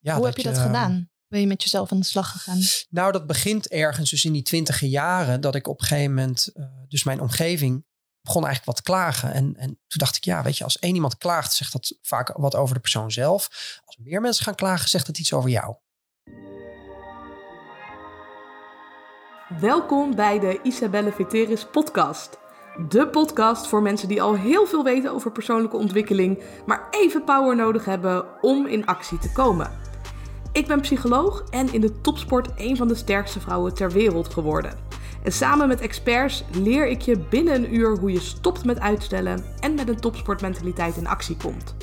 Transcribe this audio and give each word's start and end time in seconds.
Ja, 0.00 0.16
Hoe 0.16 0.26
heb 0.26 0.36
je 0.36 0.42
dat 0.42 0.56
je, 0.56 0.62
gedaan? 0.62 1.10
Ben 1.28 1.40
je 1.40 1.46
met 1.46 1.62
jezelf 1.62 1.92
aan 1.92 1.98
de 1.98 2.04
slag 2.04 2.32
gegaan? 2.32 2.58
Nou, 2.88 3.12
dat 3.12 3.26
begint 3.26 3.68
ergens 3.68 4.10
dus 4.10 4.24
in 4.24 4.32
die 4.32 4.42
twintige 4.42 4.88
jaren. 4.88 5.40
Dat 5.40 5.54
ik 5.54 5.68
op 5.68 5.80
een 5.80 5.86
gegeven 5.86 6.14
moment, 6.14 6.50
eh, 6.54 6.64
dus 6.88 7.04
mijn 7.04 7.20
omgeving 7.20 7.84
begon 8.22 8.44
eigenlijk 8.44 8.64
wat 8.64 8.76
te 8.76 8.92
klagen. 8.92 9.32
En, 9.32 9.56
en 9.56 9.66
toen 9.66 9.98
dacht 9.98 10.16
ik, 10.16 10.24
ja, 10.24 10.42
weet 10.42 10.58
je, 10.58 10.64
als 10.64 10.78
één 10.78 10.94
iemand 10.94 11.16
klaagt, 11.16 11.52
zegt 11.52 11.72
dat 11.72 11.98
vaak 12.02 12.32
wat 12.36 12.54
over 12.54 12.74
de 12.74 12.80
persoon 12.80 13.10
zelf. 13.10 13.48
Als 13.84 13.96
meer 13.96 14.20
mensen 14.20 14.44
gaan 14.44 14.54
klagen, 14.54 14.88
zegt 14.88 15.06
dat 15.06 15.18
iets 15.18 15.32
over 15.32 15.50
jou. 15.50 15.76
Welkom 19.60 20.14
bij 20.14 20.38
de 20.38 20.60
Isabelle 20.62 21.12
Veteris 21.12 21.66
podcast. 21.66 22.38
De 22.88 23.08
podcast 23.08 23.66
voor 23.66 23.82
mensen 23.82 24.08
die 24.08 24.22
al 24.22 24.34
heel 24.34 24.66
veel 24.66 24.84
weten 24.84 25.12
over 25.12 25.32
persoonlijke 25.32 25.76
ontwikkeling, 25.76 26.42
maar 26.66 26.88
even 26.90 27.24
power 27.24 27.56
nodig 27.56 27.84
hebben 27.84 28.42
om 28.42 28.66
in 28.66 28.86
actie 28.86 29.18
te 29.18 29.32
komen. 29.32 29.89
Ik 30.52 30.66
ben 30.66 30.80
psycholoog 30.80 31.44
en 31.50 31.72
in 31.72 31.80
de 31.80 32.00
topsport 32.00 32.48
een 32.56 32.76
van 32.76 32.88
de 32.88 32.94
sterkste 32.94 33.40
vrouwen 33.40 33.74
ter 33.74 33.90
wereld 33.90 34.28
geworden. 34.28 34.78
En 35.22 35.32
samen 35.32 35.68
met 35.68 35.80
experts 35.80 36.44
leer 36.52 36.88
ik 36.88 37.00
je 37.00 37.18
binnen 37.18 37.54
een 37.54 37.74
uur 37.74 37.98
hoe 37.98 38.12
je 38.12 38.20
stopt 38.20 38.64
met 38.64 38.80
uitstellen 38.80 39.44
en 39.60 39.74
met 39.74 39.88
een 39.88 40.00
topsportmentaliteit 40.00 40.96
in 40.96 41.06
actie 41.06 41.36
komt. 41.36 41.74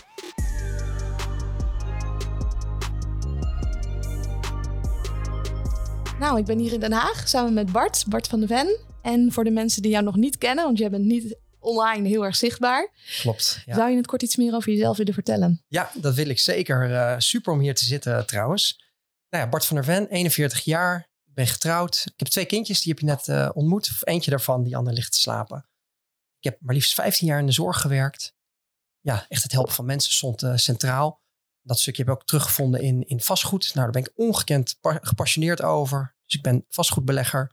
Nou, 6.20 6.38
ik 6.38 6.46
ben 6.46 6.60
hier 6.60 6.74
in 6.74 6.80
Den 6.80 6.92
Haag 6.92 7.28
samen 7.28 7.54
met 7.54 7.72
Bart, 7.72 8.06
Bart 8.10 8.28
van 8.28 8.40
de 8.40 8.48
Ven. 8.48 8.78
En 9.02 9.32
voor 9.32 9.44
de 9.44 9.52
mensen 9.52 9.82
die 9.82 9.92
jou 9.92 10.04
nog 10.04 10.16
niet 10.16 10.38
kennen, 10.38 10.66
want 10.66 10.78
jij 10.78 10.90
bent 10.90 11.06
niet 11.06 11.38
online 11.68 12.08
heel 12.08 12.26
erg 12.26 12.36
zichtbaar. 12.36 12.92
Klopt. 13.22 13.62
Ja, 13.66 13.76
Zou 13.76 13.90
je 13.90 13.98
het 13.98 14.08
kort 14.08 14.22
iets 14.22 14.36
meer 14.36 14.54
over 14.54 14.72
jezelf 14.72 14.98
willen 14.98 15.14
vertellen? 15.14 15.64
ja 15.68 15.92
dat 15.96 16.16
wil 16.16 16.28
ik 16.30 16.40
zeker. 16.40 16.94
Eh, 16.96 17.16
super 17.18 17.54
om 17.54 17.60
hier 17.60 17.76
te 17.76 17.86
zitten 17.86 18.26
trouwens. 18.26 18.84
Nou 19.30 19.44
ja, 19.44 19.50
Bart 19.50 19.66
van 19.66 19.76
der 19.76 19.86
Ven, 19.86 20.08
41 20.08 20.64
jaar. 20.64 21.10
Ik 21.26 21.34
ben 21.34 21.48
getrouwd. 21.48 22.02
Ik 22.06 22.20
heb 22.20 22.28
twee 22.28 22.46
kindjes, 22.46 22.82
die 22.82 22.92
heb 22.92 23.02
je 23.02 23.06
net 23.08 23.28
eh, 23.28 23.50
ontmoet. 23.54 23.90
Of 23.92 24.06
eentje 24.08 24.30
daarvan, 24.32 24.64
die 24.64 24.78
ander 24.78 24.94
ligt 24.94 25.12
te 25.12 25.20
slapen. 25.20 25.66
Ik 26.38 26.44
heb 26.44 26.58
maar 26.62 26.74
liefst 26.76 26.94
15 26.94 27.28
jaar 27.28 27.40
in 27.40 27.46
de 27.46 27.52
zorg 27.52 27.82
gewerkt. 27.82 28.36
Ja, 29.00 29.26
echt 29.30 29.44
het 29.44 29.52
helpen 29.52 29.74
van 29.74 29.86
mensen 29.86 30.14
stond 30.14 30.44
eh, 30.44 30.56
centraal. 30.56 31.22
Dat 31.62 31.80
stukje 31.80 32.02
heb 32.04 32.12
ik 32.12 32.18
ook 32.20 32.28
teruggevonden 32.28 32.82
in, 32.82 33.08
in 33.08 33.22
vastgoed. 33.22 33.64
Nou, 33.74 33.92
daar 33.92 34.02
ben 34.02 34.12
ik 34.12 34.12
ongekend 34.16 34.78
pa- 34.82 35.00
gepassioneerd 35.02 35.62
over. 35.62 36.16
Dus 36.26 36.36
ik 36.36 36.42
ben 36.42 36.66
vastgoedbelegger. 36.70 37.52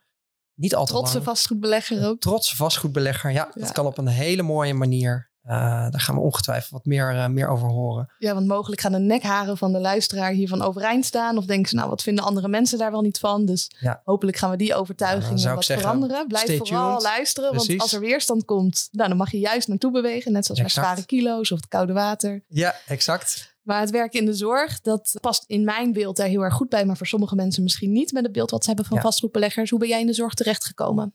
Niet 0.55 0.74
al 0.74 0.84
te 0.84 0.92
Trotse 0.92 1.12
lang. 1.14 1.24
vastgoedbelegger 1.24 2.06
ook. 2.08 2.20
Trotse 2.20 2.56
vastgoedbelegger. 2.56 3.33
Ja, 3.33 3.48
dat 3.55 3.72
kan 3.72 3.86
op 3.86 3.98
een 3.98 4.06
hele 4.06 4.42
mooie 4.42 4.74
manier. 4.74 5.33
Eh, 5.42 5.55
daar 5.91 6.00
gaan 6.00 6.14
we 6.14 6.20
ongetwijfeld 6.20 6.70
wat 6.70 6.84
meer, 6.84 7.11
eh, 7.11 7.27
meer 7.27 7.48
over 7.48 7.69
horen. 7.69 8.12
Ja, 8.19 8.34
want 8.34 8.46
mogelijk 8.46 8.80
gaan 8.80 8.92
de 8.92 8.98
nekharen 8.98 9.56
van 9.58 9.72
de 9.72 9.80
luisteraar 9.80 10.30
hiervan 10.33 10.62
overeind 10.62 11.05
staan. 11.05 11.36
Of 11.38 11.44
denken 11.44 11.69
ze, 11.69 11.74
nou, 11.74 11.88
wat 11.88 12.02
vinden 12.02 12.24
andere 12.24 12.48
mensen 12.48 12.78
daar 12.78 12.91
wel 12.91 13.00
niet 13.00 13.19
van? 13.19 13.44
Dus 13.46 13.70
Ja. 13.78 14.00
hopelijk 14.05 14.36
gaan 14.36 14.50
we 14.50 14.56
die 14.56 14.74
overtuigingen 14.74 15.55
wat 15.55 15.64
zeggen, 15.64 15.86
veranderen. 15.86 16.27
Blijf 16.27 16.56
vooral 16.58 16.89
tuned. 16.98 17.02
luisteren, 17.02 17.55
want 17.55 17.80
als 17.80 17.92
er 17.92 18.00
weerstand 18.00 18.44
komt, 18.44 18.89
nou, 18.92 19.08
dan 19.08 19.18
mag 19.18 19.30
je 19.30 19.39
juist 19.39 19.68
naartoe 19.68 19.91
bewegen. 19.92 20.33
Net 20.33 20.44
zoals 20.44 20.61
Exact. 20.61 20.86
met 20.86 20.94
zware 20.96 21.06
kilo's 21.06 21.50
of 21.50 21.58
het 21.58 21.68
koude 21.68 21.92
water. 21.92 22.44
Ja, 22.48 22.74
exact. 22.86 23.53
Maar 23.64 23.80
het 23.80 23.90
werken 23.90 24.20
in 24.20 24.26
de 24.26 24.34
zorg, 24.34 24.80
dat 24.80 25.18
past 25.20 25.44
in 25.46 25.64
mijn 25.64 25.92
beeld 25.92 26.16
daar 26.16 26.26
heel 26.26 26.42
erg 26.42 26.54
goed 26.54 26.68
bij. 26.68 26.84
Maar 26.84 26.96
voor 26.96 27.06
sommige 27.06 27.34
mensen 27.34 27.62
misschien 27.62 27.92
niet 27.92 28.12
met 28.12 28.22
het 28.22 28.32
beeld 28.32 28.50
wat 28.50 28.60
ze 28.62 28.66
hebben 28.68 28.86
van 28.86 28.96
Ja. 28.96 29.02
vastgoedbeleggers. 29.02 29.70
Hoe 29.70 29.78
ben 29.78 29.88
jij 29.88 30.00
in 30.00 30.06
de 30.06 30.12
zorg 30.12 30.34
terechtgekomen? 30.34 31.14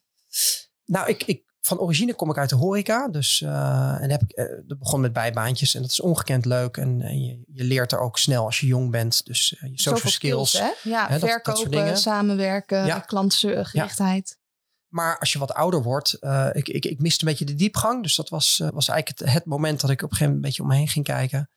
Nou, 0.85 1.07
ik, 1.09 1.23
ik, 1.23 1.43
van 1.61 1.79
origine 1.79 2.13
kom 2.13 2.29
ik 2.29 2.37
uit 2.37 2.49
de 2.49 2.55
horeca. 2.55 3.07
Dus, 3.07 3.41
eh, 3.41 4.01
en 4.01 4.09
heb 4.09 4.21
ik, 4.21 4.31
eh, 4.31 4.45
dat 4.67 4.79
begon 4.79 5.01
met 5.01 5.13
bijbaantjes. 5.13 5.75
En 5.75 5.81
dat 5.81 5.91
is 5.91 5.99
ongekend 6.01 6.45
leuk. 6.45 6.77
En, 6.77 7.01
en 7.01 7.21
je, 7.23 7.43
je 7.53 7.63
leert 7.63 7.91
er 7.91 7.99
ook 7.99 8.17
snel 8.17 8.45
als 8.45 8.59
je 8.59 8.67
jong 8.67 8.91
bent. 8.91 9.25
Dus 9.25 9.53
eh, 9.53 9.61
je 9.61 9.67
social 9.75 9.95
Zoveel 9.95 10.11
skills. 10.11 10.53
hè? 10.59 10.89
Ja, 10.89 11.07
Hè, 11.07 11.19
dat- 11.19 11.21
dat 11.21 11.29
soort 11.29 11.43
verkopen, 11.43 11.71
dingen. 11.71 11.97
samenwerken, 11.97 12.85
Ja. 12.85 12.99
klantgerichtheid. 12.99 14.37
Maar 14.87 15.19
als 15.19 15.33
je 15.33 15.39
wat 15.39 15.53
ouder 15.53 15.83
wordt, 15.83 16.17
ik, 16.51 16.67
ik, 16.69 16.85
ik 16.85 16.99
miste 16.99 17.23
een 17.25 17.29
beetje 17.29 17.45
de 17.45 17.55
diepgang. 17.55 18.03
Dus 18.03 18.15
dat 18.15 18.29
was, 18.29 18.57
was 18.73 18.87
eigenlijk 18.87 19.19
het, 19.19 19.33
het 19.33 19.45
moment 19.45 19.81
dat 19.81 19.89
ik 19.89 20.01
op 20.01 20.11
een 20.11 20.17
gegeven 20.17 20.33
moment 20.35 20.35
een 20.35 20.49
beetje 20.49 20.61
om 20.61 20.67
me 20.67 20.75
heen 20.75 20.87
ging 20.87 21.05
kijken. 21.05 21.49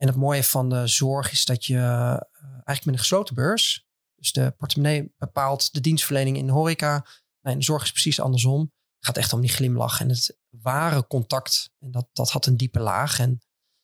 En 0.00 0.06
het 0.06 0.16
mooie 0.16 0.44
van 0.44 0.68
de 0.68 0.86
zorg 0.86 1.32
is 1.32 1.44
dat 1.44 1.64
je 1.64 1.76
eh, 1.76 2.20
eigenlijk 2.42 2.84
met 2.84 2.94
een 2.94 2.98
gesloten 2.98 3.34
beurs, 3.34 3.86
dus 4.14 4.32
de 4.32 4.50
portemonnee 4.50 5.14
bepaalt 5.18 5.72
de 5.72 5.80
dienstverlening 5.80 6.36
in 6.36 6.46
de 6.46 6.52
horeca. 6.52 7.06
In 7.42 7.58
de 7.58 7.64
zorg 7.64 7.82
is 7.82 7.92
precies 7.92 8.20
andersom. 8.20 8.60
Het 8.60 9.06
gaat 9.06 9.16
echt 9.16 9.32
om 9.32 9.40
die 9.40 9.50
glimlach 9.50 10.00
en 10.00 10.08
het 10.08 10.38
ware 10.48 11.06
contact. 11.06 11.70
En 11.78 11.90
dat, 11.90 12.08
dat 12.12 12.30
had 12.30 12.46
een 12.46 12.56
diepe 12.56 12.80
laag. 12.80 13.18
En 13.18 13.40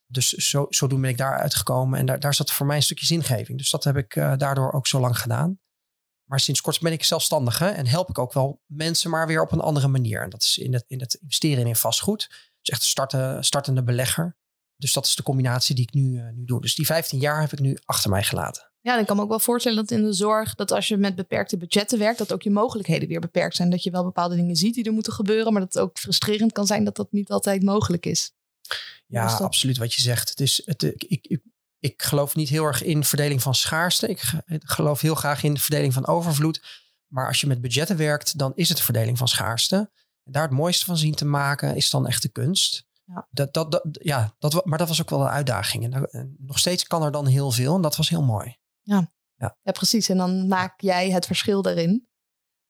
dus 0.06 0.28
zo, 0.28 0.66
zodoende 0.69 1.03
ben 1.03 1.12
ik 1.12 1.19
daar 1.19 1.38
uitgekomen. 1.38 1.99
En 1.99 2.06
daar, 2.06 2.21
daar 2.21 2.34
zat 2.34 2.53
voor 2.53 2.66
mij 2.66 2.76
een 2.76 2.82
stukje 2.82 3.06
zingeving. 3.06 3.59
Dus 3.59 3.71
dat 3.71 3.84
heb 3.84 3.97
ik 3.97 4.16
eh, 4.16 4.37
daardoor 4.37 4.72
ook 4.72 4.87
zo 4.87 5.00
lang 5.00 5.19
gedaan. 5.19 5.60
Maar 6.25 6.41
sinds 6.41 6.60
kort 6.60 6.81
ben 6.81 6.93
ik 6.93 7.05
zelfstandig 7.05 7.59
hè, 7.59 7.69
en 7.69 7.87
help 7.87 8.09
ik 8.09 8.19
ook 8.19 8.32
wel 8.32 8.62
mensen, 8.66 9.10
maar 9.10 9.26
weer 9.26 9.43
op 9.43 9.53
een 9.53 9.60
andere 9.60 9.88
manier. 9.88 10.22
En 10.22 10.31
dat 10.31 10.43
is 10.43 10.59
in 10.59 10.72
het, 10.72 10.84
in 10.87 11.00
het 11.00 11.15
investeren 11.15 11.66
in 11.66 11.76
vastgoed. 11.76 12.28
Dus 12.60 12.75
echt 12.75 12.82
starten, 12.82 13.44
startende 13.44 13.82
belegger. 13.82 14.37
Dus 14.76 14.92
dat 14.92 15.06
is 15.06 15.14
de 15.14 15.22
combinatie 15.22 15.75
die 15.75 15.84
ik 15.84 15.94
nu, 15.94 16.19
eh, 16.19 16.28
nu 16.34 16.44
doe. 16.44 16.60
Dus 16.60 16.75
die 16.75 16.87
15 16.87 17.19
jaar 17.19 17.41
heb 17.41 17.53
ik 17.53 17.59
nu 17.59 17.78
achter 17.84 18.10
mij 18.10 18.22
gelaten. 18.22 18.70
Ja, 18.81 18.98
ik 18.98 19.06
kan 19.06 19.16
me 19.16 19.22
ook 19.22 19.28
wel 19.28 19.38
voorstellen 19.38 19.78
dat 19.78 19.91
in 19.91 20.04
de 20.04 20.12
zorg, 20.12 20.54
dat 20.54 20.70
als 20.70 20.88
je 20.88 20.97
met 20.97 21.14
beperkte 21.14 21.56
budgetten 21.56 21.98
werkt, 21.98 22.19
dat 22.19 22.32
ook 22.32 22.42
je 22.42 22.50
mogelijkheden 22.50 23.09
weer 23.09 23.20
beperkt 23.20 23.56
zijn. 23.56 23.70
Dat 23.70 23.82
je 23.82 23.91
wel 23.91 24.04
bepaalde 24.04 24.37
dingen 24.37 24.56
ziet 24.56 24.75
die 24.75 24.84
er 24.84 24.92
moeten 24.92 25.12
gebeuren, 25.12 25.53
maar 25.53 25.62
dat 25.62 25.75
het 25.75 25.82
ook 25.82 25.98
frustrerend 25.98 26.53
kan 26.53 26.66
zijn 26.66 26.84
dat 26.84 26.97
dat 26.97 27.12
niet 27.12 27.31
altijd 27.31 27.62
mogelijk 27.62 28.06
is. 28.06 28.32
Ja, 29.06 29.28
dat? 29.28 29.41
absoluut 29.41 29.78
wat 29.78 29.94
je 29.94 30.03
zegt. 30.03 30.28
Het 30.28 30.41
is, 30.41 30.62
het, 30.64 30.82
ik, 30.82 31.04
ik, 31.04 31.26
ik, 31.26 31.41
ik 31.78 32.03
geloof 32.03 32.34
niet 32.34 32.48
heel 32.48 32.64
erg 32.64 32.82
in 32.82 33.04
verdeling 33.04 33.43
van 33.43 33.54
schaarste. 33.54 34.08
Ik 34.08 34.22
geloof 34.47 35.00
heel 35.00 35.14
graag 35.14 35.43
in 35.43 35.58
verdeling 35.58 35.93
van 35.93 36.06
overvloed. 36.06 36.84
Maar 37.06 37.26
als 37.26 37.41
je 37.41 37.47
met 37.47 37.60
budgetten 37.60 37.97
werkt, 37.97 38.38
dan 38.38 38.53
is 38.54 38.69
het 38.69 38.81
verdeling 38.81 39.19
van 39.19 39.28
schaarste. 39.28 39.76
En 40.25 40.32
daar 40.32 40.43
het 40.43 40.53
mooiste 40.53 40.84
van 40.84 40.97
zien 40.97 41.14
te 41.14 41.25
maken, 41.25 41.76
is 41.76 41.91
dan 41.91 42.06
echt 42.06 42.22
de 42.22 42.28
kunst. 42.28 42.85
Ja. 43.06 43.28
Dat, 43.31 43.55
dat, 43.55 43.72
dat, 43.72 43.87
ja, 43.91 44.34
dat, 44.39 44.65
maar 44.65 44.78
dat 44.78 44.89
was 44.89 45.00
ook 45.00 45.11
wel 45.11 45.21
een 45.21 45.27
uitdaging. 45.27 45.84
En, 45.84 46.11
en 46.11 46.37
nog 46.39 46.59
steeds 46.59 46.87
kan 46.87 47.03
er 47.03 47.12
dan 47.12 47.27
heel 47.27 47.50
veel. 47.50 47.75
En 47.75 47.83
dat 47.83 47.97
was 47.97 48.09
heel 48.09 48.22
mooi. 48.22 48.56
Ja, 49.65 49.72
precies. 49.72 50.09
En 50.09 50.17
dan 50.17 50.49
maak 50.49 50.81
jij 50.81 51.11
het 51.11 51.27
verschil 51.27 51.62
daarin. 51.62 52.09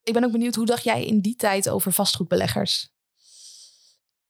Ik 0.01 0.13
ben 0.13 0.23
ook 0.23 0.31
benieuwd, 0.31 0.55
hoe 0.55 0.65
dacht 0.65 0.83
jij 0.83 1.05
in 1.05 1.19
die 1.19 1.35
tijd 1.35 1.69
over 1.69 1.91
vastgoedbeleggers? 1.91 2.95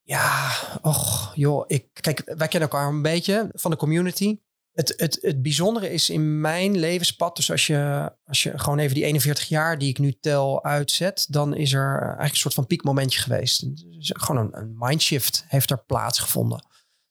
Ja, 0.01 0.51
och, 0.81 1.31
joh. 1.35 1.63
Ik, 1.68 1.90
kijk, 1.94 2.22
wij 2.25 2.47
kennen 2.47 2.69
elkaar 2.69 2.88
een 2.88 3.01
beetje 3.01 3.50
van 3.53 3.72
de 3.72 3.78
community. 3.78 4.39
Het, 4.77 4.93
het, 4.97 5.17
het 5.21 5.41
bijzondere 5.41 5.89
is 5.89 6.09
in 6.09 6.41
mijn 6.41 6.77
levenspad, 6.77 7.35
dus 7.35 7.51
als 7.51 7.67
je, 7.67 8.11
als 8.25 8.43
je 8.43 8.59
gewoon 8.59 8.79
even 8.79 8.95
die 8.95 9.03
41 9.03 9.47
jaar 9.47 9.77
die 9.77 9.89
ik 9.89 9.99
nu 9.99 10.11
tel 10.19 10.63
uitzet, 10.63 11.25
dan 11.29 11.55
is 11.55 11.73
er 11.73 12.01
eigenlijk 12.01 12.31
een 12.31 12.38
soort 12.38 12.53
van 12.53 12.67
piekmomentje 12.67 13.19
geweest. 13.19 13.75
Dus 13.91 14.11
gewoon 14.15 14.45
een, 14.45 14.57
een 14.57 14.75
mindshift 14.77 15.45
heeft 15.47 15.71
er 15.71 15.83
plaatsgevonden. 15.85 16.65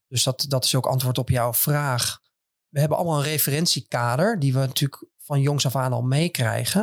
Dus 0.08 0.22
dat, 0.22 0.44
dat 0.48 0.64
is 0.64 0.74
ook 0.74 0.86
antwoord 0.86 1.18
op 1.18 1.28
jouw 1.28 1.52
vraag. 1.52 2.20
We 2.68 2.80
hebben 2.80 2.98
allemaal 2.98 3.18
een 3.18 3.24
referentiekader 3.24 4.38
die 4.38 4.52
we 4.52 4.58
natuurlijk 4.58 5.04
van 5.18 5.40
jongs 5.40 5.66
af 5.66 5.76
aan 5.76 5.92
al 5.92 6.02
meekrijgen. 6.02 6.80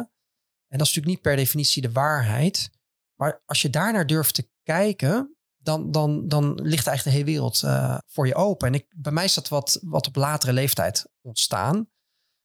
En 0.68 0.78
dat 0.78 0.88
is 0.88 0.94
natuurlijk 0.94 1.16
niet 1.16 1.22
per 1.22 1.36
definitie 1.36 1.82
de 1.82 1.92
waarheid. 1.92 2.70
Maar 3.20 3.42
als 3.46 3.62
je 3.62 3.70
daarnaar 3.70 4.08
durft 4.08 4.34
te 4.34 4.50
kijken, 4.64 5.36
dan, 5.64 5.92
dan, 5.92 6.28
dan 6.28 6.54
ligt 6.54 6.88
eigenlijk 6.88 7.04
de 7.04 7.10
hele 7.10 7.38
wereld 7.40 7.64
eh, 7.64 7.98
voor 8.06 8.28
je 8.28 8.36
open. 8.36 8.68
En 8.68 8.74
ik, 8.74 8.86
bij 8.96 9.12
mij 9.12 9.24
is 9.24 9.34
dat 9.34 9.48
wat, 9.48 9.80
wat 9.82 10.08
op 10.08 10.16
latere 10.16 10.54
leeftijd 10.54 11.06
ontstaan. 11.22 11.88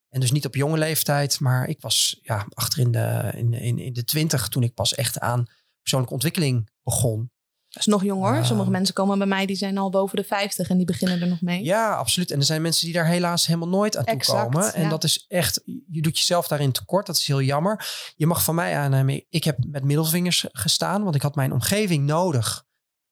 En 0.08 0.20
dus 0.20 0.32
niet 0.32 0.46
op 0.46 0.54
jonge 0.54 0.78
leeftijd, 0.78 1.40
maar 1.40 1.68
ik 1.68 1.80
was 1.80 2.18
ja, 2.22 2.46
achter 2.48 2.80
in 2.80 2.92
de, 2.92 3.32
in, 3.34 3.52
in, 3.52 3.78
in 3.78 3.92
de 3.92 4.04
twintig 4.04 4.48
toen 4.48 4.62
ik 4.62 4.74
pas 4.74 4.94
echt 4.94 5.18
aan 5.18 5.46
persoonlijke 5.80 6.14
ontwikkeling 6.14 6.70
begon. 6.82 7.30
Dat 7.68 7.86
is 7.86 7.86
nog 7.86 8.04
jong 8.04 8.20
hoor. 8.20 8.36
Ah. 8.36 8.44
Sommige 8.44 8.70
mensen 8.70 8.94
komen 8.94 9.18
bij 9.18 9.26
mij, 9.26 9.46
die 9.46 9.56
zijn 9.56 9.78
al 9.78 9.90
boven 9.90 10.16
de 10.16 10.24
50 10.24 10.68
en 10.68 10.76
die 10.76 10.86
beginnen 10.86 11.20
er 11.20 11.28
nog 11.28 11.40
mee. 11.40 11.64
Ja, 11.64 11.94
absoluut. 11.94 12.30
En 12.30 12.38
er 12.38 12.44
zijn 12.44 12.62
mensen 12.62 12.84
die 12.84 12.94
daar 12.94 13.06
helaas 13.06 13.46
helemaal 13.46 13.68
nooit 13.68 13.96
aan 13.96 14.04
toe 14.04 14.14
Exact, 14.14 14.42
komen. 14.42 14.74
En 14.74 14.82
ja. 14.82 14.88
dat 14.88 15.04
is 15.04 15.24
echt, 15.28 15.60
je 15.64 16.02
doet 16.02 16.18
jezelf 16.18 16.48
daarin 16.48 16.72
tekort. 16.72 17.06
Dat 17.06 17.16
is 17.16 17.26
heel 17.26 17.42
jammer. 17.42 17.86
Je 18.16 18.26
mag 18.26 18.44
van 18.44 18.54
mij 18.54 18.76
aannemen, 18.76 19.24
ik 19.28 19.44
heb 19.44 19.58
met 19.66 19.84
middelvingers 19.84 20.46
gestaan, 20.52 21.02
want 21.02 21.14
ik 21.14 21.22
had 21.22 21.34
mijn 21.34 21.52
omgeving 21.52 22.06
nodig. 22.06 22.66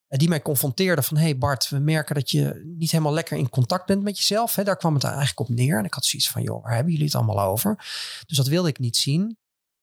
Die 0.09 0.29
mij 0.29 0.43
confronteerde 0.43 1.03
van, 1.03 1.17
hey 1.17 1.39
Bart, 1.39 1.69
we 1.69 1.79
merken 1.79 2.15
dat 2.15 2.31
je 2.31 2.73
niet 2.77 2.91
helemaal 2.91 3.13
lekker 3.13 3.37
in 3.37 3.49
contact 3.49 3.87
bent 3.87 4.03
met 4.03 4.19
jezelf. 4.19 4.55
Hè? 4.55 4.65
Daar 4.65 4.77
kwam 4.77 4.95
het 4.95 5.05
eigenlijk 5.05 5.41
op 5.41 5.49
neer. 5.49 5.79
En 5.79 5.85
ik 5.85 5.95
had 5.95 6.05
zoiets 6.05 6.31
van, 6.31 6.43
joh, 6.43 6.63
waar 6.63 6.75
hebben 6.75 6.93
jullie 6.93 7.07
het 7.07 7.15
allemaal 7.15 7.41
over? 7.41 7.77
Dus 8.27 8.37
dat 8.37 8.47
wilde 8.47 8.69
ik 8.69 8.79
niet 8.79 8.97
zien. 8.97 9.23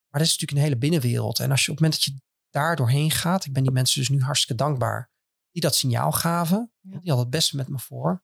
Maar 0.10 0.22
dat 0.22 0.32
is 0.32 0.32
natuurlijk 0.32 0.52
een 0.52 0.64
hele 0.64 0.78
binnenwereld. 0.78 1.40
En 1.40 1.52
als 1.52 1.66
je 1.66 1.72
op 1.72 1.78
het 1.78 1.86
moment 1.86 2.06
dat 2.06 2.16
je 2.16 2.22
daar 2.50 2.76
doorheen 2.76 3.12
gaat, 3.12 3.46
ik 3.46 3.54
ben 3.54 3.64
die 3.64 3.72
mensen 3.72 4.00
dus 4.00 4.10
nu 4.10 4.22
hartstikke 4.22 4.64
dankbaar, 4.64 5.10
die 5.52 5.62
dat 5.62 5.76
signaal 5.76 6.12
gaven. 6.12 6.72
Die 6.82 6.96
hadden 6.96 7.18
het 7.18 7.30
beste 7.30 7.56
met 7.56 7.68
me 7.68 7.80
voor. 7.80 8.24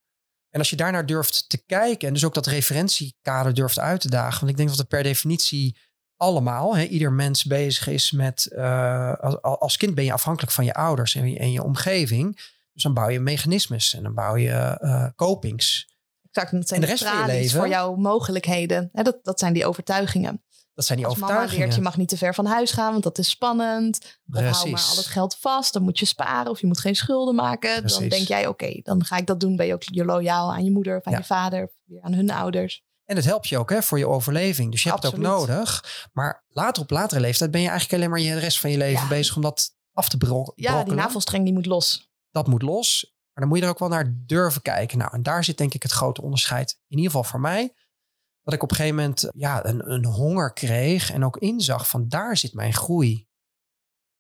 En 0.50 0.60
als 0.60 0.70
je 0.70 0.76
daarnaar 0.76 1.06
durft 1.06 1.50
te 1.50 1.66
kijken 1.66 2.08
en 2.08 2.14
dus 2.14 2.26
ook 2.26 2.34
dat 2.34 2.48
referentiekader 2.48 3.54
durft 3.54 3.80
uit 3.80 4.02
te 4.02 4.10
dagen. 4.10 4.40
Want 4.40 4.52
ik 4.52 4.58
denk 4.58 4.70
dat 4.70 4.78
het 4.78 4.88
per 4.88 5.04
definitie 5.04 5.78
allemaal, 6.20 6.76
hè, 6.76 6.84
ieder 6.84 7.12
mens 7.12 7.44
bezig 7.44 7.88
is 7.88 8.12
met, 8.12 8.46
eh, 8.46 9.14
als, 9.14 9.42
als 9.42 9.78
kind 9.78 9.96
ben 9.96 10.04
je 10.04 10.14
afhankelijk 10.14 10.52
van 10.54 10.66
je 10.66 10.74
ouders 10.74 11.16
en 11.16 11.30
je, 11.32 11.40
en 11.40 11.52
je 11.52 11.64
omgeving. 11.64 12.36
Dus 12.74 12.84
dan 12.84 12.94
bouw 12.94 13.10
je 13.10 13.20
mechanismes 13.20 13.94
en 13.94 14.04
dan 14.04 14.14
bouw 14.14 14.36
je 14.36 14.50
eh 14.82 15.06
copings. 15.16 15.88
Exact, 16.32 16.52
en 16.52 16.58
dat 16.60 16.68
zijn 16.68 16.82
En 16.82 16.86
de, 16.88 16.92
rest 16.94 17.04
van 17.08 17.20
je 17.20 17.26
leven? 17.26 17.58
voor 17.60 17.68
jouw 17.68 17.96
mogelijkheden. 17.96 18.90
Hè, 18.94 19.04
dat, 19.04 19.18
dat 19.24 19.40
zijn 19.40 19.54
die 19.54 19.66
overtuigingen. 19.66 20.44
Dat 20.74 20.86
zijn 20.86 20.98
die 21.00 21.08
Als 21.08 21.16
mama 21.18 21.26
overtuigingen. 21.28 21.66
leert, 21.68 21.78
je 21.78 21.84
mag 21.88 21.98
niet 21.98 22.10
te 22.10 22.18
ver 22.18 22.34
van 22.34 22.46
huis 22.46 22.72
gaan, 22.72 22.92
want 22.92 23.04
dat 23.04 23.18
is 23.18 23.30
spannend. 23.30 24.20
Of 24.32 24.40
hou 24.42 24.70
maar 24.70 24.88
al 24.90 24.96
het 24.96 25.06
geld 25.06 25.36
vast, 25.40 25.74
dan 25.74 25.82
moet 25.82 26.00
je 26.00 26.06
sparen 26.06 26.52
of 26.52 26.60
je 26.62 26.68
moet 26.68 26.80
geen 26.80 26.96
schulden 26.96 27.36
maken. 27.36 27.88
Dan 27.88 28.08
denk 28.08 28.28
jij, 28.28 28.48
oké, 28.48 28.80
dan 28.84 29.04
ga 29.06 29.18
ik 29.18 29.26
dat 29.26 29.40
doen. 29.40 29.56
Ben 29.56 29.66
je 29.66 29.74
ook 29.74 29.84
je 29.84 30.06
loyaal 30.06 30.54
aan 30.54 30.64
je 30.64 30.72
moeder 30.72 30.98
of 30.98 31.04
aan 31.04 31.14
Ja. 31.14 31.20
je 31.20 31.26
vader 31.26 31.64
of 31.64 31.72
weer 31.86 32.02
aan 32.02 32.14
hun 32.14 32.32
ouders. 32.32 32.84
En 33.10 33.16
het 33.16 33.26
helpt 33.26 33.48
je 33.48 33.58
ook 33.58 33.70
hè, 33.70 33.82
voor 33.82 33.98
je 33.98 34.08
overleving. 34.08 34.72
Dus 34.72 34.84
je 34.84 34.90
hebt 34.90 35.04
het 35.04 35.14
ook 35.14 35.20
nodig. 35.20 36.10
Maar 36.14 36.44
later 36.48 36.82
op 36.84 36.90
latere 36.90 37.20
leeftijd 37.22 37.52
ben 37.52 37.62
je 37.62 37.68
eigenlijk 37.70 37.98
alleen 37.98 38.10
maar 38.14 38.20
je 38.20 38.34
de 38.34 38.40
rest 38.40 38.60
van 38.60 38.70
je 38.72 38.78
leven 38.78 39.02
Ja. 39.02 39.08
bezig 39.08 39.36
om 39.36 39.42
dat 39.42 39.76
af 39.94 40.10
te 40.10 40.18
bro- 40.18 40.52
Ja, 40.56 40.84
die 40.84 40.94
navelstreng 40.94 41.44
die 41.44 41.54
moet 41.54 41.66
los. 41.66 42.12
Dat 42.32 42.48
moet 42.48 42.62
los. 42.62 43.14
Maar 43.34 43.34
dan 43.34 43.48
moet 43.48 43.58
je 43.58 43.64
er 43.64 43.70
ook 43.70 43.80
wel 43.80 43.90
naar 43.90 44.14
durven 44.26 44.62
kijken. 44.62 44.98
Nou, 44.98 45.14
en 45.14 45.24
daar 45.24 45.44
zit 45.44 45.58
denk 45.58 45.74
ik 45.74 45.84
het 45.84 45.92
grote 45.92 46.22
onderscheid. 46.22 46.80
In 46.88 46.98
ieder 46.98 47.12
geval 47.12 47.30
voor 47.30 47.40
mij. 47.40 47.74
Dat 48.44 48.54
ik 48.54 48.64
op 48.64 48.70
een 48.70 48.76
gegeven 48.76 48.98
moment 48.98 49.30
ja, 49.36 49.66
een, 49.66 49.92
een 49.92 50.06
honger 50.06 50.54
kreeg. 50.54 51.12
En 51.12 51.26
ook 51.26 51.38
inzag 51.38 51.90
van 51.90 52.08
daar 52.08 52.38
zit 52.38 52.54
mijn 52.54 52.74
groei. 52.74 53.28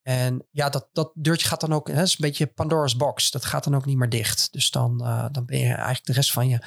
En 0.01 0.47
ja, 0.51 0.69
dat, 0.69 0.89
dat 0.91 1.11
deurtje 1.15 1.47
gaat 1.47 1.61
dan 1.61 1.73
ook, 1.73 1.87
hè, 1.87 1.93
dat 1.95 2.05
is 2.05 2.11
een 2.11 2.17
beetje 2.19 2.47
Pandora's 2.47 2.95
box. 2.95 3.31
Dat 3.31 3.45
gaat 3.45 3.63
dan 3.63 3.75
ook 3.75 3.85
niet 3.85 3.97
meer 3.97 4.09
dicht. 4.09 4.51
Dus 4.51 4.71
dan, 4.71 5.03
eh, 5.03 5.25
dan 5.31 5.45
ben 5.45 5.59
je 5.59 5.73
eigenlijk 5.73 6.05
de 6.05 6.13
rest 6.13 6.31
van 6.31 6.47
je, 6.49 6.59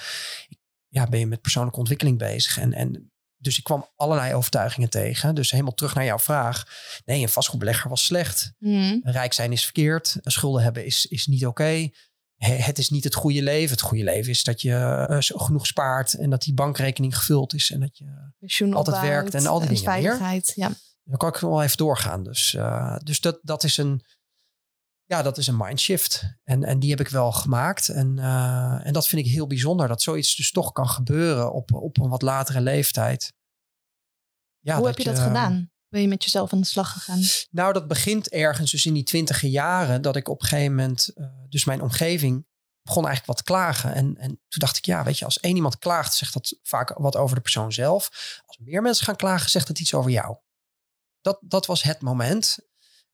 ja, 0.92 1.06
ben 1.06 1.18
je 1.20 1.26
met 1.26 1.40
persoonlijke 1.40 1.78
ontwikkeling 1.78 2.18
bezig. 2.18 2.58
En, 2.58 2.72
en 2.72 3.10
dus 3.36 3.58
ik 3.58 3.64
kwam 3.64 3.88
allerlei 3.96 4.34
overtuigingen 4.34 4.90
tegen. 4.90 5.34
Dus 5.34 5.50
helemaal 5.50 5.74
terug 5.74 5.94
naar 5.94 6.04
jouw 6.04 6.18
vraag. 6.18 6.64
Nee, 7.04 7.22
een 7.22 7.28
vastgoedbelegger 7.28 7.90
was 7.90 8.04
slecht. 8.04 8.52
Hmm. 8.58 9.00
Rijk 9.04 9.32
zijn 9.32 9.52
is 9.52 9.64
verkeerd. 9.64 10.16
Schulden 10.22 10.62
hebben 10.62 10.84
is, 10.84 11.06
is 11.06 11.26
niet 11.26 11.46
oké. 11.46 11.88
He- 12.36 12.54
Het 12.54 12.78
is 12.78 12.88
niet 12.90 13.04
het 13.04 13.14
goede 13.14 13.42
leven. 13.42 13.70
Het 13.70 13.80
goede 13.80 14.04
leven 14.04 14.30
is 14.30 14.44
dat 14.44 14.60
je 14.62 14.74
eh, 15.08 15.16
genoeg 15.20 15.66
spaart 15.66 16.14
en 16.14 16.30
dat 16.30 16.42
die 16.42 16.54
bankrekening 16.54 17.16
gevuld 17.16 17.54
is 17.54 17.70
en 17.70 17.80
dat 17.80 17.98
je 17.98 18.32
Pensioen 18.38 18.74
Altijd 18.74 18.96
opbouwt 18.96 19.14
werkt 19.14 19.34
en 19.34 19.46
al 19.46 19.58
die 19.58 19.68
dingen 19.68 19.82
meer. 19.84 19.92
veiligheid. 19.92 20.52
Ja. 20.54 20.70
dan 21.04 21.16
kan 21.16 21.28
ik 21.28 21.36
wel 21.36 21.62
even 21.62 21.76
doorgaan. 21.76 22.22
Dus, 22.22 22.54
eh, 22.54 22.96
dus 23.02 23.20
dat, 23.20 23.38
dat 23.42 23.64
is 23.64 23.76
een. 23.76 24.04
Ja, 25.12 25.22
dat 25.22 25.38
is 25.38 25.46
een 25.46 25.56
mindshift. 25.56 26.24
En, 26.44 26.64
en 26.64 26.78
die 26.78 26.90
heb 26.90 27.00
ik 27.00 27.08
wel 27.08 27.32
gemaakt. 27.32 27.88
En, 27.88 28.18
eh, 28.18 28.86
en 28.86 28.92
dat 28.92 29.08
vind 29.08 29.26
ik 29.26 29.32
heel 29.32 29.46
bijzonder. 29.46 29.88
Dat 29.88 30.02
zoiets 30.02 30.36
dus 30.36 30.50
toch 30.50 30.72
kan 30.72 30.88
gebeuren 30.88 31.52
op, 31.52 31.72
op 31.72 31.98
een 31.98 32.08
wat 32.08 32.22
latere 32.22 32.60
leeftijd. 32.60 33.32
Ja, 34.58 34.76
Hoe 34.76 34.86
heb 34.86 34.98
je 34.98 35.04
dat 35.04 35.18
gedaan? 35.18 35.70
Ben 35.88 36.00
je 36.00 36.08
met 36.08 36.24
jezelf 36.24 36.52
aan 36.52 36.60
de 36.60 36.66
slag 36.66 36.92
gegaan? 36.92 37.20
Nou, 37.50 37.72
dat 37.72 37.88
begint 37.88 38.28
ergens 38.28 38.70
dus 38.70 38.86
in 38.86 38.92
die 38.92 39.02
twintige 39.02 39.50
jaren. 39.50 40.02
Dat 40.02 40.16
ik 40.16 40.28
op 40.28 40.40
een 40.40 40.48
gegeven 40.48 40.74
moment, 40.74 41.08
eh, 41.08 41.26
dus 41.48 41.64
mijn 41.64 41.82
omgeving 41.82 42.46
begon 42.82 43.06
eigenlijk 43.06 43.38
wat 43.38 43.46
klagen. 43.46 43.94
En, 43.94 44.16
en 44.16 44.28
toen 44.28 44.60
dacht 44.60 44.76
ik, 44.76 44.84
ja, 44.84 45.04
weet 45.04 45.18
je, 45.18 45.24
als 45.24 45.40
één 45.40 45.56
iemand 45.56 45.78
klaagt, 45.78 46.14
zegt 46.14 46.32
dat 46.32 46.58
vaak 46.62 46.98
wat 46.98 47.16
over 47.16 47.36
de 47.36 47.42
persoon 47.42 47.72
zelf. 47.72 48.10
Als 48.46 48.58
meer 48.58 48.82
mensen 48.82 49.04
gaan 49.04 49.16
klagen, 49.16 49.50
zegt 49.50 49.68
het 49.68 49.80
iets 49.80 49.94
over 49.94 50.10
jou. 50.10 50.36
Dat, 51.20 51.38
dat 51.40 51.66
was 51.66 51.82
het 51.82 52.00
moment. 52.00 52.58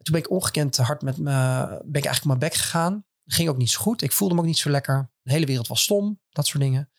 Toen 0.03 0.15
ben 0.15 0.23
ik 0.23 0.31
ongekend 0.31 0.77
hard 0.77 1.03
met 1.03 1.17
me, 1.17 1.31
ben 1.85 2.01
ik 2.01 2.05
eigenlijk 2.05 2.19
op 2.21 2.25
mijn 2.27 2.39
bek 2.39 2.55
gegaan. 2.55 3.05
Ging 3.27 3.49
ook 3.49 3.57
niet 3.57 3.71
zo 3.71 3.81
goed. 3.81 4.03
Ik 4.03 4.13
voelde 4.13 4.35
me 4.35 4.41
ook 4.41 4.47
niet 4.47 4.59
zo 4.59 4.71
lekker. 4.71 5.11
De 5.23 5.33
hele 5.33 5.47
wereld 5.47 5.67
was 5.69 5.83
stom, 5.83 6.21
dat 6.31 6.47
soort 6.47 6.63
dingen. 6.63 6.91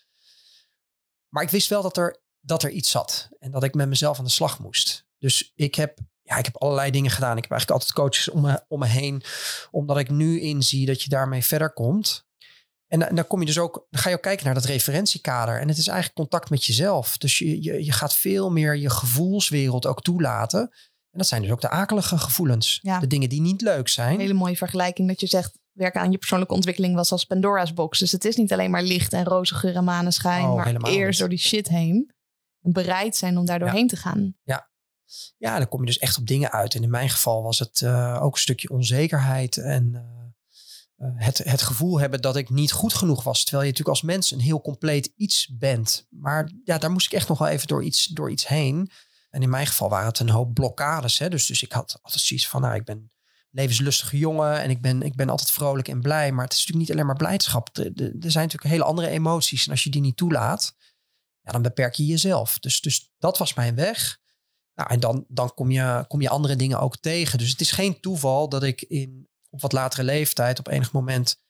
Maar 1.29 1.43
ik 1.43 1.49
wist 1.49 1.69
wel 1.69 1.81
dat 1.81 1.97
er, 1.97 2.21
dat 2.39 2.63
er 2.63 2.69
iets 2.71 2.91
zat. 2.91 3.29
En 3.39 3.51
dat 3.51 3.63
ik 3.63 3.73
met 3.73 3.87
mezelf 3.89 4.17
aan 4.17 4.23
de 4.25 4.29
slag 4.31 4.59
moest. 4.59 5.05
Dus 5.17 5.51
ik 5.55 5.75
heb, 5.75 5.99
ja, 6.21 6.37
ik 6.37 6.45
heb 6.45 6.57
allerlei 6.57 6.91
dingen 6.91 7.11
gedaan. 7.11 7.37
Ik 7.37 7.43
heb 7.43 7.51
eigenlijk 7.51 7.81
altijd 7.81 7.99
coaches 7.99 8.29
om 8.29 8.41
me, 8.41 8.65
om 8.67 8.79
me 8.79 8.87
heen. 8.87 9.23
Omdat 9.71 9.97
ik 9.97 10.09
nu 10.09 10.39
inzie 10.41 10.85
dat 10.85 11.01
je 11.01 11.09
daarmee 11.09 11.43
verder 11.43 11.73
komt. 11.73 12.27
En, 12.87 12.99
dan- 12.99 13.15
dan 13.15 13.27
kom 13.27 13.39
je 13.39 13.45
dus 13.45 13.57
ook, 13.59 13.87
dan 13.89 14.01
ga 14.01 14.09
je 14.09 14.15
ook 14.15 14.21
kijken 14.21 14.45
naar 14.45 14.53
dat 14.53 14.65
referentiekader. 14.65 15.59
En 15.59 15.67
het 15.67 15.77
is 15.77 15.87
eigenlijk 15.87 16.17
contact 16.17 16.49
met 16.49 16.65
jezelf. 16.65 17.17
Dus 17.17 17.37
je, 17.37 17.63
je, 17.63 17.85
je 17.85 17.91
gaat 17.91 18.13
veel 18.13 18.51
meer 18.51 18.75
je 18.75 18.89
gevoelswereld 18.89 19.85
ook 19.85 20.01
toelaten. 20.03 20.73
Dat 21.19 21.27
zijn 21.27 21.41
dus 21.41 21.51
ook 21.51 21.61
de 21.61 21.69
akelige 21.69 22.17
gevoelens. 22.17 22.79
Ja. 22.81 22.99
De 22.99 23.07
dingen 23.07 23.29
die 23.29 23.41
niet 23.41 23.61
leuk 23.61 23.87
zijn. 23.87 24.13
Een 24.13 24.19
hele 24.19 24.33
mooie 24.33 24.57
vergelijking 24.57 25.07
dat 25.07 25.19
je 25.19 25.27
zegt... 25.27 25.59
werken 25.71 26.01
aan 26.01 26.11
je 26.11 26.17
persoonlijke 26.17 26.53
ontwikkeling 26.53 26.95
was 26.95 27.11
als 27.11 27.25
Pandora's 27.25 27.73
box. 27.73 27.99
Dus 27.99 28.11
het 28.11 28.25
is 28.25 28.35
niet 28.35 28.53
alleen 28.53 28.71
maar 28.71 28.83
licht 28.83 29.13
en 29.13 29.23
roze 29.23 29.55
geur 29.55 29.75
en 29.75 29.83
maneschijn... 29.83 30.45
Oh, 30.45 30.55
maar 30.55 30.67
eerst 30.67 31.09
niet. 31.09 31.19
door 31.19 31.29
die 31.29 31.37
shit 31.37 31.67
heen. 31.67 32.11
En 32.61 32.71
bereid 32.71 33.15
zijn 33.15 33.37
om 33.37 33.45
daar 33.45 33.59
doorheen 33.59 33.87
te 33.87 33.95
gaan. 33.95 34.35
Ja, 35.37 35.57
dan 35.57 35.67
kom 35.67 35.79
je 35.79 35.85
dus 35.85 35.97
echt 35.97 36.17
op 36.17 36.27
dingen 36.27 36.51
uit. 36.51 36.75
En 36.75 36.83
in 36.83 36.89
mijn 36.89 37.09
geval 37.09 37.43
was 37.43 37.59
het 37.59 37.81
eh, 37.81 38.19
ook 38.21 38.33
een 38.33 38.41
stukje 38.41 38.69
onzekerheid 38.69 39.57
en 39.57 39.95
eh, 39.95 41.07
eh, 41.07 41.13
het, 41.15 41.37
het 41.37 41.61
gevoel 41.61 41.99
hebben 41.99 42.21
dat 42.21 42.35
ik 42.35 42.49
niet 42.49 42.71
goed 42.71 42.93
genoeg 42.93 43.23
was. 43.23 43.43
Terwijl 43.43 43.63
je 43.63 43.69
natuurlijk 43.69 43.97
als 43.97 44.07
mens 44.07 44.31
een 44.31 44.39
heel 44.39 44.61
compleet 44.61 45.13
iets 45.15 45.55
bent. 45.57 46.07
Maar 46.09 46.51
ja, 46.63 46.77
daar 46.77 46.91
moest 46.91 47.05
ik 47.05 47.13
echt 47.13 47.27
nog 47.27 47.37
wel 47.37 47.47
even 47.47 47.67
door 47.67 47.83
iets, 47.83 48.05
door 48.05 48.31
iets 48.31 48.47
heen. 48.47 48.91
En 49.29 49.41
in 49.41 49.49
mijn 49.49 49.67
geval 49.67 49.89
waren 49.89 50.07
het 50.07 50.19
een 50.19 50.29
hoop 50.29 50.53
blokkades. 50.53 51.19
Hè? 51.19 51.29
Dus, 51.29 51.45
dus 51.45 51.63
ik 51.63 51.71
had 51.71 51.99
altijd 52.01 52.23
zoiets 52.23 52.47
van, 52.47 52.61
nou, 52.61 52.75
ik 52.75 52.83
ben 52.83 53.11
levenslustige 53.51 54.17
jongen 54.17 54.61
en 54.61 54.69
ik 54.69 54.81
ben, 54.81 55.01
ik 55.01 55.15
ben 55.15 55.29
altijd 55.29 55.51
vrolijk 55.51 55.87
en 55.87 56.01
blij. 56.01 56.31
Maar 56.31 56.43
het 56.43 56.53
is 56.53 56.59
natuurlijk 56.59 56.87
niet 56.87 56.97
alleen 56.97 57.05
maar 57.05 57.15
blijdschap. 57.15 57.77
Er, 57.77 57.91
zijn 57.95 58.43
natuurlijk 58.43 58.63
hele 58.63 58.83
andere 58.83 59.07
emoties. 59.07 59.65
En 59.65 59.71
als 59.71 59.83
je 59.83 59.89
die 59.89 60.01
niet 60.01 60.17
toelaat, 60.17 60.75
ja, 61.41 61.51
dan 61.51 61.61
beperk 61.61 61.93
je 61.93 62.05
jezelf. 62.05 62.59
Dus, 62.59 62.81
dus 62.81 63.11
dat 63.17 63.37
was 63.37 63.53
mijn 63.53 63.75
weg. 63.75 64.17
Nou, 64.73 64.89
en 64.89 64.99
dan, 64.99 65.25
dan 65.27 65.53
kom, 65.53 65.71
je, 65.71 66.05
kom 66.07 66.21
je 66.21 66.29
andere 66.29 66.55
dingen 66.55 66.79
ook 66.79 66.97
tegen. 66.97 67.37
Dus 67.37 67.49
het 67.49 67.61
is 67.61 67.71
geen 67.71 67.99
toeval 67.99 68.49
dat 68.49 68.63
ik 68.63 68.81
in, 68.81 69.27
op 69.49 69.61
wat 69.61 69.71
latere 69.71 70.03
leeftijd 70.03 70.59
op 70.59 70.67
enig 70.67 70.91
moment 70.91 71.41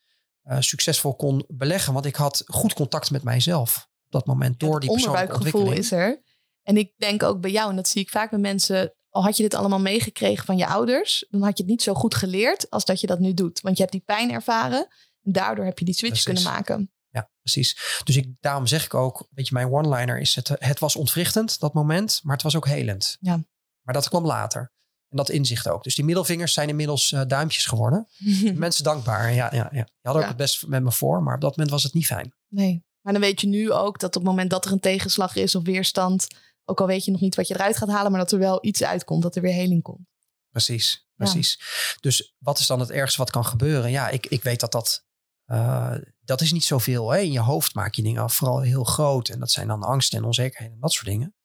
eh, 0.42 0.58
succesvol 0.60 1.16
kon 1.16 1.46
beleggen. 1.48 1.94
Want 1.94 2.06
ik 2.06 2.16
had 2.16 2.44
goed 2.46 2.74
contact 2.74 3.12
met 3.12 3.24
mijzelf 3.24 3.88
op 4.06 4.12
dat 4.12 4.26
moment 4.26 4.60
door 4.60 4.80
die 4.80 4.92
persoonlijke 4.92 5.34
ontwikkeling. 5.34 5.78
is 5.78 5.92
er. 5.92 6.22
En 6.64 6.78
ik 6.78 6.92
denk 6.98 7.24
ook 7.24 7.42
bij 7.42 7.52
jou, 7.52 7.70
en 7.70 7.76
dat 7.76 7.88
zie 7.88 8.02
ik 8.02 8.10
vaak 8.10 8.30
bij 8.30 8.40
mensen... 8.40 8.94
al 9.10 9.24
had 9.24 9.38
je 9.38 9.44
dit 9.44 9.54
allemaal 9.54 9.80
meegekregen 9.80 10.46
van 10.46 10.58
je 10.58 10.68
ouders... 10.68 11.26
dan 11.30 11.42
had 11.42 11.58
je 11.58 11.64
het 11.64 11.72
niet 11.72 11.82
zo 11.82 11.94
goed 11.94 12.16
geleerd 12.16 12.70
als 12.70 12.86
dat 12.86 13.00
je 13.02 13.08
dat 13.08 13.20
nu 13.20 13.34
doet. 13.34 13.62
Want 13.62 13.76
je 13.76 13.82
hebt 13.82 13.94
die 13.96 14.04
pijn 14.06 14.32
ervaren... 14.32 14.88
en 15.24 15.32
daardoor 15.32 15.66
heb 15.66 15.80
je 15.80 15.86
die 15.86 15.94
switch 15.94 16.24
Precies. 16.24 16.44
kunnen 16.44 16.54
maken. 16.60 16.92
Ja, 17.10 17.30
precies. 17.42 18.02
Dus 18.04 18.16
ik, 18.16 18.28
daarom 18.40 18.68
zeg 18.68 18.86
ik 18.86 18.94
ook, 18.94 19.28
weet 19.32 19.48
je, 19.48 19.54
mijn 19.54 19.72
one-liner 19.72 20.20
is 20.20 20.36
het, 20.36 20.52
het 20.54 20.80
was 20.80 20.96
ontwrichtend, 20.96 21.60
dat 21.60 21.74
moment, 21.74 22.20
maar 22.24 22.34
het 22.34 22.44
was 22.44 22.56
ook 22.56 22.68
helend. 22.68 23.18
Ja. 23.20 23.44
Maar 23.82 23.94
dat 23.94 24.10
kwam 24.10 24.26
later. 24.26 24.72
En 25.10 25.18
dat 25.18 25.30
inzicht 25.30 25.68
ook. 25.70 25.84
Dus 25.84 25.96
die 25.96 26.06
middelvingers 26.06 26.54
zijn 26.54 26.70
inmiddels 26.70 27.12
eh, 27.12 27.22
duimpjes 27.28 27.66
geworden. 27.66 28.08
Mensen 28.56 28.84
dankbaar. 28.84 29.34
Ja, 29.34 29.50
ja, 29.54 29.70
ja. 29.72 29.84
Die 29.84 29.94
hadden 30.02 30.22
ook 30.22 30.22
Ja. 30.22 30.28
het 30.28 30.38
best 30.38 30.68
met 30.68 30.84
me 30.84 30.92
voor, 30.92 31.24
maar 31.24 31.36
op 31.36 31.42
dat 31.42 31.50
moment 31.50 31.70
was 31.70 31.84
het 31.84 31.94
niet 31.94 32.06
fijn. 32.06 32.34
Nee, 32.48 32.84
maar 33.02 33.14
dan 33.14 33.22
weet 33.22 33.42
je 33.42 33.48
nu 33.48 33.72
ook 33.72 34.00
dat 34.00 34.16
op 34.16 34.22
het 34.22 34.32
moment 34.32 34.50
dat 34.50 34.66
er 34.66 34.72
een 34.72 34.80
tegenslag 34.80 35.36
is 35.36 35.56
of 35.56 35.64
weerstand, 35.64 36.28
ook 36.70 36.82
al 36.82 36.88
weet 36.88 37.06
je 37.06 37.12
nog 37.12 37.22
niet 37.22 37.36
wat 37.36 37.48
je 37.48 37.54
eruit 37.54 37.78
gaat 37.78 37.90
halen, 37.90 38.12
maar 38.12 38.20
dat 38.20 38.32
er 38.32 38.40
wel 38.40 38.66
iets 38.66 38.84
uitkomt, 38.84 39.22
dat 39.24 39.36
er 39.36 39.42
weer 39.42 39.54
heling 39.54 39.82
komt. 39.82 40.08
Precies, 40.50 41.08
precies. 41.16 41.62
Dus 42.00 42.36
wat 42.38 42.60
is 42.60 42.68
dan 42.68 42.80
het 42.80 42.92
ergste 42.92 43.18
wat 43.18 43.32
kan 43.32 43.46
gebeuren? 43.46 43.92
Ja, 43.92 44.10
ik, 44.10 44.26
ik 44.26 44.44
weet 44.44 44.60
dat 44.60 44.72
dat... 44.72 45.06
eh, 45.46 45.96
dat 46.20 46.42
is 46.42 46.52
niet 46.52 46.64
zoveel. 46.64 47.12
Hè? 47.12 47.20
In 47.20 47.32
je 47.32 47.40
hoofd 47.40 47.74
maak 47.74 47.94
je 47.94 48.02
dingen 48.02 48.30
vooral 48.30 48.62
heel 48.62 48.84
groot. 48.84 49.30
En 49.30 49.40
dat 49.40 49.52
zijn 49.52 49.68
dan 49.68 49.84
angsten 49.84 50.18
en 50.18 50.24
onzekerheden 50.26 50.74
en 50.74 50.82
dat 50.82 50.92
soort 50.92 51.06
dingen. 51.06 51.36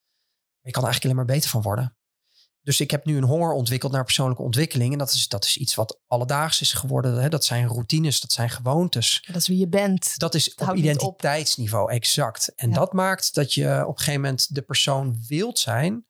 Maar 0.60 0.62
je 0.62 0.70
kan 0.70 0.82
er 0.82 0.88
eigenlijk 0.88 1.04
alleen 1.04 1.26
maar 1.26 1.36
beter 1.36 1.50
van 1.50 1.62
worden. 1.62 1.96
Dus 2.64 2.80
ik 2.80 2.90
heb 2.90 3.04
nu 3.04 3.16
een 3.16 3.24
honger 3.24 3.52
ontwikkeld 3.52 3.92
naar 3.92 4.04
persoonlijke 4.04 4.42
ontwikkeling. 4.42 4.92
En 4.92 4.98
dat 4.98 5.10
is, 5.10 5.28
dat 5.28 5.44
is 5.44 5.56
iets 5.56 5.74
wat 5.74 6.00
alledaags 6.06 6.60
is 6.60 6.72
geworden. 6.72 7.22
Hè? 7.22 7.28
Dat 7.28 7.44
zijn 7.44 7.66
routines, 7.66 8.20
dat 8.20 8.32
zijn 8.32 8.50
gewoontes. 8.50 9.24
Dat 9.26 9.36
is 9.36 9.48
wie 9.48 9.58
je 9.58 9.68
bent. 9.68 10.18
Dat 10.18 10.34
is 10.34 10.54
op 10.54 10.74
identiteitsniveau, 10.74 11.90
exact. 11.90 12.52
En 12.54 12.68
Ja. 12.68 12.74
dat 12.74 12.92
maakt 12.92 13.34
dat 13.34 13.54
je 13.54 13.82
op 13.86 13.92
een 13.92 13.98
gegeven 13.98 14.20
moment 14.20 14.54
de 14.54 14.62
persoon 14.62 15.24
wilt 15.28 15.58
zijn, 15.58 16.06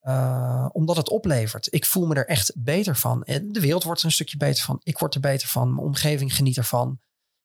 eh, 0.00 0.68
omdat 0.72 0.96
het 0.96 1.08
oplevert. 1.08 1.72
Ik 1.72 1.86
voel 1.86 2.06
me 2.06 2.14
er 2.14 2.26
echt 2.28 2.52
beter 2.56 2.96
van. 2.96 3.22
En 3.22 3.52
de 3.52 3.60
wereld 3.60 3.82
wordt 3.84 4.00
er 4.00 4.06
een 4.06 4.12
stukje 4.12 4.36
beter 4.36 4.64
van. 4.64 4.80
Ik 4.82 4.98
word 4.98 5.14
er 5.14 5.20
beter 5.20 5.48
van. 5.48 5.74
Mijn 5.74 5.86
omgeving 5.86 6.34
geniet 6.34 6.56
ervan. 6.56 7.00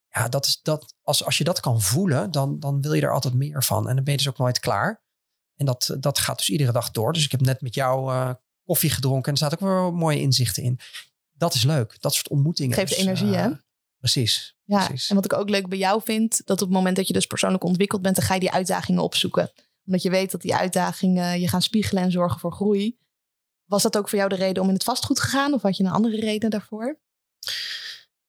Ja, 0.08 0.28
dat 0.28 0.46
is 0.46 0.60
dat. 0.62 0.94
Als, 1.02 1.24
als 1.24 1.38
je 1.38 1.44
dat 1.44 1.60
kan 1.60 1.80
voelen, 1.82 2.30
dan, 2.30 2.58
dan 2.58 2.80
wil 2.80 2.92
je 2.92 3.02
er 3.02 3.12
altijd 3.12 3.34
meer 3.34 3.64
van. 3.64 3.88
En 3.88 3.94
dan 3.94 4.04
ben 4.04 4.12
je 4.12 4.18
dus 4.18 4.28
ook 4.28 4.38
nooit 4.38 4.60
klaar. 4.60 5.02
En 5.58 5.66
dat, 5.66 5.96
dat 6.00 6.18
gaat 6.18 6.36
dus 6.38 6.48
iedere 6.48 6.72
dag 6.72 6.90
door. 6.90 7.12
Dus 7.12 7.24
ik 7.24 7.30
heb 7.30 7.40
net 7.40 7.60
met 7.60 7.74
jou 7.74 8.12
eh, 8.12 8.30
koffie 8.64 8.90
gedronken. 8.90 9.24
En 9.24 9.30
er 9.30 9.36
staat 9.36 9.52
ook 9.52 9.68
wel 9.68 9.92
mooie 9.92 10.20
inzichten 10.20 10.62
in. 10.62 10.78
Dat 11.32 11.54
is 11.54 11.64
leuk. 11.64 11.96
Dat 12.00 12.14
soort 12.14 12.28
ontmoetingen. 12.28 12.74
Geeft 12.74 12.88
Dus, 12.88 12.98
energie, 12.98 13.34
eh, 13.34 13.42
hè? 13.42 13.50
Precies. 13.98 14.56
Ja, 14.64 14.86
precies. 14.86 15.08
en 15.08 15.14
wat 15.14 15.24
ik 15.24 15.32
ook 15.32 15.48
leuk 15.48 15.68
bij 15.68 15.78
jou 15.78 16.02
vind, 16.04 16.46
dat 16.46 16.62
op 16.62 16.68
het 16.68 16.76
moment 16.76 16.96
dat 16.96 17.06
je 17.06 17.12
dus 17.12 17.26
persoonlijk 17.26 17.64
ontwikkeld 17.64 18.02
bent, 18.02 18.16
dan 18.16 18.24
ga 18.24 18.34
je 18.34 18.40
die 18.40 18.50
uitdagingen 18.50 19.02
opzoeken. 19.02 19.52
Omdat 19.84 20.02
je 20.02 20.10
weet 20.10 20.30
dat 20.30 20.40
die 20.40 20.54
uitdagingen 20.54 21.40
je 21.40 21.48
gaan 21.48 21.62
spiegelen 21.62 22.02
en 22.02 22.10
zorgen 22.10 22.40
voor 22.40 22.52
groei. 22.52 22.98
Was 23.64 23.82
dat 23.82 23.96
ook 23.96 24.08
voor 24.08 24.18
jou 24.18 24.30
de 24.30 24.36
reden 24.36 24.62
om 24.62 24.68
in 24.68 24.74
het 24.74 24.84
vastgoed 24.84 25.16
te 25.16 25.22
gaan? 25.22 25.52
Of 25.52 25.62
had 25.62 25.76
je 25.76 25.84
een 25.84 25.90
andere 25.90 26.20
reden 26.20 26.50
daarvoor? 26.50 26.98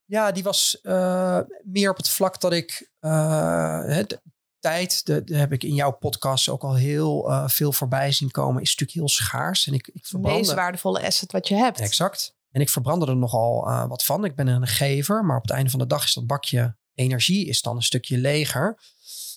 Ja, 0.05 0.31
die 0.31 0.43
was 0.43 0.81
eh, 0.81 1.39
meer 1.63 1.89
op 1.89 1.98
het 1.98 2.09
vlak 2.09 2.41
dat 2.41 2.53
ik 2.53 2.91
de 3.00 4.19
tijd, 4.59 5.05
de 5.05 5.23
heb 5.25 5.53
ik 5.53 5.63
in 5.63 5.73
jouw 5.73 5.91
podcast 5.91 6.49
ook 6.49 6.63
al 6.63 6.75
heel 6.75 7.29
eh, 7.29 7.47
veel 7.47 7.71
voorbij 7.71 8.11
zien 8.11 8.31
komen, 8.31 8.61
is 8.61 8.69
natuurlijk 8.69 8.97
heel 8.97 9.09
schaars. 9.09 9.67
En 9.67 9.73
ik, 9.73 9.87
ik 9.87 9.93
De 9.93 9.99
meest 9.99 10.09
verbrandde, 10.09 10.53
waardevolle 10.53 11.05
asset 11.05 11.31
wat 11.31 11.47
je 11.47 11.55
hebt. 11.55 11.79
exact. 11.79 12.37
En 12.51 12.61
ik 12.61 12.69
verbrandde 12.69 13.05
er 13.05 13.15
nogal 13.15 13.67
eh, 13.67 13.87
wat 13.87 14.03
van. 14.03 14.25
Ik 14.25 14.35
ben 14.35 14.47
een 14.47 14.67
gever, 14.67 15.25
maar 15.25 15.37
op 15.37 15.41
het 15.41 15.51
einde 15.51 15.69
van 15.69 15.79
de 15.79 15.87
dag 15.87 16.03
is 16.03 16.13
dat 16.13 16.27
bakje 16.27 16.77
energie 16.93 17.47
is 17.47 17.61
dan 17.61 17.75
een 17.75 17.81
stukje 17.81 18.17
leger. 18.17 18.79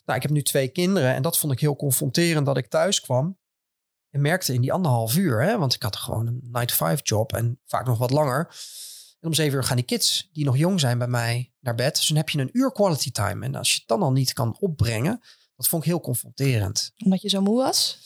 Nou, 0.05 0.17
ik 0.17 0.23
heb 0.23 0.31
nu 0.33 0.43
twee 0.43 0.69
kinderen 0.69 1.15
en 1.15 1.23
dat 1.23 1.39
vond 1.39 1.53
ik 1.53 1.61
heel 1.61 1.77
confronterend 1.77 2.47
dat 2.47 2.57
ik 2.57 2.69
thuis 2.69 3.01
kwam. 3.01 3.39
En 4.11 4.21
merkte 4.21 4.55
in 4.55 4.61
die 4.61 4.73
anderhalf 4.73 5.17
uur, 5.17 5.43
hè, 5.43 5.59
want 5.59 5.75
ik 5.75 5.83
had 5.83 5.97
gewoon 5.97 6.27
een 6.27 6.67
9-to-5 6.69 7.03
job 7.03 7.33
en 7.33 7.61
vaak 7.67 7.87
nog 7.87 7.99
wat 7.99 8.11
langer. 8.11 8.55
En 9.23 9.29
om 9.29 9.35
zeven 9.35 9.57
uur 9.57 9.65
gaan 9.65 9.77
die 9.77 9.85
kids, 9.85 10.29
die 10.33 10.45
nog 10.45 10.57
jong 10.57 10.81
zijn 10.81 10.99
bij 10.99 11.07
mij, 11.07 11.53
naar 11.61 11.75
bed. 11.75 11.97
Dus 11.97 12.07
dan 12.07 12.17
heb 12.17 12.29
je 12.29 12.39
een 12.39 12.51
uur 12.53 12.73
quality 12.73 13.11
time. 13.11 13.45
En 13.45 13.55
als 13.55 13.73
je 13.73 13.79
het 13.79 13.89
dan 13.89 14.03
al 14.03 14.13
niet 14.13 14.33
kan 14.33 14.57
opbrengen, 14.59 15.21
dat 15.57 15.69
vond 15.69 15.83
ik 15.83 15.89
heel 15.89 16.01
confronterend. 16.01 16.93
Omdat 17.05 17.23
je 17.23 17.29
zo 17.29 17.41
moe 17.41 17.57
was? 17.57 17.99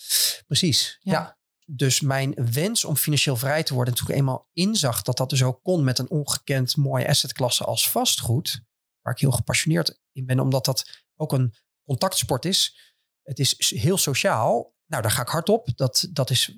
Precies, 0.47 0.99
Ja. 1.01 1.13
ja. 1.13 1.35
Dus 1.69 2.01
mijn 2.01 2.35
wens 2.53 2.85
om 2.85 2.97
financieel 2.97 3.37
vrij 3.37 3.63
te 3.63 3.75
worden, 3.75 3.95
toen 3.95 4.09
ik 4.09 4.15
eenmaal 4.15 4.49
inzag 4.53 5.03
dat 5.03 5.17
dat 5.17 5.31
dus 5.31 5.43
ook 5.43 5.63
kon 5.63 5.85
met 5.85 5.99
een 5.99 6.11
ongekend 6.11 6.77
mooie 6.77 7.09
assetklasse 7.09 7.65
als 7.65 7.91
vastgoed, 7.91 8.61
waar 9.01 9.13
ik 9.13 9.21
heel 9.21 9.31
gepassioneerd 9.31 10.01
in 10.13 10.27
ben, 10.27 10.41
omdat 10.41 10.65
dat 10.65 11.05
ook 11.17 11.33
een 11.33 11.55
contactsport 11.85 12.45
is. 12.45 12.79
Het 13.23 13.39
is 13.39 13.71
heel 13.77 13.99
sociaal. 13.99 14.75
Nou, 14.87 15.03
daar 15.03 15.11
ga 15.11 15.23
ik 15.23 15.29
hard 15.29 15.49
op. 15.49 15.69
Dat, 15.75 16.09
dat 16.11 16.31
is 16.31 16.57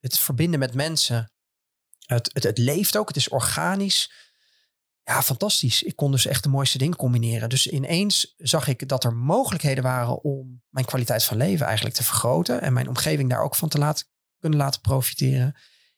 het 0.00 0.18
verbinden 0.18 0.58
met 0.58 0.74
mensen. 0.74 1.32
Het, 2.06 2.30
het, 2.32 2.58
leeft 2.58 2.96
ook. 2.96 3.08
Het 3.08 3.16
is 3.16 3.28
organisch. 3.28 4.12
Ja, 5.04 5.22
fantastisch. 5.22 5.82
Ik 5.82 5.96
kon 5.96 6.10
dus 6.10 6.26
echt 6.26 6.42
de 6.42 6.48
mooiste 6.48 6.78
dingen 6.78 6.96
combineren. 6.96 7.48
Dus 7.48 7.66
ineens 7.66 8.34
zag 8.36 8.68
ik 8.68 8.88
dat 8.88 9.04
er 9.04 9.14
mogelijkheden 9.14 9.82
waren 9.82 10.22
om 10.22 10.62
mijn 10.68 10.86
kwaliteit 10.86 11.24
van 11.24 11.36
leven 11.36 11.66
eigenlijk 11.66 11.96
te 11.96 12.04
vergroten. 12.04 12.60
En 12.60 12.72
mijn 12.72 12.88
omgeving 12.88 13.30
daar 13.30 13.42
ook 13.42 13.54
van 13.54 13.68
te 13.68 13.78
laten, 13.78 14.06
kunnen 14.38 14.58
laten 14.58 14.80
profiteren. 14.80 15.56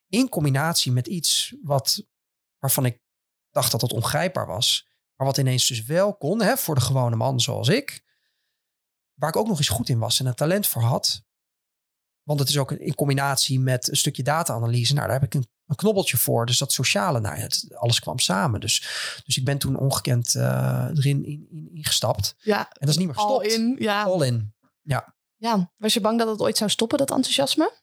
In 0.08 0.28
combinatie 0.28 0.92
met 0.92 1.06
iets 1.06 1.54
wat, 1.62 2.06
waarvan 2.58 2.84
ik 2.84 3.00
dacht 3.50 3.70
dat 3.70 3.80
het 3.80 3.92
ongrijpbaar 3.92 4.46
was. 4.46 4.88
Maar 5.16 5.26
wat 5.26 5.38
ineens 5.38 5.66
dus 5.66 5.84
wel 5.84 6.16
kon 6.16 6.42
hè, 6.42 6.56
voor 6.56 6.75
de 6.75 6.80
gewone 6.80 7.16
man 7.16 7.40
zoals 7.40 7.68
ik. 7.68 8.04
Waar 9.14 9.28
ik 9.28 9.37
ook 9.37 9.49
nog 9.49 9.58
eens 9.58 9.68
goed 9.68 9.88
in 9.88 9.99
was 9.99 10.20
en 10.20 10.26
een 10.26 10.34
talent 10.34 10.66
voor 10.66 10.82
had. 10.82 11.25
Want 12.23 12.40
het 12.40 12.49
is 12.49 12.58
ook 12.58 12.73
in 12.73 12.94
combinatie 12.94 13.61
met 13.61 13.88
een 13.88 13.96
stukje 13.96 14.23
data-analyse. 14.23 14.94
Nou, 14.94 15.06
daar 15.06 15.20
heb 15.20 15.34
ik 15.34 15.34
een, 15.34 15.49
een 15.66 15.76
knobbeltje 15.76 16.16
voor. 16.16 16.47
Dus 16.47 16.59
dat 16.59 16.73
sociale, 16.73 17.21
nou, 17.21 17.37
het, 17.37 17.75
alles 17.75 18.00
kwam 18.00 18.18
samen. 18.18 18.61
Dus, 18.61 18.80
dus 19.25 19.37
ik 19.37 19.44
ben 19.44 19.59
toen 19.59 19.76
ongekend 19.76 20.35
eh, 20.35 20.88
erin 20.94 21.25
in, 21.25 21.47
in, 21.50 21.71
ingestapt. 21.73 22.35
Ja. 22.38 22.59
En 22.59 22.76
dat 22.78 22.88
is 22.88 22.97
niet 22.97 23.06
meer 23.06 23.16
gestopt. 23.16 23.47
in, 23.47 23.76
ja. 23.78 24.02
All 24.02 24.26
in. 24.26 24.54
ja. 25.37 25.73
Was 25.76 25.94
je 25.94 26.00
bang 26.00 26.18
dat 26.18 26.28
het 26.28 26.40
ooit 26.40 26.56
zou 26.56 26.71
stoppen, 26.71 26.99
dat 26.99 27.11
enthousiasme? 27.11 27.83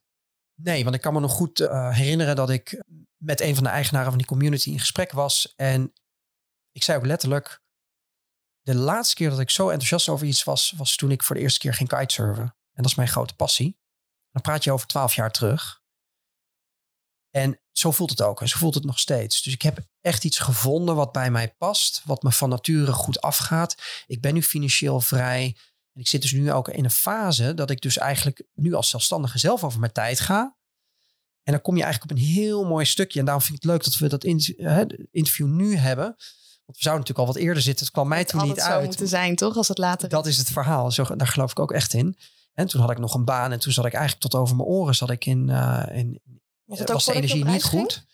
Nee, 0.56 0.84
want 0.84 0.96
ik 0.96 1.02
kan 1.02 1.14
me 1.14 1.20
nog 1.20 1.32
goed 1.32 1.60
eh, 1.60 1.96
herinneren 1.96 2.36
dat 2.36 2.50
ik 2.50 2.84
met 3.18 3.42
een 3.42 3.56
van 3.56 3.64
de 3.64 3.70
eigenaren 3.70 4.10
van 4.10 4.18
die 4.18 4.28
community 4.28 4.70
in 4.70 4.80
gesprek 4.80 5.12
was. 5.12 5.54
En 5.56 5.94
ik 6.72 6.84
zei 6.84 6.98
ook 6.98 7.06
letterlijk, 7.06 7.62
de 8.62 8.76
laatste 8.76 9.16
keer 9.16 9.30
dat 9.30 9.40
ik 9.40 9.50
zo 9.50 9.70
enthousiast 9.70 10.10
over 10.10 10.28
iets 10.28 10.44
was, 10.44 10.74
was 10.78 10.96
toen 10.96 11.12
ik 11.12 11.24
voor 11.24 11.36
de 11.36 11.42
eerste 11.42 11.60
keer 11.60 11.74
ging 11.74 11.90
kitesurfen. 11.90 12.44
En 12.44 12.84
dat 12.84 12.86
is 12.86 12.96
mijn 12.96 13.08
grote 13.08 13.36
passie. 13.36 13.80
Dan 14.32 14.42
praat 14.42 14.64
je 14.64 14.72
over 14.72 14.88
twaalf 14.88 15.16
jaar 15.16 15.32
terug. 15.32 15.81
En 17.32 17.60
zo 17.72 17.92
voelt 17.92 18.10
het 18.10 18.22
ook. 18.22 18.42
En 18.42 18.50
zo 18.50 18.58
voelt 18.58 18.74
het 18.76 18.84
nog 18.84 19.00
steeds. 19.00 19.42
Dus 19.42 19.54
ik 19.54 19.62
heb 19.62 19.80
echt 20.02 20.24
iets 20.24 20.40
gevonden 20.40 20.96
wat 20.96 21.12
bij 21.12 21.32
mij 21.32 21.54
past. 21.58 22.02
Wat 22.06 22.24
me 22.24 22.32
van 22.32 22.50
nature 22.50 22.92
goed 22.92 23.22
afgaat. 23.22 23.76
Ik 24.08 24.22
ben 24.22 24.34
nu 24.34 24.44
financieel 24.44 25.02
vrij. 25.02 25.56
En 25.94 26.02
ik 26.02 26.08
zit 26.08 26.22
dus 26.22 26.32
nu 26.32 26.52
ook 26.52 26.68
in 26.70 26.84
een 26.84 26.92
fase 26.92 27.54
dat 27.54 27.70
ik 27.70 27.82
dus 27.82 27.98
eigenlijk 27.98 28.44
nu 28.54 28.74
als 28.74 28.90
zelfstandige 28.90 29.38
zelf 29.38 29.64
over 29.64 29.80
mijn 29.80 29.92
tijd 29.92 30.20
ga. 30.20 30.56
En 31.44 31.54
dan 31.54 31.62
kom 31.62 31.78
je 31.78 31.84
eigenlijk 31.84 32.12
op 32.12 32.18
een 32.18 32.24
heel 32.24 32.66
mooi 32.66 32.86
stukje. 32.86 33.20
En 33.20 33.26
daarom 33.26 33.44
vind 33.44 33.56
ik 33.56 33.62
het 33.64 33.72
leuk 33.72 33.84
dat 33.84 33.98
we 33.98 34.10
dat 34.10 34.24
interview 35.12 35.48
nu 35.48 35.76
hebben. 35.76 36.06
Want 36.66 36.78
we 36.78 36.84
zouden 36.84 37.06
natuurlijk 37.08 37.28
al 37.28 37.34
wat 37.34 37.36
eerder 37.36 37.64
zitten. 37.64 37.86
Het 37.86 37.94
kwam 37.94 38.08
mij 38.08 38.26
toen 38.26 38.42
niet 38.42 38.50
Altijd 38.50 38.68
zo 38.68 38.74
uit. 38.74 38.86
moeten 38.86 39.08
zijn, 39.08 39.36
toch? 39.36 39.56
Als 39.58 39.68
het 39.68 39.78
later 39.78 40.10
Dat 40.10 40.26
is 40.26 40.38
het 40.38 40.48
verhaal. 40.48 40.92
Zo, 40.92 41.16
daar 41.16 41.28
geloof 41.28 41.52
ik 41.52 41.60
ook 41.60 41.72
echt 41.72 41.94
in. 41.94 42.18
En 42.54 42.68
toen 42.68 42.82
had 42.82 42.92
ik 42.92 42.98
nog 42.98 43.14
een 43.14 43.26
baan. 43.26 43.52
En 43.52 43.60
toen 43.60 43.72
zat 43.72 43.86
ik 43.86 43.94
eigenlijk 43.94 44.24
tot 44.24 44.42
over 44.42 44.56
mijn 44.56 44.68
oren. 44.68 44.96
Zat 44.96 45.10
ik 45.10 45.26
in, 45.26 45.50
eh 45.50 45.98
in 45.98 46.22
Was 46.80 46.80
was, 46.80 47.06
het 47.06 47.10
ook 47.10 47.14
de 47.14 47.22
energie 47.22 47.46
niet 47.46 47.64
ging? 47.64 47.82
goed. 47.82 48.06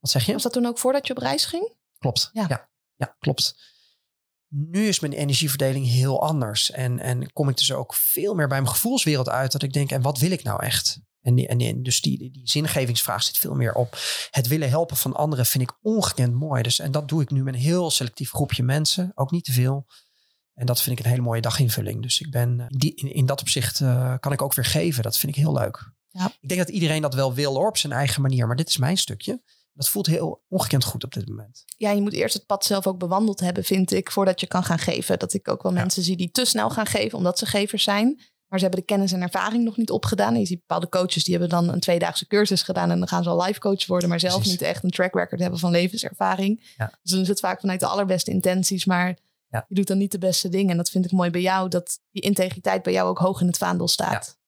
Wat 0.00 0.10
zeg 0.10 0.26
je? 0.26 0.32
Was 0.32 0.42
dat 0.42 0.52
toen 0.52 0.66
ook 0.66 0.78
voordat 0.78 1.06
je 1.06 1.12
op 1.12 1.18
reis 1.18 1.44
ging? 1.44 1.72
Klopt. 1.98 2.30
Ja. 2.32 2.46
Ja. 2.48 2.68
ja. 2.94 3.16
klopt. 3.18 3.72
Nu 4.48 4.86
is 4.88 5.00
mijn 5.00 5.12
energieverdeling 5.12 5.86
heel 5.86 6.22
anders. 6.22 6.70
En, 6.70 6.98
en 6.98 7.32
kom 7.32 7.48
ik 7.48 7.56
dus 7.56 7.72
ook 7.72 7.94
veel 7.94 8.34
meer 8.34 8.48
bij 8.48 8.60
mijn 8.60 8.72
gevoelswereld 8.72 9.28
uit. 9.28 9.52
Dat 9.52 9.62
ik 9.62 9.72
denk, 9.72 9.90
en 9.90 10.02
wat 10.02 10.18
wil 10.18 10.30
ik 10.30 10.42
nou 10.42 10.62
echt? 10.62 11.00
En, 11.20 11.34
die, 11.34 11.48
en 11.48 11.58
die- 11.58 11.82
dus 11.82 12.00
die, 12.00 12.18
die, 12.18 12.40
zingevingsvraag 12.44 13.22
zit 13.22 13.38
veel 13.38 13.54
meer 13.54 13.74
op. 13.74 13.98
Het 14.30 14.46
willen 14.46 14.68
helpen 14.68 14.96
van 14.96 15.14
anderen 15.14 15.46
vind 15.46 15.62
ik 15.62 15.78
ongekend 15.82 16.34
mooi. 16.34 16.62
Dus, 16.62 16.78
en 16.78 16.92
dat 16.92 17.08
doe 17.08 17.22
ik 17.22 17.30
nu 17.30 17.42
met 17.42 17.54
een 17.54 17.60
heel 17.60 17.90
selectief 17.90 18.30
groepje 18.30 18.62
mensen. 18.62 19.12
Ook 19.14 19.30
niet 19.30 19.44
te 19.44 19.52
veel. 19.52 19.86
En 20.54 20.66
dat 20.66 20.82
vind 20.82 20.98
ik 20.98 21.04
een 21.04 21.10
hele 21.10 21.22
mooie 21.22 21.40
daginvulling. 21.40 22.02
Dus 22.02 22.20
ik 22.20 22.30
ben 22.30 22.60
eh, 22.60 22.66
die, 22.68 22.94
in, 22.94 23.14
in 23.14 23.26
dat 23.26 23.40
opzicht 23.40 23.80
eh, 23.80 24.14
kan 24.20 24.32
ik 24.32 24.42
ook 24.42 24.54
weer 24.54 24.64
geven. 24.64 25.02
Dat 25.02 25.18
vind 25.18 25.36
ik 25.36 25.42
heel 25.42 25.52
leuk. 25.52 25.92
Ja. 26.18 26.32
Ik 26.40 26.48
denk 26.48 26.60
dat 26.60 26.68
iedereen 26.70 27.02
dat 27.02 27.14
wel 27.14 27.34
wil 27.34 27.54
hoor, 27.54 27.68
op 27.68 27.76
zijn 27.76 27.92
eigen 27.92 28.22
manier. 28.22 28.46
Maar 28.46 28.56
dit 28.56 28.68
is 28.68 28.76
mijn 28.78 28.96
stukje. 28.96 29.42
Dat 29.72 29.88
voelt 29.88 30.06
heel 30.06 30.42
ongekend 30.48 30.84
goed 30.84 31.04
op 31.04 31.12
dit 31.12 31.28
moment. 31.28 31.64
Ja, 31.76 31.90
je 31.90 32.00
moet 32.00 32.12
eerst 32.12 32.34
het 32.34 32.46
pad 32.46 32.64
zelf 32.64 32.86
ook 32.86 32.98
bewandeld 32.98 33.40
hebben, 33.40 33.64
vind 33.64 33.92
ik, 33.92 34.10
voordat 34.10 34.40
je 34.40 34.46
kan 34.46 34.64
gaan 34.64 34.78
geven. 34.78 35.18
Dat 35.18 35.32
ik 35.34 35.48
ook 35.48 35.62
wel 35.62 35.72
Ja. 35.72 35.78
mensen 35.80 36.02
zie 36.02 36.16
die 36.16 36.30
te 36.30 36.44
snel 36.44 36.70
gaan 36.70 36.86
geven, 36.86 37.18
omdat 37.18 37.38
ze 37.38 37.46
gevers 37.46 37.82
zijn. 37.82 38.20
Maar 38.48 38.58
ze 38.58 38.64
hebben 38.68 38.80
de 38.86 38.92
kennis 38.94 39.12
en 39.12 39.22
ervaring 39.22 39.64
nog 39.64 39.76
niet 39.76 39.90
opgedaan. 39.90 40.34
En 40.34 40.40
je 40.40 40.46
ziet 40.46 40.58
bepaalde 40.58 40.88
coaches 40.88 41.24
die 41.24 41.32
hebben 41.32 41.50
dan 41.50 41.68
een 41.68 41.80
tweedaagse 41.80 42.26
cursus 42.26 42.62
gedaan. 42.62 42.90
En 42.90 42.98
dan 42.98 43.08
gaan 43.08 43.22
ze 43.22 43.28
al 43.28 43.42
life 43.42 43.60
coach 43.60 43.86
worden, 43.86 44.08
maar 44.08 44.20
zelf 44.20 44.34
Precies. 44.34 44.52
niet 44.52 44.62
echt 44.62 44.84
een 44.84 44.90
track 44.90 45.14
record 45.14 45.40
hebben 45.40 45.58
van 45.58 45.70
levenservaring. 45.70 46.72
Ja. 46.76 46.98
Dus 47.02 47.10
dan 47.12 47.20
is 47.20 47.28
het 47.28 47.40
vaak 47.40 47.60
vanuit 47.60 47.80
de 47.80 47.86
allerbeste 47.86 48.30
intenties, 48.30 48.84
maar 48.84 49.18
Ja. 49.48 49.64
je 49.68 49.74
doet 49.74 49.86
dan 49.86 49.98
niet 49.98 50.12
de 50.12 50.18
beste 50.18 50.48
dingen. 50.48 50.70
En 50.70 50.76
dat 50.76 50.90
vind 50.90 51.04
ik 51.04 51.10
mooi 51.12 51.30
bij 51.30 51.40
jou, 51.40 51.68
dat 51.68 51.98
die 52.10 52.22
integriteit 52.22 52.82
bij 52.82 52.92
jou 52.92 53.08
ook 53.08 53.18
hoog 53.18 53.40
in 53.40 53.46
het 53.46 53.58
vaandel 53.58 53.88
staat. 53.88 54.38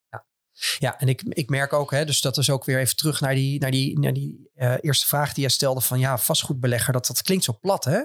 Ja, 0.78 0.98
en 0.98 1.08
ik, 1.08 1.22
ik 1.22 1.48
merk 1.48 1.72
ook, 1.72 1.90
hè, 1.90 2.04
dus 2.04 2.20
dat 2.20 2.36
is 2.36 2.50
ook 2.50 2.64
weer 2.64 2.78
even 2.78 2.96
terug 2.96 3.20
naar 3.20 3.34
die, 3.34 3.60
naar 3.60 3.70
die, 3.70 3.98
naar 3.98 4.12
die 4.12 4.50
eh, 4.54 4.74
eerste 4.80 5.06
vraag 5.06 5.32
die 5.32 5.40
jij 5.40 5.50
stelde 5.50 5.80
van 5.80 5.98
ja, 5.98 6.18
vastgoedbelegger, 6.18 6.92
dat, 6.92 7.06
dat 7.06 7.22
klinkt 7.22 7.44
zo 7.44 7.58
plat 7.60 7.84
hè? 7.84 8.00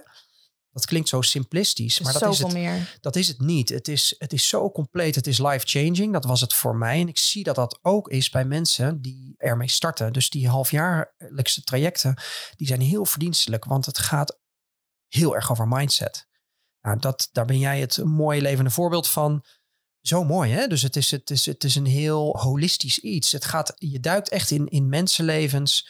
Dat 0.72 0.86
klinkt 0.86 1.10
zo 1.10 1.22
simplistisch, 1.22 2.00
maar 2.00 2.14
dat 2.14 2.32
is, 2.34 2.40
het, 2.40 2.54
meer. 2.54 2.98
dat 3.02 3.16
is 3.16 3.28
het 3.28 3.40
niet. 3.40 3.70
Het 3.70 3.88
is, 3.88 4.16
het 4.18 4.34
is 4.34 4.48
zo 4.48 4.72
compleet, 4.72 5.16
het 5.16 5.28
is 5.28 5.38
life-changing. 5.38 6.14
Dat 6.14 6.26
was 6.26 6.42
het 6.42 6.54
voor 6.54 6.76
mij. 6.76 7.02
En 7.02 7.08
ik 7.08 7.18
zie 7.18 7.44
dat 7.44 7.56
dat 7.56 7.80
ook 7.82 8.10
is 8.10 8.30
bij 8.30 8.46
mensen 8.46 9.02
die 9.02 9.34
ermee 9.38 9.70
starten. 9.70 10.14
Dus 10.14 10.30
die 10.30 10.48
halfjaarlijkse 10.48 11.64
trajecten, 11.64 12.22
die 12.56 12.68
zijn 12.68 12.82
heel 12.82 13.06
verdienstelijk, 13.06 13.66
want 13.66 13.86
het 13.86 13.98
gaat 13.98 14.40
heel 15.08 15.36
erg 15.36 15.52
over 15.52 15.68
mindset. 15.68 16.28
Nou, 16.82 17.00
dat, 17.00 17.30
daar 17.32 17.46
ben 17.46 17.60
jij 17.60 17.80
het 17.80 18.04
mooie 18.04 18.42
levende 18.42 18.72
voorbeeld 18.72 19.08
van. 19.08 19.44
Zo 20.02 20.24
mooi, 20.24 20.52
hè? 20.52 20.68
Dus 20.68 20.82
het 20.82 20.96
is, 20.96 21.12
het, 21.12 21.30
is, 21.30 21.46
het 21.46 21.64
is 21.64 21.76
een 21.76 21.86
heel 21.86 22.38
holistisch 22.38 23.00
iets. 23.00 23.32
Het 23.32 23.46
gaat, 23.46 23.74
je 23.78 24.00
duikt 24.00 24.30
echt 24.30 24.52
in, 24.52 24.68
in 24.68 24.90
mensenlevens. 24.90 25.90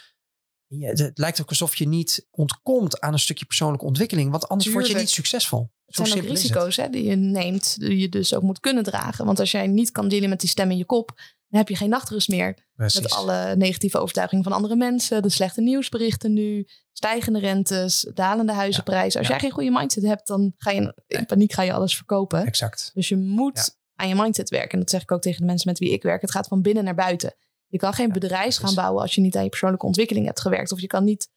Je, 0.67 0.85
het 0.85 1.17
lijkt 1.17 1.41
ook 1.41 1.49
alsof 1.49 1.75
je 1.75 1.87
niet 1.87 2.27
ontkomt 2.31 2.99
aan 2.99 3.13
een 3.13 3.19
stukje 3.19 3.45
persoonlijke 3.45 3.85
ontwikkeling. 3.85 4.31
Want 4.31 4.47
anders 4.47 4.71
word 4.71 4.87
je 4.87 4.95
niet 4.95 5.09
succesvol. 5.09 5.71
Het 5.85 5.95
Zo 5.95 6.05
zijn 6.05 6.23
ook 6.23 6.29
risico's 6.29 6.75
hè, 6.75 6.89
die 6.89 7.03
je 7.03 7.15
neemt, 7.15 7.79
die 7.79 7.97
je 7.97 8.09
dus 8.09 8.33
ook 8.33 8.41
moet 8.41 8.59
kunnen 8.59 8.83
dragen. 8.83 9.25
Want 9.25 9.39
als 9.39 9.51
jij 9.51 9.67
niet 9.67 9.91
kan 9.91 10.07
dealen 10.07 10.29
met 10.29 10.39
die 10.39 10.49
stem 10.49 10.71
in 10.71 10.77
je 10.77 10.85
kop, 10.85 11.07
dan 11.47 11.59
heb 11.59 11.69
je 11.69 11.75
geen 11.75 11.89
nachtrust 11.89 12.27
meer. 12.27 12.67
Precies. 12.75 13.01
Met 13.01 13.11
alle 13.11 13.55
negatieve 13.55 13.97
overtuigingen 13.99 14.43
van 14.43 14.53
andere 14.53 14.75
mensen, 14.75 15.21
de 15.21 15.29
slechte 15.29 15.61
nieuwsberichten 15.61 16.33
nu, 16.33 16.67
stijgende 16.91 17.39
rentes, 17.39 18.11
dalende 18.13 18.53
huizenprijzen. 18.53 19.19
Als 19.19 19.27
Ja. 19.27 19.33
jij 19.33 19.43
geen 19.43 19.51
goede 19.51 19.71
mindset 19.71 20.03
hebt, 20.03 20.27
dan 20.27 20.53
ga 20.57 20.71
je 20.71 21.01
in 21.07 21.25
paniek 21.25 21.53
ga 21.53 21.61
je 21.61 21.73
alles 21.73 21.95
verkopen. 21.95 22.45
Exact. 22.45 22.91
Dus 22.93 23.09
je 23.09 23.17
moet. 23.17 23.79
Aan 23.95 24.07
je 24.07 24.15
mindset 24.15 24.49
werken. 24.49 24.71
En 24.71 24.79
dat 24.79 24.89
zeg 24.89 25.01
ik 25.01 25.11
ook 25.11 25.21
tegen 25.21 25.39
de 25.39 25.45
mensen 25.45 25.69
met 25.69 25.79
wie 25.79 25.91
ik 25.91 26.03
werk. 26.03 26.21
Het 26.21 26.31
gaat 26.31 26.47
van 26.47 26.61
binnen 26.61 26.83
naar 26.83 26.95
buiten. 26.95 27.35
Je 27.67 27.77
kan 27.77 27.93
geen 27.93 28.07
Ja, 28.07 28.13
bedrijf 28.13 28.55
gaan 28.57 28.75
bouwen 28.75 29.01
als 29.01 29.15
je 29.15 29.21
niet 29.21 29.35
aan 29.35 29.43
je 29.43 29.49
persoonlijke 29.49 29.85
ontwikkeling 29.85 30.25
hebt 30.25 30.41
gewerkt. 30.41 30.71
Of 30.71 30.79
je 30.79 30.87
kan 30.87 31.03
niet 31.03 31.29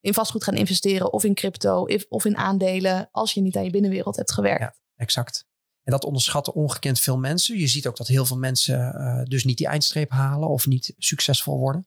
in 0.00 0.14
vastgoed 0.14 0.44
gaan 0.44 0.54
investeren 0.54 1.12
of 1.12 1.24
in 1.24 1.34
crypto 1.34 1.86
of 2.08 2.24
in 2.24 2.36
aandelen 2.36 3.08
als 3.12 3.32
je 3.32 3.40
niet 3.40 3.56
aan 3.56 3.64
je 3.64 3.70
binnenwereld 3.70 4.16
hebt 4.16 4.32
gewerkt. 4.32 4.60
Ja. 4.60 4.74
Exact. 4.96 5.44
En 5.82 5.92
dat 5.92 6.04
onderschatten 6.04 6.54
ongekend 6.54 7.00
veel 7.00 7.18
mensen. 7.18 7.58
Je 7.58 7.66
ziet 7.66 7.86
ook 7.86 7.96
dat 7.96 8.06
heel 8.06 8.24
veel 8.26 8.38
mensen 8.38 8.94
eh, 8.94 9.22
dus 9.24 9.44
niet 9.44 9.58
die 9.58 9.66
eindstreep 9.66 10.10
halen 10.10 10.48
of 10.48 10.66
niet 10.66 10.94
succesvol 10.98 11.58
worden. 11.58 11.86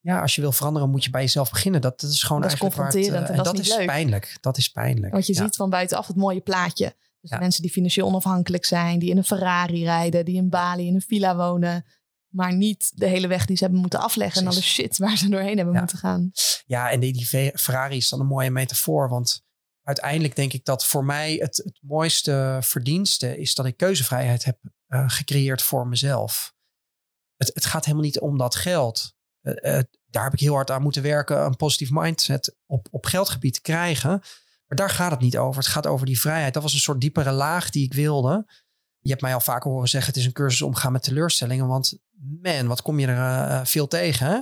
Ja, 0.00 0.20
als 0.20 0.34
je 0.34 0.40
wil 0.40 0.52
veranderen, 0.52 0.90
moet 0.90 1.04
je 1.04 1.10
bij 1.10 1.20
jezelf 1.20 1.50
beginnen. 1.50 1.80
Dat, 1.80 2.00
dat 2.00 2.10
is 2.10 2.22
gewoon 2.22 2.42
Dat 2.42 2.52
is 2.52 2.58
het, 3.06 3.28
eh, 3.28 3.36
en 3.36 3.42
dat 3.42 3.58
is 3.58 3.76
leuk. 3.76 3.86
pijnlijk. 3.86 4.36
Dat 4.40 4.56
is 4.56 4.68
pijnlijk. 4.68 5.12
Want 5.12 5.26
je 5.26 5.34
Ja. 5.34 5.42
ziet 5.42 5.56
van 5.56 5.70
buitenaf 5.70 6.06
het 6.06 6.16
mooie 6.16 6.40
plaatje. 6.40 6.94
Dus 7.24 7.32
Ja. 7.32 7.38
mensen 7.38 7.62
die 7.62 7.70
financieel 7.70 8.06
onafhankelijk 8.06 8.64
zijn, 8.64 8.98
die 8.98 9.10
in 9.10 9.16
een 9.16 9.24
Ferrari 9.24 9.84
rijden, 9.84 10.24
die 10.24 10.36
in 10.36 10.48
Bali 10.48 10.86
in 10.86 10.94
een 10.94 11.00
villa 11.00 11.36
wonen, 11.36 11.84
maar 12.28 12.54
niet 12.54 12.90
de 12.94 13.06
hele 13.06 13.26
weg 13.26 13.46
die 13.46 13.56
ze 13.56 13.62
hebben 13.62 13.80
moeten 13.80 14.00
afleggen 14.00 14.40
en 14.40 14.48
alle 14.48 14.60
shit 14.62 14.98
waar 14.98 15.16
ze 15.16 15.28
doorheen 15.28 15.56
hebben 15.56 15.74
Ja. 15.74 15.80
moeten 15.80 15.98
gaan. 15.98 16.30
Ja, 16.66 16.90
en 16.90 17.00
die, 17.00 17.26
Ferrari 17.54 17.96
is 17.96 18.08
dan 18.08 18.20
een 18.20 18.26
mooie 18.26 18.50
metafoor. 18.50 19.08
Want 19.08 19.42
uiteindelijk 19.82 20.36
denk 20.36 20.52
ik 20.52 20.64
dat 20.64 20.86
voor 20.86 21.04
mij 21.04 21.34
het, 21.34 21.56
het 21.56 21.78
mooiste 21.82 22.58
verdienste 22.62 23.38
is 23.38 23.54
dat 23.54 23.66
ik 23.66 23.76
keuzevrijheid 23.76 24.44
heb 24.44 24.58
eh, 24.86 25.04
gecreëerd 25.06 25.62
voor 25.62 25.86
mezelf. 25.86 26.54
Het, 27.36 27.50
het 27.54 27.64
gaat 27.64 27.84
helemaal 27.84 28.04
niet 28.06 28.20
om 28.20 28.38
dat 28.38 28.54
geld. 28.54 29.14
Eh, 29.40 29.78
eh, 29.78 29.84
daar 30.06 30.24
heb 30.24 30.32
ik 30.32 30.40
heel 30.40 30.54
hard 30.54 30.70
aan 30.70 30.82
moeten 30.82 31.02
werken, 31.02 31.44
een 31.44 31.56
positief 31.56 31.90
mindset 31.92 32.56
op, 32.66 32.88
op 32.90 33.06
geldgebied 33.06 33.54
te 33.54 33.60
krijgen. 33.60 34.22
Maar 34.66 34.78
daar 34.78 34.90
gaat 34.90 35.10
het 35.10 35.20
niet 35.20 35.38
over. 35.38 35.62
Het 35.62 35.70
gaat 35.70 35.86
over 35.86 36.06
die 36.06 36.20
vrijheid. 36.20 36.54
Dat 36.54 36.62
was 36.62 36.72
een 36.72 36.78
soort 36.78 37.00
diepere 37.00 37.32
laag 37.32 37.70
die 37.70 37.84
ik 37.84 37.94
wilde. 37.94 38.52
Je 38.98 39.10
hebt 39.10 39.22
mij 39.22 39.34
al 39.34 39.40
vaker 39.40 39.70
horen 39.70 39.88
zeggen, 39.88 40.10
het 40.10 40.20
is 40.20 40.26
een 40.26 40.32
cursus 40.32 40.62
omgaan 40.62 40.92
met 40.92 41.02
teleurstellingen. 41.02 41.66
Want 41.66 41.98
man, 42.42 42.66
wat 42.66 42.82
kom 42.82 42.98
je 42.98 43.06
er 43.06 43.50
uh, 43.50 43.64
veel 43.64 43.86
tegen. 43.86 44.26
Hè? 44.26 44.40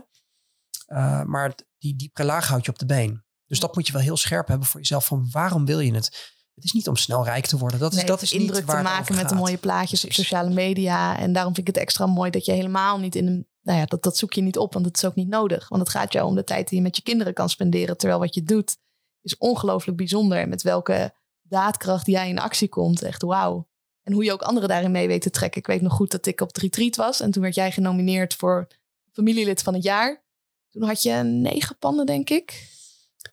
Uh, 0.97 1.23
maar 1.23 1.55
die 1.79 1.97
diepere 1.97 2.27
laag 2.27 2.49
houdt 2.49 2.65
je 2.65 2.71
op 2.71 2.79
de 2.79 2.87
been. 2.87 3.25
Dus 3.47 3.61
dat 3.61 3.75
moet 3.75 3.87
je 3.87 3.93
wel 3.93 4.03
heel 4.03 4.17
scherp 4.17 4.49
hebben 4.49 4.67
voor 4.67 4.81
jezelf. 4.81 5.07
Van 5.07 5.29
waarom 5.31 5.67
wil 5.67 5.81
je 5.81 5.95
het? 5.95 6.33
Het 6.55 6.65
is 6.65 6.73
niet 6.73 6.89
om 6.89 6.97
snel 6.97 7.25
rijk 7.25 7.47
te 7.47 7.59
worden. 7.59 7.79
Dat 7.79 7.91
is, 7.91 7.97
nee, 7.97 8.07
dat 8.07 8.23
is 8.23 8.33
indruk 8.33 8.57
niet 8.57 8.65
waar 8.65 8.77
te 8.77 8.83
maken 8.83 9.15
met 9.15 9.29
de 9.29 9.35
mooie 9.35 9.57
plaatjes 9.57 10.01
Precies. 10.01 10.19
op 10.19 10.25
sociale 10.25 10.55
media. 10.55 11.19
En 11.19 11.33
daarom 11.33 11.55
vind 11.55 11.69
ik 11.69 11.75
het 11.75 11.83
extra 11.83 12.07
mooi 12.07 12.31
dat 12.31 12.45
je 12.45 12.53
helemaal 12.53 12.99
niet 12.99 13.15
in 13.15 13.27
een. 13.27 13.47
Nou 13.63 13.79
ja, 13.79 13.85
dat, 13.85 14.03
dat 14.03 14.17
zoek 14.17 14.33
je 14.33 14.43
niet 14.43 14.59
op, 14.59 14.73
want 14.73 14.85
dat 14.85 14.97
is 14.97 15.05
ook 15.05 15.15
niet 15.15 15.29
nodig. 15.29 15.69
Want 15.69 15.83
het 15.83 15.91
gaat 15.91 16.13
jou 16.13 16.27
om 16.27 16.35
de 16.35 16.45
tijd 16.45 16.69
die 16.69 16.79
je 16.79 16.85
met 16.85 16.97
je 16.97 17.03
kinderen 17.03 17.35
kan 17.35 17.49
spenderen. 17.49 17.97
Terwijl 17.97 18.21
wat 18.21 18.35
je 18.35 18.43
doet 18.43 18.77
is 19.23 19.37
ongelooflijk 19.39 19.97
bijzonder. 19.97 20.49
Met 20.49 20.63
welke 20.63 21.15
daadkracht 21.43 22.07
jij 22.07 22.29
in 22.29 22.39
actie 22.39 22.69
komt. 22.69 23.03
Echt 23.03 23.23
wauw. 23.23 23.69
En 24.03 24.13
hoe 24.13 24.25
je 24.25 24.33
ook 24.33 24.43
anderen 24.43 24.69
daarin 24.69 24.91
mee 24.91 25.07
weet 25.07 25.23
te 25.23 25.31
trekken. 25.31 25.61
Ik 25.61 25.67
weet 25.67 25.81
nog 25.83 25.93
goed 25.93 26.11
dat 26.11 26.27
ik 26.27 26.41
op 26.41 26.49
het 26.49 26.57
retreat 26.59 26.97
was. 26.97 27.21
En 27.21 27.31
toen 27.31 27.43
werd 27.43 27.55
jij 27.55 27.73
genomineerd 27.73 28.35
voor 28.35 28.67
familielid 29.13 29.63
van 29.63 29.75
het 29.75 29.83
jaar. 29.83 30.23
Toen 30.71 30.83
had 30.83 31.03
je 31.03 31.13
negen 31.23 31.79
panden, 31.79 32.07
denk 32.07 32.31
ik. 32.31 32.71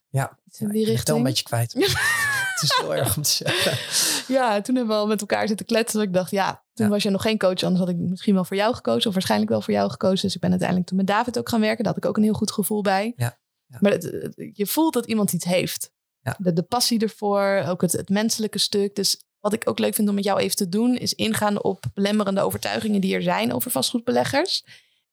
Ja, 0.10 0.38
Iets 0.48 0.60
in 0.60 0.70
die 0.70 0.80
ik 0.80 0.86
ben 0.88 0.96
het 0.96 1.08
wel 1.08 1.16
richting. 1.16 1.18
een 1.18 1.24
beetje 1.24 1.44
kwijt. 1.44 1.74
het 2.54 2.64
is 2.64 2.78
heel 2.82 2.96
erg 2.96 3.18
om 3.18 3.24
te 3.24 3.30
zeggen. 3.30 3.78
Ja, 4.36 4.62
toen 4.62 4.76
hebben 4.76 4.96
we 4.96 5.02
al 5.02 5.08
met 5.08 5.20
elkaar 5.22 5.48
zitten 5.48 5.66
kletsen. 5.66 6.02
Ik 6.02 6.14
dacht, 6.14 6.32
ja, 6.32 6.64
toen 6.74 6.86
Ja. 6.86 6.92
was 6.92 7.04
je 7.04 7.10
nog 7.10 7.22
geen 7.22 7.38
coach. 7.38 7.64
Anders 7.64 7.80
had 7.80 7.90
ik 7.90 7.96
misschien 7.96 8.34
wel 8.34 8.46
voor 8.46 8.58
jou 8.58 8.76
gekozen. 8.76 9.08
Of 9.08 9.14
waarschijnlijk 9.14 9.52
wel 9.52 9.62
voor 9.62 9.74
jou 9.74 9.90
gekozen. 9.92 10.26
Dus 10.26 10.36
ik 10.36 10.42
ben 10.42 10.50
uiteindelijk 10.50 10.88
toen 10.90 10.98
met 10.98 11.08
David 11.08 11.38
ook 11.38 11.50
gaan 11.50 11.60
werken. 11.60 11.84
Daar 11.84 11.94
had 11.94 12.04
ik 12.04 12.10
ook 12.10 12.18
een 12.18 12.24
heel 12.24 12.34
goed 12.34 12.52
gevoel 12.52 12.82
bij. 12.82 13.14
Ja, 13.16 13.38
ja. 13.70 13.78
Maar 13.82 13.92
het, 13.92 14.04
het- 14.04 14.50
je 14.54 14.66
voelt 14.68 14.94
dat 14.94 15.06
iemand 15.06 15.34
iets 15.34 15.46
heeft. 15.46 15.92
Ja. 16.22 16.36
De, 16.40 16.54
de 16.54 16.64
passie 16.64 17.00
ervoor, 17.00 17.64
ook 17.68 17.82
het, 17.82 17.92
het 17.92 18.10
menselijke 18.10 18.58
stuk. 18.58 18.96
Dus 18.96 19.24
wat 19.40 19.54
ik 19.54 19.70
ook 19.70 19.80
leuk 19.80 19.96
vind 19.96 20.10
om 20.10 20.16
met 20.16 20.24
jou 20.24 20.40
even 20.40 20.56
te 20.56 20.70
doen... 20.70 20.96
is 20.98 21.14
ingaan 21.14 21.64
op 21.64 21.84
belemmerende 21.94 22.42
overtuigingen 22.42 23.02
die 23.02 23.16
er 23.16 23.22
zijn 23.24 23.54
over 23.54 23.72
vastgoedbeleggers. 23.72 24.64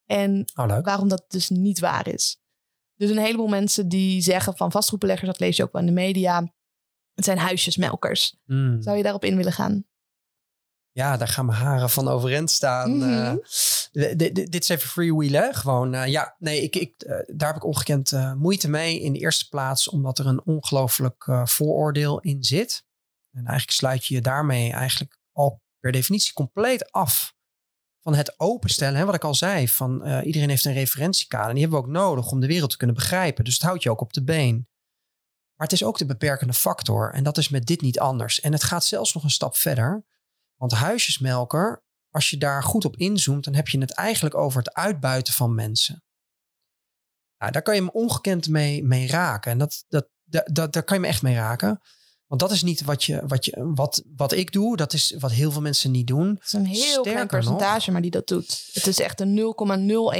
En 0.05 0.45
Oh, 0.55 0.79
waarom 0.83 1.09
dat 1.09 1.25
dus 1.29 1.49
niet 1.49 1.79
waar 1.79 2.09
is. 2.09 2.41
Dus 2.95 3.11
een 3.11 3.19
heleboel 3.19 3.47
mensen 3.49 3.89
die 3.89 4.21
zeggen 4.23 4.57
van 4.57 4.71
vastgoedbeleggers... 4.71 5.27
dat 5.31 5.41
lees 5.41 5.57
je 5.57 5.63
ook 5.63 5.73
wel 5.73 5.81
in 5.81 5.87
de 5.87 5.93
media... 5.93 6.53
het 7.15 7.25
zijn 7.25 7.39
huisjesmelkers. 7.39 8.37
Mm. 8.45 8.83
Zou 8.83 8.97
je 8.97 9.03
daarop 9.03 9.25
in 9.25 9.37
willen 9.37 9.53
gaan? 9.53 9.85
Ja, 10.93 11.17
daar 11.17 11.29
gaan 11.29 11.47
mijn 11.47 11.59
haren 11.59 11.91
van 11.91 12.09
overeind 12.09 12.51
staan. 12.51 12.99
D- 13.41 13.86
dit 13.97 14.63
is 14.63 14.69
even 14.69 14.89
freewheelen. 14.89 15.55
Gewoon, 15.55 15.95
eh, 15.95 16.07
ja, 16.07 16.37
nee, 16.39 16.63
ik, 16.63 16.77
ik, 16.77 17.03
eh, 17.03 17.19
daar 17.27 17.49
heb 17.49 17.57
ik 17.57 17.65
ongekend 17.65 18.13
eh, 18.13 18.33
moeite 18.33 18.69
mee. 18.69 19.01
In 19.01 19.13
de 19.13 19.19
eerste 19.19 19.49
plaats 19.49 19.89
omdat 19.89 20.19
er 20.19 20.27
een 20.27 20.45
ongelooflijk 20.45 21.25
vooroordeel 21.45 22.21
in 22.21 22.45
zit. 22.45 22.85
En 23.33 23.47
eigenlijk 23.47 23.71
sluit 23.71 24.07
je 24.07 24.15
je 24.15 24.21
daarmee 24.21 24.73
eigenlijk 24.73 25.19
al 25.33 25.63
per 25.81 25.93
definitie 25.93 26.33
compleet 26.33 26.93
af 26.93 27.35
van 28.03 28.15
het 28.15 28.41
openstellen. 28.41 28.99
Hè, 28.99 29.05
wat 29.05 29.15
ik 29.15 29.25
al 29.25 29.35
zei, 29.35 29.69
van 29.69 30.21
iedereen 30.23 30.49
heeft 30.49 30.65
een 30.65 30.73
referentiekader. 30.73 31.49
En 31.49 31.55
die 31.55 31.63
hebben 31.63 31.81
we 31.81 31.87
ook 31.87 31.93
nodig 31.93 32.31
om 32.31 32.41
de 32.41 32.47
wereld 32.47 32.71
te 32.71 32.77
kunnen 32.77 32.97
begrijpen. 32.97 33.45
Dus 33.45 33.55
het 33.55 33.63
houdt 33.63 33.83
je 33.83 33.91
ook 33.91 34.01
op 34.01 34.13
de 34.13 34.25
been. 34.25 34.69
Maar 35.57 35.67
het 35.67 35.73
is 35.73 35.85
ook 35.85 35.99
de 35.99 36.07
beperkende 36.07 36.53
factor. 36.53 37.13
En 37.13 37.23
dat 37.23 37.39
is 37.39 37.49
met 37.49 37.67
dit 37.67 37.81
niet 37.81 37.99
anders. 37.99 38.41
En 38.41 38.53
het 38.53 38.65
gaat 38.65 38.85
zelfs 38.85 39.15
nog 39.15 39.23
een 39.23 39.31
stap 39.31 39.57
verder. 39.57 40.05
Want 40.57 40.73
huisjesmelker, 40.73 41.85
als 42.17 42.31
je 42.31 42.37
daar 42.37 42.63
goed 42.63 42.85
op 42.85 42.97
inzoomt, 42.97 43.45
dan 43.45 43.55
heb 43.55 43.69
je 43.69 43.79
het 43.79 43.93
eigenlijk 43.93 44.35
over 44.35 44.59
het 44.59 44.75
uitbuiten 44.75 45.33
van 45.35 45.55
mensen. 45.55 46.05
Nou, 47.39 47.53
daar 47.53 47.63
kan 47.63 47.75
je 47.75 47.83
me 47.83 47.93
ongekend 47.93 48.49
mee, 48.49 48.85
mee 48.85 49.07
raken. 49.09 49.51
En 49.53 49.59
dat, 49.59 49.85
dat, 49.89 50.09
dat, 50.25 50.49
dat- 50.53 50.73
daar 50.73 50.83
kan 50.83 50.97
je 50.97 51.03
me 51.03 51.09
echt 51.09 51.23
mee 51.23 51.35
raken. 51.35 51.81
Want 52.27 52.41
dat 52.41 52.51
is 52.51 52.63
niet 52.63 52.83
wat, 52.85 53.05
je, 53.05 53.23
wat, 53.27 53.45
je, 53.45 53.73
wat, 53.75 54.03
wat 54.17 54.33
ik 54.33 54.53
doe. 54.53 54.77
Dat 54.77 54.93
is 54.93 55.15
wat 55.19 55.31
heel 55.33 55.51
veel 55.51 55.61
mensen 55.61 55.91
niet 55.91 56.07
doen. 56.07 56.29
Het 56.29 56.45
is 56.45 56.53
een 56.53 56.65
heel 56.67 56.83
klein 57.03 57.17
Sterker 57.17 57.27
percentage, 57.27 57.93
maar 57.93 58.03
die 58.03 58.11
dat 58.11 58.27
doet. 58.29 58.71
Het 58.73 58.87
is 58.87 58.99
echt 59.01 59.21
een 59.21 59.37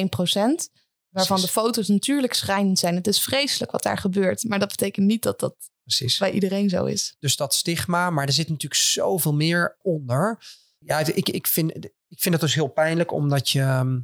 0,01 0.05 0.09
procent. 0.09 0.69
Waarvan 1.09 1.37
Precies. 1.37 1.55
de 1.55 1.61
foto's 1.61 1.89
natuurlijk 1.89 2.33
schrijnend 2.35 2.79
zijn. 2.79 2.95
Het 2.95 3.07
is 3.07 3.21
vreselijk 3.23 3.71
wat 3.73 3.83
daar 3.83 3.99
gebeurt. 3.99 4.45
Maar 4.45 4.59
dat 4.59 4.69
betekent 4.69 5.07
niet 5.07 5.23
dat 5.23 5.41
dat 5.41 5.55
Precies. 5.83 6.19
bij 6.19 6.31
iedereen 6.31 6.69
zo 6.69 6.85
is. 6.85 7.17
Dus 7.19 7.37
dat 7.37 7.55
stigma, 7.55 8.11
maar 8.11 8.27
er 8.27 8.33
zit 8.33 8.49
natuurlijk 8.49 8.81
zoveel 8.81 9.35
meer 9.35 9.79
onder. 9.83 10.39
Ja, 10.87 10.99
ik, 10.99 11.29
ik, 11.29 11.47
vind, 11.47 11.75
ik 12.09 12.21
vind 12.21 12.35
het 12.35 12.41
dus 12.43 12.55
heel 12.55 12.67
pijnlijk, 12.69 13.13
omdat 13.13 13.49
je 13.51 13.61
ehm, 13.61 13.99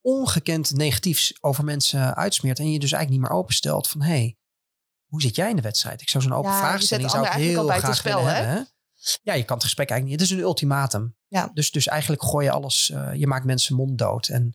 ongekend 0.00 0.76
negatiefs 0.76 1.34
over 1.40 1.64
mensen 1.64 2.14
uitsmeert 2.16 2.58
en 2.58 2.72
je 2.72 2.78
dus 2.78 2.92
eigenlijk 2.92 3.22
niet 3.22 3.30
meer 3.30 3.40
openstelt 3.40 3.88
van, 3.88 4.02
hey, 4.02 4.36
hoe 5.04 5.22
zit 5.22 5.36
jij 5.36 5.50
in 5.50 5.56
de 5.56 5.62
wedstrijd? 5.62 6.00
Ik 6.00 6.08
zou 6.08 6.24
zo'n 6.24 6.32
open 6.32 6.50
Ja, 6.50 6.56
zet 6.56 6.66
vraagstelling 6.66 7.10
zou 7.10 7.26
ik 7.26 7.32
heel 7.32 7.66
graag 7.66 7.80
willen 7.80 7.96
spel, 7.96 8.24
hebben. 8.24 8.50
hè? 8.52 8.62
Ja, 9.22 9.34
je 9.34 9.44
kan 9.44 9.56
het 9.56 9.64
gesprek 9.64 9.90
eigenlijk 9.90 10.20
niet. 10.20 10.28
Het 10.28 10.38
is 10.38 10.42
een 10.42 10.48
ultimatum. 10.50 11.16
Ja. 11.28 11.50
Dus, 11.54 11.70
dus 11.70 11.86
eigenlijk 11.86 12.22
gooi 12.22 12.44
je 12.44 12.50
alles, 12.50 12.90
eh, 12.90 13.14
je 13.14 13.26
maakt 13.26 13.44
mensen 13.44 13.74
monddood. 13.76 14.28
En, 14.28 14.34
en 14.34 14.52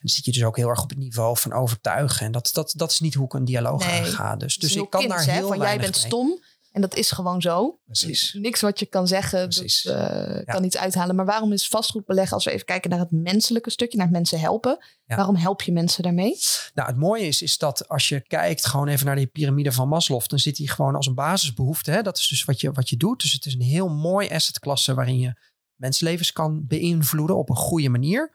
dan 0.00 0.10
zit 0.10 0.24
je 0.24 0.32
dus 0.32 0.44
ook 0.44 0.56
heel 0.56 0.68
erg 0.68 0.82
op 0.82 0.88
het 0.88 0.98
niveau 0.98 1.36
van 1.36 1.52
overtuigen. 1.52 2.26
En 2.26 2.32
dat, 2.32 2.50
dat, 2.52 2.72
dat 2.76 2.90
is 2.90 3.00
niet 3.00 3.14
hoe 3.14 3.24
ik 3.24 3.32
een 3.32 3.44
dialoog 3.44 3.86
Nee. 3.86 4.00
aanga. 4.00 4.36
Dus, 4.36 4.56
dus 4.56 4.76
ik 4.76 4.90
kan 4.90 5.08
daar 5.08 5.24
hè, 5.24 5.32
heel 5.32 5.48
van 5.48 5.58
jij 5.58 5.78
bent 5.78 5.96
mee. 5.96 6.06
stom. 6.06 6.42
En 6.70 6.80
dat 6.80 6.94
is 6.94 7.10
gewoon 7.10 7.40
zo. 7.42 7.78
Precies. 7.84 8.36
Niks 8.38 8.60
wat 8.60 8.78
je 8.78 8.86
kan 8.86 9.06
zeggen, 9.08 9.48
eh, 9.48 10.44
kan 10.44 10.64
iets 10.64 10.76
uithalen. 10.76 11.16
Maar 11.16 11.24
waarom 11.24 11.52
is 11.52 11.68
vastgoedbeleggen, 11.68 12.34
als 12.34 12.44
we 12.44 12.50
even 12.50 12.66
kijken 12.66 12.90
naar 12.90 12.98
het 12.98 13.10
menselijke 13.10 13.70
stukje, 13.70 13.96
naar 13.96 14.06
het 14.06 14.14
mensen 14.14 14.40
helpen. 14.40 14.84
Ja. 15.04 15.16
Waarom 15.16 15.36
help 15.36 15.62
je 15.62 15.72
mensen 15.72 16.02
daarmee? 16.02 16.38
Nou, 16.74 16.88
het 16.88 16.96
mooie 16.96 17.26
is, 17.26 17.42
is 17.42 17.58
dat 17.58 17.88
als 17.88 18.08
je 18.08 18.20
kijkt 18.20 18.66
gewoon 18.66 18.88
even 18.88 19.06
naar 19.06 19.16
die 19.16 19.26
piramide 19.26 19.72
van 19.72 19.88
Maslow, 19.88 20.26
dan 20.26 20.38
zit 20.38 20.56
die 20.56 20.70
gewoon 20.70 20.94
als 20.94 21.06
een 21.06 21.14
basisbehoefte. 21.14 21.90
Hè? 21.90 22.02
Dat 22.02 22.18
is 22.18 22.28
dus 22.28 22.44
wat 22.44 22.60
je, 22.60 22.72
wat 22.72 22.88
je 22.88 22.96
doet. 22.96 23.20
Dus 23.20 23.32
het 23.32 23.46
is 23.46 23.54
een 23.54 23.62
heel 23.62 23.88
mooi 23.88 24.28
assetklasse 24.28 24.94
waarin 24.94 25.18
je 25.18 25.34
mensenlevens 25.74 26.32
kan 26.32 26.66
beïnvloeden 26.66 27.36
op 27.36 27.50
een 27.50 27.56
goede 27.56 27.88
manier. 27.88 28.32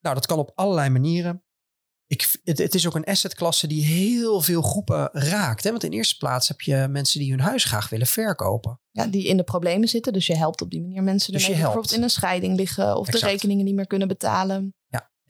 Nou, 0.00 0.14
dat 0.14 0.26
kan 0.26 0.38
op 0.38 0.52
allerlei 0.54 0.88
manieren. 0.88 1.42
Ik, 2.10 2.38
het, 2.44 2.58
het 2.58 2.74
is 2.74 2.86
ook 2.86 2.94
een 2.94 3.04
assetklasse 3.04 3.66
die 3.66 3.84
heel 3.84 4.40
veel 4.40 4.62
groepen 4.62 5.08
raakt. 5.12 5.64
Hè? 5.64 5.70
Want 5.70 5.84
in 5.84 5.92
eerste 5.92 6.16
plaats 6.16 6.48
heb 6.48 6.60
je 6.60 6.86
mensen 6.90 7.20
die 7.20 7.30
hun 7.30 7.40
huis 7.40 7.64
graag 7.64 7.88
willen 7.88 8.06
verkopen. 8.06 8.80
Ja, 8.90 9.06
die 9.06 9.26
in 9.26 9.36
de 9.36 9.42
problemen 9.42 9.88
zitten. 9.88 10.12
Dus 10.12 10.26
je 10.26 10.36
helpt 10.36 10.62
op 10.62 10.70
die 10.70 10.80
manier 10.80 11.02
mensen 11.02 11.32
Dus 11.32 11.42
ermee 11.42 11.56
die 11.56 11.64
bijvoorbeeld 11.64 11.96
in 11.96 12.02
een 12.02 12.10
scheiding 12.10 12.56
liggen. 12.56 12.96
Of 12.96 13.06
Exact. 13.06 13.24
de 13.24 13.30
rekeningen 13.30 13.64
niet 13.64 13.74
meer 13.74 13.86
kunnen 13.86 14.08
betalen. 14.08 14.74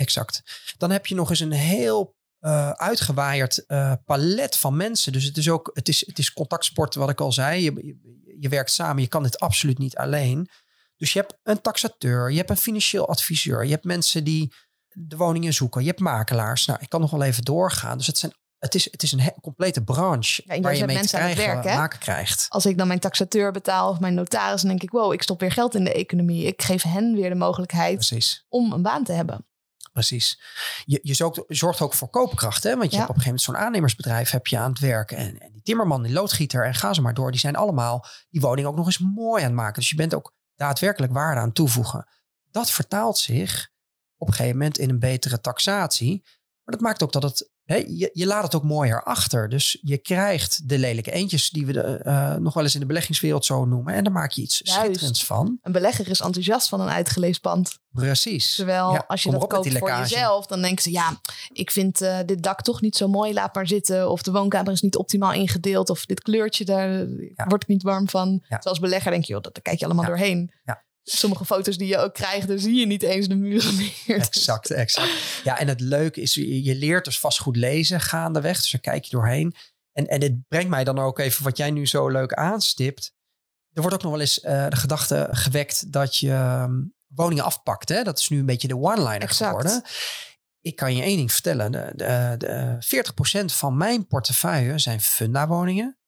Exact. 0.00 0.42
Dan 0.76 0.90
heb 0.90 1.06
je 1.06 1.14
nog 1.14 1.30
eens 1.30 1.40
een 1.40 1.52
heel 1.52 2.16
eh, 2.38 2.70
uitgewaaierd 2.70 3.66
eh, 3.66 3.92
palet 4.04 4.56
van 4.56 4.76
mensen. 4.76 5.12
Dus 5.12 5.24
het 5.24 5.36
is 5.36 5.50
ook, 5.50 5.70
het 5.74 5.88
is, 5.88 6.06
het 6.06 6.18
is 6.18 6.32
contactsport, 6.32 6.94
wat 6.94 7.10
ik 7.10 7.20
al 7.20 7.32
zei. 7.32 7.62
Je, 7.62 7.72
je, 7.74 8.36
je 8.38 8.48
werkt 8.48 8.70
samen, 8.70 9.02
je 9.02 9.08
kan 9.08 9.22
dit 9.22 9.38
absoluut 9.38 9.78
niet 9.78 9.96
alleen. 9.96 10.48
Dus 10.96 11.12
je 11.12 11.18
hebt 11.18 11.38
een 11.42 11.60
taxateur, 11.60 12.30
je 12.30 12.36
hebt 12.36 12.50
een 12.50 12.56
financieel 12.56 13.08
adviseur, 13.08 13.64
je 13.64 13.70
hebt 13.70 13.84
mensen 13.84 14.24
die 14.24 14.52
de 14.94 15.16
woningen 15.16 15.52
zoeken, 15.52 15.80
je 15.80 15.86
hebt 15.88 16.00
makelaars. 16.00 16.66
Nou, 16.66 16.78
ik 16.82 16.88
kan 16.88 17.00
nog 17.00 17.10
wel 17.10 17.22
even 17.22 17.44
doorgaan. 17.44 17.98
Dus 17.98 18.06
het, 18.06 18.18
zijn, 18.18 18.32
het, 18.58 18.74
is, 18.74 18.90
het 18.90 19.02
is 19.02 19.12
een 19.12 19.32
complete 19.42 19.82
branche 19.84 20.42
Ja, 20.44 20.60
waar 20.60 20.76
je 20.76 20.78
mee 20.84 20.88
te 20.88 21.00
mensen 21.00 21.18
aan 21.20 21.26
het 21.28 21.34
krijgen, 21.34 21.62
werk, 21.62 21.76
maken 21.76 21.98
krijgt. 21.98 22.46
Als 22.48 22.66
ik 22.66 22.78
dan 22.78 22.86
mijn 22.86 22.98
taxateur 23.00 23.52
betaal 23.52 23.90
of 23.90 24.00
mijn 24.00 24.14
notaris, 24.14 24.60
dan 24.60 24.70
denk 24.70 24.82
ik, 24.82 24.90
wow, 24.90 25.12
ik 25.12 25.22
stop 25.22 25.40
weer 25.40 25.52
geld 25.52 25.74
in 25.74 25.84
de 25.84 25.92
economie. 25.92 26.44
Ik 26.46 26.62
geef 26.62 26.82
hen 26.82 27.14
weer 27.14 27.28
de 27.28 27.34
mogelijkheid 27.34 27.94
Precies. 27.94 28.44
om 28.48 28.72
een 28.72 28.82
baan 28.82 29.04
te 29.04 29.12
hebben. 29.12 29.44
Precies. 29.92 30.40
Je, 30.84 30.98
je 31.02 31.14
zorgt, 31.14 31.42
zorgt 31.48 31.80
ook 31.80 31.94
voor 31.94 32.08
koopkracht. 32.08 32.62
Hè? 32.62 32.76
Want 32.76 32.84
je 32.90 32.90
Ja. 32.90 32.96
hebt 32.96 33.10
op 33.10 33.16
een 33.16 33.22
gegeven 33.22 33.40
moment 33.44 33.58
zo'n 33.58 33.66
aannemersbedrijf 33.66 34.30
heb 34.30 34.46
je 34.46 34.58
aan 34.58 34.70
het 34.70 34.78
werken. 34.78 35.16
En, 35.16 35.38
en 35.40 35.52
die 35.52 35.62
timmerman, 35.62 36.02
die 36.02 36.12
loodgieter 36.12 36.64
en 36.66 36.74
ga 36.74 36.92
ze 36.94 37.00
maar 37.00 37.14
door. 37.14 37.30
Die 37.30 37.40
zijn 37.40 37.56
allemaal 37.56 38.06
die 38.30 38.40
woning 38.40 38.66
ook 38.66 38.76
nog 38.76 38.86
eens 38.86 38.98
mooi 38.98 39.42
aan 39.42 39.48
het 39.48 39.56
maken. 39.56 39.80
Dus 39.80 39.90
je 39.90 39.96
bent 39.96 40.14
ook 40.14 40.34
daadwerkelijk 40.54 41.12
waarde 41.12 41.40
aan 41.40 41.52
toevoegen. 41.52 42.06
Dat 42.50 42.70
vertaalt 42.70 43.18
zich 43.18 43.68
op 44.20 44.26
een 44.28 44.34
gegeven 44.34 44.56
moment 44.58 44.78
in 44.78 44.88
een 44.90 44.98
betere 44.98 45.40
taxatie. 45.40 46.22
Maar 46.64 46.74
dat 46.78 46.80
maakt 46.80 47.02
ook 47.02 47.12
dat 47.12 47.22
het... 47.22 47.50
Hè, 47.64 47.76
je, 47.76 48.10
je 48.12 48.26
laat 48.26 48.42
het 48.42 48.54
ook 48.54 48.62
mooier 48.62 49.02
achter. 49.02 49.48
Dus 49.48 49.78
je 49.82 49.98
krijgt 49.98 50.68
de 50.68 50.78
lelijke 50.78 51.10
eentjes 51.12 51.50
die 51.50 51.66
we 51.66 51.72
de, 51.72 51.80
eh, 51.80 52.34
nog 52.34 52.54
wel 52.54 52.62
eens 52.62 52.74
in 52.74 52.80
de 52.80 52.86
beleggingswereld 52.86 53.44
zo 53.44 53.64
noemen. 53.64 53.94
En 53.94 54.04
daar 54.04 54.12
maak 54.12 54.30
je 54.30 54.42
iets 54.42 54.60
Juist. 54.64 54.80
schitterends 54.80 55.24
van. 55.24 55.58
Een 55.62 55.72
belegger 55.72 56.08
is 56.08 56.20
enthousiast 56.20 56.68
van 56.68 56.80
een 56.80 56.88
uitgeleefd 56.88 57.40
pand. 57.40 57.78
Precies. 57.92 58.54
Terwijl 58.54 58.92
Ja, 58.92 59.04
als 59.06 59.22
je 59.22 59.30
dat 59.30 59.46
koopt 59.46 59.78
voor 59.78 59.90
jezelf, 59.90 60.46
dan 60.46 60.62
denken 60.62 60.82
ze, 60.82 60.90
ja, 60.90 61.20
ik 61.52 61.70
vind 61.70 62.00
eh, 62.00 62.18
dit 62.26 62.42
dak 62.42 62.62
toch 62.62 62.80
niet 62.80 62.96
zo 62.96 63.08
mooi, 63.08 63.32
laat 63.32 63.54
maar 63.54 63.66
zitten. 63.66 64.10
Of 64.10 64.22
de 64.22 64.30
woonkamer 64.30 64.72
is 64.72 64.80
niet 64.80 64.96
optimaal 64.96 65.32
ingedeeld. 65.32 65.90
Of 65.90 66.06
dit 66.06 66.20
kleurtje, 66.22 66.64
daar 66.64 66.90
Ja. 67.08 67.44
word 67.48 67.62
ik 67.62 67.68
niet 67.68 67.82
warm 67.82 68.08
van. 68.08 68.28
Ja. 68.30 68.38
Terwijl 68.40 68.60
als 68.64 68.78
belegger 68.80 69.10
denk 69.10 69.24
je, 69.24 69.32
joh, 69.32 69.42
dat 69.42 69.54
daar 69.54 69.62
kijk 69.62 69.78
je 69.78 69.84
allemaal 69.84 70.04
doorheen. 70.06 70.52
Ja. 70.64 70.82
Sommige 71.02 71.44
foto's 71.44 71.76
die 71.76 71.88
je 71.88 71.98
ook 71.98 72.14
krijgt, 72.14 72.48
daar 72.48 72.58
zie 72.58 72.74
je 72.74 72.86
niet 72.86 73.02
eens 73.02 73.28
de 73.28 73.34
muren 73.34 73.76
meer. 74.06 74.16
Exact, 74.18 74.70
exact. 74.70 75.10
Ja, 75.44 75.58
en 75.58 75.68
het 75.68 75.80
leuke 75.80 76.20
is, 76.20 76.34
je 76.34 76.74
leert 76.74 77.04
dus 77.04 77.18
vast 77.18 77.38
goed 77.38 77.56
lezen 77.56 78.00
gaandeweg. 78.00 78.56
Dus 78.56 78.70
daar 78.70 78.80
kijk 78.80 79.04
je 79.04 79.10
doorheen. 79.10 79.54
En, 79.92 80.06
en 80.06 80.20
dit 80.20 80.48
brengt 80.48 80.68
mij 80.68 80.84
dan 80.84 80.98
ook 80.98 81.18
even 81.18 81.44
wat 81.44 81.56
jij 81.56 81.70
nu 81.70 81.86
zo 81.86 82.08
leuk 82.08 82.32
aanstipt. 82.32 83.12
Er 83.72 83.80
wordt 83.80 83.96
ook 83.96 84.02
nog 84.02 84.12
wel 84.12 84.20
eens 84.20 84.40
eh, 84.40 84.68
de 84.68 84.76
gedachte 84.76 85.28
gewekt 85.30 85.92
dat 85.92 86.16
je 86.16 86.30
ehm, 86.30 86.72
woningen 87.06 87.44
afpakt. 87.44 87.88
Hè? 87.88 88.02
Dat 88.02 88.18
is 88.18 88.28
nu 88.28 88.38
een 88.38 88.46
beetje 88.46 88.68
de 88.68 88.76
one-liner 88.76 89.28
geworden. 89.28 89.82
Ik 90.60 90.76
kan 90.76 90.96
je 90.96 91.02
één 91.02 91.16
ding 91.16 91.32
vertellen. 91.32 91.72
De, 91.72 91.92
de, 91.96 92.34
de 92.38 93.42
40% 93.42 93.44
van 93.44 93.76
mijn 93.76 94.06
portefeuille 94.06 94.78
zijn 94.78 95.00
funda-woningen. 95.00 95.99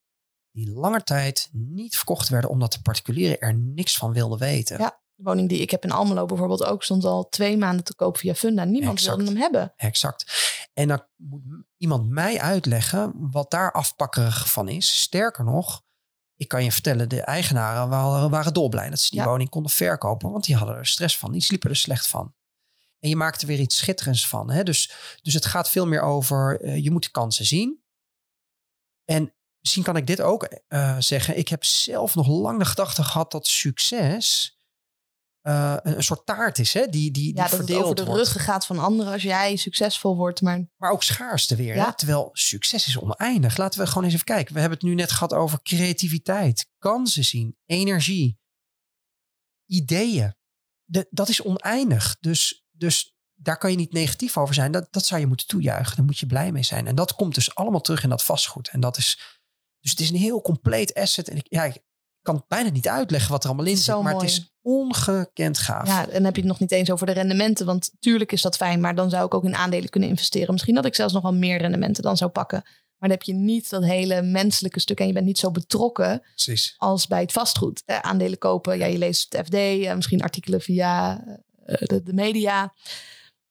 Die 0.52 0.70
lange 0.70 1.02
tijd 1.02 1.48
niet 1.52 1.96
verkocht 1.96 2.28
werden 2.28 2.50
omdat 2.50 2.72
de 2.72 2.82
particulieren 2.82 3.40
er 3.40 3.54
niks 3.54 3.96
van 3.96 4.12
wilden 4.12 4.38
weten. 4.38 4.78
Ja. 4.78 5.00
De 5.14 5.22
woning 5.22 5.48
die 5.48 5.58
ik 5.60 5.70
heb 5.70 5.84
in 5.84 5.90
Almelo 5.90 6.26
bijvoorbeeld 6.26 6.64
ook 6.64 6.82
stond 6.84 7.04
al 7.04 7.28
twee 7.28 7.56
maanden 7.56 7.84
te 7.84 7.94
koop 7.94 8.16
via 8.18 8.34
Funda. 8.34 8.64
Niemand 8.64 8.98
Exact. 8.98 9.16
wilde 9.16 9.30
hem 9.32 9.40
hebben. 9.40 9.72
Exact. 9.76 10.32
En 10.74 10.88
dan 10.88 11.06
moet 11.16 11.42
iemand 11.76 12.08
mij 12.08 12.40
uitleggen 12.40 13.12
wat 13.30 13.50
daar 13.50 13.72
afpakkerig 13.72 14.52
van 14.52 14.68
is. 14.68 15.00
Sterker 15.00 15.44
nog, 15.44 15.82
ik 16.36 16.48
kan 16.48 16.64
je 16.64 16.72
vertellen, 16.72 17.08
de 17.08 17.20
eigenaren 17.22 17.88
waren, 17.88 18.30
waren 18.30 18.54
dolblij 18.54 18.90
dat 18.90 19.00
ze 19.00 19.10
die 19.10 19.18
Ja. 19.20 19.26
woning 19.26 19.48
konden 19.48 19.72
verkopen. 19.72 20.30
Want 20.30 20.44
die 20.44 20.56
hadden 20.56 20.76
er 20.76 20.86
stress 20.86 21.18
van. 21.18 21.32
Die 21.32 21.42
sliepen 21.42 21.70
er 21.70 21.76
slecht 21.76 22.06
van. 22.06 22.34
En 22.98 23.08
je 23.08 23.16
maakt 23.16 23.40
er 23.40 23.46
weer 23.46 23.60
iets 23.60 23.76
schitterends 23.76 24.28
van. 24.28 24.50
Hè? 24.50 24.62
Dus, 24.62 24.92
dus 25.22 25.34
het 25.34 25.46
gaat 25.46 25.70
veel 25.70 25.86
meer 25.86 26.02
over, 26.02 26.60
eh, 26.60 26.82
je 26.82 26.90
moet 26.90 27.02
de 27.02 27.10
kansen 27.10 27.44
zien. 27.46 27.82
En 29.04 29.34
misschien 29.62 29.83
kan 29.83 29.96
ik 29.96 30.07
dit 30.07 30.20
ook 30.20 30.42
eh, 30.68 30.96
zeggen. 30.98 31.38
Ik 31.38 31.48
heb 31.48 31.64
zelf 31.64 32.14
nog 32.14 32.27
lang 32.27 32.59
de 32.59 32.64
gedachte 32.64 33.03
gehad 33.03 33.31
dat 33.31 33.46
succes 33.46 34.57
eh, 35.42 35.77
een, 35.83 35.96
een 35.96 36.03
soort 36.03 36.27
taart 36.27 36.59
is. 36.59 36.75
Hè? 36.75 36.87
Die, 36.87 37.11
die, 37.11 37.35
dat 37.35 37.44
het 37.44 37.55
verdeeld 37.55 37.83
over 37.83 37.94
de 37.94 38.05
wordt. 38.05 38.18
ruggen 38.18 38.40
gaat 38.40 38.66
van 38.66 38.79
anderen 38.79 39.12
als 39.12 39.22
jij 39.22 39.57
succesvol 39.57 40.16
wordt. 40.16 40.40
Maar 40.40 40.68
Maar 40.77 40.90
ook 40.90 41.03
schaarste 41.03 41.57
weer. 41.57 41.75
Ja. 41.75 41.85
Hè? 41.85 41.94
Terwijl 41.94 42.31
succes 42.33 42.87
is 42.87 42.98
oneindig. 42.98 43.57
Laten 43.57 43.81
we 43.81 43.87
gewoon 43.87 44.05
eens 44.05 44.12
even 44.12 44.25
kijken. 44.27 44.55
We 44.55 44.61
hebben 44.61 44.79
het 44.79 44.88
nu 44.88 44.94
net 44.94 45.12
gehad 45.12 45.33
over 45.33 45.62
creativiteit, 45.62 46.66
kansen 46.79 47.25
zien, 47.25 47.57
energie, 47.66 48.38
ideeën. 49.66 50.35
De, 50.85 51.07
dat 51.11 51.29
is 51.29 51.42
oneindig. 51.42 52.16
Dus, 52.20 52.64
dus 52.70 53.16
daar 53.35 53.59
kan 53.59 53.70
je 53.70 53.77
niet 53.77 53.92
negatief 53.92 54.37
over 54.37 54.55
zijn. 54.55 54.72
Dat, 54.72 54.92
dat 54.92 55.07
zou 55.07 55.20
je 55.20 55.27
moeten 55.27 55.46
toejuichen. 55.46 55.96
Daar 55.96 56.05
moet 56.05 56.18
je 56.18 56.27
blij 56.27 56.53
mee 56.53 56.62
zijn. 56.62 56.87
En 56.87 56.94
dat 56.94 57.14
komt 57.14 57.35
dus 57.35 57.55
allemaal 57.55 57.81
terug 57.81 58.03
in 58.03 58.09
dat 58.09 58.25
vastgoed. 58.25 58.68
En 58.68 58.81
dat 58.81 58.96
is, 58.96 59.40
dus 59.83 59.90
het 59.90 60.01
is 60.01 60.11
een 60.11 60.16
heel 60.16 60.40
compleet 60.40 60.95
asset. 60.95 61.29
En 61.29 61.37
ik, 61.37 61.47
ja, 61.49 61.64
ik 61.64 61.83
kan 62.23 62.35
het 62.35 62.49
bijna 62.49 62.71
niet 62.71 62.88
uitleggen 62.88 63.31
wat 63.31 63.42
er 63.42 63.49
allemaal 63.49 63.66
in 63.66 63.77
zit. 63.77 63.95
Maar 63.95 64.03
mooi. 64.03 64.14
het 64.14 64.25
is 64.25 64.55
ongekend 64.62 65.59
gaaf. 65.59 65.87
ja, 65.87 66.07
en 66.07 66.12
dan 66.12 66.25
heb 66.25 66.35
je 66.35 66.40
het 66.40 66.51
nog 66.51 66.61
niet 66.61 66.73
eens 66.73 66.90
over 66.90 67.07
de 67.07 67.12
rendementen. 67.12 67.66
Want 67.66 67.90
tuurlijk 68.01 68.33
is 68.33 68.42
dat 68.42 68.57
fijn, 68.57 68.81
maar 68.81 68.95
dan 68.95 69.11
zou 69.11 69.25
ik 69.25 69.35
ook 69.35 69.45
in 69.45 69.55
aandelen 69.55 69.88
kunnen 69.88 70.09
investeren. 70.09 70.53
Misschien 70.53 70.75
dat 70.75 70.85
ik 70.85 70.95
zelfs 70.95 71.12
nog 71.12 71.23
wel 71.23 71.35
meer 71.35 71.59
rendementen 71.59 72.03
dan 72.03 72.16
zou 72.16 72.31
pakken. 72.31 72.62
Maar 73.03 73.11
dan 73.11 73.18
heb 73.18 73.23
je 73.23 73.35
niet 73.35 73.71
dat 73.71 73.85
hele 73.85 74.23
menselijke 74.23 74.81
stuk 74.81 75.01
en 75.01 75.07
je 75.07 75.12
bent 75.12 75.27
niet 75.27 75.38
zo 75.38 75.51
betrokken 75.51 76.23
Precies. 76.35 76.75
als 76.77 77.07
bij 77.07 77.21
het 77.21 77.33
vastgoed. 77.33 77.83
Eh, 77.85 77.99
aandelen 77.99 78.38
kopen, 78.38 78.79
ja, 78.79 78.87
je 78.87 78.99
leest 78.99 79.33
het 79.33 79.47
FD, 79.47 79.55
eh, 79.55 79.95
misschien 79.95 80.23
artikelen 80.23 80.61
via 80.61 81.25
eh, 81.64 81.87
de, 81.87 82.03
de 82.03 82.12
media. 82.12 82.75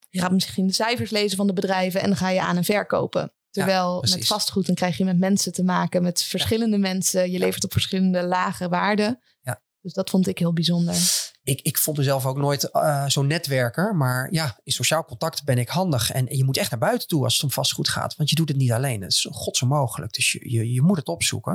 Je 0.09 0.19
gaat 0.19 0.31
misschien 0.31 0.67
de 0.67 0.73
cijfers 0.73 1.09
lezen 1.09 1.37
van 1.37 1.47
de 1.47 1.53
bedrijven 1.53 2.01
en 2.01 2.07
dan 2.07 2.17
ga 2.17 2.29
je 2.29 2.41
aan 2.41 2.57
en 2.57 2.63
verkopen. 2.63 3.33
Terwijl 3.51 4.05
met 4.09 4.27
vastgoed, 4.27 4.65
dan 4.65 4.75
krijg 4.75 4.97
je 4.97 5.05
met 5.05 5.17
mensen 5.17 5.51
te 5.51 5.63
maken, 5.63 6.01
met 6.01 6.23
verschillende 6.23 6.77
mensen. 6.77 7.31
Je 7.31 7.39
levert 7.39 7.63
op 7.63 7.71
verschillende 7.71 8.23
lage 8.23 8.69
waarden. 8.69 9.19
Ja. 9.41 9.61
Dus 9.81 9.93
dat 9.93 10.09
vond 10.09 10.27
ik 10.27 10.37
heel 10.37 10.53
bijzonder. 10.53 10.95
ik, 11.43 11.61
ik 11.61 11.77
vond 11.77 11.97
mezelf 11.97 12.25
ook 12.25 12.37
nooit 12.37 12.71
eh, 12.71 13.07
zo'n 13.07 13.27
netwerker. 13.27 13.95
Maar 13.95 14.33
ja, 14.33 14.59
in 14.63 14.71
sociaal 14.71 15.05
contact 15.05 15.43
ben 15.43 15.57
ik 15.57 15.69
handig. 15.69 16.11
En 16.11 16.37
je 16.37 16.43
moet 16.43 16.57
echt 16.57 16.69
naar 16.71 16.79
buiten 16.79 17.07
toe 17.07 17.23
als 17.23 17.33
het 17.33 17.43
om 17.43 17.51
vastgoed 17.51 17.89
gaat. 17.89 18.15
Want 18.15 18.29
je 18.29 18.35
doet 18.35 18.49
het 18.49 18.57
niet 18.57 18.71
alleen. 18.71 19.01
Het 19.01 19.11
is 19.11 19.27
godsonmogelijk. 19.31 20.13
Dus 20.13 20.31
je, 20.31 20.51
je, 20.51 20.71
je 20.71 20.81
moet 20.81 20.97
het 20.97 21.07
opzoeken. 21.07 21.53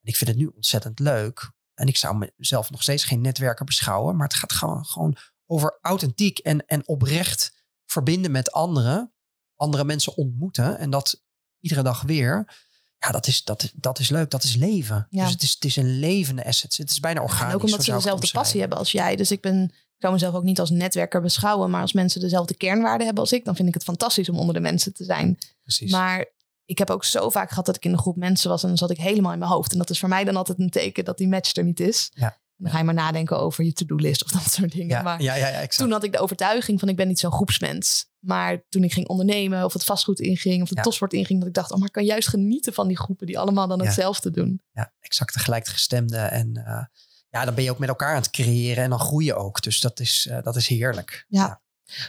En 0.00 0.12
ik 0.12 0.16
vind 0.16 0.30
het 0.30 0.38
nu 0.38 0.46
ontzettend 0.46 0.98
leuk. 0.98 1.50
En 1.74 1.86
ik 1.86 1.96
zou 1.96 2.30
mezelf 2.36 2.70
nog 2.70 2.82
steeds 2.82 3.04
geen 3.04 3.20
netwerker 3.20 3.64
beschouwen. 3.64 4.16
Maar 4.16 4.26
het 4.26 4.36
gaat 4.36 4.52
gewoon, 4.52 4.84
gewoon 4.84 5.16
over 5.46 5.78
authentiek 5.80 6.38
en, 6.38 6.66
en 6.66 6.88
oprecht 6.88 7.64
verbinden 7.86 8.30
met 8.30 8.52
anderen. 8.52 9.12
Andere 9.56 9.84
mensen 9.84 10.16
ontmoeten. 10.16 10.78
En 10.78 10.90
dat 10.90 11.24
iedere 11.68 11.82
dag 11.82 12.02
weer. 12.02 12.64
Ja, 12.98 13.10
dat 13.10 13.26
is, 13.26 13.44
dat, 13.44 13.72
dat 13.74 13.98
is 13.98 14.08
leuk. 14.08 14.30
Dat 14.30 14.42
is 14.42 14.54
leven. 14.54 15.06
Ja. 15.10 15.22
Dus 15.22 15.32
het 15.32 15.42
is, 15.42 15.50
het 15.50 15.64
is 15.64 15.76
een 15.76 15.98
levende 15.98 16.44
asset. 16.44 16.76
Het 16.76 16.90
is 16.90 17.00
bijna 17.00 17.20
organisch. 17.20 17.48
en 17.48 17.54
ook 17.54 17.64
omdat 17.64 17.84
ze 17.84 17.92
dezelfde 17.92 18.30
passie 18.32 18.60
hebben 18.60 18.78
als 18.78 18.92
jij. 18.92 19.16
Dus 19.16 19.30
ik 19.30 19.40
ben, 19.40 19.62
ik 19.64 19.96
zou 19.98 20.12
mezelf 20.12 20.34
ook 20.34 20.42
niet 20.42 20.60
als 20.60 20.70
netwerker 20.70 21.20
beschouwen. 21.20 21.70
Maar 21.70 21.80
als 21.80 21.92
mensen 21.92 22.20
dezelfde 22.20 22.54
kernwaarden 22.54 23.06
hebben 23.06 23.22
als 23.22 23.32
ik, 23.32 23.44
dan 23.44 23.56
vind 23.56 23.68
ik 23.68 23.74
het 23.74 23.84
fantastisch 23.84 24.28
om 24.28 24.38
onder 24.38 24.54
de 24.54 24.60
mensen 24.60 24.94
te 24.94 25.04
zijn. 25.04 25.38
Precies. 25.62 25.90
Maar 25.90 26.26
ik 26.64 26.78
heb 26.78 26.90
ook 26.90 27.04
zo 27.04 27.30
vaak 27.30 27.48
gehad 27.48 27.66
dat 27.66 27.76
ik 27.76 27.84
in 27.84 27.92
een 27.92 27.98
groep 27.98 28.16
mensen 28.16 28.50
was 28.50 28.62
en 28.62 28.68
dan 28.68 28.76
zat 28.76 28.90
ik 28.90 28.98
helemaal 28.98 29.32
in 29.32 29.38
mijn 29.38 29.50
hoofd. 29.50 29.72
En 29.72 29.78
dat 29.78 29.90
is 29.90 29.98
voor 29.98 30.08
mij 30.08 30.24
dan 30.24 30.36
altijd 30.36 30.58
een 30.58 30.70
teken 30.70 31.04
dat 31.04 31.18
die 31.18 31.28
match 31.28 31.56
er 31.56 31.64
niet 31.64 31.80
is. 31.80 32.10
Ja. 32.14 32.38
Dan 32.58 32.70
ga 32.70 32.78
je 32.78 32.84
maar 32.84 32.94
nadenken 32.94 33.38
over 33.38 33.64
je 33.64 33.72
to-do-list 33.72 34.24
of 34.24 34.30
dat 34.42 34.52
soort 34.52 34.72
dingen. 34.72 34.88
ja, 34.96 35.02
maar 35.02 35.22
ja, 35.22 35.34
ja, 35.34 35.46
ja, 35.48 35.54
exact. 35.54 35.76
toen 35.78 35.90
had 35.90 36.04
ik 36.04 36.12
de 36.12 36.18
overtuiging 36.18 36.80
van 36.80 36.88
ik 36.88 36.96
ben 36.96 37.08
niet 37.08 37.18
zo'n 37.18 37.32
groepsmens. 37.32 38.06
Maar 38.18 38.64
toen 38.68 38.84
ik 38.84 38.92
ging 38.92 39.08
ondernemen 39.08 39.64
of 39.64 39.72
het 39.72 39.84
vastgoed 39.84 40.20
inging 40.20 40.62
of 40.62 40.68
de 40.68 40.74
Ja. 40.76 40.82
topsport 40.82 41.12
inging, 41.12 41.38
dat 41.38 41.48
ik 41.48 41.54
dacht, 41.54 41.70
oh, 41.70 41.78
maar 41.78 41.86
ik 41.86 41.92
kan 41.92 42.04
juist 42.04 42.28
genieten 42.28 42.72
van 42.72 42.88
die 42.88 42.96
groepen 42.98 43.26
die 43.26 43.38
allemaal 43.38 43.68
dan 43.68 43.84
hetzelfde 43.84 44.30
doen. 44.30 44.62
ja, 44.72 44.92
exact 45.00 45.34
de 45.34 45.40
gelijkgestemde. 45.40 46.16
En 46.18 46.56
eh, 46.56 46.84
ja, 47.28 47.44
dan 47.44 47.54
ben 47.54 47.64
je 47.64 47.70
ook 47.70 47.78
met 47.78 47.88
elkaar 47.88 48.10
aan 48.14 48.22
het 48.22 48.30
creëren 48.30 48.84
en 48.84 48.90
dan 48.90 48.98
groei 48.98 49.24
je 49.24 49.34
ook. 49.34 49.62
Dus 49.62 49.80
dat 49.80 50.00
is, 50.00 50.26
eh, 50.30 50.42
dat 50.42 50.56
is 50.56 50.68
heerlijk. 50.68 51.24
Ja. 51.28 51.62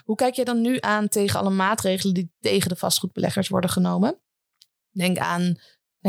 Hoe 0.04 0.16
kijk 0.16 0.34
jij 0.34 0.46
dan 0.46 0.62
nu 0.62 0.78
aan 0.80 1.08
tegen 1.08 1.40
alle 1.40 1.50
maatregelen 1.50 2.14
die 2.14 2.32
tegen 2.40 2.70
de 2.70 2.76
vastgoedbeleggers 2.76 3.48
worden 3.48 3.70
genomen? 3.70 4.20
Denk 4.92 5.18
aan 5.18 5.56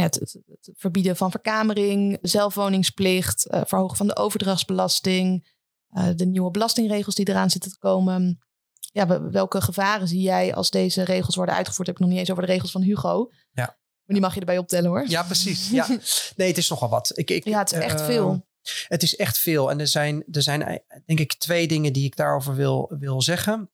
het, 0.01 0.15
het- 0.15 0.39
het 0.47 0.71
verbieden 0.77 1.17
van 1.17 1.31
verkamering, 1.31 2.19
zelfwoningsplicht, 2.23 3.47
eh, 3.47 3.61
verhogen 3.67 3.97
van 3.97 4.07
de 4.07 4.17
overdrachtsbelasting, 4.17 5.53
eh, 5.89 6.09
de 6.17 6.27
nieuwe 6.27 6.51
belastingregels 6.51 7.15
die 7.15 7.29
eraan 7.29 7.51
zitten 7.51 7.71
te 7.71 7.79
komen. 7.79 8.39
Ja, 8.93 9.07
we- 9.07 9.31
welke 9.31 9.61
gevaren 9.61 10.09
zie 10.09 10.21
jij 10.21 10.55
als 10.55 10.71
deze 10.71 11.03
regels 11.05 11.37
worden 11.37 11.55
uitgevoerd? 11.55 11.87
Heb 11.87 11.97
ik 11.97 12.03
nog 12.03 12.11
niet 12.11 12.19
eens 12.21 12.31
over 12.31 12.47
de 12.47 12.53
regels 12.53 12.71
van 12.71 12.83
Hugo. 12.83 13.31
Ja. 13.53 13.65
Maar 14.05 14.17
die 14.17 14.21
mag 14.21 14.35
je 14.35 14.41
erbij 14.41 14.59
optellen 14.59 14.91
hoor. 14.91 15.09
Ja, 15.09 15.23
precies. 15.23 15.71
Ja. 15.71 15.87
Nee, 16.37 16.49
het 16.49 16.57
is 16.59 16.69
nogal 16.69 16.89
wat. 16.89 17.13
Ik, 17.15 17.31
ik, 17.31 17.45
Ja, 17.45 17.59
het 17.59 17.73
is 17.73 17.79
echt 17.79 18.01
eh, 18.01 18.07
veel. 18.07 18.47
Het 18.89 19.03
is 19.03 19.17
echt 19.17 19.39
veel. 19.39 19.71
En 19.71 19.81
er 19.81 19.87
zijn, 19.87 20.25
er 20.31 20.43
zijn 20.43 20.83
denk 21.07 21.21
ik 21.21 21.35
twee 21.35 21.69
dingen 21.69 21.93
die 21.93 22.05
ik 22.05 22.17
daarover 22.17 22.55
wil, 22.55 22.93
wil 22.99 23.23
zeggen. 23.23 23.71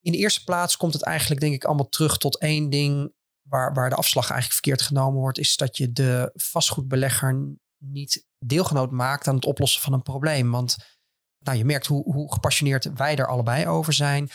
In 0.00 0.12
de 0.12 0.18
eerste 0.18 0.44
plaats 0.44 0.76
komt 0.76 0.92
het 0.92 1.02
eigenlijk 1.02 1.40
denk 1.40 1.54
ik 1.54 1.64
allemaal 1.64 1.88
terug 1.88 2.18
tot 2.18 2.38
één 2.38 2.70
ding 2.70 3.12
waar, 3.48 3.74
waar 3.74 3.88
de 3.88 3.96
afslag 3.96 4.30
eigenlijk 4.30 4.52
verkeerd 4.52 4.82
genomen 4.82 5.20
wordt. 5.20 5.38
Is 5.38 5.56
dat 5.56 5.76
je 5.76 5.92
de 5.92 6.30
vastgoedbelegger 6.34 7.56
niet 7.78 8.26
deelgenoot 8.38 8.90
maakt 8.90 9.28
aan 9.28 9.34
het 9.34 9.44
oplossen 9.44 9.82
van 9.82 9.92
een 9.92 10.02
probleem. 10.02 10.50
Want 10.50 10.76
nou, 11.38 11.58
je 11.58 11.64
merkt 11.64 11.86
hoe, 11.86 12.12
hoe 12.12 12.32
gepassioneerd 12.32 12.92
wij 12.94 13.16
er 13.16 13.26
allebei 13.26 13.66
over 13.66 13.92
zijn. 13.92 14.30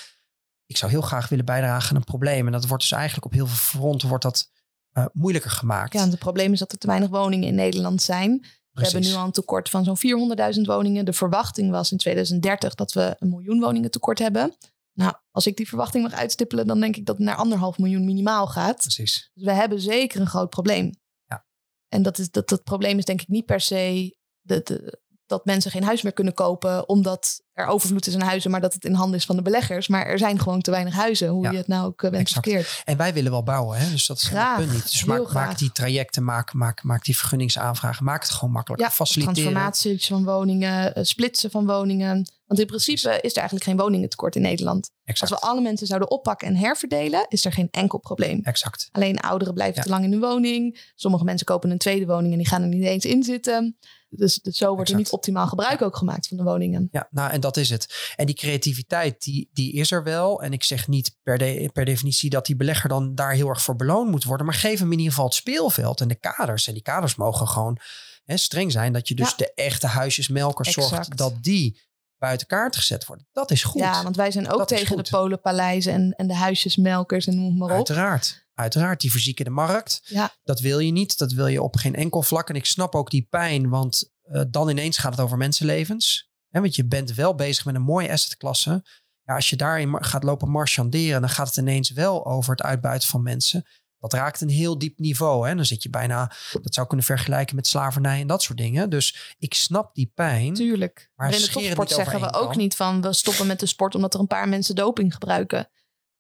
Ik 0.65 0.78
zou 0.78 0.91
heel 0.91 1.02
graag 1.02 1.30
willen 1.30 1.45
bijdragen 1.45 1.89
aan 1.89 1.95
een 1.95 2.04
probleem. 2.04 2.45
En 2.45 2.52
dat 2.52 2.67
wordt 2.67 2.84
dus 2.84 2.91
eigenlijk 2.91 3.26
op 3.26 3.34
heel 3.34 3.47
veel 3.47 3.80
fronten 3.80 4.08
wordt 4.08 4.23
dat, 4.23 4.52
eh, 4.93 5.06
moeilijker 5.13 5.52
gemaakt. 5.52 5.93
Ja, 5.93 6.02
en 6.02 6.10
het 6.10 6.19
probleem 6.19 6.54
is 6.54 6.60
dat 6.60 6.71
er 6.71 6.78
te 6.78 6.88
weinig 6.88 7.10
woningen 7.10 7.47
in 7.47 7.56
Nederland 7.56 8.02
zijn. 8.02 8.45
We 8.71 8.82
hebben 8.82 9.02
nu 9.02 9.13
al 9.13 9.26
een 9.26 9.32
tekort 9.32 9.69
van 9.69 9.84
zo'n 9.84 9.97
400.000 9.97 10.65
woningen. 10.65 11.06
De 11.06 11.13
verwachting 11.13 11.71
was 11.71 11.91
in 11.91 11.97
2030 11.97 12.76
dat 12.76 12.93
we 12.93 13.15
een 13.19 13.30
miljoen 13.30 13.60
woningen 13.60 13.91
tekort 13.91 14.19
hebben. 14.19 14.56
Nou, 14.93 15.13
als 15.32 15.47
ik 15.47 15.56
die 15.58 15.67
verwachting 15.67 16.03
mag 16.03 16.13
uitstippelen, 16.13 16.67
dan 16.67 16.79
denk 16.79 16.95
ik 16.95 17.06
dat 17.06 17.17
het 17.17 17.25
naar 17.25 17.36
anderhalf 17.36 17.77
miljoen 17.77 18.06
minimaal 18.06 18.47
gaat. 18.47 18.77
Precies. 18.77 19.32
Dus 19.34 19.43
we 19.43 19.51
hebben 19.51 19.79
zeker 19.82 20.21
een 20.21 20.27
groot 20.27 20.49
probleem. 20.49 20.91
Ja. 21.25 21.45
En 21.88 22.01
dat, 22.03 22.17
is, 22.17 22.32
dat, 22.32 22.49
dat 22.49 22.63
probleem 22.63 22.97
is 22.97 23.06
denk 23.06 23.21
ik 23.21 23.27
niet 23.27 23.45
per 23.45 23.62
se 23.62 24.17
de, 24.41 24.62
de- 24.63 25.01
dat 25.34 25.46
mensen 25.46 25.72
geen 25.72 25.84
huis 25.84 26.02
meer 26.02 26.13
kunnen 26.13 26.34
kopen 26.34 26.89
omdat 26.89 27.41
er 27.54 27.65
overvloed 27.65 28.08
is 28.08 28.13
aan 28.15 28.22
huizen, 28.22 28.52
maar 28.52 28.62
dat 28.62 28.74
het 28.74 28.86
in 28.86 28.93
handen 28.93 29.17
is 29.19 29.26
van 29.26 29.36
de 29.36 29.41
beleggers. 29.41 29.88
Maar 29.88 30.06
er 30.06 30.17
zijn 30.17 30.39
gewoon 30.39 30.62
te 30.62 30.72
weinig 30.72 30.93
huizen, 30.93 31.28
hoe 31.28 31.43
Ja, 31.43 31.52
je 31.52 31.58
het 31.58 31.67
nou 31.67 31.86
ook 31.86 32.04
eh, 32.04 32.12
wenst 32.12 32.28
exact. 32.28 32.46
verkeerd. 32.48 32.82
En 32.86 32.98
wij 32.98 33.13
willen 33.13 33.32
wel 33.32 33.43
bouwen, 33.43 33.78
hè? 33.78 33.89
dus 33.89 34.06
dat 34.06 34.17
is 34.17 34.24
Graag, 34.24 34.58
het 34.58 34.65
punt 34.65 34.76
niet. 34.78 34.91
Dus 34.91 35.04
maak, 35.34 35.58
die 35.58 35.72
trajecten, 35.72 36.24
maak, 36.24 36.54
maak, 36.54 36.84
maak 36.84 37.04
die 37.06 37.17
vergunningsaanvragen, 37.17 38.06
maak 38.06 38.22
het 38.22 38.32
gewoon 38.32 38.54
makkelijker. 38.54 38.88
Ja, 38.88 38.93
Faciliteren. 38.93 39.34
transformaties 39.43 40.08
van 40.08 40.24
woningen, 40.24 40.96
eh, 40.96 41.04
splitsen 41.04 41.52
van 41.52 41.65
woningen. 41.65 42.32
Want 42.48 42.60
in 42.60 42.65
principe 42.65 43.19
is 43.22 43.32
er 43.32 43.38
eigenlijk 43.38 43.63
geen 43.63 43.78
woningentekort 43.78 44.36
in 44.36 44.41
Nederland. 44.41 44.89
Exact. 45.06 45.32
Als 45.32 45.41
we 45.41 45.48
alle 45.48 45.62
mensen 45.62 45.88
zouden 45.88 46.12
oppakken 46.12 46.48
en 46.48 46.56
herverdelen, 46.56 47.26
is 47.30 47.46
er 47.46 47.52
geen 47.54 47.67
enkel 47.72 48.00
probleem. 48.00 48.39
exact. 48.43 48.89
Alleen 48.91 49.19
ouderen 49.19 49.54
blijven 49.54 49.76
Ja. 49.76 49.82
te 49.84 49.89
lang 49.89 50.04
in 50.04 50.12
hun 50.12 50.19
woning. 50.22 50.91
Sommige 50.96 51.24
mensen 51.24 51.46
kopen 51.46 51.72
een 51.72 51.78
tweede 51.78 52.06
woning 52.06 52.32
en 52.32 52.38
die 52.38 52.48
gaan 52.48 52.62
er 52.62 52.67
niet 52.67 52.84
eens 52.84 53.06
in 53.06 53.24
zitten. 53.24 53.78
Dus, 54.15 54.39
dus 54.39 54.58
zo 54.58 54.76
wordt 54.76 54.89
er 54.89 54.95
niet 54.95 55.10
optimaal 55.12 55.47
gebruik 55.47 55.82
ook 55.82 55.97
gemaakt 55.97 56.28
van 56.28 56.38
de 56.38 56.43
woningen. 56.43 56.88
Ja, 56.91 57.08
nou 57.12 57.32
en 57.32 57.39
dat 57.39 57.58
is 57.58 57.69
het. 57.69 58.13
En 58.15 58.26
die 58.26 58.36
creativiteit, 58.36 59.23
die, 59.23 59.49
die 59.54 59.73
is 59.73 59.91
er 59.91 60.04
wel. 60.04 60.41
En 60.41 60.54
ik 60.54 60.63
zeg 60.63 60.88
niet 60.88 61.17
per, 61.23 61.38
de, 61.38 61.69
per 61.73 61.86
definitie 61.86 62.30
dat 62.30 62.45
die 62.45 62.56
belegger 62.56 62.89
dan 62.89 63.15
daar 63.15 63.32
heel 63.32 63.49
erg 63.49 63.62
voor 63.62 63.76
beloond 63.76 64.12
moet 64.12 64.23
worden. 64.23 64.45
Maar 64.45 64.56
geef 64.56 64.80
hem 64.80 64.91
in 64.91 64.97
ieder 64.97 65.12
geval 65.12 65.26
het 65.28 65.36
speelveld 65.36 66.02
en 66.02 66.08
de 66.08 66.15
kaders. 66.15 66.67
En 66.67 66.73
die 66.73 66.82
kaders 66.84 67.15
mogen 67.15 67.47
gewoon 67.47 67.78
hè, 68.26 68.38
streng 68.38 68.71
zijn. 68.71 68.93
Dat 68.93 69.08
je 69.08 69.15
dus 69.15 69.30
Ja. 69.30 69.36
de 69.38 69.54
echte 69.54 69.88
huisjesmelkers 69.88 70.71
zorgt 70.71 71.17
dat 71.17 71.34
die 71.41 71.82
buiten 72.17 72.47
kaart 72.47 72.76
gezet 72.76 73.06
worden. 73.06 73.28
Dat 73.32 73.52
is 73.52 73.63
goed. 73.63 73.82
Ja, 73.82 74.04
want 74.04 74.15
wij 74.15 74.32
zijn 74.32 74.52
ook 74.52 74.58
Dat 74.58 74.67
tegen 74.67 74.97
de 74.97 75.10
polenpaleizen 75.10 75.93
en, 75.93 76.13
en 76.17 76.28
de 76.28 76.36
huisjesmelkers 76.36 77.28
en 77.28 77.36
noem 77.36 77.58
maar 77.58 77.69
op. 77.69 77.76
Uiteraard. 77.76 78.42
Uiteraard. 78.54 79.02
Die 79.02 79.12
verzieken 79.12 79.46
de 79.46 79.52
markt. 79.52 80.02
Ja. 80.04 80.34
Dat 80.44 80.60
wil 80.60 80.80
je 80.80 80.92
niet. 80.92 81.18
Dat 81.18 81.32
wil 81.32 81.48
je 81.48 81.62
op 81.62 81.76
geen 81.76 81.96
enkel 81.96 82.22
vlak. 82.22 82.50
En 82.50 82.56
ik 82.56 82.66
snap 82.66 82.96
ook 82.96 83.10
die 83.10 83.28
pijn, 83.30 83.70
want 83.70 84.12
eh, 84.22 84.42
dan 84.50 84.70
ineens 84.70 84.98
gaat 84.98 85.12
het 85.12 85.22
over 85.22 85.38
mensenlevens. 85.38 86.32
Hè, 86.50 86.60
want 86.62 86.76
je 86.76 86.86
bent 86.86 87.13
wel 87.13 87.36
bezig 87.36 87.66
met 87.66 87.76
een 87.76 87.82
mooie 87.82 88.12
assetklasse. 88.12 88.84
Ja, 89.24 89.36
als 89.36 89.50
je 89.50 89.56
daarin 89.56 90.04
gaat 90.04 90.24
lopen 90.24 90.50
marchanderen, 90.50 91.22
dan 91.22 91.30
gaat 91.30 91.48
het 91.48 91.58
ineens 91.58 91.89
wel 91.89 92.26
over 92.26 92.52
het 92.52 92.62
uitbuiten 92.62 93.10
van 93.10 93.24
mensen. 93.24 93.66
dat 94.00 94.13
raakt 94.13 94.42
een 94.42 94.50
heel 94.50 94.78
diep 94.78 95.00
niveau. 95.00 95.48
Hè? 95.48 95.56
Dan 95.56 95.66
zit 95.66 95.84
je 95.84 95.89
bijna, 95.89 96.32
dat 96.62 96.74
zou 96.74 96.88
kunnen 96.88 97.06
vergelijken 97.06 97.56
met 97.56 97.68
slavernij 97.68 98.22
en 98.22 98.28
dat 98.28 98.42
soort 98.42 98.58
dingen. 98.58 98.89
Dus 98.89 99.36
ik 99.38 99.54
snap 99.54 99.96
die 99.96 100.12
pijn. 100.16 100.54
Tuurlijk. 100.54 101.12
Maar 101.16 101.34
in 101.34 101.42
de 101.42 101.50
topsport 101.50 101.89
zeggen 101.92 102.22
we 102.22 102.34
ook 102.34 102.56
niet 102.56 102.76
van 102.76 103.02
we 103.02 103.13
stoppen 103.13 103.48
met 103.48 103.60
de 103.60 103.66
sport 103.66 103.96
omdat 103.96 104.13
er 104.13 104.20
een 104.20 104.28
paar 104.28 104.50
mensen 104.50 104.76
doping 104.76 105.13
gebruiken. 105.13 105.70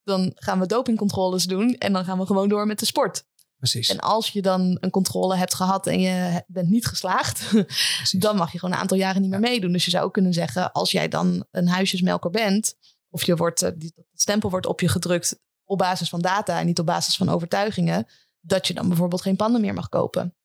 Dan 0.03 0.31
gaan 0.35 0.59
we 0.59 0.65
dopingcontroles 0.65 1.43
doen 1.43 1.73
en 1.77 1.93
dan 1.93 2.05
gaan 2.05 2.19
we 2.19 2.25
gewoon 2.25 2.49
door 2.49 2.65
met 2.67 2.79
de 2.79 2.85
sport. 2.85 3.25
Precies. 3.57 3.89
En 3.89 3.99
als 3.99 4.29
je 4.29 4.41
dan 4.41 4.77
een 4.79 4.89
controle 4.89 5.35
hebt 5.35 5.53
gehad 5.53 5.87
en 5.87 5.99
je 5.99 6.43
bent 6.47 6.69
niet 6.69 6.85
geslaagd, 6.85 7.49
precies. 7.97 8.11
dan 8.11 8.35
mag 8.35 8.51
je 8.51 8.59
gewoon 8.59 8.75
een 8.75 8.81
aantal 8.81 8.97
jaren 8.97 9.21
niet 9.21 9.29
meer 9.29 9.39
meedoen. 9.39 9.71
Dus 9.71 9.85
je 9.85 9.91
zou 9.91 10.05
ook 10.05 10.13
kunnen 10.13 10.33
zeggen, 10.33 10.71
als 10.71 10.91
jij 10.91 11.07
dan 11.07 11.45
een 11.51 11.67
huisjesmelker 11.67 12.29
bent, 12.29 12.75
of 13.09 13.23
je 13.23 13.35
wordt, 13.35 13.61
eh, 13.61 13.71
die, 13.75 13.91
dat 13.95 14.05
stempel 14.13 14.49
wordt 14.49 14.65
op 14.65 14.79
je 14.79 14.87
gedrukt 14.87 15.39
op 15.65 15.77
basis 15.77 16.09
van 16.09 16.21
data 16.21 16.59
en 16.59 16.65
niet 16.65 16.79
op 16.79 16.85
basis 16.85 17.17
van 17.17 17.29
overtuigingen, 17.29 18.07
dat 18.39 18.67
je 18.67 18.73
dan 18.73 18.87
bijvoorbeeld 18.87 19.21
geen 19.21 19.35
panden 19.35 19.61
meer 19.61 19.73
mag 19.73 19.89
kopen. 19.89 20.35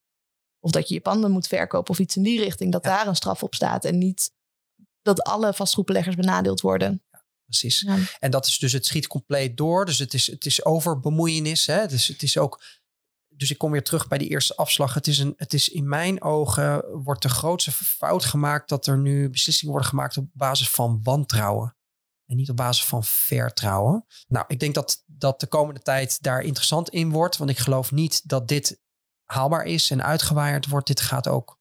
Of 0.61 0.71
dat 0.71 0.89
je 0.89 0.95
je 0.95 1.01
panden 1.01 1.31
moet 1.31 1.47
verkopen 1.47 1.91
of 1.91 1.99
iets 1.99 2.17
in 2.17 2.23
die 2.23 2.41
richting, 2.41 2.73
dat 2.73 2.85
Ja. 2.85 2.97
daar 2.97 3.07
een 3.07 3.17
straf 3.17 3.43
op 3.43 3.55
staat. 3.55 3.85
En 3.85 3.99
niet 3.99 4.31
dat 5.03 5.23
alle 5.23 5.55
vastgoedbeleggers 5.55 6.17
benadeeld 6.17 6.61
worden. 6.61 7.03
Precies. 7.49 7.81
Ja. 7.81 7.99
En 8.19 8.31
dat 8.31 8.47
is 8.47 8.59
dus, 8.59 8.73
het 8.73 8.87
schiet 8.87 9.07
compleet 9.07 9.57
door. 9.57 9.87
Dus 9.87 9.99
het 9.99 10.15
is, 10.15 10.27
het 10.27 10.47
is 10.47 10.65
over 10.65 11.01
bemoeienis. 11.01 11.67
Hè? 11.67 11.87
Dus 11.87 12.07
het 12.07 12.23
is 12.23 12.39
ook. 12.39 12.63
Dus 13.29 13.51
ik 13.51 13.59
kom 13.59 13.71
weer 13.71 13.83
terug 13.85 14.09
bij 14.09 14.19
die 14.19 14.29
eerste 14.29 14.57
afslag. 14.57 14.95
Het 14.95 15.07
is, 15.07 15.19
een, 15.19 15.35
het 15.37 15.55
is 15.55 15.69
in 15.69 15.89
mijn 15.89 16.23
ogen 16.23 16.85
wordt 17.03 17.23
de 17.23 17.29
grootste 17.29 17.73
fout 17.73 18.25
gemaakt 18.25 18.69
dat 18.69 18.87
er 18.87 18.99
nu 18.99 19.31
beslissingen 19.31 19.73
worden 19.73 19.91
gemaakt 19.91 20.17
op 20.17 20.29
basis 20.33 20.71
van 20.71 21.01
wantrouwen. 21.03 21.77
En 22.27 22.37
niet 22.37 22.51
op 22.51 22.57
basis 22.57 22.85
van 22.85 23.05
vertrouwen. 23.05 24.05
Nou, 24.27 24.45
ik 24.49 24.61
denk 24.61 24.75
dat, 24.75 25.03
dat 25.07 25.41
de 25.41 25.47
komende 25.47 25.81
tijd 25.81 26.23
daar 26.23 26.41
interessant 26.41 26.89
in 26.89 27.11
wordt. 27.11 27.37
Want 27.37 27.51
ik 27.51 27.59
geloof 27.59 27.93
niet 27.93 28.29
dat 28.29 28.49
dit 28.49 28.81
haalbaar 29.25 29.65
is 29.65 29.91
en 29.91 30.03
uitgewaaid 30.03 30.67
wordt. 30.67 30.87
Dit 30.87 31.01
gaat 31.01 31.29
ook 31.29 31.58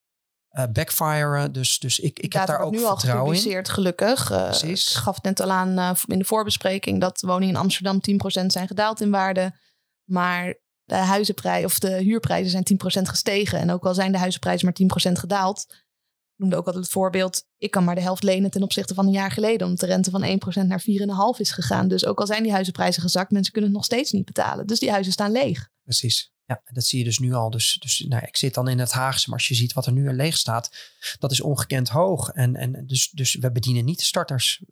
eh 0.58 0.72
backfiren. 0.72 1.52
Dus, 1.52 1.80
dus 1.80 2.00
ik, 2.00 2.20
ik 2.20 2.34
heb 2.34 2.48
daar 2.48 2.60
ook 2.60 2.72
nu 2.72 2.84
al 2.84 2.98
vertrouwen 2.98 3.34
in. 3.34 3.38
gepubliceerd, 3.38 3.70
gelukkig. 3.70 4.32
Eh, 4.32 4.44
Precies. 4.44 4.92
Ik 4.92 4.98
gaf 4.98 5.22
net 5.22 5.40
al 5.40 5.52
aan 5.52 5.78
eh, 5.78 5.92
in 6.06 6.20
de 6.20 6.26
voorbespreking 6.26 7.02
dat 7.02 7.22
woningen 7.22 7.56
in 7.56 7.62
Amsterdam 7.62 8.00
10% 8.42 8.46
zijn 8.46 8.68
gedaald 8.68 9.02
in 9.02 9.12
waarde. 9.12 9.54
Maar 10.04 10.56
de 10.84 10.96
huizenprijs 10.96 11.66
of 11.66 11.80
de 11.80 11.92
huurprijzen 11.92 12.52
zijn 12.52 12.64
10% 12.64 13.10
gestegen. 13.10 13.60
En 13.60 13.72
ook 13.72 13.86
al 13.86 13.94
zijn 13.94 14.12
de 14.12 14.18
huizenprijzen 14.18 14.66
maar 14.66 15.10
10% 15.10 15.20
gedaald. 15.20 15.66
Ik 15.70 16.44
noemde 16.44 16.56
ook 16.56 16.66
altijd 16.66 16.84
het 16.84 16.94
voorbeeld. 16.94 17.44
Ik 17.58 17.72
kan 17.72 17.84
maar 17.84 17.96
de 17.96 18.02
helft 18.02 18.24
lenen 18.24 18.52
ten 18.52 18.64
opzichte 18.64 18.94
van 18.94 19.06
een 19.06 19.12
jaar 19.12 19.32
geleden. 19.32 19.68
Omdat 19.68 19.80
de 19.80 19.86
rente 19.86 20.10
van 20.10 20.24
1% 20.64 20.68
naar 20.68 20.84
4,5 21.36 21.40
is 21.40 21.52
gegaan. 21.52 21.88
Dus 21.88 22.06
ook 22.06 22.20
al 22.20 22.28
zijn 22.28 22.44
die 22.44 22.52
huizenprijzen 22.52 23.02
gezakt, 23.02 23.32
mensen 23.32 23.52
kunnen 23.52 23.70
het 23.70 23.80
nog 23.80 23.88
steeds 23.88 24.12
niet 24.12 24.26
betalen. 24.26 24.68
Dus 24.68 24.80
die 24.80 24.92
huizen 24.92 25.14
staan 25.14 25.32
leeg. 25.32 25.70
Precies. 25.84 26.32
Ja, 26.48 26.62
dat 26.66 26.86
zie 26.86 27.00
je 27.00 27.06
dus 27.06 27.20
nu 27.20 27.34
al. 27.34 27.50
Dus, 27.50 27.78
dus 27.80 28.06
nou, 28.08 28.26
ik 28.26 28.38
zit 28.38 28.54
dan 28.54 28.68
in 28.68 28.80
het 28.80 28.92
Haagse, 28.92 29.30
maar 29.30 29.38
als 29.38 29.48
je 29.48 29.56
ziet 29.56 29.74
wat 29.74 29.86
er 29.86 29.92
nu 29.92 30.14
leeg 30.14 30.38
staat, 30.38 30.72
dat 31.20 31.32
is 31.32 31.42
ongekend 31.42 31.90
hoog. 31.90 32.30
En, 32.30 32.56
en 32.56 32.88
dus, 32.88 33.10
dus 33.10 33.36
we 33.36 33.52
bedienen 33.52 33.86
niet 33.86 34.00
de 34.00 34.06
starters. 34.06 34.64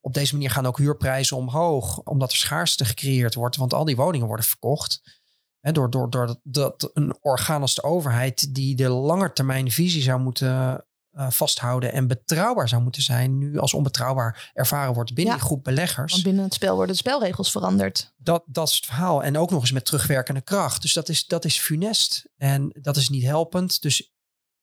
Op 0.00 0.14
deze 0.14 0.34
manier 0.34 0.50
gaan 0.50 0.66
ook 0.66 0.78
huurprijzen 0.78 1.36
omhoog, 1.36 1.98
omdat 1.98 2.30
er 2.30 2.36
schaarste 2.36 2.84
gecreëerd 2.84 3.34
wordt, 3.34 3.56
want 3.56 3.74
al 3.74 3.84
die 3.84 3.96
woningen 3.96 4.26
worden 4.26 4.46
verkocht. 4.46 5.20
Hè, 5.60 5.72
door 5.72 5.90
door, 5.90 6.10
door 6.10 6.26
dat, 6.26 6.40
dat 6.42 6.90
een 6.94 7.16
orgaan 7.20 7.60
als 7.60 7.74
de 7.74 7.82
overheid, 7.82 8.54
die 8.54 8.76
de 8.76 8.88
langetermijnvisie 8.88 10.02
zou 10.02 10.20
moeten 10.20 10.84
eh, 11.12 11.30
vasthouden 11.30 11.92
en 11.92 12.06
betrouwbaar 12.06 12.68
zou 12.68 12.82
moeten 12.82 13.02
zijn, 13.02 13.38
nu 13.38 13.58
als 13.58 13.74
onbetrouwbaar 13.74 14.50
ervaren 14.54 14.94
wordt 14.94 15.14
binnen 15.14 15.34
Ja. 15.34 15.38
die 15.40 15.48
groep 15.48 15.64
beleggers. 15.64 16.12
Want 16.12 16.24
binnen 16.24 16.44
het 16.44 16.54
spel 16.54 16.74
worden 16.74 16.92
de 16.94 17.00
spelregels 17.00 17.50
veranderd. 17.50 18.12
Dat, 18.16 18.42
dat 18.46 18.68
is 18.68 18.74
het 18.74 18.84
verhaal. 18.86 19.22
En 19.22 19.36
ook 19.38 19.50
nog 19.50 19.60
eens 19.60 19.72
met 19.72 19.84
terugwerkende 19.84 20.40
kracht. 20.40 20.82
Dus 20.82 20.92
dat 20.92 21.08
is, 21.08 21.26
dat 21.26 21.44
is 21.44 21.58
funest. 21.58 22.28
En 22.36 22.78
dat 22.80 22.96
is 22.96 23.08
niet 23.08 23.24
helpend. 23.24 23.82
Dus 23.82 24.12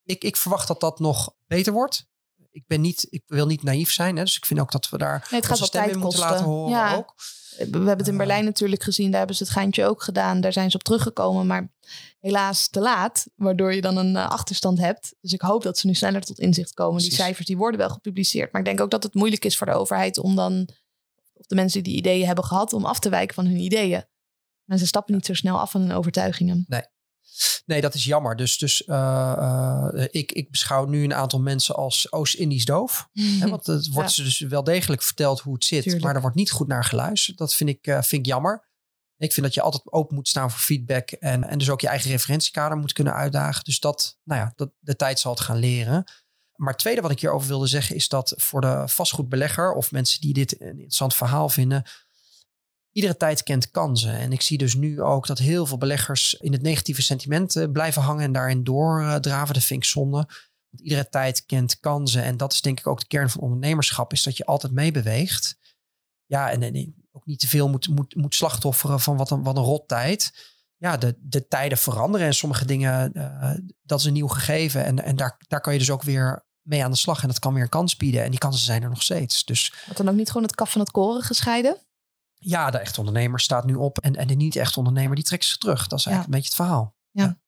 ik, 0.04 0.24
ik 0.24 0.38
verwacht 0.38 0.68
dat 0.68 0.80
dat 0.80 1.00
nog 1.00 1.34
beter 1.48 1.74
wordt. 1.74 2.08
Ik, 2.60 2.68
ben 2.68 2.82
niet, 2.82 3.08
ik 3.10 3.24
wil 3.28 3.46
niet 3.46 3.64
naïef 3.64 3.92
zijn. 3.92 4.16
Hè? 4.18 4.24
Dus 4.24 4.38
ik 4.38 4.46
vind 4.46 4.60
ook 4.60 4.72
dat 4.72 4.90
we 4.90 4.98
daar 4.98 5.28
Nee, 5.32 5.40
het 5.42 5.50
onze 5.50 5.66
stem 5.66 5.82
tijd 5.82 5.94
in 5.96 6.00
moeten 6.02 6.20
laten 6.20 6.46
horen 6.46 6.72
Ja. 6.72 6.96
ook. 6.96 7.14
We 7.58 7.64
hebben 7.66 7.98
het 7.98 8.06
in 8.08 8.12
Eh. 8.12 8.18
Berlijn 8.18 8.46
natuurlijk 8.46 8.84
gezien. 8.84 9.10
Daar 9.10 9.18
hebben 9.18 9.36
ze 9.36 9.44
het 9.44 9.52
geintje 9.52 9.86
ook 9.86 10.04
gedaan. 10.04 10.42
Daar 10.42 10.54
zijn 10.54 10.72
ze 10.72 10.78
op 10.78 10.84
teruggekomen. 10.84 11.48
Maar 11.48 11.72
helaas 12.20 12.70
te 12.70 12.80
laat. 12.80 13.26
Waardoor 13.36 13.74
je 13.74 13.82
dan 13.82 13.98
een 13.98 14.16
eh, 14.16 14.30
achterstand 14.30 14.80
hebt. 14.80 15.16
Dus 15.22 15.34
ik 15.34 15.42
hoop 15.42 15.64
dat 15.64 15.78
ze 15.78 15.88
nu 15.88 15.94
sneller 15.94 16.22
tot 16.22 16.40
inzicht 16.40 16.74
komen. 16.74 17.02
Die 17.02 17.14
cijfers 17.14 17.48
die 17.48 17.58
worden 17.58 17.80
wel 17.80 17.90
gepubliceerd. 17.90 18.52
Maar 18.52 18.62
ik 18.62 18.68
denk 18.68 18.82
ook 18.82 18.92
dat 18.92 19.04
het 19.04 19.14
moeilijk 19.14 19.46
is 19.46 19.58
voor 19.58 19.68
de 19.68 19.74
overheid 19.74 20.18
om 20.18 20.36
dan... 20.36 20.70
Of 21.34 21.46
de 21.46 21.56
mensen 21.56 21.84
die 21.84 21.92
die 21.92 22.02
ideeën 22.02 22.26
hebben 22.26 22.44
gehad. 22.46 22.74
Om 22.74 22.86
af 22.86 23.00
te 23.00 23.10
wijken 23.10 23.36
van 23.36 23.46
hun 23.46 23.58
ideeën. 23.60 24.06
Mensen 24.64 24.88
stappen 24.88 25.14
niet 25.14 25.26
zo 25.26 25.34
snel 25.34 25.60
af 25.60 25.72
van 25.72 25.82
hun 25.82 25.92
overtuigingen. 25.92 26.66
Nee, 26.68 26.82
dat 27.66 27.94
is 27.94 28.04
jammer. 28.04 28.36
Dus, 28.36 28.58
dus 28.58 28.86
eh, 28.86 29.88
eh, 29.94 30.08
ik, 30.12 30.32
ik 30.32 30.52
beschouw 30.52 30.86
nu 30.86 31.04
een 31.04 31.14
aantal 31.14 31.40
mensen 31.40 31.76
als 31.76 32.12
Oost-Indisch 32.12 32.66
doof. 32.66 33.10
Hè, 33.14 33.50
want 33.50 33.66
het 33.66 33.88
wordt 33.94 34.10
Ja. 34.10 34.16
ze 34.16 34.24
dus 34.24 34.40
wel 34.40 34.64
degelijk 34.64 35.02
verteld 35.04 35.40
hoe 35.40 35.54
het 35.54 35.64
zit. 35.64 35.84
Tuurlijk. 35.84 36.04
Maar 36.04 36.16
er 36.16 36.22
wordt 36.22 36.36
niet 36.36 36.52
goed 36.52 36.68
naar 36.68 36.84
geluisterd. 36.84 37.38
Dat 37.38 37.54
vind 37.54 37.70
ik, 37.70 37.88
eh, 37.88 38.02
vind 38.02 38.22
ik 38.22 38.26
jammer. 38.26 38.68
Ik 39.18 39.34
vind 39.34 39.46
dat 39.46 39.56
je 39.56 39.62
altijd 39.62 39.92
open 39.92 40.16
moet 40.16 40.28
staan 40.28 40.52
voor 40.52 40.60
feedback. 40.60 41.12
En, 41.12 41.44
en 41.44 41.58
dus 41.58 41.70
ook 41.70 41.82
je 41.82 41.88
eigen 41.88 42.12
referentiekader 42.12 42.78
moet 42.78 42.94
kunnen 42.94 43.14
uitdagen. 43.14 43.64
Dus 43.64 43.80
dat, 43.80 44.18
nou 44.24 44.42
ja, 44.42 44.54
dat, 44.56 44.72
de 44.80 44.96
tijd 44.96 45.20
zal 45.20 45.32
het 45.32 45.42
gaan 45.42 45.58
leren. 45.58 46.04
Maar 46.56 46.70
het 46.70 46.80
tweede 46.80 47.02
wat 47.02 47.12
ik 47.12 47.20
hierover 47.20 47.48
wilde 47.48 47.68
zeggen 47.68 47.96
is 47.96 48.08
dat 48.08 48.34
voor 48.38 48.62
de 48.62 48.84
vastgoedbelegger 48.86 49.74
of 49.74 49.92
mensen 49.92 50.22
die 50.22 50.34
dit 50.34 50.62
een 50.62 50.68
interessant 50.68 51.16
verhaal 51.16 51.50
vinden, 51.50 51.84
iedere 53.00 53.18
tijd 53.18 53.44
kent 53.44 53.72
kansen. 53.72 54.14
En 54.14 54.32
ik 54.32 54.42
zie 54.42 54.58
dus 54.58 54.74
nu 54.74 55.02
ook 55.02 55.28
dat 55.28 55.38
heel 55.38 55.66
veel 55.66 55.78
beleggers 55.78 56.34
in 56.34 56.52
het 56.52 56.62
negatieve 56.62 57.02
sentiment 57.02 57.56
eh, 57.56 57.72
blijven 57.72 58.02
hangen 58.02 58.24
en 58.24 58.32
daarin 58.32 58.64
doordraven. 58.64 59.54
Dat 59.54 59.64
vind 59.64 59.84
ik 59.84 59.90
zonde. 59.90 60.18
Want 60.70 60.84
iedere 60.84 61.10
tijd 61.10 61.46
kent 61.46 61.80
kansen. 61.80 62.24
En 62.24 62.38
dat 62.38 62.54
is 62.54 62.62
denk 62.62 62.80
ik 62.80 62.88
ook 62.88 63.00
de 63.00 63.08
kern 63.08 63.30
van 63.30 63.42
ondernemerschap, 63.42 64.14
is 64.14 64.24
dat 64.24 64.38
je 64.38 64.46
altijd 64.46 64.74
meebeweegt. 64.74 65.58
Ja, 66.26 66.52
en, 66.52 66.94
ook 67.12 67.26
niet 67.26 67.40
te 67.40 67.48
veel 67.48 67.70
moet, 67.70 67.88
moet, 67.88 68.16
moet 68.16 68.36
slachtofferen 68.36 69.00
van 69.00 69.18
wat 69.18 69.32
een, 69.32 69.44
wat 69.44 69.58
een 69.58 69.64
rot 69.64 69.88
tijd. 69.88 70.34
Ja, 70.78 70.98
de, 70.98 71.18
de 71.22 71.48
tijden 71.48 71.78
veranderen 71.78 72.28
en 72.28 72.34
sommige 72.34 72.66
dingen, 72.66 73.14
eh, 73.14 73.52
dat 73.82 74.00
is 74.00 74.06
een 74.06 74.14
nieuw 74.14 74.28
gegeven. 74.28 74.86
En, 74.86 75.04
en 75.04 75.16
daar, 75.16 75.38
daar 75.48 75.62
kan 75.62 75.74
je 75.74 75.80
dus 75.80 75.92
ook 75.92 76.04
weer 76.04 76.46
mee 76.62 76.84
aan 76.84 76.92
de 76.92 76.98
slag. 76.98 77.22
En 77.22 77.28
dat 77.28 77.40
kan 77.40 77.54
weer 77.54 77.64
een 77.64 77.70
kans 77.70 77.96
bieden. 77.96 78.24
En 78.24 78.30
die 78.30 78.40
kansen 78.40 78.66
zijn 78.66 78.84
er 78.84 78.90
nog 78.90 79.02
steeds. 79.02 79.46
Dus 79.46 79.74
Wordt 79.86 79.98
dan 79.98 80.10
ook 80.10 80.16
niet 80.16 80.28
gewoon 80.28 80.44
het 80.44 80.56
kaf 80.56 80.72
van 80.72 80.82
het 80.82 80.92
koren 80.92 81.24
gescheiden? 81.24 81.78
Ja, 82.40 82.70
de 82.72 82.78
echte 82.78 83.00
ondernemer 83.00 83.40
staat 83.40 83.66
nu 83.66 83.76
op. 83.76 83.98
En, 83.98 84.16
en 84.16 84.28
de 84.28 84.34
niet-echte 84.34 84.80
ondernemer, 84.80 85.16
die 85.16 85.26
trekt 85.26 85.46
zich 85.46 85.58
terug. 85.58 85.88
Dat 85.88 86.00
is 86.00 86.06
eigenlijk 86.06 86.36
een 86.36 86.42
beetje 86.42 86.56
het 86.56 86.68
verhaal. 86.68 86.96
Ja. 87.12 87.40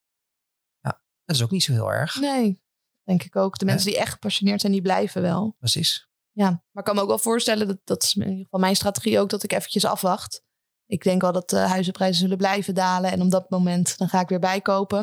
ja. 0.80 1.02
Dat 1.26 1.36
is 1.36 1.44
ook 1.44 1.52
niet 1.52 1.64
zo 1.64 1.72
heel 1.72 1.92
erg. 1.92 2.20
Nee, 2.20 2.62
denk 3.04 3.24
ik 3.24 3.36
ook. 3.36 3.58
De 3.58 3.66
mensen 3.66 3.88
die 3.92 4.00
echt 4.00 4.12
gepassioneerd 4.12 4.62
zijn, 4.62 4.72
die 4.74 4.82
blijven 4.82 5.22
wel. 5.22 5.56
Precies. 5.60 6.10
Ja, 6.32 6.50
maar 6.50 6.62
ik 6.74 6.84
kan 6.84 6.96
me 6.96 7.02
ook 7.02 7.08
wel 7.08 7.18
voorstellen, 7.18 7.68
dat, 7.68 7.80
dat 7.84 8.04
is 8.04 8.16
in 8.16 8.22
ieder 8.28 8.44
geval 8.44 8.60
mijn 8.60 8.76
strategie 8.76 9.20
ook, 9.20 9.30
dat 9.30 9.44
ik 9.44 9.52
eventjes 9.52 9.86
afwacht. 9.86 10.44
Ik 10.86 11.04
denk 11.04 11.22
wel 11.22 11.32
dat 11.32 11.50
de 11.50 11.58
huizenprijzen 11.58 12.22
zullen 12.22 12.38
blijven 12.38 12.74
dalen. 12.74 13.12
En 13.12 13.22
op 13.22 13.32
dat 13.32 13.50
moment, 13.50 13.98
dan 13.98 14.10
ga 14.10 14.20
ik 14.20 14.30
weer 14.30 14.40
bijkopen. 14.40 15.00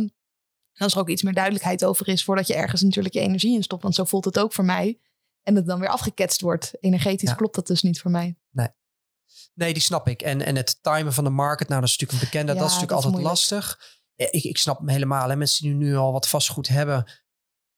En 0.72 0.84
als 0.84 0.94
er 0.94 1.00
ook 1.00 1.08
iets 1.08 1.22
meer 1.22 1.34
duidelijkheid 1.34 1.84
over 1.84 2.08
is, 2.08 2.24
voordat 2.24 2.46
je 2.46 2.54
ergens 2.54 2.82
natuurlijk 2.82 3.14
je 3.14 3.20
energie 3.20 3.54
in 3.54 3.62
stopt. 3.62 3.82
Want 3.82 3.94
zo 3.94 4.04
voelt 4.04 4.24
het 4.24 4.38
ook 4.38 4.52
voor 4.52 4.64
mij. 4.64 5.00
En 5.42 5.54
het 5.54 5.66
dan 5.66 5.80
weer 5.80 5.88
afgeketst 5.88 6.40
wordt. 6.40 6.72
Energetisch 6.80 7.28
Ja. 7.28 7.34
klopt 7.34 7.54
dat 7.54 7.66
dus 7.66 7.82
niet 7.82 8.00
voor 8.00 8.10
mij. 8.10 8.38
Nee, 8.50 8.68
die 9.58 9.80
snap 9.80 10.08
ik. 10.08 10.22
En, 10.22 10.42
en 10.42 10.56
het 10.56 10.78
timen 10.82 11.12
van 11.12 11.24
de 11.24 11.30
market, 11.30 11.68
nou 11.68 11.80
dat 11.80 11.88
is 11.90 11.96
natuurlijk 11.98 12.22
een 12.24 12.30
bekende. 12.30 12.52
Ja, 12.52 12.58
dat 12.58 12.68
is 12.68 12.74
natuurlijk 12.74 13.02
dat 13.02 13.10
is 13.12 13.16
altijd 13.16 13.32
lastig. 13.32 13.78
Ik, 14.16 14.44
ik 14.44 14.58
snap 14.58 14.78
hem 14.78 14.88
helemaal. 14.88 15.28
Hè. 15.28 15.36
Mensen 15.36 15.64
die 15.64 15.74
nu 15.74 15.96
al 15.96 16.12
wat 16.12 16.28
vastgoed 16.28 16.68
hebben. 16.68 17.04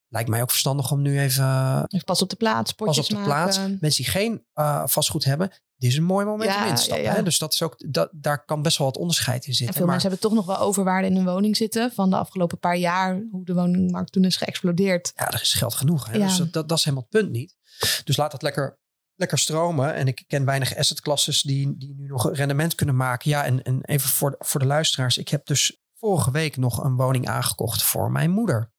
Lijkt 0.08 0.28
mij 0.28 0.42
ook 0.42 0.50
verstandig 0.50 0.90
om 0.90 1.02
nu 1.02 1.20
even 1.20 1.44
eh, 1.44 1.82
Even 1.88 2.04
pas 2.04 2.22
op 2.22 2.28
de 2.30 2.36
plaats, 2.36 2.72
pas 2.72 2.98
op 2.98 3.06
de 3.06 3.14
maken. 3.14 3.28
plaats. 3.28 3.58
Mensen 3.58 4.02
die 4.02 4.12
geen 4.12 4.44
eh, 4.52 4.82
vastgoed 4.86 5.24
hebben. 5.24 5.48
Dit 5.76 5.90
is 5.90 5.96
een 5.96 6.04
mooi 6.04 6.26
moment 6.26 6.50
Ja, 6.50 6.62
om 6.62 6.68
in 6.68 6.74
te 6.74 6.82
stappen. 6.82 7.04
ja. 7.04 7.14
Hè. 7.14 7.22
Dus 7.22 7.38
dat 7.38 7.52
is 7.52 7.62
ook, 7.62 7.92
dat, 7.92 8.08
daar 8.12 8.44
kan 8.44 8.62
best 8.62 8.78
wel 8.78 8.86
wat 8.86 8.96
onderscheid 8.96 9.42
in 9.44 9.48
En 9.50 9.54
zitten. 9.54 9.74
veel 9.76 9.84
maar, 9.84 9.92
mensen 9.94 10.10
hebben 10.10 10.28
toch 10.28 10.38
nog 10.38 10.56
wel 10.56 10.66
overwaarde 10.66 11.06
in 11.08 11.16
hun 11.16 11.24
woning 11.24 11.56
zitten. 11.56 11.92
Van 11.92 12.10
de 12.10 12.16
afgelopen 12.16 12.58
paar 12.58 12.76
jaar, 12.76 13.22
hoe 13.30 13.44
de 13.44 13.54
woningmarkt 13.54 14.12
toen 14.12 14.24
is 14.24 14.36
geëxplodeerd. 14.36 15.12
ja, 15.16 15.30
er 15.30 15.40
is 15.42 15.52
geld 15.54 15.74
genoeg. 15.74 16.06
Hè? 16.10 16.18
Dus 16.18 16.36
dat, 16.36 16.52
dat, 16.52 16.68
dat 16.68 16.78
is 16.78 16.84
helemaal 16.84 17.06
het 17.10 17.20
punt 17.20 17.32
niet. 17.32 17.56
Dus 18.04 18.16
laat 18.16 18.30
dat 18.30 18.42
lekker, 18.42 18.78
lekker 19.20 19.38
stromen. 19.38 19.94
En 19.94 20.06
ik 20.08 20.24
ken 20.26 20.44
weinig 20.44 20.76
assetklasses 20.76 21.42
die, 21.42 21.76
die 21.78 21.94
nu 21.94 22.06
nog 22.06 22.34
rendement 22.36 22.74
kunnen 22.74 22.96
maken. 22.96 23.30
Ja, 23.30 23.44
en, 23.44 23.62
en 23.62 23.84
even 23.84 24.08
voor, 24.08 24.30
de- 24.30 24.36
voor 24.38 24.60
de 24.60 24.66
luisteraars. 24.66 25.18
Ik 25.18 25.28
heb 25.28 25.46
dus 25.46 25.78
vorige 25.98 26.30
week 26.30 26.56
nog 26.56 26.84
een 26.84 26.96
woning 26.96 27.28
aangekocht 27.28 27.82
voor 27.82 28.10
mijn 28.10 28.30
moeder. 28.30 28.72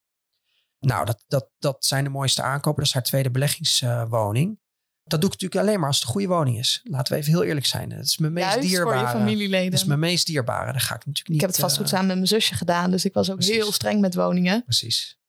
Nou, 0.80 1.06
dat, 1.06 1.24
dat, 1.28 1.50
dat 1.60 1.86
zijn 1.86 2.04
de 2.04 2.10
mooiste 2.10 2.42
aankopen. 2.42 2.78
Dat 2.78 2.88
is 2.88 2.94
haar 2.94 3.04
tweede 3.04 3.32
beleggingswoning. 3.32 4.60
dat 5.04 5.22
doe 5.22 5.30
ik 5.30 5.42
natuurlijk 5.42 5.62
alleen 5.68 5.80
maar 5.80 5.88
als 5.88 5.98
het 5.98 6.06
een 6.06 6.12
goede 6.12 6.28
woning 6.28 6.58
is. 6.58 6.80
Laten 6.84 7.14
we 7.14 7.20
even 7.20 7.32
heel 7.32 7.44
eerlijk 7.44 7.66
zijn. 7.66 7.92
Het 7.92 8.06
is 8.06 8.18
mijn 8.18 8.34
meest 8.34 8.46
Juist 8.54 8.68
dierbare. 8.70 8.98
voor 9.00 9.08
je 9.08 9.14
familieleden. 9.18 9.66
Het 9.72 9.74
is 9.82 9.86
mijn 9.86 10.00
meest 10.00 10.26
dierbare. 10.26 10.72
Daar 10.72 10.82
ga 10.82 10.96
ik 10.96 11.06
natuurlijk 11.06 11.28
niet... 11.28 11.36
ik 11.36 11.42
heb 11.42 11.50
het 11.50 11.60
vastgoed 11.60 11.86
eh, 11.86 11.92
samen 11.92 12.08
met 12.08 12.16
mijn 12.16 12.28
zusje 12.28 12.56
gedaan. 12.56 12.92
Dus 12.92 13.06
ik 13.06 13.14
was 13.14 13.30
ook 13.30 13.36
precies. 13.36 13.56
heel 13.56 13.72
streng 13.72 14.02
met 14.02 14.16
woningen. 14.16 14.64
Precies. 14.64 15.20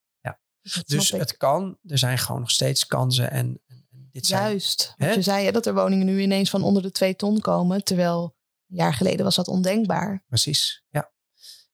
Dat 0.75 0.87
Dus 0.87 1.11
ik. 1.13 1.21
het 1.21 1.37
kan. 1.37 1.79
Er 1.87 1.99
zijn 1.99 2.19
gewoon 2.19 2.41
nog 2.41 2.51
steeds 2.51 2.87
kansen. 2.87 3.31
En, 3.31 3.47
en, 3.47 3.61
en 3.67 3.72
dit 4.13 4.27
zijn 4.27 4.43
Juist. 4.43 4.95
Hè? 4.97 5.13
Je 5.13 5.23
zei 5.23 5.51
dat 5.51 5.67
er 5.67 5.75
woningen 5.75 6.07
nu 6.07 6.21
ineens 6.21 6.51
van 6.51 6.63
onder 6.63 6.83
de 6.83 6.91
twee 6.91 7.17
ton 7.17 7.41
komen. 7.41 7.85
Terwijl 7.85 8.37
een 8.69 8.77
jaar 8.77 8.95
geleden 8.95 9.25
was 9.25 9.37
dat 9.37 9.49
ondenkbaar. 9.49 10.25
Precies, 10.29 10.85
ja. 10.91 11.11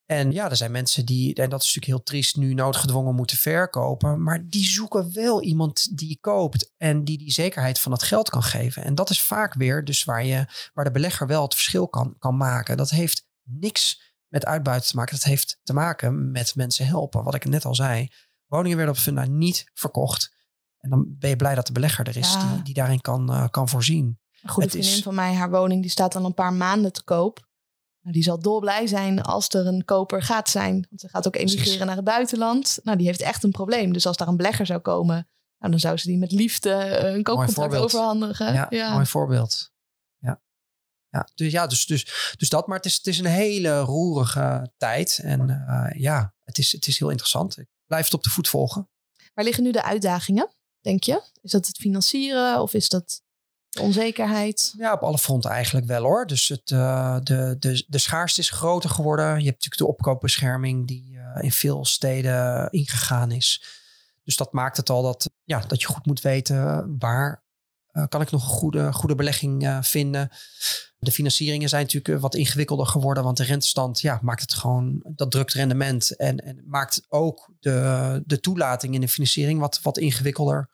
En 0.06 0.32
ja, 0.32 0.50
er 0.50 0.56
zijn 0.56 0.70
mensen 0.70 1.06
die, 1.06 1.34
en 1.34 1.50
dat 1.50 1.62
is 1.62 1.66
natuurlijk 1.66 1.86
heel 1.86 2.02
triest, 2.02 2.36
nu 2.36 2.54
noodgedwongen 2.54 3.14
moeten 3.14 3.36
verkopen. 3.36 4.22
Maar 4.22 4.48
die 4.48 4.64
zoeken 4.64 5.14
wel 5.14 5.42
iemand 5.42 5.98
die 5.98 6.18
koopt 6.20 6.72
en 6.76 7.04
die 7.04 7.18
die 7.18 7.32
zekerheid 7.32 7.78
van 7.78 7.92
het 7.92 8.02
geld 8.02 8.30
kan 8.30 8.42
geven. 8.42 8.84
En 8.84 8.94
dat 8.94 9.10
is 9.10 9.22
vaak 9.22 9.54
weer 9.54 9.84
dus 9.84 10.04
waar, 10.04 10.24
je, 10.24 10.46
waar 10.74 10.84
de 10.84 10.90
belegger 10.90 11.26
wel 11.26 11.42
het 11.42 11.54
verschil 11.54 11.88
kan, 11.88 12.16
kan 12.18 12.36
maken. 12.36 12.76
Dat 12.76 12.90
heeft 12.90 13.26
niks 13.42 14.14
met 14.28 14.44
uitbuiten 14.44 14.90
te 14.90 14.96
maken. 14.96 15.14
Dat 15.14 15.24
heeft 15.24 15.60
te 15.62 15.72
maken 15.72 16.30
met 16.30 16.54
mensen 16.54 16.86
helpen. 16.86 17.24
Wat 17.24 17.34
ik 17.34 17.44
net 17.44 17.64
al 17.64 17.74
zei, 17.74 18.08
woningen 18.46 18.76
werden 18.76 18.94
op 18.94 19.00
Funda 19.00 19.24
niet 19.24 19.70
verkocht. 19.74 20.36
En 20.78 20.90
dan 20.90 21.04
ben 21.18 21.30
je 21.30 21.36
blij 21.36 21.54
dat 21.54 21.66
de 21.66 21.72
belegger 21.72 22.06
er 22.08 22.16
is 22.16 22.32
Ja. 22.32 22.52
die, 22.54 22.62
die 22.62 22.74
daarin 22.74 23.00
kan, 23.00 23.32
eh, 23.32 23.48
kan 23.50 23.68
voorzien. 23.68 24.18
Een 24.42 24.50
goede 24.50 24.78
is- 24.78 25.02
van 25.02 25.14
mij, 25.14 25.34
haar 25.34 25.50
woning, 25.50 25.82
die 25.82 25.90
staat 25.90 26.16
al 26.16 26.24
een 26.24 26.34
paar 26.34 26.52
maanden 26.52 26.92
te 26.92 27.02
koop. 27.04 27.46
Nou, 28.00 28.14
die 28.14 28.22
zal 28.22 28.38
dolblij 28.38 28.86
zijn 28.86 29.22
als 29.22 29.48
er 29.48 29.66
een 29.66 29.84
koper 29.84 30.22
gaat 30.22 30.48
zijn. 30.48 30.86
Want 30.88 31.00
ze 31.00 31.08
gaat 31.08 31.26
ook 31.26 31.36
emigreren 31.36 31.86
naar 31.86 31.96
het 31.96 32.04
buitenland. 32.04 32.78
Nou, 32.82 32.96
die 32.98 33.06
heeft 33.06 33.20
echt 33.20 33.44
een 33.44 33.50
probleem. 33.50 33.92
Dus 33.92 34.06
als 34.06 34.16
daar 34.16 34.28
een 34.28 34.36
belegger 34.36 34.66
zou 34.66 34.80
komen, 34.80 35.28
nou, 35.58 35.70
dan 35.70 35.80
zou 35.80 35.96
ze 35.96 36.06
die 36.08 36.18
met 36.18 36.32
liefde 36.32 36.70
eh, 36.72 37.14
een 37.14 37.22
koopcontract 37.22 37.74
overhandigen. 37.76 38.52
Ja, 38.52 38.66
ja. 38.70 38.92
mooi 38.94 39.06
voorbeeld. 39.06 39.70
Ja. 40.18 40.40
Ja, 41.08 41.28
dus, 41.34 41.52
ja 41.52 41.66
dus, 41.66 41.86
dus, 41.86 42.32
dus 42.36 42.48
dat. 42.48 42.66
Maar 42.66 42.76
het 42.76 42.86
is, 42.86 42.94
het 42.94 43.06
is 43.06 43.18
een 43.18 43.24
hele 43.26 43.80
roerige 43.80 44.72
tijd. 44.76 45.20
En 45.22 45.50
eh, 45.50 46.00
ja, 46.00 46.34
het 46.44 46.58
is, 46.58 46.72
het 46.72 46.86
is 46.86 46.98
heel 46.98 47.08
interessant. 47.10 47.58
Ik 47.58 47.66
blijf 47.86 48.04
het 48.04 48.14
op 48.14 48.22
de 48.22 48.30
voet 48.30 48.48
volgen. 48.48 48.88
Waar 49.34 49.44
liggen 49.44 49.62
nu 49.64 49.70
de 49.72 49.82
uitdagingen, 49.84 50.54
denk 50.80 51.02
je? 51.02 51.22
Is 51.42 51.50
dat 51.50 51.66
het 51.66 51.76
financieren 51.76 52.62
of 52.62 52.74
is 52.74 52.88
dat 52.88 53.22
onzekerheid? 53.80 54.74
Ja, 54.76 54.92
op 54.92 55.02
alle 55.02 55.18
fronten 55.18 55.50
eigenlijk 55.50 55.86
wel 55.86 56.02
hoor. 56.02 56.26
Dus 56.26 56.48
het, 56.48 56.70
eh, 56.70 57.16
de, 57.22 57.56
de, 57.58 57.84
de 57.88 57.98
schaarste 57.98 58.40
is 58.40 58.50
groter 58.50 58.90
geworden. 58.90 59.26
Je 59.26 59.32
hebt 59.32 59.64
natuurlijk 59.64 59.76
de 59.76 59.86
opkoopbescherming 59.86 60.86
die 60.86 61.18
eh, 61.18 61.42
in 61.42 61.52
veel 61.52 61.84
steden 61.84 62.70
ingegaan 62.70 63.30
is. 63.30 63.62
Dus 64.24 64.36
dat 64.36 64.52
maakt 64.52 64.76
het 64.76 64.90
al 64.90 65.02
dat, 65.02 65.30
ja, 65.44 65.60
dat 65.60 65.80
je 65.80 65.86
goed 65.86 66.06
moet 66.06 66.20
weten 66.20 66.96
waar 66.98 67.44
eh, 67.90 68.04
kan 68.08 68.20
ik 68.20 68.30
nog 68.30 68.42
een 68.42 68.48
goede, 68.48 68.92
goede 68.92 69.14
belegging 69.14 69.78
vinden. 69.80 70.30
De 70.98 71.12
financieringen 71.12 71.68
zijn 71.68 71.82
natuurlijk 71.82 72.14
eh, 72.14 72.20
wat 72.20 72.34
ingewikkelder 72.34 72.86
geworden. 72.86 73.24
Want 73.24 73.36
de 73.36 73.44
rentestand 73.44 74.00
ja, 74.00 74.18
maakt 74.22 74.40
het 74.40 74.54
gewoon, 74.54 75.02
dat 75.14 75.30
drukt 75.30 75.52
rendement. 75.52 76.16
En, 76.16 76.38
en 76.38 76.62
maakt 76.66 77.06
ook 77.08 77.52
de, 77.60 78.22
de 78.26 78.40
toelating 78.40 78.94
in 78.94 79.00
de 79.00 79.08
financiering 79.08 79.60
wat, 79.60 79.82
wat 79.82 79.98
ingewikkelder. 79.98 80.70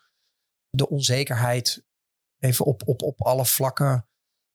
De 0.70 0.88
onzekerheid 0.88 1.84
even 2.38 2.64
op, 2.64 2.82
op, 2.88 3.02
op 3.02 3.22
alle 3.22 3.46
vlakken. 3.46 4.08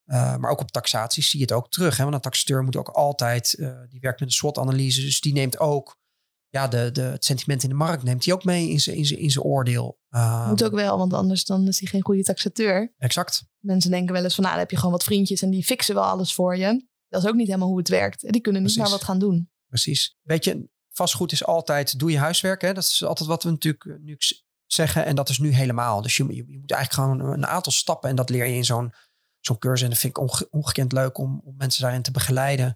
eh, 0.06 0.36
maar 0.36 0.52
ook 0.52 0.62
op 0.62 0.72
taxatie 0.72 1.24
zie 1.24 1.40
je 1.40 1.46
het 1.46 1.54
ook 1.54 1.72
terug. 1.72 1.98
Hè? 1.98 2.04
Want 2.04 2.16
een 2.16 2.22
taxateur 2.22 2.64
moet 2.64 2.76
ook 2.76 2.90
altijd, 2.90 3.54
eh, 3.54 3.82
die 3.90 4.00
werkt 4.00 4.20
met 4.20 4.30
een 4.30 4.36
SWOT-analyse. 4.36 5.02
Dus 5.02 5.22
die 5.22 5.34
neemt 5.34 5.60
ook 5.60 5.99
ja, 6.50 6.68
de, 6.68 6.92
de, 6.92 7.02
het 7.02 7.26
sentiment 7.26 7.64
in 7.64 7.70
de 7.70 7.76
markt 7.76 8.04
neemt 8.04 8.26
hij 8.26 8.34
ook 8.34 8.44
mee 8.44 8.70
in 8.70 8.80
zijn, 8.80 8.96
in 8.96 9.06
zijn, 9.06 9.20
in 9.20 9.32
zijn 9.32 9.46
oordeel. 9.46 10.00
Uh, 10.10 10.50
Moet 10.50 10.64
ook 10.64 10.72
wel, 10.74 10.98
want 10.98 11.14
anders 11.14 11.46
dan 11.46 11.68
is 11.68 11.80
hij 11.80 11.90
geen 11.90 12.04
goede 12.04 12.24
taxateur. 12.24 12.94
Exact. 12.98 13.44
Mensen 13.60 13.92
denken 13.92 14.14
wel 14.14 14.24
eens 14.24 14.36
van, 14.36 14.44
nou, 14.44 14.56
dan 14.56 14.64
heb 14.64 14.72
je 14.72 14.78
gewoon 14.78 14.92
wat 14.92 15.04
vriendjes 15.04 15.42
en 15.42 15.50
die 15.50 15.64
fixen 15.66 15.96
wel 15.96 16.04
alles 16.04 16.34
voor 16.34 16.58
je. 16.58 16.88
Dat 17.08 17.24
is 17.24 17.30
ook 17.30 17.36
niet 17.36 17.48
helemaal 17.48 17.68
hoe 17.68 17.78
het 17.78 17.90
werkt. 17.90 18.24
En 18.24 18.32
die 18.32 18.42
kunnen 18.42 18.62
niet 18.62 18.72
Precies. 18.74 18.92
maar 18.92 19.00
wat 19.00 19.08
gaan 19.08 19.20
doen. 19.20 19.50
Precies. 19.68 20.18
Weet 20.22 20.44
je, 20.44 20.70
vastgoed 20.92 21.32
is 21.32 21.46
altijd, 21.46 22.00
doe 22.00 22.12
je 22.12 22.18
huiswerk. 22.18 22.62
Hè? 22.62 22.74
Dat 22.74 22.84
is 22.84 23.04
altijd 23.04 23.30
wat 23.30 23.44
we 23.44 23.50
natuurlijk 23.50 23.86
eh, 23.86 23.94
nu 24.00 24.18
zeggen. 24.66 25.06
En 25.06 25.16
dat 25.16 25.30
is 25.30 25.38
nu 25.38 25.50
helemaal. 25.50 26.02
Dus 26.02 26.18
je, 26.18 26.24
je, 26.28 26.36
je 26.48 26.60
moet 26.60 26.72
eigenlijk 26.72 26.94
gewoon 27.20 27.34
een 27.34 27.48
aantal 27.48 27.72
stappen. 27.72 28.10
En 28.10 28.16
dat 28.16 28.30
leer 28.30 28.46
je 28.46 28.56
in 28.56 28.66
zo'n 28.66 28.94
zo'n 29.40 29.58
cursus. 29.58 29.82
En 29.84 29.90
dat 29.90 30.00
vind 30.00 30.18
ik 30.18 30.24
onge- 30.24 30.48
ongekend 30.50 30.92
leuk 30.92 31.18
om, 31.18 31.42
om 31.46 31.56
mensen 31.58 31.82
daarin 31.82 32.02
te 32.02 32.12
begeleiden. 32.12 32.76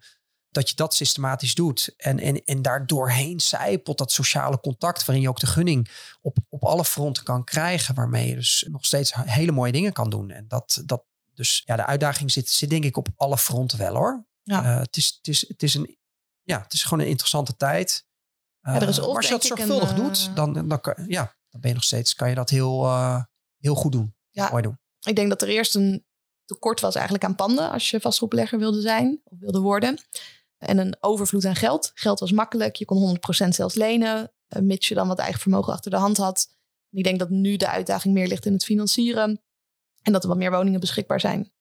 Dat 0.53 0.69
je 0.69 0.75
dat 0.75 0.93
systematisch 0.93 1.55
doet. 1.55 1.93
En, 1.97 2.19
en, 2.19 2.43
en 2.43 2.61
daar 2.61 2.85
doorheen 2.85 3.39
zijpelt 3.39 3.97
dat 3.97 4.11
sociale 4.11 4.59
contact. 4.59 5.05
Waarin 5.05 5.23
je 5.23 5.29
ook 5.29 5.39
de 5.39 5.47
gunning 5.47 5.89
op, 6.21 6.37
op 6.49 6.63
alle 6.63 6.85
fronten 6.85 7.23
kan 7.23 7.43
krijgen. 7.43 7.95
Waarmee 7.95 8.27
je 8.27 8.35
dus 8.35 8.67
nog 8.71 8.85
steeds 8.85 9.13
hele 9.15 9.51
mooie 9.51 9.71
dingen 9.71 9.93
kan 9.93 10.09
doen. 10.09 10.29
En 10.29 10.47
dat, 10.47 10.81
dat 10.85 11.03
dus 11.33 11.61
ja, 11.65 11.75
de 11.75 11.85
uitdaging 11.85 12.31
zit, 12.31 12.49
zit 12.49 12.69
denk 12.69 12.83
ik 12.83 12.97
op 12.97 13.07
alle 13.15 13.37
fronten 13.37 13.77
wel 13.77 13.95
hoor. 13.95 14.25
Ja. 14.43 14.63
Eh, 14.63 14.79
het, 14.79 14.97
is, 14.97 15.13
het, 15.17 15.27
is, 15.27 15.47
het, 15.47 15.63
is 15.63 15.73
een, 15.73 15.97
ja, 16.43 16.61
het 16.61 16.73
is 16.73 16.83
gewoon 16.83 16.99
een 16.99 17.09
interessante 17.09 17.55
tijd. 17.55 18.05
Ja, 18.61 18.75
er 18.81 18.87
is 18.87 18.97
Eh, 18.97 19.03
of 19.03 19.07
maar 19.07 19.15
als 19.15 19.25
je 19.25 19.31
dat 19.31 19.43
zorgvuldig 19.43 19.89
een, 19.89 19.95
doet, 19.95 20.27
eh, 20.29 20.35
dan, 20.35 20.67
dan, 20.67 20.81
kan, 20.81 20.95
ja, 21.07 21.35
dan 21.49 21.61
ben 21.61 21.69
je 21.69 21.75
nog 21.75 21.83
steeds, 21.83 22.15
kan 22.15 22.29
je 22.29 22.35
dat 22.35 22.49
heel, 22.49 22.83
eh, 22.83 23.23
heel 23.57 23.75
goed 23.75 23.91
doen. 23.91 24.15
Ja. 24.29 24.49
Mooi 24.49 24.63
doen. 24.63 24.79
Ik 24.99 25.15
denk 25.15 25.29
dat 25.29 25.41
er 25.41 25.47
eerst 25.47 25.75
een 25.75 26.05
tekort 26.45 26.79
was 26.79 26.95
eigenlijk 26.95 27.25
aan 27.25 27.35
panden 27.35 27.71
als 27.71 27.89
je 27.89 27.99
vastgoedbelegger 27.99 28.59
wilde 28.59 28.81
zijn 28.81 29.21
of 29.23 29.39
wilde 29.39 29.59
worden. 29.59 30.01
En 30.63 30.78
een 30.78 30.97
overvloed 30.99 31.45
aan 31.45 31.56
geld. 31.56 31.91
Geld 31.93 32.19
was 32.19 32.32
makkelijk. 32.32 32.76
Je 32.76 32.86
kon 32.86 32.97
100% 33.45 33.56
zelfs 33.56 33.76
lenen, 33.76 34.32
eh, 34.47 34.62
mits 34.62 34.88
je 34.88 34.95
dan 34.95 35.08
wat 35.08 35.19
eigen 35.19 35.39
vermogen 35.39 35.73
achter 35.73 35.91
de 35.91 35.97
hand 35.97 36.17
had. 36.17 36.47
En 36.89 36.97
ik 36.97 37.04
denk 37.04 37.19
dat 37.19 37.30
nu 37.30 37.58
de 37.58 37.69
uitdaging 37.69 38.13
meer 38.13 38.28
ligt 38.28 38.45
in 38.45 38.54
het 38.54 38.65
financieren. 38.65 39.41
En 40.02 40.12
dat 40.12 40.23
er 40.23 40.30
wat 40.30 40.38
meer 40.38 40.52
woningen 40.52 40.80
beschikbaar 40.80 41.19
zijn. 41.19 41.52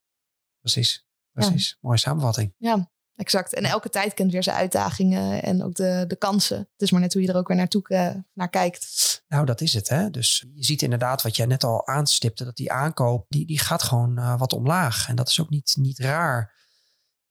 Precies. 0.60 1.06
Precies. 1.32 1.78
Mooie 1.80 1.98
samenvatting. 1.98 2.54
Ja, 2.58 2.90
exact. 3.14 3.54
En 3.54 3.64
elke 3.64 3.88
tijd 3.88 4.14
kent 4.14 4.32
weer 4.32 4.42
zijn 4.42 4.56
uitdagingen 4.56 5.42
en 5.42 5.62
ook 5.62 5.74
de, 5.74 6.04
de 6.08 6.16
kansen. 6.16 6.58
Het 6.58 6.82
is 6.82 6.90
maar 6.90 7.00
net 7.00 7.12
hoe 7.12 7.22
je 7.22 7.28
er 7.28 7.36
ook 7.36 7.48
weer 7.48 7.56
naartoe 7.56 7.88
eh, 7.88 8.14
naar 8.32 8.48
kijkt. 8.48 9.22
Nou, 9.28 9.46
dat 9.46 9.60
is 9.60 9.74
het. 9.74 9.88
Hè? 9.88 10.10
Dus 10.10 10.46
je 10.54 10.64
ziet 10.64 10.82
inderdaad 10.82 11.22
wat 11.22 11.36
jij 11.36 11.46
net 11.46 11.64
al 11.64 11.86
aanstipte, 11.86 12.44
dat 12.44 12.56
die 12.56 12.72
aankoop, 12.72 13.26
die, 13.28 13.46
die 13.46 13.58
gaat 13.58 13.82
gewoon 13.82 14.18
eh, 14.18 14.38
wat 14.38 14.52
omlaag. 14.52 15.08
En 15.08 15.16
dat 15.16 15.28
is 15.28 15.40
ook 15.40 15.50
niet, 15.50 15.76
niet 15.78 15.98
raar. 15.98 16.61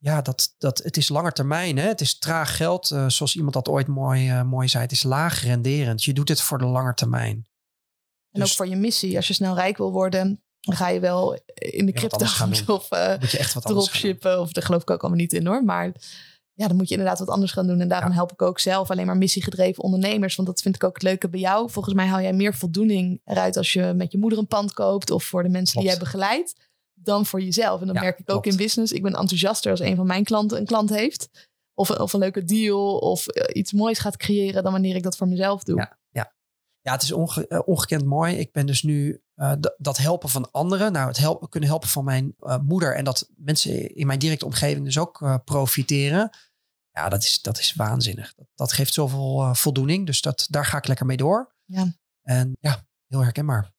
Ja, 0.04 0.22
dat, 0.22 0.56
dat, 0.58 0.78
het 0.78 0.98
is 0.98 1.10
langer 1.10 1.32
termijn. 1.32 1.78
Hè? 1.78 1.88
Het 1.88 2.02
is 2.02 2.18
traag 2.20 2.56
geld. 2.56 2.92
eh, 2.92 3.10
zoals 3.10 3.36
iemand 3.36 3.54
dat 3.54 3.68
ooit 3.70 3.88
mooi, 3.88 4.30
eh, 4.30 4.44
mooi 4.44 4.68
zei. 4.68 4.84
Het 4.84 4.92
is 4.92 5.04
laag 5.04 5.44
renderend. 5.44 6.04
Je 6.04 6.14
doet 6.14 6.30
het 6.30 6.42
voor 6.42 6.58
de 6.58 6.66
lange 6.66 6.94
termijn. 6.94 7.48
En 8.32 8.40
Dus- 8.40 8.50
ook 8.50 8.56
voor 8.56 8.68
je 8.68 8.76
missie. 8.76 9.16
Als 9.16 9.28
je 9.28 9.34
snel 9.34 9.56
rijk 9.56 9.78
wil 9.78 9.92
worden, 9.92 10.44
dan 10.60 10.76
ga 10.76 10.88
je 10.90 11.00
wel 11.00 11.34
in 11.54 11.86
de 11.86 11.92
doen. 11.92 12.76
of 12.76 12.90
doen. 13.64 13.74
dropshippen. 13.74 14.40
Of 14.40 14.52
daar 14.52 14.64
geloof 14.64 14.82
ik 14.82 14.90
ook 14.90 15.02
allemaal 15.02 15.20
niet 15.20 15.34
in 15.34 15.46
hoor. 15.48 15.64
Maar 15.64 15.92
ja, 16.54 16.68
dan 16.68 16.76
moet 16.78 16.88
je 16.88 16.96
inderdaad 16.96 17.20
wat 17.20 17.30
anders 17.30 17.52
gaan 17.52 17.68
doen. 17.68 17.80
En 17.80 17.88
daarom 17.88 18.10
Ja. 18.10 18.16
help 18.16 18.32
ik 18.32 18.42
ook 18.42 18.60
zelf 18.60 18.90
alleen 18.92 19.06
maar 19.06 19.18
missiegedreven 19.18 19.84
ondernemers. 19.84 20.36
Want 20.36 20.48
dat 20.48 20.62
vind 20.62 20.76
ik 20.76 20.84
ook 20.84 20.94
het 20.94 21.04
leuke 21.04 21.30
bij 21.30 21.40
jou. 21.40 21.70
Volgens 21.70 21.96
mij 21.96 22.06
haal 22.06 22.22
jij 22.22 22.34
meer 22.34 22.54
voldoening 22.56 23.22
eruit 23.26 23.58
als 23.58 23.74
je 23.74 23.94
met 23.96 24.12
je 24.12 24.18
moeder 24.18 24.40
een 24.40 24.48
pand 24.48 24.74
koopt. 24.74 25.12
Of 25.12 25.24
voor 25.24 25.44
de 25.44 25.50
mensen 25.50 25.80
die 25.80 25.88
jij 25.90 25.98
begeleidt. 25.98 26.56
Dan 27.04 27.26
voor 27.26 27.42
jezelf. 27.42 27.80
En 27.82 27.86
dan 27.88 27.96
Ja, 27.96 28.02
merk 28.02 28.20
ik 28.20 28.32
ook 28.32 28.46
in 28.46 28.56
business. 28.56 28.92
Ik 28.92 29.02
ben 29.04 29.14
enthousiaster 29.16 29.72
als 29.72 29.80
een 29.80 29.96
van 29.96 30.08
mijn 30.08 30.24
klanten 30.24 30.58
een 30.58 30.66
klant 30.66 30.90
heeft. 30.90 31.50
Of, 31.74 31.90
of 31.90 32.14
een 32.14 32.20
leuke 32.20 32.44
deal. 32.44 32.98
Of 32.98 33.28
eh, 33.28 33.56
iets 33.62 33.72
moois 33.72 34.00
gaat 34.00 34.18
creëren. 34.18 34.64
Dan 34.64 34.72
wanneer 34.72 34.96
ik 34.96 35.04
dat 35.04 35.18
voor 35.18 35.28
mezelf 35.28 35.64
doe. 35.64 35.78
Ja. 35.78 36.00
Ja, 36.84 36.92
het 36.92 37.02
is 37.02 37.12
onge- 37.12 37.48
eh, 37.48 37.60
ongekend 37.66 38.06
mooi. 38.06 38.36
Ik 38.36 38.52
ben 38.52 38.66
dus 38.66 38.84
nu 38.84 39.22
eh, 39.36 39.54
dat 39.78 39.98
helpen 39.98 40.30
van 40.30 40.52
anderen. 40.52 40.92
Nou, 40.92 41.08
het 41.08 41.18
helpen, 41.18 41.50
kunnen 41.50 41.70
helpen 41.70 41.90
van 41.90 42.04
mijn 42.04 42.36
moeder. 42.62 42.96
En 42.96 43.04
dat 43.04 43.30
mensen 43.36 43.96
in 43.96 44.08
mijn 44.08 44.20
directe 44.20 44.46
omgeving 44.46 44.86
dus 44.86 44.98
ook 44.98 45.42
profiteren. 45.46 46.30
Ja, 46.92 47.10
dat 47.10 47.24
is, 47.24 47.42
dat 47.42 47.60
is 47.60 47.74
waanzinnig. 47.74 48.34
Dat, 48.34 48.48
dat 48.56 48.74
geeft 48.74 48.94
zoveel 48.94 49.50
voldoening. 49.56 50.06
Dus 50.06 50.22
dat, 50.22 50.48
daar 50.50 50.66
ga 50.66 50.78
ik 50.78 50.88
lekker 50.88 51.06
mee 51.06 51.18
door. 51.18 51.56
Ja. 51.66 51.86
En 52.22 52.58
ja, 52.60 52.86
heel 53.08 53.24
herkenbaar. 53.24 53.72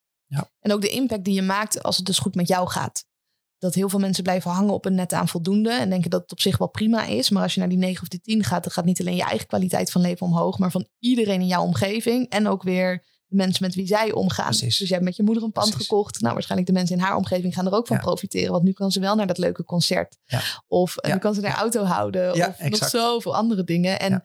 En 0.61 0.73
ook 0.73 0.81
de 0.81 0.89
impact 0.91 1.25
die 1.25 1.35
je 1.35 1.43
maakt 1.43 1.83
als 1.83 1.97
het 1.97 2.07
dus 2.07 2.19
goed 2.19 2.35
met 2.35 2.49
jou 2.49 2.69
gaat. 2.69 3.05
Dat 3.63 3.75
heel 3.75 3.89
veel 3.89 3.99
mensen 3.99 4.23
blijven 4.23 4.51
hangen 4.51 4.73
op 4.75 4.85
een 4.85 4.95
net 4.95 5.13
aan 5.13 5.29
voldoende. 5.29 5.71
En 5.73 5.91
denken 5.91 6.11
dat 6.11 6.23
het 6.23 6.33
op 6.33 6.41
zich 6.41 6.59
wel 6.59 6.69
prima 6.69 7.05
is. 7.05 7.31
Maar 7.31 7.43
als 7.43 7.55
je 7.55 7.61
naar 7.61 7.69
die 7.69 7.79
9 7.79 8.03
of 8.03 8.09
die 8.09 8.21
10 8.21 8.45
gaat, 8.45 8.63
dan 8.63 8.73
gaat 8.73 8.85
niet 8.85 9.01
alleen 9.01 9.17
je 9.17 9.23
eigen 9.23 9.47
kwaliteit 9.47 9.91
van 9.91 10.01
leven 10.01 10.27
omhoog. 10.27 10.59
Maar 10.59 10.71
van 10.71 10.87
iedereen 10.99 11.41
in 11.41 11.47
jouw 11.47 11.63
omgeving. 11.63 12.29
En 12.29 12.49
ook 12.49 12.63
weer 12.63 13.05
de 13.27 13.37
mensen 13.37 13.65
met 13.65 13.75
wie 13.75 13.87
zij 13.87 14.13
omgaan. 14.13 14.45
Precies. 14.47 14.79
Dus 14.79 14.89
jij 14.89 14.97
hebt 14.97 15.05
met 15.09 15.17
je 15.17 15.23
moeder 15.23 15.43
een 15.43 15.53
pand 15.53 15.71
Precies. 15.71 15.89
gekocht. 15.89 16.21
Nou, 16.21 16.33
waarschijnlijk 16.33 16.71
de 16.71 16.77
mensen 16.77 16.97
in 16.97 17.03
haar 17.03 17.17
omgeving 17.17 17.55
gaan 17.55 17.67
er 17.67 17.73
ook 17.73 17.87
van 17.87 17.97
Ja. 17.97 18.03
profiteren. 18.03 18.51
Want 18.53 18.65
nu 18.65 18.73
kan 18.73 18.91
ze 18.93 19.01
wel 19.01 19.15
naar 19.15 19.27
dat 19.27 19.39
leuke 19.39 19.65
concert. 19.65 20.19
Ja. 20.25 20.41
Of 20.69 20.97
eh, 20.97 21.09
Ja. 21.09 21.15
nu 21.15 21.21
kan 21.21 21.35
ze 21.35 21.47
haar 21.47 21.57
auto 21.59 21.85
houden. 21.85 22.35
Ja, 22.35 22.57
of 22.61 22.69
nog 22.81 22.89
zoveel 22.89 23.35
andere 23.37 23.65
dingen. 23.65 24.01
En 24.01 24.25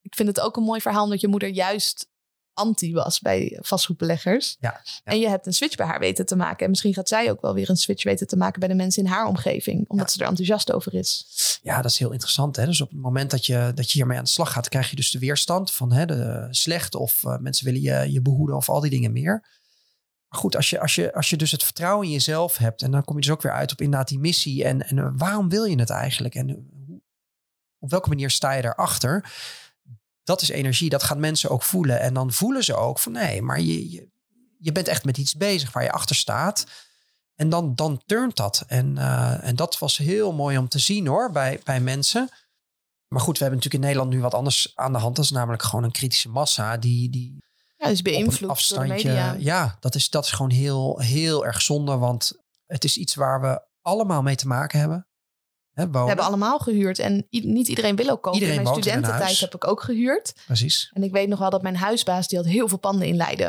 ik 0.00 0.14
vind 0.14 0.28
het 0.28 0.40
ook 0.40 0.56
een 0.56 0.62
mooi 0.62 0.80
verhaal 0.80 1.04
omdat 1.04 1.20
je 1.20 1.28
moeder 1.28 1.48
juist 1.48 2.08
anti 2.54 2.92
was 2.92 3.20
bij 3.20 3.58
vastgoedbeleggers. 3.60 4.56
Ja, 4.60 4.80
ja. 4.84 5.00
En 5.04 5.18
je 5.18 5.28
hebt 5.28 5.46
een 5.46 5.52
switch 5.52 5.76
bij 5.76 5.86
haar 5.86 5.98
weten 5.98 6.26
te 6.26 6.36
maken. 6.36 6.64
En 6.64 6.70
misschien 6.70 6.94
gaat 6.94 7.08
zij 7.08 7.30
ook 7.30 7.40
wel 7.40 7.54
weer 7.54 7.70
een 7.70 7.76
switch 7.76 8.04
weten 8.04 8.26
te 8.26 8.36
maken 8.36 8.60
bij 8.60 8.68
de 8.68 8.74
mensen 8.74 9.04
in 9.04 9.10
haar 9.10 9.26
omgeving. 9.26 9.88
Omdat 9.88 10.06
Ja. 10.06 10.12
ze 10.12 10.20
er 10.22 10.28
enthousiast 10.28 10.72
over 10.72 10.94
is. 10.94 11.26
Ja, 11.62 11.82
dat 11.82 11.90
is 11.90 11.98
heel 11.98 12.12
interessant. 12.12 12.56
Hè? 12.56 12.64
Dus 12.66 12.80
op 12.80 12.90
het 12.90 13.00
moment 13.00 13.30
dat 13.30 13.46
je, 13.46 13.72
dat 13.74 13.90
je 13.90 13.98
hiermee 13.98 14.18
aan 14.18 14.24
de 14.24 14.30
slag 14.30 14.52
gaat, 14.52 14.68
krijg 14.68 14.90
je 14.90 14.96
dus 14.96 15.10
de 15.10 15.18
weerstand 15.18 15.72
van 15.72 15.92
hè, 15.92 16.06
de 16.06 16.46
slecht 16.50 16.94
of 16.94 17.24
eh, 17.24 17.38
mensen 17.38 17.64
willen 17.64 17.80
je, 17.80 18.12
je 18.12 18.22
behoeden 18.22 18.56
of 18.56 18.68
al 18.68 18.80
die 18.80 18.90
dingen 18.90 19.12
meer. 19.12 19.60
Maar 20.28 20.40
goed, 20.40 20.56
als 20.56 20.70
je, 20.70 20.80
als, 20.80 20.94
je, 20.94 21.14
als 21.14 21.30
je 21.30 21.36
dus 21.36 21.50
het 21.50 21.62
vertrouwen 21.62 22.06
in 22.06 22.12
jezelf 22.12 22.56
hebt 22.56 22.82
en 22.82 22.90
dan 22.90 23.04
kom 23.04 23.14
je 23.16 23.22
dus 23.22 23.30
ook 23.30 23.42
weer 23.42 23.52
uit 23.52 23.72
op 23.72 23.80
inderdaad 23.80 24.08
die 24.08 24.18
missie 24.18 24.64
en, 24.64 24.88
en 24.88 24.98
eh, 24.98 25.08
waarom 25.16 25.48
wil 25.48 25.64
je 25.64 25.78
het 25.78 25.90
eigenlijk 25.90 26.34
en 26.34 26.48
eh, 26.48 26.54
hoe, 26.86 27.00
op 27.78 27.90
welke 27.90 28.08
manier 28.08 28.30
sta 28.30 28.52
je 28.52 28.62
daarachter? 28.62 29.32
Dat 30.24 30.42
is 30.42 30.48
energie, 30.48 30.88
dat 30.88 31.02
gaan 31.02 31.20
mensen 31.20 31.50
ook 31.50 31.62
voelen 31.62 32.00
en 32.00 32.14
dan 32.14 32.32
voelen 32.32 32.64
ze 32.64 32.74
ook 32.74 32.98
van 32.98 33.12
nee, 33.12 33.42
maar 33.42 33.60
je, 33.60 33.90
je, 33.90 34.08
je 34.58 34.72
bent 34.72 34.88
echt 34.88 35.04
met 35.04 35.18
iets 35.18 35.34
bezig 35.34 35.72
waar 35.72 35.82
je 35.82 35.92
achter 35.92 36.16
staat. 36.16 36.66
En 37.34 37.48
dan, 37.48 37.74
dan 37.74 38.02
turnt 38.06 38.36
dat. 38.36 38.64
En, 38.66 38.98
eh, 38.98 39.48
en 39.48 39.56
dat 39.56 39.78
was 39.78 39.96
heel 39.96 40.32
mooi 40.32 40.58
om 40.58 40.68
te 40.68 40.78
zien 40.78 41.06
hoor, 41.06 41.30
bij, 41.30 41.60
bij 41.64 41.80
mensen. 41.80 42.28
Maar 43.08 43.20
goed, 43.20 43.38
we 43.38 43.44
hebben 43.44 43.58
natuurlijk 43.58 43.84
in 43.84 43.90
Nederland 43.90 44.10
nu 44.10 44.20
wat 44.20 44.34
anders 44.34 44.72
aan 44.74 44.92
de 44.92 44.98
hand. 44.98 45.16
Dat 45.16 45.24
is 45.24 45.30
namelijk 45.30 45.62
gewoon 45.62 45.84
een 45.84 45.92
kritische 45.92 46.28
massa 46.28 46.76
die, 46.76 47.10
die 47.10 47.38
Ja, 47.76 47.88
dus 47.88 48.02
beïnvloed 48.02 48.38
door 48.38 48.48
de 48.48 48.54
afstandje. 48.54 48.94
media. 48.94 49.36
Ja, 49.38 49.76
dat 49.80 49.94
is, 49.94 50.10
dat 50.10 50.24
is 50.24 50.30
gewoon 50.30 50.50
heel, 50.50 50.98
heel 50.98 51.46
erg 51.46 51.62
zonde. 51.62 51.96
Want 51.96 52.32
het 52.66 52.84
is 52.84 52.96
iets 52.96 53.14
waar 53.14 53.40
we 53.40 53.62
allemaal 53.82 54.22
mee 54.22 54.36
te 54.36 54.46
maken 54.46 54.78
hebben. 54.78 55.06
We 55.74 56.08
hebben 56.08 56.24
allemaal 56.24 56.58
gehuurd 56.58 56.98
en 56.98 57.26
niet 57.30 57.68
iedereen 57.68 57.96
wil 57.96 58.08
ook 58.08 58.22
kopen. 58.22 58.40
Iedereen 58.40 58.58
in 58.58 58.62
mijn 58.62 58.82
studententijd 58.82 59.40
heb 59.40 59.54
ik 59.54 59.66
ook 59.66 59.82
gehuurd. 59.82 60.34
Precies. 60.46 60.90
En 60.94 61.02
ik 61.02 61.12
weet 61.12 61.28
nog 61.28 61.38
wel 61.38 61.50
dat 61.50 61.62
mijn 61.62 61.76
huisbaas, 61.76 62.28
die 62.28 62.38
had 62.38 62.46
heel 62.46 62.68
veel 62.68 62.78
panden 62.78 63.08
in 63.08 63.16
Leiden. 63.16 63.46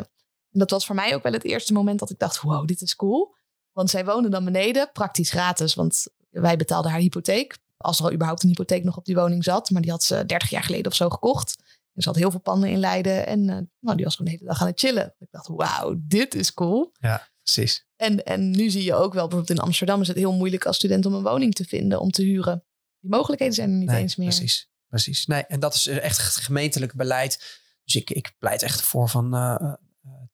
En 0.52 0.60
dat 0.60 0.70
was 0.70 0.86
voor 0.86 0.96
mij 0.96 1.16
ook 1.16 1.24
wel 1.24 1.32
het 1.32 1.44
eerste 1.44 1.74
moment 1.74 2.00
dat 2.00 2.10
ik 2.10 2.20
dacht, 2.20 2.42
wow, 2.42 2.68
dit 2.68 2.82
is 2.82 2.96
cool. 2.96 3.36
Want 3.72 3.90
zij 3.90 4.06
woonde 4.06 4.30
dan 4.30 4.46
beneden, 4.46 4.90
praktisch 4.94 5.30
gratis. 5.30 5.74
Want 5.74 6.08
wij 6.30 6.58
betaalden 6.58 6.92
haar 6.92 7.00
hypotheek. 7.00 7.58
Als 7.78 8.00
er 8.00 8.06
al 8.06 8.14
überhaupt 8.14 8.44
een 8.44 8.50
hypotheek 8.50 8.84
nog 8.84 8.98
op 8.98 9.06
die 9.06 9.16
woning 9.16 9.44
zat. 9.44 9.70
Maar 9.70 9.82
die 9.82 9.92
had 9.92 10.04
ze 10.04 10.26
30 10.26 10.50
jaar 10.50 10.64
geleden 10.64 10.92
of 10.92 10.98
zo 10.98 11.10
gekocht. 11.10 11.56
Ze 11.96 12.08
had 12.08 12.18
heel 12.18 12.32
veel 12.32 12.40
panden 12.40 12.70
in 12.70 12.80
Leiden. 12.80 13.28
En 13.28 13.50
eh, 13.50 13.58
nou, 13.80 13.96
die 13.96 14.06
was 14.06 14.16
gewoon 14.16 14.32
de 14.32 14.38
hele 14.38 14.50
dag 14.52 14.62
aan 14.62 14.68
het 14.68 14.80
chillen. 14.80 15.16
Ik 15.20 15.28
dacht, 15.32 15.48
wauw, 15.48 15.96
dit 15.98 16.36
is 16.36 16.54
cool. 16.54 16.92
Ja, 17.00 17.28
precies. 17.44 17.86
En, 17.96 18.24
en 18.24 18.52
nu 18.52 18.70
zie 18.70 18.84
je 18.84 18.94
ook 18.94 19.14
wel, 19.14 19.28
bijvoorbeeld 19.28 19.58
in 19.60 19.66
Amsterdam 19.66 20.02
is 20.02 20.08
het 20.08 20.18
heel 20.18 20.34
moeilijk 20.34 20.66
als 20.66 20.76
student 20.76 21.06
om 21.06 21.14
een 21.14 21.24
woning 21.24 21.54
te 21.54 21.66
vinden, 21.66 22.00
om 22.00 22.12
te 22.12 22.24
huren. 22.24 22.64
Die 23.00 23.10
mogelijkheden 23.10 23.54
zijn 23.56 23.70
er 23.70 23.76
niet 23.76 23.90
Nee, 23.90 24.02
eens 24.02 24.16
meer. 24.16 24.28
Precies, 24.28 24.70
precies. 24.88 25.26
Nee, 25.26 25.46
en 25.46 25.60
dat 25.60 25.74
is 25.74 25.88
echt 25.88 26.36
gemeentelijk 26.36 26.94
beleid. 26.94 27.62
Dus 27.84 27.96
ik, 27.96 28.10
ik 28.10 28.36
pleit 28.40 28.62
echt 28.62 28.82
voor 28.82 29.10
van 29.10 29.34
eh, 29.34 29.74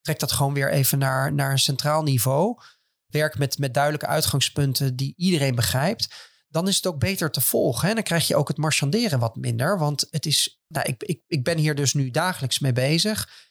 trek 0.02 0.20
dat 0.20 0.32
gewoon 0.32 0.54
weer 0.54 0.72
even 0.72 1.00
naar, 1.00 1.34
naar 1.34 1.52
een 1.52 1.60
centraal 1.60 2.04
niveau. 2.04 2.58
Werk 3.06 3.38
met, 3.38 3.58
met 3.58 3.74
duidelijke 3.74 4.08
uitgangspunten 4.08 4.96
die 4.96 5.14
iedereen 5.18 5.56
begrijpt. 5.56 6.28
Dan 6.48 6.68
is 6.68 6.76
het 6.76 6.88
ook 6.88 7.00
beter 7.00 7.32
te 7.32 7.42
volgen. 7.42 7.88
Hè? 7.88 7.94
Dan 7.94 8.04
krijg 8.04 8.28
je 8.28 8.36
ook 8.36 8.48
het 8.48 8.58
marchanderen 8.58 9.20
wat 9.20 9.36
minder. 9.36 9.78
Want 9.78 10.08
het 10.12 10.26
is, 10.26 10.62
nou, 10.68 10.86
ik, 10.88 11.04
ik, 11.04 11.24
ik 11.28 11.44
ben 11.44 11.58
hier 11.58 11.76
dus 11.76 11.94
nu 11.94 12.12
dagelijks 12.12 12.60
mee 12.60 12.74
bezig. 12.74 13.48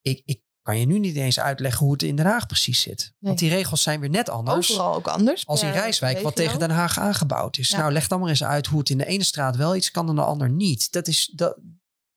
Ik, 0.00 0.22
ik 0.24 0.40
kan 0.66 0.78
je 0.78 0.86
nu 0.86 0.98
niet 0.98 1.16
eens 1.16 1.40
uitleggen 1.40 1.84
hoe 1.84 1.92
het 1.92 2.02
in 2.02 2.16
Den 2.16 2.26
Haag 2.26 2.46
precies 2.46 2.80
zit. 2.80 3.12
Want 3.18 3.38
die 3.38 3.48
regels 3.48 3.82
zijn 3.82 4.00
weer 4.00 4.10
net 4.10 4.28
anders 4.28 4.70
Overal 4.70 4.94
ook 4.94 5.06
anders. 5.06 5.46
als 5.46 5.62
in 5.62 5.70
Rijswijk, 5.70 6.20
wat 6.20 6.36
tegen 6.36 6.58
Den 6.58 6.70
Haag 6.70 6.98
aangebouwd 6.98 7.58
is. 7.58 7.68
Ja. 7.68 7.78
Nou, 7.78 7.92
leg 7.92 8.08
dan 8.08 8.20
maar 8.20 8.28
eens 8.28 8.44
uit 8.44 8.66
hoe 8.66 8.78
het 8.78 8.90
in 8.90 8.98
de 8.98 9.06
ene 9.06 9.24
straat 9.24 9.56
wel 9.56 9.76
iets 9.76 9.90
kan 9.90 10.08
en 10.08 10.14
de 10.14 10.22
ander 10.22 10.50
niet. 10.50 10.92
Dat 10.92 11.08
is 11.08 11.32
dat, 11.34 11.58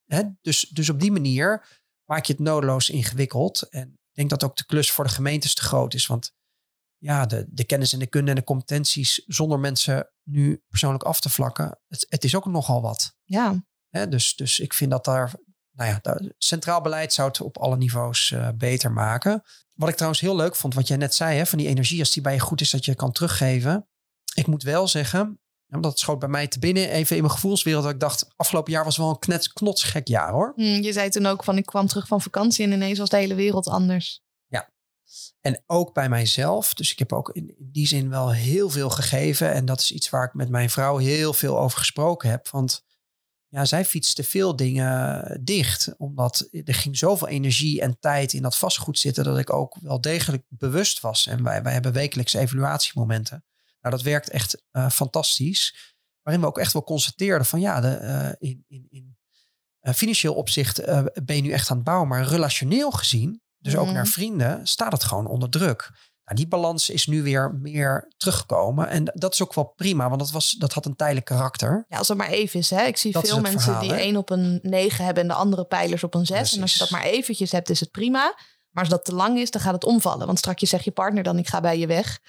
hè? 0.05 0.23
Dus, 0.41 0.69
dus 0.69 0.89
op 0.89 0.99
die 0.99 1.11
manier 1.11 1.65
maak 2.05 2.25
je 2.25 2.33
het 2.33 2.41
nodeloos 2.41 2.89
ingewikkeld. 2.89 3.69
En 3.69 3.87
ik 3.87 4.15
denk 4.15 4.29
dat 4.29 4.43
ook 4.43 4.57
de 4.57 4.65
klus 4.65 4.91
voor 4.91 5.03
de 5.03 5.09
gemeentes 5.09 5.53
te 5.53 5.61
groot 5.61 5.93
is. 5.93 6.07
Want 6.07 6.33
ja, 6.97 7.25
de, 7.25 7.45
de 7.49 7.63
kennis 7.63 7.93
en 7.93 7.99
de 7.99 8.07
kunde 8.07 8.29
en 8.29 8.35
de 8.35 8.43
competenties 8.43 9.23
zonder 9.25 9.59
mensen 9.59 10.11
nu 10.23 10.63
persoonlijk 10.67 11.03
af 11.03 11.19
te 11.19 11.29
vlakken, 11.29 11.79
het, 11.87 12.05
het 12.09 12.23
is 12.23 12.35
ook 12.35 12.45
nogal 12.45 12.81
wat. 12.81 13.13
Ja, 13.23 13.63
Hè? 13.89 14.07
Dus, 14.07 14.35
dus 14.35 14.59
ik 14.59 14.73
vind 14.73 14.91
dat 14.91 15.05
daar, 15.05 15.33
nou 15.79 15.99
ja, 16.03 16.19
centraal 16.37 16.81
beleid 16.81 17.13
zou 17.13 17.27
het 17.27 17.41
op 17.41 17.57
alle 17.57 17.77
niveaus 17.77 18.31
eh, 18.31 18.47
beter 18.55 18.91
maken. 18.91 19.43
Wat 19.73 19.89
ik 19.89 19.95
trouwens 19.95 20.21
heel 20.21 20.35
leuk 20.35 20.55
vond, 20.55 20.73
wat 20.73 20.87
jij 20.87 20.97
net 20.97 21.15
zei, 21.15 21.37
hè, 21.37 21.45
van 21.45 21.57
die 21.57 21.67
energie, 21.67 21.99
als 21.99 22.11
die 22.11 22.21
bij 22.21 22.33
je 22.33 22.39
goed 22.39 22.61
is, 22.61 22.69
dat 22.69 22.85
je 22.85 22.95
kan 22.95 23.11
teruggeven. 23.11 23.87
Ik 24.33 24.47
moet 24.47 24.63
wel 24.63 24.87
zeggen, 24.87 25.39
ja, 25.65 25.79
dat 25.79 25.99
schoot 25.99 26.19
bij 26.19 26.29
mij 26.29 26.47
te 26.47 26.59
binnen, 26.59 26.89
even 26.89 27.15
in 27.15 27.21
mijn 27.21 27.33
gevoelswereld, 27.33 27.83
dat 27.83 27.93
ik 27.93 27.99
dacht, 27.99 28.27
afgelopen 28.35 28.71
jaar 28.71 28.83
was 28.83 28.97
wel 28.97 29.09
een 29.09 29.19
knets, 29.19 29.53
knotsgek 29.53 30.07
jaar 30.07 30.31
hoor. 30.31 30.53
Hm, 30.55 30.61
je 30.61 30.93
zei 30.93 31.09
toen 31.09 31.25
ook 31.25 31.43
van 31.43 31.57
ik 31.57 31.65
kwam 31.65 31.87
terug 31.87 32.07
van 32.07 32.21
vakantie 32.21 32.65
en 32.65 32.71
ineens 32.71 32.99
was 32.99 33.09
de 33.09 33.17
hele 33.17 33.35
wereld 33.35 33.67
anders. 33.67 34.21
En 35.41 35.63
ook 35.65 35.93
bij 35.93 36.09
mijzelf. 36.09 36.73
Dus 36.73 36.91
ik 36.91 36.99
heb 36.99 37.13
ook 37.13 37.29
in 37.29 37.55
die 37.57 37.87
zin 37.87 38.09
wel 38.09 38.31
heel 38.31 38.69
veel 38.69 38.89
gegeven. 38.89 39.53
En 39.53 39.65
dat 39.65 39.79
is 39.79 39.91
iets 39.91 40.09
waar 40.09 40.25
ik 40.25 40.33
met 40.33 40.49
mijn 40.49 40.69
vrouw 40.69 40.97
heel 40.97 41.33
veel 41.33 41.59
over 41.59 41.77
gesproken 41.77 42.29
heb. 42.29 42.49
Want 42.49 42.83
ja, 43.49 43.65
zij 43.65 43.85
fietste 43.85 44.23
veel 44.23 44.55
dingen 44.55 45.39
dicht. 45.43 45.93
Omdat 45.97 46.47
er 46.65 46.73
ging 46.73 46.97
zoveel 46.97 47.27
energie 47.27 47.81
en 47.81 47.99
tijd 47.99 48.33
in 48.33 48.41
dat 48.41 48.57
vastgoed 48.57 48.99
zitten. 48.99 49.23
Dat 49.23 49.37
ik 49.37 49.53
ook 49.53 49.75
wel 49.81 50.01
degelijk 50.01 50.43
bewust 50.47 50.99
was. 50.99 51.27
En 51.27 51.43
wij, 51.43 51.63
wij 51.63 51.73
hebben 51.73 51.91
wekelijks 51.93 52.33
evaluatiemomenten. 52.33 53.43
Nou, 53.81 53.95
dat 53.95 54.03
werkt 54.03 54.29
echt 54.29 54.63
eh, 54.71 54.89
fantastisch. 54.89 55.95
Waarin 56.21 56.41
we 56.41 56.47
ook 56.49 56.57
echt 56.57 56.73
wel 56.73 56.83
constateerden 56.83 57.45
van 57.47 57.59
ja, 57.59 57.81
de, 57.81 57.87
eh, 57.89 58.49
in, 58.49 58.63
in, 58.67 58.85
in 58.89 59.17
eh, 59.79 59.93
financieel 59.93 60.33
opzicht 60.33 60.85
ben 61.25 61.35
je 61.35 61.41
nu 61.41 61.51
echt 61.51 61.69
aan 61.69 61.75
het 61.75 61.85
bouwen. 61.85 62.07
Maar 62.07 62.23
relationeel 62.23 62.91
gezien, 62.91 63.41
dus 63.57 63.75
ook 63.75 63.85
Mhm. 63.85 63.93
naar 63.93 64.07
vrienden, 64.07 64.67
staat 64.67 64.91
het 64.91 65.03
gewoon 65.03 65.27
onder 65.27 65.49
druk. 65.49 66.08
Nou, 66.29 66.41
die 66.41 66.49
balans 66.49 66.89
is 66.89 67.07
nu 67.07 67.23
weer 67.23 67.55
meer 67.61 68.13
teruggekomen. 68.17 68.87
En 68.87 69.11
dat 69.13 69.33
is 69.33 69.41
ook 69.41 69.53
wel 69.53 69.73
prima, 69.75 70.07
want 70.07 70.19
dat, 70.19 70.31
was, 70.31 70.51
dat 70.51 70.73
had 70.73 70.85
een 70.85 70.95
tijdelijk 70.95 71.25
karakter. 71.25 71.85
Ja, 71.87 71.97
als 71.97 72.07
het 72.07 72.17
maar 72.17 72.29
even 72.29 72.59
is. 72.59 72.69
Hè? 72.69 72.83
Ik 72.83 72.97
zie 72.97 73.11
Dat 73.11 73.27
veel 73.27 73.41
mensen 73.41 73.61
verhaal, 73.61 73.81
die 73.81 73.91
hè? 73.91 73.97
één 73.97 74.15
op 74.15 74.29
een 74.29 74.59
9 74.61 75.05
hebben 75.05 75.23
en 75.23 75.29
de 75.29 75.35
andere 75.35 75.65
pijlers 75.65 76.03
op 76.03 76.13
een 76.13 76.25
6. 76.25 76.55
En 76.55 76.61
als 76.61 76.73
je 76.73 76.79
dat 76.79 76.89
maar 76.89 77.03
eventjes 77.03 77.51
hebt, 77.51 77.69
is 77.69 77.79
het 77.79 77.91
prima. 77.91 78.35
Maar 78.69 78.83
als 78.83 78.89
dat 78.89 79.05
te 79.05 79.15
lang 79.15 79.37
is, 79.37 79.51
dan 79.51 79.61
gaat 79.61 79.73
het 79.73 79.83
omvallen. 79.83 80.25
Want 80.25 80.37
straks 80.37 80.69
zegt 80.69 80.83
je 80.83 80.91
partner 80.91 81.23
dan, 81.23 81.37
ik 81.37 81.47
ga 81.47 81.61
bij 81.61 81.79
je 81.79 81.87
weg. 81.87 82.19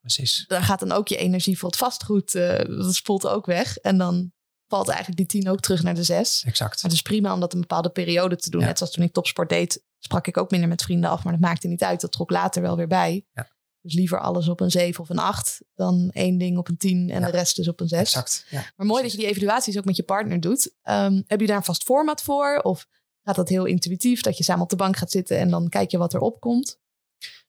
Precies. 0.00 0.44
Dan 0.46 0.62
gaat 0.62 0.80
dan 0.80 0.92
ook 0.92 1.08
je 1.08 1.16
energie 1.16 1.58
voor 1.58 1.68
het 1.68 1.78
vastgoed, 1.78 2.34
eh, 2.34 2.76
dat 2.76 2.94
spoelt 2.94 3.26
ook 3.26 3.46
weg. 3.46 3.76
En 3.76 3.98
dan 3.98 4.32
valt 4.66 4.88
eigenlijk 4.88 5.16
die 5.16 5.40
10 5.40 5.50
ook 5.50 5.60
terug 5.60 5.82
naar 5.82 5.94
de 5.94 6.02
6. 6.02 6.42
Exact. 6.46 6.74
Maar 6.74 6.82
het 6.82 6.92
is 6.92 7.02
prima 7.02 7.32
om 7.32 7.40
dat 7.40 7.52
een 7.52 7.60
bepaalde 7.60 7.90
periode 7.90 8.36
te 8.36 8.50
doen. 8.50 8.60
Ja. 8.60 8.66
Net 8.66 8.78
zoals 8.78 8.92
toen 8.92 9.04
ik 9.04 9.12
topsport 9.12 9.48
deed, 9.48 9.82
sprak 10.04 10.26
ik 10.26 10.36
ook 10.36 10.50
minder 10.50 10.68
met 10.68 10.82
vrienden 10.82 11.10
af. 11.10 11.24
Maar 11.24 11.32
dat 11.32 11.42
maakte 11.42 11.68
niet 11.68 11.82
uit. 11.82 12.00
Dat 12.00 12.12
trok 12.12 12.30
later 12.30 12.62
wel 12.62 12.76
weer 12.76 12.86
bij. 12.86 13.26
Ja. 13.32 13.48
Dus 13.80 13.94
liever 13.94 14.20
alles 14.20 14.48
op 14.48 14.60
een 14.60 14.70
7 14.70 15.00
of 15.00 15.08
een 15.08 15.18
8 15.18 15.60
dan 15.74 16.10
één 16.12 16.38
ding 16.38 16.58
op 16.58 16.68
een 16.68 16.76
10 16.76 17.10
en 17.10 17.20
Ja. 17.20 17.26
de 17.26 17.32
rest 17.32 17.56
dus 17.56 17.68
op 17.68 17.80
een 17.80 17.88
6. 17.88 17.98
Exact. 18.00 18.46
Ja. 18.50 18.64
Maar 18.76 18.86
mooi 18.86 19.02
dat 19.02 19.10
je 19.12 19.18
die 19.18 19.26
evaluaties 19.26 19.78
ook 19.78 19.84
met 19.84 19.96
je 19.96 20.02
partner 20.02 20.40
doet. 20.40 20.74
Ehm, 20.82 21.22
heb 21.26 21.40
je 21.40 21.46
daar 21.46 21.56
een 21.56 21.64
vast 21.64 21.82
format 21.82 22.22
voor? 22.22 22.60
Of 22.62 22.86
gaat 23.22 23.36
dat 23.36 23.48
heel 23.48 23.64
intuïtief? 23.64 24.20
Dat 24.20 24.36
je 24.38 24.44
samen 24.44 24.62
op 24.62 24.70
de 24.70 24.76
bank 24.76 24.96
gaat 24.96 25.10
zitten 25.10 25.38
en 25.38 25.50
dan 25.50 25.68
kijk 25.68 25.90
je 25.90 25.98
wat 25.98 26.14
erop 26.14 26.40
komt? 26.40 26.78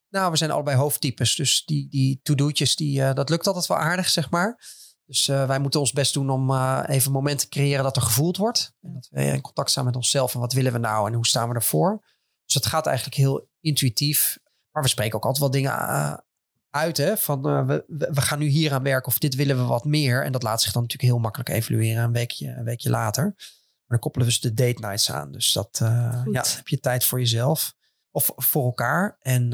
Nou, 0.08 0.30
we 0.30 0.36
zijn 0.36 0.50
allebei 0.50 0.76
hoofdtypes. 0.76 1.34
Dus 1.34 1.64
die, 1.64 1.88
die 1.88 2.20
to-do'tjes, 2.22 2.76
die, 2.76 3.02
eh, 3.02 3.14
dat 3.14 3.28
lukt 3.28 3.46
altijd 3.46 3.66
wel 3.66 3.76
aardig, 3.78 4.08
zeg 4.08 4.30
maar. 4.30 4.60
Dus 5.06 5.28
eh, 5.28 5.46
wij 5.46 5.58
moeten 5.58 5.80
ons 5.80 5.92
best 5.92 6.14
doen 6.14 6.30
om 6.30 6.50
eh, 6.50 6.82
even 6.86 7.06
een 7.06 7.12
moment 7.12 7.38
te 7.38 7.48
creëren 7.48 7.84
dat 7.84 7.96
er 7.96 8.02
gevoeld 8.02 8.36
wordt. 8.36 8.72
En 8.80 8.92
dat 8.92 9.08
we 9.10 9.22
in 9.24 9.40
contact 9.40 9.70
staan 9.70 9.84
met 9.84 9.96
onszelf. 9.96 10.34
En 10.34 10.40
wat 10.40 10.52
willen 10.52 10.72
we 10.72 10.78
nou 10.78 11.06
en 11.08 11.14
hoe 11.14 11.26
staan 11.26 11.48
we 11.48 11.54
ervoor? 11.54 12.04
Dus 12.46 12.54
het 12.54 12.66
gaat 12.66 12.86
eigenlijk 12.86 13.16
heel 13.16 13.48
intuïtief. 13.60 14.38
Maar 14.70 14.82
we 14.82 14.88
spreken 14.88 15.16
ook 15.16 15.24
altijd 15.24 15.42
wel 15.42 15.62
dingen 15.62 15.72
eh, 15.72 16.14
uit. 16.70 16.96
Hè? 16.96 17.16
Van 17.16 17.48
eh, 17.48 17.66
we, 17.66 17.84
we 17.86 18.20
gaan 18.20 18.38
nu 18.38 18.46
hier 18.46 18.72
aan 18.72 18.82
werken 18.82 19.08
of 19.08 19.18
dit 19.18 19.34
willen 19.34 19.56
we 19.56 19.62
wat 19.62 19.84
meer. 19.84 20.24
En 20.24 20.32
dat 20.32 20.42
laat 20.42 20.62
zich 20.62 20.72
dan 20.72 20.82
natuurlijk 20.82 21.12
heel 21.12 21.20
makkelijk 21.20 21.50
evalueren 21.50 22.02
een 22.02 22.12
weekje, 22.12 22.48
een 22.48 22.64
weekje 22.64 22.90
later. 22.90 23.24
Maar 23.24 23.98
dan 23.98 23.98
koppelen 23.98 24.26
we 24.26 24.32
dus 24.32 24.42
de 24.42 24.54
date 24.54 24.80
nights 24.80 25.12
aan. 25.12 25.32
Dus 25.32 25.52
dat 25.52 25.78
eh, 25.82 26.22
ja, 26.30 26.44
heb 26.56 26.68
je 26.68 26.80
tijd 26.80 27.04
voor 27.04 27.18
jezelf. 27.18 27.74
Of 28.10 28.32
voor 28.36 28.64
elkaar. 28.64 29.16
En, 29.20 29.52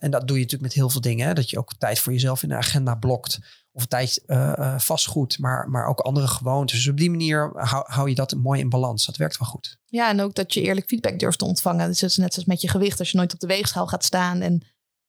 en 0.00 0.10
dat 0.10 0.26
doe 0.28 0.36
je 0.36 0.42
natuurlijk 0.42 0.62
met 0.62 0.72
heel 0.72 0.90
veel 0.90 1.00
dingen. 1.00 1.26
Hè? 1.26 1.32
Dat 1.32 1.50
je 1.50 1.58
ook 1.58 1.74
tijd 1.78 1.98
voor 1.98 2.12
jezelf 2.12 2.42
in 2.42 2.48
de 2.48 2.54
agenda 2.54 2.94
blokt. 2.94 3.38
Of 3.76 3.86
tijd 3.86 4.22
eh, 4.26 4.58
eh, 4.58 4.78
vastgoed, 4.78 5.38
maar, 5.38 5.68
maar 5.68 5.86
ook 5.86 6.00
andere 6.00 6.26
gewoontes. 6.26 6.76
Dus 6.76 6.88
op 6.88 6.96
die 6.96 7.10
manier 7.10 7.50
hou, 7.54 7.84
hou 7.86 8.08
je 8.08 8.14
dat 8.14 8.34
mooi 8.34 8.60
in 8.60 8.68
balans. 8.68 9.06
Dat 9.06 9.16
werkt 9.16 9.38
wel 9.38 9.48
goed. 9.48 9.78
Ja, 9.86 10.08
en 10.08 10.20
ook 10.20 10.34
dat 10.34 10.54
je 10.54 10.62
eerlijk 10.62 10.86
feedback 10.86 11.18
durft 11.18 11.38
te 11.38 11.44
ontvangen. 11.44 11.88
Dus 11.88 12.02
is 12.02 12.16
net 12.16 12.32
zoals 12.32 12.48
met 12.48 12.60
je 12.60 12.68
gewicht. 12.68 12.98
Als 12.98 13.10
je 13.10 13.16
nooit 13.16 13.32
op 13.32 13.40
de 13.40 13.46
weegschaal 13.46 13.86
gaat 13.86 14.04
staan 14.04 14.40
en 14.40 14.62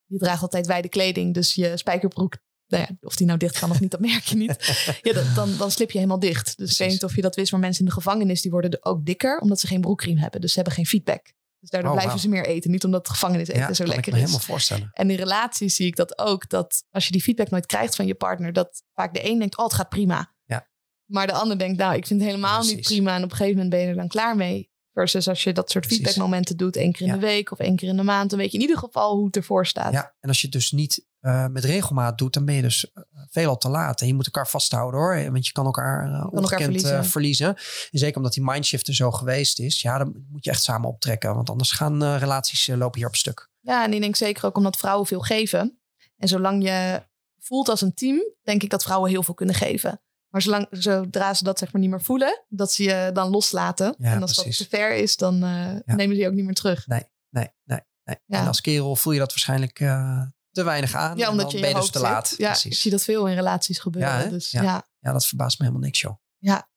je 0.05 0.17
draagt 0.17 0.41
altijd 0.41 0.67
wijde 0.67 0.89
kleding. 0.89 1.33
Dus 1.33 1.53
je 1.53 1.77
spijkerbroek, 1.77 2.37
nou 2.67 2.85
ja, 2.87 3.07
of 3.07 3.15
die 3.15 3.27
nou 3.27 3.39
dicht 3.39 3.59
kan 3.59 3.71
of 3.71 3.79
niet, 3.79 3.91
dat 3.91 3.99
merk 3.99 4.23
je 4.23 4.35
niet. 4.35 4.55
Ja, 5.01 5.13
dat, 5.13 5.35
dan, 5.35 5.57
dan 5.57 5.71
slip 5.71 5.91
je 5.91 5.97
helemaal 5.97 6.19
dicht. 6.19 6.57
Dus 6.57 6.71
ik 6.71 6.77
weet 6.77 6.89
niet 6.89 7.03
of 7.03 7.15
je 7.15 7.21
dat 7.21 7.35
wist, 7.35 7.51
maar 7.51 7.59
mensen 7.59 7.83
in 7.83 7.89
de 7.89 7.95
gevangenis 7.95 8.41
die 8.41 8.51
worden 8.51 8.71
er 8.71 8.85
ook 8.85 9.05
dikker. 9.05 9.39
Omdat 9.39 9.59
ze 9.59 9.67
geen 9.67 9.81
broekriem 9.81 10.17
hebben. 10.17 10.41
Dus 10.41 10.49
ze 10.49 10.55
hebben 10.55 10.73
geen 10.73 10.85
feedback. 10.85 11.33
Dus 11.65 11.73
daardoor 11.73 11.91
Oh, 11.91 11.97
blijven 11.97 12.19
ze 12.19 12.29
meer 12.29 12.45
eten. 12.45 12.71
Niet 12.71 12.83
omdat 12.85 13.09
gevangenis 13.09 13.47
eten 13.47 13.61
ja, 13.61 13.73
zo 13.73 13.83
kan 13.83 13.93
lekker 13.93 14.07
ik 14.13 14.13
me 14.19 14.23
is. 14.23 14.29
helemaal 14.29 14.47
voorstellen. 14.47 14.89
En 14.93 15.09
in 15.09 15.15
relaties 15.15 15.75
zie 15.75 15.87
ik 15.87 15.95
dat 15.95 16.17
ook. 16.19 16.49
Dat 16.49 16.83
als 16.91 17.05
je 17.05 17.11
die 17.11 17.21
feedback 17.21 17.49
nooit 17.49 17.65
krijgt 17.65 17.95
van 17.95 18.05
je 18.05 18.15
partner. 18.15 18.53
Dat 18.53 18.83
vaak 18.93 19.13
de 19.13 19.29
een 19.29 19.39
denkt, 19.39 19.57
oh 19.57 19.63
het 19.63 19.73
gaat 19.73 19.89
prima. 19.89 20.33
Ja. 20.45 20.67
Maar 21.05 21.27
de 21.27 21.33
ander 21.33 21.57
denkt, 21.57 21.77
nou 21.77 21.95
ik 21.95 22.05
vind 22.07 22.19
het 22.21 22.29
helemaal 22.29 22.63
niet 22.63 22.81
prima. 22.81 23.15
En 23.15 23.23
op 23.23 23.29
een 23.31 23.35
gegeven 23.37 23.53
moment 23.53 23.69
ben 23.69 23.79
je 23.79 23.87
er 23.87 23.95
dan 23.95 24.07
klaar 24.07 24.35
mee. 24.35 24.73
Versus 24.93 25.27
als 25.27 25.43
je 25.43 25.53
dat 25.53 25.71
soort 25.71 25.85
feedbackmomenten 25.85 26.57
doet. 26.57 26.75
één 26.75 26.91
keer 26.91 27.01
in 27.07 27.13
Ja. 27.13 27.19
de 27.19 27.25
week 27.25 27.51
of 27.51 27.59
één 27.59 27.75
keer 27.75 27.89
in 27.89 27.97
de 27.97 28.03
maand. 28.03 28.29
Dan 28.29 28.39
weet 28.39 28.51
je 28.51 28.57
in 28.57 28.61
ieder 28.63 28.77
geval 28.77 29.15
hoe 29.15 29.25
het 29.25 29.35
ervoor 29.35 29.65
staat. 29.65 29.93
Ja, 29.93 30.15
en 30.19 30.29
als 30.29 30.41
je 30.41 30.49
dus 30.49 30.71
niet 30.71 31.05
eh, 31.25 31.47
met 31.47 31.63
regelmaat 31.63 32.17
doet, 32.17 32.33
dan 32.33 32.45
ben 32.45 32.55
je 32.55 32.61
dus 32.61 32.91
eh, 32.93 33.03
veelal 33.29 33.57
te 33.57 33.69
laat. 33.69 34.01
En 34.01 34.07
je 34.07 34.13
moet 34.13 34.25
elkaar 34.25 34.47
vasthouden 34.47 34.99
hoor. 34.99 35.31
Want 35.31 35.45
je 35.45 35.51
kan 35.51 35.65
elkaar 35.65 36.07
uh, 36.07 36.13
ongekend 36.13 36.41
elkaar 36.41 36.59
verliezen. 36.61 37.05
verliezen. 37.05 37.11
verliezen. 37.11 37.47
En 37.91 37.99
zeker 37.99 38.17
omdat 38.17 38.33
die 38.33 38.43
mindshift 38.43 38.87
er 38.87 38.95
zo 38.95 39.11
geweest 39.11 39.59
is. 39.59 39.81
Ja, 39.81 39.97
dan 39.97 40.25
moet 40.29 40.43
je 40.43 40.49
echt 40.49 40.63
samen 40.63 40.89
optrekken. 40.89 41.35
Want 41.35 41.49
anders 41.49 41.71
gaan 41.71 42.03
eh, 42.03 42.17
relaties 42.17 42.67
eh, 42.67 42.77
lopen 42.77 42.99
hier 42.99 43.07
op 43.07 43.15
stuk. 43.15 43.49
Ja, 43.59 43.83
en 43.83 43.93
ik 43.93 44.01
denk 44.01 44.15
zeker 44.15 44.45
ook 44.45 44.57
omdat 44.57 44.77
vrouwen 44.77 45.07
veel 45.07 45.19
geven. 45.19 45.79
En 46.17 46.27
zolang 46.27 46.63
je 46.63 47.03
voelt 47.39 47.69
als 47.69 47.81
een 47.81 47.93
team, 47.93 48.23
denk 48.43 48.63
ik 48.63 48.69
dat 48.69 48.83
vrouwen 48.83 49.09
heel 49.09 49.23
veel 49.23 49.33
kunnen 49.33 49.55
geven. 49.55 50.01
Maar 50.29 50.41
zolang, 50.41 50.67
zodra 50.69 51.33
ze 51.33 51.43
dat 51.43 51.59
zeg 51.59 51.71
maar 51.71 51.81
niet 51.81 51.89
meer 51.89 52.01
voelen, 52.01 52.43
dat 52.47 52.71
ze 52.71 52.83
je 52.83 53.09
dan 53.13 53.29
loslaten. 53.29 53.95
Ja, 53.97 54.11
en 54.11 54.21
als 54.21 54.33
precies. 54.33 54.57
dat 54.57 54.69
te 54.69 54.75
ver 54.75 54.95
is, 54.95 55.17
dan 55.17 55.43
eh, 55.43 55.95
nemen 55.95 56.15
ze 56.15 56.21
je 56.21 56.27
ook 56.27 56.33
niet 56.33 56.45
meer 56.45 56.53
terug. 56.53 56.87
Nee, 56.87 57.03
nee, 57.29 57.49
nee. 57.63 57.79
Ja. 58.03 58.17
En 58.25 58.47
als 58.47 58.61
kerel 58.61 58.95
voel 58.95 59.13
je 59.13 59.19
dat 59.19 59.29
waarschijnlijk 59.29 59.79
uh, 59.79 60.21
te 60.55 60.63
weinig 60.63 60.93
aan. 60.93 61.17
Ja, 61.17 61.25
en 61.25 61.31
omdat 61.31 61.45
dan 61.45 61.55
je 61.55 61.61
ben 61.61 61.69
je 61.69 61.75
dus 61.75 61.89
te 61.89 61.99
laat. 61.99 62.33
Ja, 62.37 62.49
Precies. 62.49 62.71
ik 62.71 62.77
zie 62.77 62.91
dat 62.91 63.03
veel 63.03 63.27
in 63.27 63.35
relaties 63.35 63.79
gebeuren. 63.79 64.23
Ja, 64.23 64.29
dus 64.29 64.51
Ja. 64.51 64.61
ja. 64.61 64.87
Ja, 64.99 65.11
dat 65.11 65.25
verbaast 65.25 65.59
me 65.59 65.65
helemaal 65.65 65.85
niks 65.85 66.01
joh. 66.01 66.15
Ja. 66.37 66.69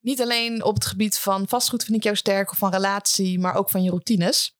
Niet 0.00 0.20
alleen 0.20 0.64
op 0.64 0.74
het 0.74 0.86
gebied 0.86 1.18
van 1.18 1.48
vastgoed 1.48 1.84
vind 1.84 1.96
ik 1.96 2.02
jou 2.02 2.16
sterk 2.16 2.50
of 2.50 2.58
van 2.58 2.70
relatie, 2.70 3.38
maar 3.38 3.54
ook 3.54 3.70
van 3.70 3.82
je 3.82 3.90
routines. 3.90 4.56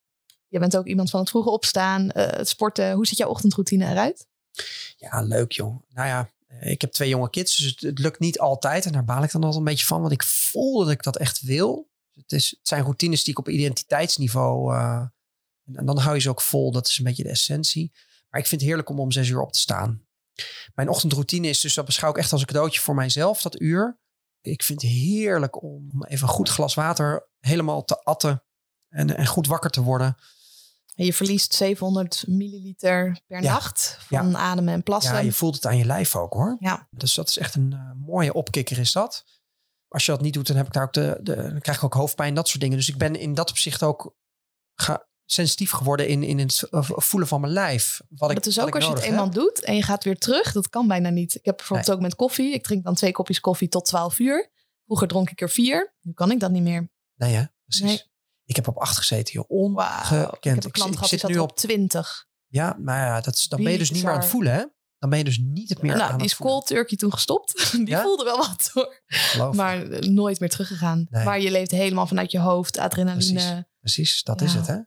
Je 0.48 0.58
bent 0.58 0.76
ook 0.76 0.86
iemand 0.86 1.10
van 1.10 1.20
het 1.20 1.30
vroege 1.30 1.50
opstaan, 1.50 2.02
uh, 2.02 2.10
het 2.12 2.48
sporten. 2.48 2.92
Hoe 2.92 3.06
ziet 3.06 3.18
jouw 3.18 3.28
ochtendroutine 3.28 3.90
eruit? 3.90 4.26
Ja, 4.96 5.22
leuk 5.22 5.52
joh. 5.52 5.82
Nou 5.88 6.08
ja, 6.08 6.30
eh, 6.46 6.70
ik 6.70 6.80
heb 6.80 6.92
twee 6.92 7.08
jonge 7.08 7.30
kids, 7.30 7.56
dus 7.56 7.76
het, 7.78 7.98
lukt 7.98 8.18
niet 8.18 8.38
altijd. 8.38 8.86
En 8.86 8.92
daar 8.92 9.04
baal 9.04 9.22
ik 9.22 9.32
dan 9.32 9.42
altijd 9.42 9.60
een 9.60 9.68
beetje 9.68 9.86
van, 9.86 10.00
want 10.00 10.12
ik 10.12 10.22
voel 10.22 10.78
dat 10.78 10.90
ik 10.90 11.02
dat 11.02 11.16
echt 11.16 11.40
wil. 11.40 11.90
Het, 12.12 12.32
is, 12.32 12.50
het 12.50 12.68
zijn 12.68 12.82
routines 12.82 13.22
die 13.22 13.32
ik 13.32 13.38
op 13.38 13.48
identiteitsniveau... 13.48 14.74
Uh, 14.74 15.02
en 15.72 15.86
dan 15.86 15.98
hou 15.98 16.14
je 16.14 16.20
ze 16.20 16.28
ook 16.28 16.40
vol, 16.40 16.72
dat 16.72 16.86
is 16.86 16.98
een 16.98 17.04
beetje 17.04 17.22
de 17.22 17.28
essentie. 17.28 17.92
Maar 18.34 18.42
ik 18.42 18.48
vind 18.48 18.60
het 18.60 18.70
heerlijk 18.70 18.90
om 18.90 19.00
om 19.00 19.12
zes 19.12 19.28
uur 19.28 19.40
op 19.40 19.52
te 19.52 19.58
staan. 19.58 20.06
Mijn 20.74 20.88
ochtendroutine 20.88 21.48
is 21.48 21.60
dus, 21.60 21.74
dat 21.74 21.84
beschouw 21.84 22.10
ik 22.10 22.16
echt 22.16 22.32
als 22.32 22.40
een 22.40 22.46
cadeautje 22.46 22.80
voor 22.80 22.94
mijzelf, 22.94 23.42
dat 23.42 23.60
uur. 23.60 23.98
Ik 24.40 24.62
vind 24.62 24.82
het 24.82 24.90
heerlijk 24.90 25.62
om 25.62 26.04
even 26.04 26.28
een 26.28 26.34
goed 26.34 26.48
glas 26.48 26.74
water 26.74 27.28
helemaal 27.40 27.84
te 27.84 28.02
atten 28.02 28.44
en, 28.88 29.16
en 29.16 29.26
goed 29.26 29.46
wakker 29.46 29.70
te 29.70 29.82
worden. 29.82 30.16
En 30.94 31.04
je 31.04 31.12
verliest 31.12 31.54
700 31.54 32.24
milliliter 32.26 33.20
per 33.26 33.42
nacht 33.42 33.98
van 34.00 34.36
ademen 34.36 34.74
en 34.74 34.82
plassen. 34.82 35.14
Ja, 35.14 35.20
je 35.20 35.32
voelt 35.32 35.54
het 35.54 35.66
aan 35.66 35.76
je 35.76 35.84
lijf 35.84 36.16
ook 36.16 36.32
hoor. 36.32 36.56
Ja. 36.58 36.88
Dus 36.90 37.14
dat 37.14 37.28
is 37.28 37.38
echt 37.38 37.54
een 37.54 37.72
uh, 37.72 38.06
mooie 38.06 38.32
opkikker 38.32 38.78
is 38.78 38.92
dat. 38.92 39.24
Als 39.88 40.06
je 40.06 40.12
dat 40.12 40.20
niet 40.20 40.34
doet, 40.34 40.46
dan 40.46 40.56
heb 40.56 40.66
ik 40.66 40.72
daar 40.72 40.84
ook 40.84 40.92
de, 40.92 41.18
de 41.22 41.34
dan 41.34 41.60
krijg 41.60 41.78
ik 41.78 41.84
ook 41.84 41.94
hoofdpijn, 41.94 42.34
dat 42.34 42.48
soort 42.48 42.60
dingen. 42.60 42.76
Dus 42.76 42.88
ik 42.88 42.98
ben 42.98 43.16
in 43.16 43.34
dat 43.34 43.50
opzicht 43.50 43.82
ook 43.82 44.16
ga, 44.74 45.06
sensitief 45.24 45.70
geworden 45.70 46.08
in, 46.08 46.22
in 46.22 46.38
het 46.38 46.66
voelen 46.70 47.28
van 47.28 47.40
mijn 47.40 47.52
lijf. 47.52 48.00
Wat 48.08 48.28
dat 48.28 48.38
ik, 48.38 48.46
is 48.46 48.60
ook 48.60 48.74
als 48.74 48.84
je 48.84 48.90
het 48.90 49.02
eenmaal 49.02 49.30
doet 49.30 49.60
en 49.60 49.76
je 49.76 49.82
gaat 49.82 50.04
weer 50.04 50.18
terug. 50.18 50.52
Dat 50.52 50.68
kan 50.68 50.88
bijna 50.88 51.08
niet. 51.08 51.34
Ik 51.34 51.44
heb 51.44 51.56
bijvoorbeeld 51.56 51.90
ook 51.90 52.00
met 52.00 52.14
koffie. 52.14 52.54
Ik 52.54 52.62
drink 52.62 52.84
dan 52.84 52.94
twee 52.94 53.12
kopjes 53.12 53.40
koffie 53.40 53.68
tot 53.68 53.84
12 53.84 54.18
uur. 54.18 54.50
Vroeger 54.84 55.08
dronk 55.08 55.30
ik 55.30 55.40
er 55.40 55.50
vier. 55.50 55.94
Nu 56.00 56.12
kan 56.12 56.30
ik 56.30 56.40
dat 56.40 56.50
niet 56.50 56.62
meer. 56.62 56.90
Nee, 57.14 57.34
hè? 57.34 57.44
Precies. 57.64 57.86
Nee. 57.86 58.12
Ik 58.44 58.56
heb 58.56 58.68
op 58.68 58.76
acht 58.76 58.96
gezeten, 58.96 59.34
joh. 59.34 59.50
Ongekend. 59.50 60.08
Wow. 60.08 60.34
Ik 60.34 60.44
heb 60.44 60.64
een 60.64 60.70
klant 60.70 60.94
gehad, 60.94 61.08
zit 61.08 61.28
nu 61.28 61.38
op 61.38 61.56
20. 61.56 62.26
Ja, 62.46 62.76
maar 62.80 63.06
ja, 63.06 63.20
dat 63.20 63.46
dan 63.48 63.62
ben 63.62 63.72
je 63.72 63.78
dus 63.78 63.90
niet 63.90 64.02
meer 64.02 64.12
aan 64.12 64.18
het 64.18 64.28
voelen, 64.28 64.52
hè? 64.52 64.64
Dan 64.98 65.10
ben 65.12 65.18
je 65.18 65.24
dus 65.24 65.38
niet 65.38 65.68
het 65.68 65.82
meer 65.82 65.96
nou, 65.96 66.10
aan 66.12 66.18
die 66.18 66.26
is 66.26 66.36
cold 66.36 66.66
turkey 66.66 66.96
toen 66.96 67.12
gestopt. 67.12 67.72
Die 67.86 67.96
voelde 67.96 68.24
wel 68.24 68.36
wat 68.36 68.70
hoor. 68.72 69.02
Maar 69.54 69.90
eh, 69.90 70.08
nooit 70.08 70.40
meer 70.40 70.48
teruggegaan. 70.48 71.06
Nee. 71.10 71.24
Maar 71.24 71.40
je 71.40 71.50
leeft 71.50 71.70
helemaal 71.70 72.06
vanuit 72.06 72.30
je 72.30 72.38
hoofd, 72.38 72.78
adrenaline. 72.78 73.32
Precies, 73.32 73.62
Precies 73.80 74.22
dat 74.22 74.40
is 74.40 74.54
het 74.54 74.66
hè. 74.66 74.78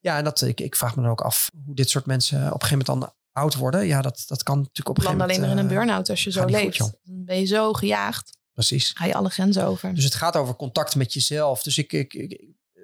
Ja, 0.00 0.16
en 0.16 0.24
dat, 0.24 0.42
ik, 0.42 0.60
ik 0.60 0.76
vraag 0.76 0.96
me 0.96 1.02
dan 1.02 1.10
ook 1.10 1.20
af 1.20 1.50
hoe 1.64 1.74
dit 1.74 1.90
soort 1.90 2.06
mensen 2.06 2.38
op 2.38 2.44
een 2.44 2.68
gegeven 2.68 2.84
moment 2.86 2.86
dan 2.86 3.14
oud 3.32 3.54
worden. 3.54 3.86
Ja, 3.86 4.02
dat, 4.02 4.24
dat 4.26 4.42
kan 4.42 4.58
natuurlijk 4.58 4.88
op 4.88 4.96
een 4.96 5.02
gegeven 5.02 5.20
moment... 5.20 5.38
alleen 5.38 5.56
maar 5.56 5.64
in 5.64 5.64
een 5.64 5.78
eh, 5.78 5.78
burn-out 5.78 6.10
als 6.10 6.24
je 6.24 6.30
zo 6.30 6.44
leeft. 6.44 6.78
dan 6.78 6.94
ben 7.04 7.38
je 7.38 7.46
zo 7.46 7.72
gejaagd. 7.72 8.38
Precies. 8.52 8.92
Ga 8.94 9.04
je 9.04 9.14
alle 9.14 9.30
grenzen 9.30 9.64
over. 9.64 9.94
Dus 9.94 10.04
het 10.04 10.14
gaat 10.14 10.36
over 10.36 10.56
contact 10.56 10.94
met 10.94 11.12
jezelf. 11.12 11.62
Dus 11.62 11.78
ik, 11.78 11.92
ik, 11.92 12.14
ik, 12.14 12.40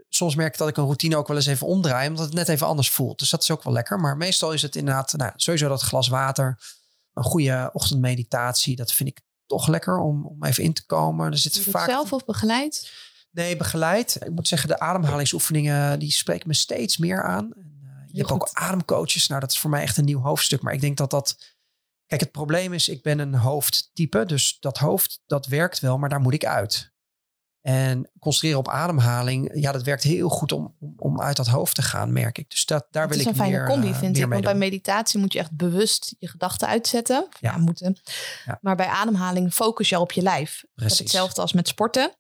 soms 0.09 0.35
merk 0.35 0.53
ik 0.53 0.59
dat 0.59 0.69
ik 0.69 0.77
een 0.77 0.85
routine 0.85 1.17
ook 1.17 1.29
wel 1.29 1.37
eens 1.37 1.47
even 1.47 1.67
omdraai, 1.67 2.09
omdat 2.09 2.25
het 2.25 2.35
net 2.35 2.49
even 2.49 2.67
anders 2.67 2.91
voelt. 2.91 3.19
Dus 3.19 3.31
dat 3.31 3.43
is 3.43 3.51
ook 3.51 3.63
wel 3.63 3.73
lekker. 3.73 4.01
Maar 4.01 4.17
meestal 4.17 4.53
is 4.53 4.63
het 4.63 4.77
inderdaad, 4.77 5.13
nou, 5.13 5.33
sowieso 5.37 5.69
dat 5.69 5.83
glas 5.83 6.09
water, 6.09 6.59
een 7.13 7.23
goede 7.23 7.71
ochtendmeditatie. 7.73 8.77
Dat 8.77 8.93
vind 8.93 9.09
ik 9.09 9.21
toch 9.47 9.69
lekker 9.69 9.99
om, 9.99 10.27
om 10.27 10.45
even 10.45 10.65
in 10.65 10.73
te 10.73 10.87
komen. 10.87 11.33
Er 11.33 11.39
zit 11.39 11.59
vaak... 11.59 11.89
zelf 11.89 12.13
of 12.13 12.25
begeleid? 12.25 12.91
Nee, 13.33 13.57
begeleid. 13.57 14.19
Ik 14.25 14.31
moet 14.31 14.49
zeggen, 14.49 14.69
de 14.69 14.79
ademhalingsoefeningen 14.79 15.99
die 15.99 16.13
spreken 16.13 16.49
me 16.49 16.55
steeds 16.55 16.97
meer 16.97 17.23
aan. 17.23 17.53
En, 17.55 17.81
uh, 17.85 17.91
je 18.07 18.19
hebt 18.19 18.31
ook 18.31 18.51
ademcoaches. 18.53 19.29
Nou, 19.29 19.41
dat 19.41 19.51
is 19.51 19.59
voor 19.59 19.71
mij 19.71 19.83
echt 19.83 19.97
een 19.97 20.05
nieuw 20.05 20.21
hoofdstuk. 20.21 20.63
Maar 20.63 20.73
ik 20.73 20.81
denk 20.81 20.97
dat 20.97 21.11
dat. 21.11 21.57
Kijk, 22.07 22.21
het 22.21 22.33
probleem 22.33 22.73
is, 22.73 22.89
ik 22.89 23.03
ben 23.03 23.19
een 23.19 23.35
hoofdtype. 23.35 24.25
Dus 24.25 24.57
dat 24.61 24.79
hoofd, 24.79 25.23
dat 25.27 25.47
werkt 25.47 25.81
wel, 25.81 25.99
maar 25.99 26.09
daar 26.09 26.21
moet 26.21 26.35
ik 26.35 26.45
uit. 26.45 26.93
En 27.63 28.11
concentreren 28.19 28.59
op 28.59 28.69
ademhaling, 28.69 29.51
ja, 29.55 29.73
dat 29.73 29.83
werkt 29.83 30.03
heel 30.03 30.29
goed 30.29 30.53
om, 30.53 30.77
om, 30.97 31.21
uit 31.21 31.37
dat 31.37 31.47
hoofd 31.47 31.75
te 31.75 31.83
gaan, 31.83 32.13
merk 32.13 32.39
ik. 32.39 32.51
Dus 32.51 32.67
dat, 32.67 32.87
daar 32.91 33.09
wil 33.09 33.19
ik 33.19 33.25
meer 33.25 33.35
Het 33.35 33.43
is 33.43 33.49
een 33.49 33.53
fijne 33.55 33.73
combi, 33.73 33.89
uh, 33.89 33.99
vind 33.99 34.17
ik. 34.17 34.27
Want 34.27 34.45
bij 34.45 34.55
meditatie 34.55 35.21
moet 35.21 35.33
je 35.33 35.39
echt 35.39 35.57
bewust 35.57 36.15
je 36.19 36.29
gedachten 36.29 36.69
uitzetten. 36.69 37.29
Ja. 37.41 37.57
moeten. 37.59 37.97
Ja. 38.45 38.59
Maar 38.61 38.77
bij 38.77 38.87
ademhaling 38.87 39.53
focus 39.53 39.89
je 39.89 39.99
op 39.99 40.13
je 40.13 40.23
lijf. 40.23 40.65
Precies. 40.75 40.99
hetzelfde 40.99 41.41
als 41.41 41.53
met 41.53 41.69
sporten 41.69 42.17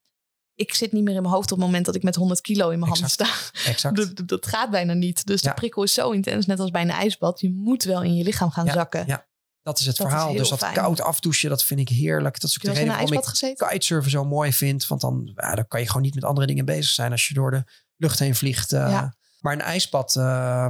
ik 0.55 0.74
zit 0.74 0.92
niet 0.92 1.05
meer 1.05 1.14
in 1.14 1.22
mijn 1.22 1.34
hoofd 1.34 1.53
op 1.53 1.59
het 1.59 1.66
moment 1.66 1.86
dat 1.86 1.94
ik 1.94 2.03
met 2.03 2.14
100 2.14 2.40
kilo 2.40 2.70
in 2.70 2.78
mijn 2.78 2.90
handen 2.90 3.11
sta. 3.11 3.26
Exact. 3.66 3.96
Dat, 3.96 4.28
dat, 4.28 4.46
gaat 4.46 4.70
bijna 4.70 4.92
niet. 4.92 5.26
Dus 5.26 5.42
de 5.42 5.55
prikkel 5.55 5.82
is 5.82 5.92
zo 5.92 6.11
intens, 6.11 6.46
net 6.46 6.61
als 6.61 6.70
bij 6.70 6.82
een 6.82 6.90
ijsbad. 6.90 7.40
Je 7.40 7.50
moet 7.50 7.84
wel 7.84 8.03
in 8.03 8.16
je 8.16 8.24
lichaam 8.24 8.50
gaan 8.50 8.66
zakken. 8.66 9.07
Ja, 9.07 9.26
dat 9.62 9.78
is 9.78 9.86
het 9.86 9.96
verhaal. 9.96 10.32
dus 10.32 10.48
dat 10.48 10.72
koud 10.72 11.00
afdouchen, 11.00 11.48
dat 11.48 11.64
vind 11.64 11.80
ik 11.80 11.88
heerlijk. 11.88 12.40
Dat 12.40 12.50
is 12.50 12.57
ook 12.57 12.62
de 12.62 12.72
reden 12.72 12.94
waarom 12.94 13.12
ik 13.12 13.24
gezeten? 13.24 13.68
kitesurfen 13.68 14.11
zo 14.11 14.24
mooi 14.24 14.53
vind. 14.53 14.86
Want 14.86 15.00
dan, 15.00 15.32
ja, 15.34 15.55
dan 15.55 15.68
kan 15.68 15.80
je 15.80 15.86
gewoon 15.86 16.03
niet 16.03 16.14
met 16.14 16.24
andere 16.24 16.46
dingen 16.46 16.64
bezig 16.64 16.92
zijn 16.92 17.11
als 17.11 17.28
je 17.28 17.34
door 17.34 17.50
de 17.50 17.64
lucht 17.96 18.18
heen 18.18 18.34
vliegt. 18.34 18.72
Uh, 18.72 19.03
maar 19.40 19.53
een 19.53 19.61
ijsbad, 19.61 20.14
uh, 20.18 20.66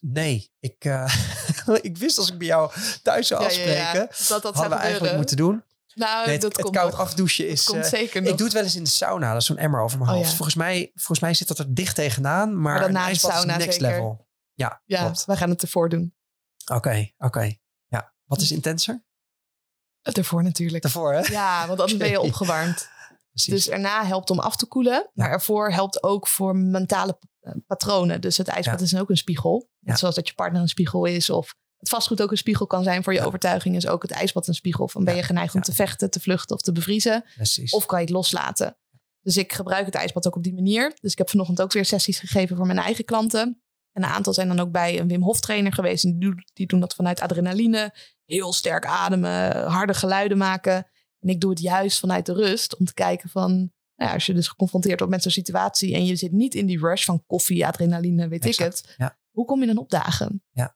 nee. 0.00 0.52
Ik, 0.60 0.84
uh, 0.84 1.14
ik 1.80 1.96
wist 1.96 2.18
als 2.18 2.30
ik 2.30 2.38
bij 2.38 2.46
jou 2.46 2.70
thuis 3.02 3.26
zou 3.26 3.44
afspreken, 3.44 4.08
dat, 4.28 4.42
dat 4.42 4.54
hadden 4.54 4.78
we 4.78 4.84
eigenlijk 4.84 5.16
moeten 5.16 5.36
doen. 5.36 5.62
Nou, 5.96 6.30
het, 6.30 6.40
dat 6.40 6.56
het 6.56 6.70
koud 6.70 6.94
afdouchen 6.94 7.48
is. 7.48 7.64
komt 7.64 7.86
zeker 7.86 8.22
Ik 8.22 8.36
doe 8.36 8.46
het 8.46 8.52
wel 8.52 8.62
eens 8.62 8.76
in 8.76 8.84
de 8.84 8.90
sauna. 8.90 9.32
Dat 9.32 9.40
is 9.40 9.46
zo'n 9.46 9.56
emmer 9.56 9.80
over 9.80 9.98
mijn 9.98 10.10
oh, 10.10 10.16
hoofd. 10.16 10.28
volgens, 10.34 10.54
mij, 10.54 10.90
volgens 10.94 11.20
mij 11.20 11.34
zit 11.34 11.48
dat 11.48 11.58
er 11.58 11.74
dicht 11.74 11.94
tegenaan. 11.94 12.60
Maar, 12.60 12.80
maar 12.80 12.92
na 12.92 13.08
de 13.08 13.14
sauna 13.14 13.56
next 13.56 13.72
zeker. 13.72 13.88
level. 13.88 14.28
Ja, 14.52 14.82
ja 14.84 15.00
klopt. 15.00 15.24
we 15.24 15.36
gaan 15.36 15.50
het 15.50 15.62
ervoor 15.62 15.88
doen. 15.88 16.14
Oké, 16.72 17.10
oké. 17.18 17.56
Ja. 17.86 18.14
Wat 18.24 18.40
is 18.40 18.52
intenser? 18.52 19.04
Het 20.00 20.18
ervoor 20.18 20.42
natuurlijk. 20.42 20.84
Ervoor, 20.84 21.12
hè? 21.12 21.20
Ja, 21.20 21.66
want 21.66 21.78
dan 21.78 21.98
ben 21.98 22.10
je 22.10 22.20
opgewarmd. 22.30 22.88
Precies. 23.30 23.54
Dus 23.54 23.68
erna 23.68 24.04
helpt 24.04 24.30
om 24.30 24.38
af 24.38 24.56
te 24.56 24.66
koelen. 24.66 25.10
Maar 25.14 25.30
ervoor 25.30 25.70
helpt 25.70 26.02
ook 26.02 26.28
voor 26.28 26.56
mentale 26.56 27.18
eh, 27.40 27.52
patronen. 27.66 28.20
Dus 28.20 28.36
het 28.36 28.48
ijsbad 28.48 28.80
is 28.80 28.96
ook 28.96 29.10
een 29.10 29.16
spiegel. 29.16 29.70
Net 29.78 29.98
zoals 29.98 30.14
dat 30.14 30.28
je 30.28 30.34
partner 30.34 30.60
een 30.60 30.68
spiegel 30.68 31.04
is. 31.04 31.30
Of 31.30 31.54
het 31.86 31.94
vastgoed 31.94 32.22
ook 32.22 32.30
een 32.30 32.36
spiegel 32.36 32.66
kan 32.66 32.82
zijn 32.82 33.02
voor 33.04 33.12
je 33.12 33.26
overtuiging, 33.26 33.76
is 33.76 33.86
ook 33.86 34.02
het 34.02 34.10
ijsbad 34.10 34.48
een 34.48 34.54
spiegel. 34.54 34.88
Van 34.88 35.04
ben 35.04 35.16
je 35.16 35.22
geneigd 35.22 35.54
om 35.54 35.60
te 35.60 35.74
vechten, 35.74 36.10
te 36.10 36.20
vluchten 36.20 36.56
of 36.56 36.62
te 36.62 36.72
bevriezen? 36.72 37.24
Precies. 37.34 37.72
Of 37.72 37.86
kan 37.86 37.98
je 37.98 38.04
het 38.04 38.14
loslaten? 38.14 38.76
Dus 39.20 39.36
ik 39.36 39.52
gebruik 39.52 39.86
het 39.86 39.94
ijsbad 39.94 40.26
ook 40.26 40.36
op 40.36 40.42
die 40.42 40.54
manier. 40.54 40.96
Dus 41.00 41.12
ik 41.12 41.18
heb 41.18 41.30
vanochtend 41.30 41.62
ook 41.62 41.72
weer 41.72 41.84
sessies 41.84 42.18
gegeven 42.18 42.56
voor 42.56 42.66
mijn 42.66 42.78
eigen 42.78 43.04
klanten. 43.04 43.62
En 43.92 44.02
een 44.02 44.08
aantal 44.08 44.32
zijn 44.32 44.48
dan 44.48 44.60
ook 44.60 44.70
bij 44.70 45.00
een 45.00 45.08
Wim 45.08 45.22
Hof 45.22 45.40
trainer 45.40 45.72
geweest. 45.72 46.04
En 46.04 46.18
die, 46.18 46.34
die 46.52 46.66
doen 46.66 46.80
dat 46.80 46.94
vanuit 46.94 47.20
adrenaline. 47.20 47.94
Heel 48.24 48.52
sterk 48.52 48.86
ademen, 48.86 49.66
harde 49.66 49.94
geluiden 49.94 50.38
maken. 50.38 50.74
En 51.20 51.28
ik 51.28 51.40
doe 51.40 51.50
het 51.50 51.60
juist 51.60 51.98
vanuit 51.98 52.26
de 52.26 52.32
rust 52.32 52.76
om 52.76 52.86
te 52.86 52.94
kijken 52.94 53.28
van... 53.28 53.50
Nou 53.96 54.08
ja, 54.10 54.12
als 54.12 54.26
je 54.26 54.34
dus 54.34 54.48
geconfronteerd 54.48 54.98
wordt 54.98 55.14
met 55.14 55.22
zo'n 55.22 55.30
situatie 55.30 55.94
en 55.94 56.06
je 56.06 56.16
zit 56.16 56.32
niet 56.32 56.54
in 56.54 56.66
die 56.66 56.78
rush 56.78 57.04
van 57.04 57.24
koffie, 57.26 57.66
adrenaline, 57.66 58.28
weet 58.28 58.44
ik 58.44 58.58
het. 58.58 58.94
Ja. 58.96 59.18
Hoe 59.30 59.44
kom 59.44 59.60
je 59.60 59.66
dan 59.66 59.78
opdagen? 59.78 60.42
Ja. 60.50 60.75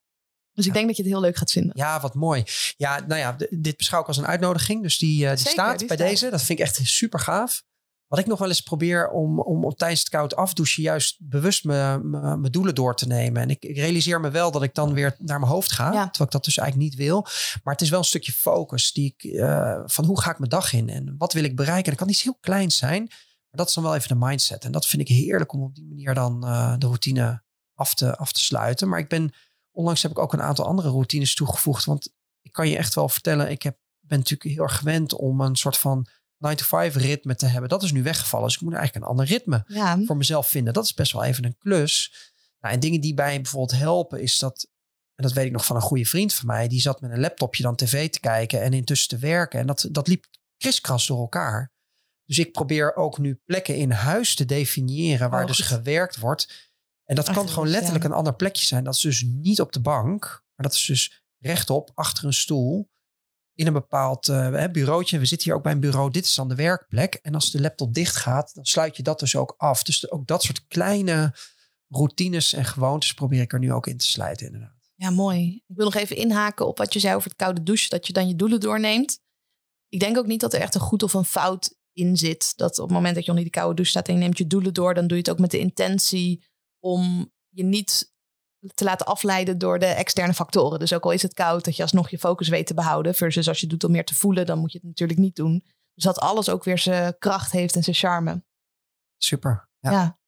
Dus 0.60 0.68
ik 0.68 0.76
denk 0.76 0.86
dat 0.86 0.96
je 0.96 1.02
het 1.02 1.12
heel 1.12 1.20
leuk 1.20 1.36
gaat 1.36 1.52
vinden. 1.52 1.72
Ja, 1.76 2.00
wat 2.00 2.14
mooi. 2.14 2.44
Ja, 2.76 3.00
nou 3.06 3.20
ja, 3.20 3.36
dit 3.50 3.76
beschouw 3.76 4.00
ik 4.00 4.06
als 4.06 4.16
een 4.16 4.26
uitnodiging. 4.26 4.82
Dus 4.82 4.98
die, 4.98 5.24
uh, 5.24 5.28
die 5.28 5.48
staat 5.48 5.86
bij 5.86 5.96
deze. 5.96 6.30
Dat 6.30 6.42
vind 6.42 6.58
ik 6.58 6.64
echt 6.64 6.80
super 6.82 7.20
gaaf. 7.20 7.62
Wat 8.06 8.18
ik 8.18 8.26
nog 8.26 8.38
wel 8.38 8.48
eens 8.48 8.60
probeer 8.60 9.10
om, 9.10 9.40
om, 9.40 9.64
om 9.64 9.74
tijdens 9.74 10.00
het 10.00 10.08
koud 10.08 10.36
afdouchen 10.36 10.82
juist 10.82 11.16
bewust 11.18 11.64
mijn 11.64 12.42
doelen 12.50 12.74
door 12.74 12.96
te 12.96 13.06
nemen. 13.06 13.42
En 13.42 13.50
ik, 13.50 13.64
ik, 13.64 13.76
realiseer 13.76 14.20
me 14.20 14.30
wel 14.30 14.50
dat 14.50 14.62
ik 14.62 14.74
dan 14.74 14.92
weer 14.92 15.16
naar 15.18 15.38
mijn 15.40 15.52
hoofd 15.52 15.72
ga. 15.72 15.84
Ja. 15.84 16.02
Terwijl 16.02 16.24
ik 16.24 16.30
dat 16.30 16.44
dus 16.44 16.58
eigenlijk 16.58 16.90
niet 16.90 16.98
wil. 16.98 17.22
Maar 17.62 17.72
het 17.72 17.82
is 17.82 17.90
wel 17.90 17.98
een 17.98 18.04
stukje 18.04 18.32
focus 18.32 18.92
die 18.92 19.14
ik, 19.16 19.24
uh, 19.24 19.80
van 19.84 20.04
hoe 20.04 20.20
ga 20.20 20.30
ik 20.30 20.38
mijn 20.38 20.50
dag 20.50 20.72
in 20.72 20.88
en 20.88 21.14
wat 21.18 21.32
wil 21.32 21.44
ik 21.44 21.56
bereiken. 21.56 21.84
En 21.84 21.90
dat 21.90 22.00
kan 22.00 22.08
iets 22.08 22.22
heel 22.22 22.38
kleins 22.40 22.76
zijn. 22.76 23.02
Maar 23.08 23.60
dat 23.60 23.68
is 23.68 23.74
dan 23.74 23.84
wel 23.84 23.94
even 23.94 24.08
de 24.08 24.26
mindset. 24.26 24.64
En 24.64 24.72
dat 24.72 24.86
vind 24.86 25.02
ik 25.02 25.08
heerlijk 25.08 25.52
om 25.52 25.62
op 25.62 25.74
die 25.74 25.86
manier 25.86 26.14
dan 26.14 26.44
uh, 26.44 26.74
de 26.78 26.86
routine 26.86 27.42
af 27.74 27.94
te, 27.94 28.16
af 28.16 28.32
te 28.32 28.40
sluiten. 28.40 28.88
Maar 28.88 28.98
ik 28.98 29.08
ben 29.08 29.32
onlangs 29.72 30.02
heb 30.02 30.10
ik 30.10 30.18
ook 30.18 30.32
een 30.32 30.42
aantal 30.42 30.66
andere 30.66 30.88
routines 30.88 31.34
toegevoegd. 31.34 31.84
Want 31.84 32.12
ik 32.42 32.52
kan 32.52 32.68
je 32.68 32.76
echt 32.76 32.94
wel 32.94 33.08
vertellen, 33.08 33.50
ik 33.50 33.62
heb, 33.62 33.78
ben 34.00 34.18
natuurlijk 34.18 34.50
heel 34.50 34.62
erg 34.62 34.76
gewend 34.76 35.14
om 35.14 35.40
een 35.40 35.56
soort 35.56 35.76
van 35.76 36.08
9-to-5 36.48 36.92
ritme 36.92 37.34
te 37.34 37.46
hebben. 37.46 37.68
Dat 37.68 37.82
is 37.82 37.92
nu 37.92 38.02
weggevallen. 38.02 38.46
Dus 38.46 38.56
ik 38.56 38.62
moet 38.62 38.74
eigenlijk 38.74 39.04
een 39.04 39.10
ander 39.10 39.26
ritme 39.26 39.64
voor 40.06 40.16
mezelf 40.16 40.48
vinden. 40.48 40.72
Dat 40.72 40.84
is 40.84 40.94
best 40.94 41.12
wel 41.12 41.24
even 41.24 41.44
een 41.44 41.58
klus. 41.58 42.14
Nou, 42.60 42.74
en 42.74 42.80
dingen 42.80 43.00
die 43.00 43.14
bij 43.14 43.40
bijvoorbeeld 43.40 43.80
helpen 43.80 44.20
is 44.20 44.38
dat, 44.38 44.68
en 45.14 45.24
dat 45.24 45.32
weet 45.32 45.46
ik 45.46 45.52
nog 45.52 45.66
van 45.66 45.76
een 45.76 45.82
goede 45.82 46.04
vriend 46.04 46.34
van 46.34 46.46
mij, 46.46 46.68
die 46.68 46.80
zat 46.80 47.00
met 47.00 47.10
een 47.10 47.20
laptopje 47.20 47.62
dan 47.62 47.76
tv 47.76 48.10
te 48.10 48.20
kijken 48.20 48.62
en 48.62 48.72
intussen 48.72 49.08
te 49.08 49.18
werken. 49.18 49.60
En 49.60 49.66
dat, 49.66 49.88
dat 49.90 50.08
liep 50.08 50.26
kriskras 50.56 51.06
door 51.06 51.20
elkaar. 51.20 51.72
Dus 52.24 52.38
ik 52.38 52.52
probeer 52.52 52.96
ook 52.96 53.18
nu 53.18 53.40
plekken 53.44 53.76
in 53.76 53.90
huis 53.90 54.34
te 54.34 54.44
definiëren 54.44 55.30
waar 55.30 55.42
oh, 55.42 55.46
dus 55.46 55.60
gewerkt 55.60 56.16
wordt 56.16 56.69
en 57.10 57.16
dat 57.16 57.30
kan 57.30 57.48
gewoon 57.48 57.68
letterlijk 57.68 58.04
een 58.04 58.12
ander 58.12 58.34
plekje 58.34 58.64
zijn. 58.64 58.84
Dat 58.84 58.94
is 58.94 59.00
dus 59.00 59.22
niet 59.22 59.60
op 59.60 59.72
de 59.72 59.80
bank, 59.80 60.22
maar 60.54 60.66
dat 60.66 60.74
is 60.74 60.84
dus 60.84 61.24
rechtop 61.38 61.90
achter 61.94 62.24
een 62.24 62.32
stoel 62.32 62.90
in 63.54 63.66
een 63.66 63.72
bepaald 63.72 64.28
uh, 64.28 64.64
bureautje. 64.72 65.18
We 65.18 65.24
zitten 65.24 65.48
hier 65.48 65.56
ook 65.56 65.62
bij 65.62 65.72
een 65.72 65.80
bureau. 65.80 66.10
Dit 66.10 66.24
is 66.24 66.34
dan 66.34 66.48
de 66.48 66.54
werkplek. 66.54 67.14
En 67.14 67.34
als 67.34 67.50
de 67.50 67.60
laptop 67.60 67.94
dicht 67.94 68.16
gaat, 68.16 68.54
dan 68.54 68.64
sluit 68.64 68.96
je 68.96 69.02
dat 69.02 69.18
dus 69.18 69.36
ook 69.36 69.54
af. 69.56 69.82
Dus 69.82 70.10
ook 70.10 70.26
dat 70.26 70.42
soort 70.42 70.66
kleine 70.66 71.34
routines 71.88 72.52
en 72.52 72.64
gewoontes 72.64 73.14
probeer 73.14 73.40
ik 73.40 73.52
er 73.52 73.58
nu 73.58 73.72
ook 73.72 73.86
in 73.86 73.98
te 73.98 74.06
sluiten, 74.06 74.46
inderdaad. 74.46 74.90
Ja, 74.94 75.10
mooi. 75.10 75.62
Ik 75.66 75.76
wil 75.76 75.84
nog 75.84 75.94
even 75.94 76.16
inhaken 76.16 76.66
op 76.66 76.78
wat 76.78 76.92
je 76.92 76.98
zei 76.98 77.14
over 77.14 77.28
het 77.28 77.38
koude 77.38 77.62
douchen, 77.62 77.90
dat 77.90 78.06
je 78.06 78.12
dan 78.12 78.28
je 78.28 78.36
doelen 78.36 78.60
doorneemt. 78.60 79.20
Ik 79.88 80.00
denk 80.00 80.16
ook 80.18 80.26
niet 80.26 80.40
dat 80.40 80.54
er 80.54 80.60
echt 80.60 80.74
een 80.74 80.80
goed 80.80 81.02
of 81.02 81.14
een 81.14 81.24
fout 81.24 81.74
in 81.92 82.16
zit. 82.16 82.52
Dat 82.56 82.78
op 82.78 82.84
het 82.84 82.94
moment 82.94 83.14
dat 83.14 83.24
je 83.24 83.30
onder 83.30 83.46
die 83.46 83.54
koude 83.54 83.74
douche 83.74 83.90
staat 83.90 84.08
en 84.08 84.14
je 84.14 84.20
neemt 84.20 84.38
je 84.38 84.46
doelen 84.46 84.74
door, 84.74 84.94
dan 84.94 85.06
doe 85.06 85.16
je 85.16 85.22
het 85.22 85.32
ook 85.32 85.38
met 85.38 85.50
de 85.50 85.58
intentie 85.58 86.48
om 86.80 87.32
je 87.48 87.64
niet 87.64 88.12
te 88.74 88.84
laten 88.84 89.06
afleiden 89.06 89.58
door 89.58 89.78
de 89.78 89.86
externe 89.86 90.34
factoren. 90.34 90.78
Dus 90.78 90.92
ook 90.92 91.04
al 91.04 91.10
is 91.10 91.22
het 91.22 91.34
koud, 91.34 91.64
dat 91.64 91.76
je 91.76 91.82
alsnog 91.82 92.10
je 92.10 92.18
focus 92.18 92.48
weet 92.48 92.66
te 92.66 92.74
behouden. 92.74 93.14
Versus 93.14 93.48
als 93.48 93.60
je 93.60 93.66
doet 93.66 93.84
om 93.84 93.90
meer 93.90 94.04
te 94.04 94.14
voelen, 94.14 94.46
dan 94.46 94.58
moet 94.58 94.72
je 94.72 94.78
het 94.78 94.86
natuurlijk 94.86 95.18
niet 95.18 95.36
doen. 95.36 95.64
Dus 95.94 96.04
dat 96.04 96.18
alles 96.18 96.48
ook 96.48 96.64
weer 96.64 96.78
zijn 96.78 97.18
kracht 97.18 97.52
heeft 97.52 97.76
en 97.76 97.82
zijn 97.82 97.96
charme. 97.96 98.44
Super. 99.16 99.68
Ja. 99.78 99.90
Ja. 99.90 100.18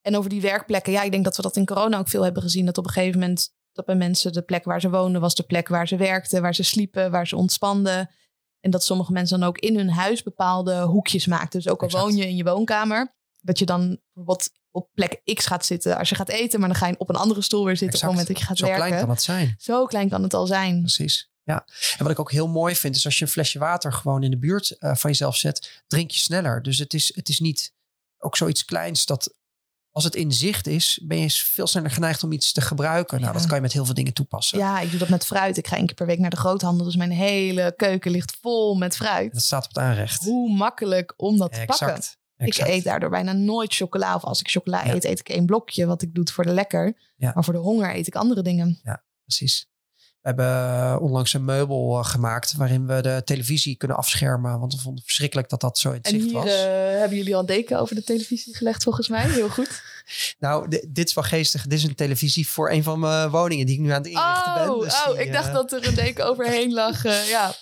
En 0.00 0.16
over 0.16 0.30
die 0.30 0.40
werkplekken, 0.40 0.92
ja, 0.92 1.02
ik 1.02 1.10
denk 1.10 1.24
dat 1.24 1.36
we 1.36 1.42
dat 1.42 1.56
in 1.56 1.66
corona 1.66 1.98
ook 1.98 2.08
veel 2.08 2.22
hebben 2.22 2.42
gezien. 2.42 2.66
Dat 2.66 2.78
op 2.78 2.84
een 2.84 2.92
gegeven 2.92 3.20
moment, 3.20 3.54
dat 3.72 3.84
bij 3.84 3.94
mensen 3.94 4.32
de 4.32 4.42
plek 4.42 4.64
waar 4.64 4.80
ze 4.80 4.90
woonden, 4.90 5.20
was 5.20 5.34
de 5.34 5.42
plek 5.42 5.68
waar 5.68 5.88
ze 5.88 5.96
werkten, 5.96 6.42
waar 6.42 6.54
ze 6.54 6.62
sliepen, 6.62 7.10
waar 7.10 7.26
ze 7.26 7.36
ontspanden. 7.36 8.10
En 8.60 8.70
dat 8.70 8.84
sommige 8.84 9.12
mensen 9.12 9.38
dan 9.40 9.48
ook 9.48 9.58
in 9.58 9.76
hun 9.76 9.90
huis 9.90 10.22
bepaalde 10.22 10.80
hoekjes 10.80 11.26
maakten. 11.26 11.60
Dus 11.60 11.72
ook 11.72 11.80
al 11.80 11.86
Exact. 11.86 12.04
woon 12.04 12.16
je 12.16 12.28
in 12.28 12.36
je 12.36 12.44
woonkamer, 12.44 13.14
dat 13.40 13.58
je 13.58 13.64
dan 13.66 14.00
bijvoorbeeld 14.12 14.50
op 14.70 14.88
plek 14.94 15.20
X 15.34 15.46
gaat 15.46 15.66
zitten 15.66 15.98
als 15.98 16.08
je 16.08 16.14
gaat 16.14 16.28
eten, 16.28 16.60
maar 16.60 16.68
dan 16.68 16.78
ga 16.78 16.86
je 16.86 16.94
op 16.98 17.08
een 17.08 17.16
andere 17.16 17.42
stoel 17.42 17.64
weer 17.64 17.76
zitten 17.76 17.96
op 17.96 18.02
het 18.02 18.10
moment 18.10 18.28
dat 18.28 18.38
je 18.38 18.44
gaat 18.44 18.58
Zo 18.58 18.64
werken. 18.66 18.84
klein 18.86 19.00
kan 19.00 19.10
het 19.10 19.22
zijn. 19.22 19.54
Zo 19.58 19.84
klein 19.86 20.08
kan 20.08 20.22
het 20.22 20.34
al 20.34 20.46
zijn. 20.46 20.80
Precies. 20.80 21.30
Ja. 21.42 21.64
En 21.96 22.02
wat 22.02 22.10
ik 22.10 22.18
ook 22.20 22.32
heel 22.32 22.48
mooi 22.48 22.76
vind, 22.76 22.96
is 22.96 23.04
als 23.04 23.18
je 23.18 23.24
een 23.24 23.30
flesje 23.30 23.58
water 23.58 23.92
gewoon 23.92 24.22
in 24.22 24.30
de 24.30 24.38
buurt 24.38 24.70
eh, 24.70 24.94
van 24.94 25.10
jezelf 25.10 25.36
zet, 25.36 25.82
drink 25.86 26.10
je 26.10 26.20
sneller. 26.20 26.62
Dus 26.62 26.78
het 26.78 26.94
is, 26.94 27.14
het 27.14 27.28
is 27.28 27.40
niet 27.40 27.72
ook 28.18 28.36
zoiets 28.36 28.64
kleins 28.64 29.06
dat 29.06 29.34
als 29.92 30.04
het 30.04 30.14
in 30.14 30.32
zicht 30.32 30.66
is, 30.66 31.00
ben 31.02 31.18
je 31.18 31.30
veel 31.30 31.66
sneller 31.66 31.90
geneigd 31.90 32.22
om 32.22 32.32
iets 32.32 32.52
te 32.52 32.60
gebruiken. 32.60 33.20
Nou, 33.20 33.32
Ja. 33.32 33.38
dat 33.38 33.46
kan 33.46 33.56
je 33.56 33.62
met 33.62 33.72
heel 33.72 33.84
veel 33.84 33.94
dingen 33.94 34.12
toepassen. 34.12 34.58
Ja, 34.58 34.80
ik 34.80 34.90
doe 34.90 34.98
dat 34.98 35.08
met 35.08 35.26
fruit. 35.26 35.56
Ik 35.56 35.66
ga 35.66 35.76
één 35.76 35.86
keer 35.86 35.94
per 35.94 36.06
week 36.06 36.18
naar 36.18 36.30
de 36.30 36.36
groothandel, 36.36 36.84
dus 36.84 36.96
mijn 36.96 37.10
hele 37.10 37.74
keuken 37.76 38.10
ligt 38.10 38.36
vol 38.40 38.74
met 38.74 38.96
fruit. 38.96 39.32
Dat 39.32 39.42
staat 39.42 39.62
op 39.64 39.68
het 39.68 39.78
aanrecht. 39.78 40.22
Hoe 40.24 40.54
makkelijk 40.56 41.14
om 41.16 41.38
dat 41.38 41.52
te 41.52 41.62
pakken. 41.66 42.02
Exact. 42.46 42.68
Ik 42.68 42.74
eet 42.74 42.84
daardoor 42.84 43.10
bijna 43.10 43.32
nooit 43.32 43.74
chocola. 43.74 44.14
Of 44.14 44.24
als 44.24 44.40
ik 44.40 44.50
chocola 44.50 44.84
Ja. 44.84 44.94
eet, 44.94 45.04
eet 45.04 45.18
ik 45.20 45.28
één 45.28 45.46
blokje. 45.46 45.86
Wat 45.86 46.02
ik 46.02 46.14
doe 46.14 46.26
voor 46.32 46.44
de 46.44 46.52
lekker. 46.52 46.96
Ja. 47.16 47.30
Maar 47.34 47.44
voor 47.44 47.52
de 47.52 47.58
honger 47.58 47.94
eet 47.94 48.06
ik 48.06 48.14
andere 48.14 48.42
dingen. 48.42 48.80
Precies. 49.24 49.68
We 50.20 50.28
hebben 50.28 50.46
eh, 50.46 50.96
onlangs 51.00 51.32
een 51.34 51.44
meubel 51.44 51.98
eh, 51.98 52.04
gemaakt 52.04 52.54
waarin 52.56 52.86
we 52.86 53.00
de 53.02 53.22
televisie 53.24 53.76
kunnen 53.76 53.96
afschermen. 53.96 54.58
Want 54.60 54.72
we 54.72 54.78
vonden 54.78 54.94
het 54.94 55.04
verschrikkelijk 55.04 55.48
dat 55.48 55.60
dat 55.60 55.78
zo 55.78 55.88
in 55.88 55.94
het 55.96 56.06
En 56.06 56.12
zicht 56.12 56.24
hier 56.24 56.32
was. 56.34 56.44
eh, 56.46 56.98
hebben 56.98 57.16
jullie 57.16 57.34
al 57.34 57.40
een 57.40 57.46
deken 57.46 57.78
over 57.80 57.94
de 57.94 58.04
televisie 58.04 58.56
gelegd, 58.56 58.82
volgens 58.82 59.08
mij. 59.08 59.28
Heel 59.28 59.48
goed. 59.48 59.82
Nou, 60.38 60.68
di- 60.68 60.84
dit 60.88 61.08
is 61.08 61.14
wel 61.14 61.24
geestig. 61.24 61.62
Dit 61.66 61.78
is 61.78 61.84
een 61.84 61.94
televisie 61.94 62.48
voor 62.48 62.70
een 62.70 62.82
van 62.82 62.98
mijn 63.00 63.30
woningen 63.30 63.66
die 63.66 63.74
ik 63.74 63.80
nu 63.80 63.88
aan 63.90 64.02
het 64.02 64.06
inrichten 64.10 64.54
ben. 64.54 64.74
Oh, 64.74 64.80
Dus 64.80 64.94
oh 64.94 65.12
die, 65.12 65.20
ik 65.24 65.32
dacht 65.32 65.52
dat 65.52 65.72
er 65.72 65.86
een 65.86 65.94
deken 65.94 66.26
overheen 66.30 66.72
lag. 66.72 67.02
ja. 67.28 67.52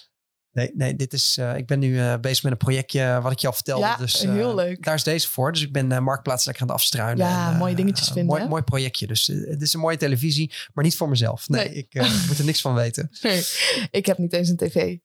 Nee, 0.53 0.71
nee 0.75 0.97
dit 0.97 1.13
is, 1.13 1.37
eh, 1.37 1.57
ik 1.57 1.67
ben 1.67 1.79
nu 1.79 1.99
eh, 2.01 2.15
bezig 2.21 2.43
met 2.43 2.53
een 2.53 2.59
projectje 2.59 3.19
wat 3.23 3.33
ik 3.33 3.39
je 3.39 3.47
al 3.47 3.53
vertelde. 3.53 3.87
Ja, 3.87 3.97
dus, 3.97 4.23
eh, 4.25 4.33
heel 4.33 4.55
leuk. 4.55 4.85
Daar 4.85 4.95
is 4.95 5.03
deze 5.03 5.29
voor. 5.29 5.53
Dus 5.53 5.63
ik 5.63 5.73
ben 5.73 5.93
eh, 5.93 5.99
Marktplaats 5.99 6.45
lekker 6.45 6.63
aan 6.63 6.69
het 6.69 6.77
afstruinen. 6.77 7.27
Ja, 7.27 7.47
en, 7.49 7.53
eh, 7.53 7.59
mooie 7.59 7.75
dingetjes 7.75 8.07
vinden, 8.07 8.27
Mooi, 8.37 8.49
mooi 8.49 8.63
projectje. 8.63 9.07
Dus 9.07 9.29
eh, 9.29 9.51
het 9.51 9.63
is 9.63 9.73
een 9.75 9.81
mooie 9.81 9.97
televisie, 9.97 10.53
maar 10.73 10.85
niet 10.85 10.97
voor 10.97 11.09
mezelf. 11.09 11.49
Nee, 11.49 11.69
Nee. 11.69 11.75
ik 11.77 11.95
eh, 11.95 12.27
moet 12.27 12.39
er 12.39 12.45
niks 12.45 12.61
van 12.61 12.75
weten. 12.75 13.11
Nee, 13.23 13.43
ik 13.91 14.07
heb 14.07 14.19
niet 14.19 14.33
eens 14.33 14.49
een 14.49 14.57
tv. 14.57 14.97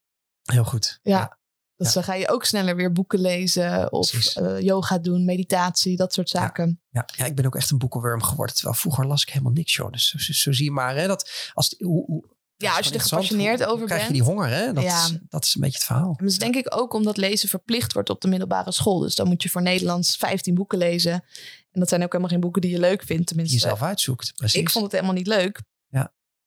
Heel 0.42 0.64
goed. 0.64 0.98
Ja. 1.02 1.38
Dus 1.76 1.92
dan 1.92 2.02
ga 2.04 2.14
je 2.14 2.28
ook 2.28 2.44
sneller 2.44 2.76
weer 2.76 2.92
boeken 2.92 3.18
lezen. 3.20 3.92
Of 3.92 4.34
eh, 4.36 4.60
yoga 4.60 4.98
doen, 4.98 5.24
meditatie, 5.24 5.96
dat 5.96 6.12
soort 6.12 6.28
zaken. 6.28 6.80
Ja, 6.90 7.04
ja, 7.16 7.24
ik 7.24 7.34
ben 7.34 7.46
ook 7.46 7.56
echt 7.56 7.70
een 7.70 7.78
boekenworm 7.78 8.22
geworden. 8.22 8.54
Terwijl 8.54 8.76
vroeger 8.76 9.06
las 9.06 9.22
ik 9.22 9.28
helemaal 9.28 9.52
niks, 9.52 9.74
joh. 9.74 9.90
Dus 9.90 10.08
zo, 10.08 10.18
zo, 10.18 10.32
zo 10.32 10.52
zie 10.52 10.64
je 10.64 10.70
maar, 10.70 10.96
hè, 10.96 11.06
dat 11.06 11.50
als, 11.52 11.70
het- 11.70 11.80
hoe, 11.80 12.04
hoe, 12.06 12.24
Ja, 12.64 12.76
als 12.76 12.88
je 12.88 12.94
er 12.94 13.00
gepassioneerd 13.00 13.64
over 13.64 13.78
Dan 13.78 13.86
krijg 13.86 14.00
je 14.06 14.12
bent. 14.12 14.24
die 14.24 14.32
honger, 14.34 14.48
hè? 14.48 14.72
Dat, 14.72 14.84
Ja. 14.84 15.04
is, 15.04 15.16
dat 15.28 15.44
is 15.44 15.54
een 15.54 15.60
beetje 15.60 15.76
het 15.78 15.86
verhaal. 15.86 16.18
Dus 16.22 16.38
denk 16.38 16.54
ik 16.56 16.76
ook 16.76 16.94
omdat 16.94 17.16
lezen 17.16 17.48
verplicht 17.48 17.92
wordt 17.92 18.10
op 18.10 18.20
de 18.20 18.28
middelbare 18.28 18.72
school. 18.72 18.98
Dus 18.98 19.14
dan 19.14 19.28
moet 19.28 19.42
je 19.42 19.48
voor 19.50 19.62
Nederlands 19.62 20.16
15 20.16 20.54
boeken 20.54 20.78
lezen. 20.78 21.12
En 21.72 21.80
dat 21.80 21.88
zijn 21.88 22.02
ook 22.02 22.08
helemaal 22.08 22.30
geen 22.30 22.40
boeken 22.40 22.60
die 22.62 22.70
je 22.70 22.78
leuk 22.78 22.98
vindt. 23.02 23.08
Die 23.08 23.24
Tenminste, 23.24 23.54
je 23.54 23.60
zelf 23.60 23.82
uitzoekt. 23.82 24.32
Precies. 24.36 24.60
ik 24.60 24.70
vond 24.70 24.84
het 24.84 24.92
helemaal 24.92 25.14
niet 25.14 25.26
leuk. 25.26 25.60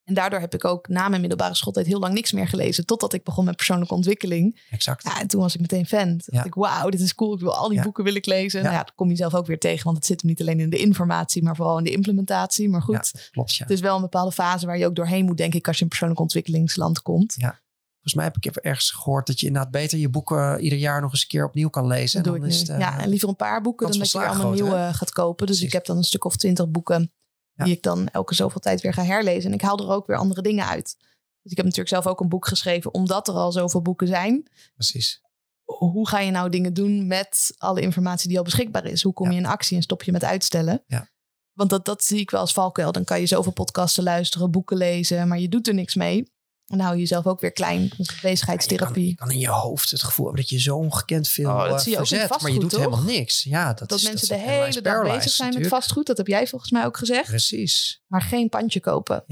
Ja. 0.08 0.14
En 0.14 0.14
daardoor 0.14 0.40
heb 0.40 0.54
ik 0.54 0.66
ook 0.66 0.88
na 0.88 1.08
mijn 1.08 1.22
middelbare 1.22 1.56
schooltijd 1.56 1.86
heel 1.86 2.00
lang 2.00 2.14
niks 2.14 2.32
meer 2.32 2.48
gelezen. 2.48 2.86
Totdat 2.86 3.14
ik 3.14 3.24
begon 3.24 3.46
met 3.46 3.56
persoonlijke 3.56 3.94
ontwikkeling. 3.94 4.66
Exact. 4.70 5.04
Ja, 5.04 5.20
en 5.22 5.28
toen 5.28 5.42
was 5.42 5.54
ik 5.56 5.62
meteen 5.62 5.86
fan. 5.86 6.08
Toen 6.08 6.18
Ja. 6.26 6.32
dacht 6.34 6.46
ik, 6.46 6.54
wauw, 6.54 6.90
dit 6.90 7.00
is 7.00 7.16
cool. 7.16 7.34
Ik 7.34 7.40
wil 7.40 7.56
al 7.56 7.68
die 7.68 7.78
Ja. 7.78 7.84
boeken 7.84 8.04
wil 8.04 8.16
ik 8.16 8.26
lezen. 8.26 8.60
Ja. 8.60 8.66
Nou 8.66 8.78
ja, 8.78 8.84
dat 8.84 8.96
kom 8.96 9.10
je 9.10 9.16
zelf 9.16 9.34
ook 9.36 9.46
weer 9.48 9.60
tegen. 9.60 9.84
Want 9.84 9.98
het 9.98 10.06
zit 10.06 10.22
hem 10.22 10.30
niet 10.30 10.42
alleen 10.42 10.60
in 10.60 10.70
de 10.70 10.78
informatie, 10.78 11.44
maar 11.44 11.56
vooral 11.56 11.78
in 11.78 11.84
de 11.84 11.92
implementatie. 11.92 12.70
Maar 12.70 12.82
goed, 12.82 13.30
Klopt, 13.32 13.54
ja. 13.56 13.64
het 13.64 13.72
is 13.74 13.80
wel 13.80 13.96
een 13.96 14.02
bepaalde 14.02 14.32
fase 14.32 14.66
waar 14.66 14.78
je 14.78 14.86
ook 14.86 14.96
doorheen 14.96 15.26
moet, 15.26 15.38
denk 15.38 15.54
ik, 15.54 15.68
als 15.68 15.76
je 15.78 15.82
in 15.84 15.90
persoonlijk 15.90 16.20
ontwikkelingsland 16.20 17.02
komt. 17.02 17.34
Volgens 17.34 18.26
mij 18.26 18.34
heb 18.36 18.46
ik 18.46 18.46
even 18.46 18.70
ergens 18.72 18.92
gehoord 18.92 19.28
dat 19.28 19.40
je 19.40 19.48
inderdaad 19.48 19.72
beter 19.72 19.98
je 19.98 20.10
boeken 20.10 20.60
ieder 20.60 20.78
jaar 20.80 21.02
nog 21.02 21.12
eens 21.12 21.22
een 21.22 21.28
keer 21.28 21.46
opnieuw 21.46 21.70
kan 21.70 21.88
lezen. 21.88 22.24
Dat 22.24 22.34
doe 22.34 22.42
En 22.42 22.44
ik 22.44 22.48
dan 22.50 22.58
nu. 22.58 22.64
is 22.64 22.68
het, 22.70 22.70
eh, 22.70 22.80
ja, 22.80 23.00
en 23.04 23.10
liever 23.10 23.30
een 23.30 23.36
paar 23.36 23.62
boeken 23.62 23.90
dan 23.90 24.00
dat 24.00 24.12
je 24.12 24.26
allemaal 24.26 24.52
nieuwe 24.52 24.90
gaat 24.94 25.12
kopen. 25.12 25.46
Dus 25.48 25.56
Precies. 25.56 25.66
ik 25.68 25.72
heb 25.74 25.86
dan 25.86 25.98
een 25.98 26.04
stuk 26.04 26.26
of 26.26 26.36
twintig 26.36 26.70
boeken 26.70 27.12
Ja. 27.58 27.64
die 27.66 27.74
ik 27.76 27.84
dan 27.84 28.08
elke 28.08 28.36
zoveel 28.36 28.62
tijd 28.62 28.82
weer 28.82 28.94
ga 28.94 29.04
herlezen. 29.04 29.50
En 29.50 29.56
ik 29.56 29.62
haal 29.62 29.80
er 29.80 29.90
ook 29.90 30.08
weer 30.08 30.18
andere 30.18 30.42
dingen 30.42 30.66
uit. 30.68 30.96
Dus 31.42 31.52
ik 31.52 31.58
heb 31.58 31.66
natuurlijk 31.66 31.94
zelf 31.96 32.08
ook 32.08 32.20
een 32.20 32.30
boek 32.30 32.48
geschreven, 32.48 32.94
omdat 32.94 33.28
er 33.28 33.34
al 33.34 33.52
zoveel 33.52 33.82
boeken 33.82 34.08
zijn. 34.08 34.48
Precies. 34.74 35.22
Hoe 35.64 36.08
ga 36.08 36.20
je 36.20 36.32
nou 36.32 36.50
dingen 36.50 36.74
doen 36.74 37.08
met 37.08 37.54
alle 37.58 37.82
informatie 37.82 38.28
die 38.28 38.38
al 38.38 38.44
beschikbaar 38.44 38.86
is? 38.86 39.04
Hoe 39.04 39.14
kom 39.14 39.26
Ja. 39.26 39.32
je 39.32 39.38
in 39.38 39.46
actie 39.46 39.76
en 39.78 39.84
stop 39.84 40.04
je 40.04 40.12
met 40.12 40.24
uitstellen? 40.24 40.84
Ja. 40.88 41.10
Want 41.54 41.70
dat, 41.70 41.86
dat 41.86 42.04
zie 42.04 42.20
ik 42.20 42.32
wel 42.32 42.40
als 42.40 42.54
valkuil. 42.54 42.92
Dan 42.92 43.04
kan 43.04 43.20
je 43.20 43.26
zoveel 43.26 43.52
podcasten 43.52 44.04
luisteren, 44.04 44.52
boeken 44.52 44.78
lezen, 44.78 45.28
maar 45.28 45.40
je 45.40 45.50
doet 45.50 45.68
er 45.68 45.74
niks 45.74 45.96
mee. 45.96 46.32
En 46.68 46.78
dan 46.78 46.80
hou 46.80 46.94
je 46.94 47.02
jezelf 47.02 47.26
ook 47.26 47.40
weer 47.40 47.52
klein. 47.52 47.82
Dus 47.82 47.92
Je 47.98 48.06
kan, 48.06 48.18
bezigheidstherapie. 48.22 49.08
je 49.08 49.16
kan 49.16 49.32
in 49.32 49.40
je 49.40 49.50
hoofd 49.50 49.92
het 49.92 50.04
gevoel 50.04 50.26
hebben 50.26 50.44
dat 50.44 50.52
je 50.52 50.60
zo 50.60 50.76
ongekend 50.78 51.28
veel 51.28 51.50
Oh, 51.50 51.64
dat 51.64 51.72
eh, 51.72 51.80
zie 51.80 51.92
je 51.92 52.00
ook 52.34 52.42
maar 52.42 52.52
je 52.52 52.60
doet 52.60 52.76
helemaal 52.76 53.02
niks. 53.02 53.44
Ja, 53.44 53.74
dat, 53.74 53.90
Dat 53.90 53.98
is, 54.00 54.04
mensen 54.04 54.28
dat 54.28 54.38
de 54.38 54.44
hele 54.44 54.82
dag 54.82 55.02
bezig 55.02 55.32
zijn 55.32 55.54
met 55.54 55.68
vastgoed. 55.68 56.06
Dat 56.06 56.18
heb 56.18 56.28
jij 56.28 56.48
volgens 56.48 56.72
mij 56.72 56.86
ook 56.86 56.98
gezegd. 56.98 57.28
Precies. 57.28 58.02
Maar 58.08 58.22
geen 58.22 58.50
pandje 58.50 58.80
kopen. 58.80 59.24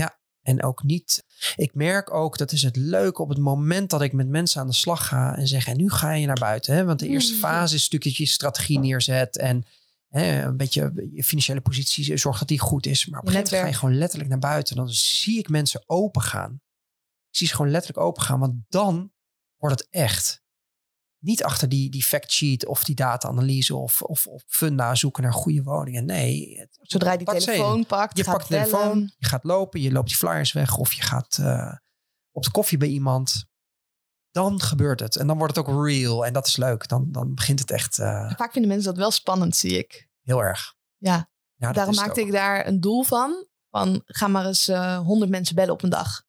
En 0.42 0.64
ook 0.64 0.84
niet. 0.84 1.24
Ik 1.56 1.74
merk 1.74 2.14
ook, 2.14 2.38
dat 2.38 2.52
is 2.52 2.62
het 2.62 2.76
leuke 2.76 3.22
op 3.22 3.30
het 3.30 3.38
moment 3.38 3.90
dat 3.90 4.02
ik 4.02 4.14
met 4.14 4.28
mensen 4.28 4.62
aan 4.62 4.68
de 4.68 4.74
slag 4.74 5.08
ga 5.08 5.36
en 5.36 5.48
zeg, 5.48 5.68
en 5.68 5.78
nu 5.78 5.90
ga 5.90 6.14
je 6.14 6.26
naar 6.26 6.40
buiten. 6.40 6.76
Hè? 6.76 6.86
Want 6.86 7.00
de 7.00 7.08
eerste 7.08 7.34
Mm. 7.34 7.40
fase 7.40 7.76
is 7.76 7.82
natuurlijk 7.82 8.04
dat 8.04 8.16
je 8.16 8.24
je 8.24 8.30
strategie 8.30 8.80
neerzet 8.80 9.38
en 9.38 9.66
hè, 10.10 10.44
een 10.46 10.58
beetje 10.58 11.10
je 11.14 11.24
financiële 11.24 11.62
positie 11.62 12.18
zorgt 12.18 12.40
dat 12.40 12.48
die 12.48 12.60
goed 12.60 12.86
is. 12.86 13.06
Maar 13.06 13.20
op 13.20 13.26
een 13.26 13.32
Je 13.32 13.38
gegeven 13.38 13.58
moment 13.58 13.76
ga 13.76 13.80
je 13.80 13.86
gewoon 13.86 14.00
letterlijk 14.02 14.30
naar 14.30 14.52
buiten. 14.52 14.76
Dan 14.76 14.90
zie 14.90 15.38
ik 15.38 15.50
mensen 15.50 15.84
open 15.86 16.22
gaan. 16.22 16.62
Ik 17.36 17.42
zie 17.42 17.50
ze 17.50 17.56
gewoon 17.56 17.72
letterlijk 17.72 18.06
open 18.08 18.24
gaan, 18.24 18.40
want 18.40 18.54
dan 18.70 19.12
wordt 19.58 19.80
het 19.80 19.90
echt. 19.90 20.44
Niet 21.20 21.44
achter 21.44 21.70
die, 21.70 21.90
die 21.92 22.04
fact 22.04 22.32
sheet 22.32 22.66
of 22.66 22.84
die 22.84 22.96
data-analyse 22.96 23.76
of, 23.76 24.02
of, 24.02 24.28
of 24.28 24.44
funda 24.48 24.96
zoeken 24.96 25.24
naar 25.24 25.34
goede 25.34 25.64
woningen. 25.64 26.06
Nee, 26.06 26.60
het- 26.60 26.78
Zodra 26.82 27.12
je 27.12 27.18
die 27.18 27.28
telefoon 27.28 27.86
pakt, 27.86 28.18
je 28.18 28.24
gaat 28.24 28.38
pakt 28.38 28.50
de 28.50 28.56
telefoon, 28.56 29.14
je 29.18 29.26
gaat 29.26 29.44
lopen, 29.44 29.82
je 29.82 29.92
loopt 29.92 30.08
die 30.08 30.18
flyers 30.18 30.52
weg 30.52 30.78
of 30.78 30.94
je 30.94 31.02
gaat 31.02 31.38
eh, 31.38 31.74
op 32.32 32.44
de 32.44 32.52
koffie 32.52 32.78
bij 32.78 32.88
iemand. 32.88 33.46
Dan 34.32 34.62
gebeurt 34.62 35.00
het. 35.00 35.16
En 35.16 35.28
dan 35.28 35.38
wordt 35.38 35.56
het 35.56 35.66
ook 35.68 35.86
real. 35.86 36.26
En 36.26 36.34
dat 36.34 36.48
is 36.48 36.58
leuk. 36.58 36.88
Dan, 36.88 37.12
dan 37.12 37.34
begint 37.34 37.60
het 37.60 37.72
echt 37.72 38.00
eh, 38.00 38.32
Vaak 38.36 38.52
vinden 38.52 38.72
mensen 38.72 38.90
dat 38.90 38.98
wel 39.00 39.12
spannend, 39.12 39.56
zie 39.56 39.78
ik. 39.78 40.10
heel 40.22 40.44
erg. 40.44 40.74
Ja, 40.98 41.30
Ja, 41.56 41.72
daarom 41.72 41.96
maakte 41.96 42.22
ik 42.22 42.32
daar 42.32 42.68
een 42.68 42.80
doel 42.80 43.04
van. 43.04 43.48
Van 43.76 44.02
ga 44.06 44.28
maar 44.28 44.46
eens 44.46 44.68
eh, 44.68 44.98
honderd 44.98 45.32
mensen 45.32 45.56
bellen 45.56 45.74
op 45.74 45.84
een 45.84 45.90
dag. 45.90 46.24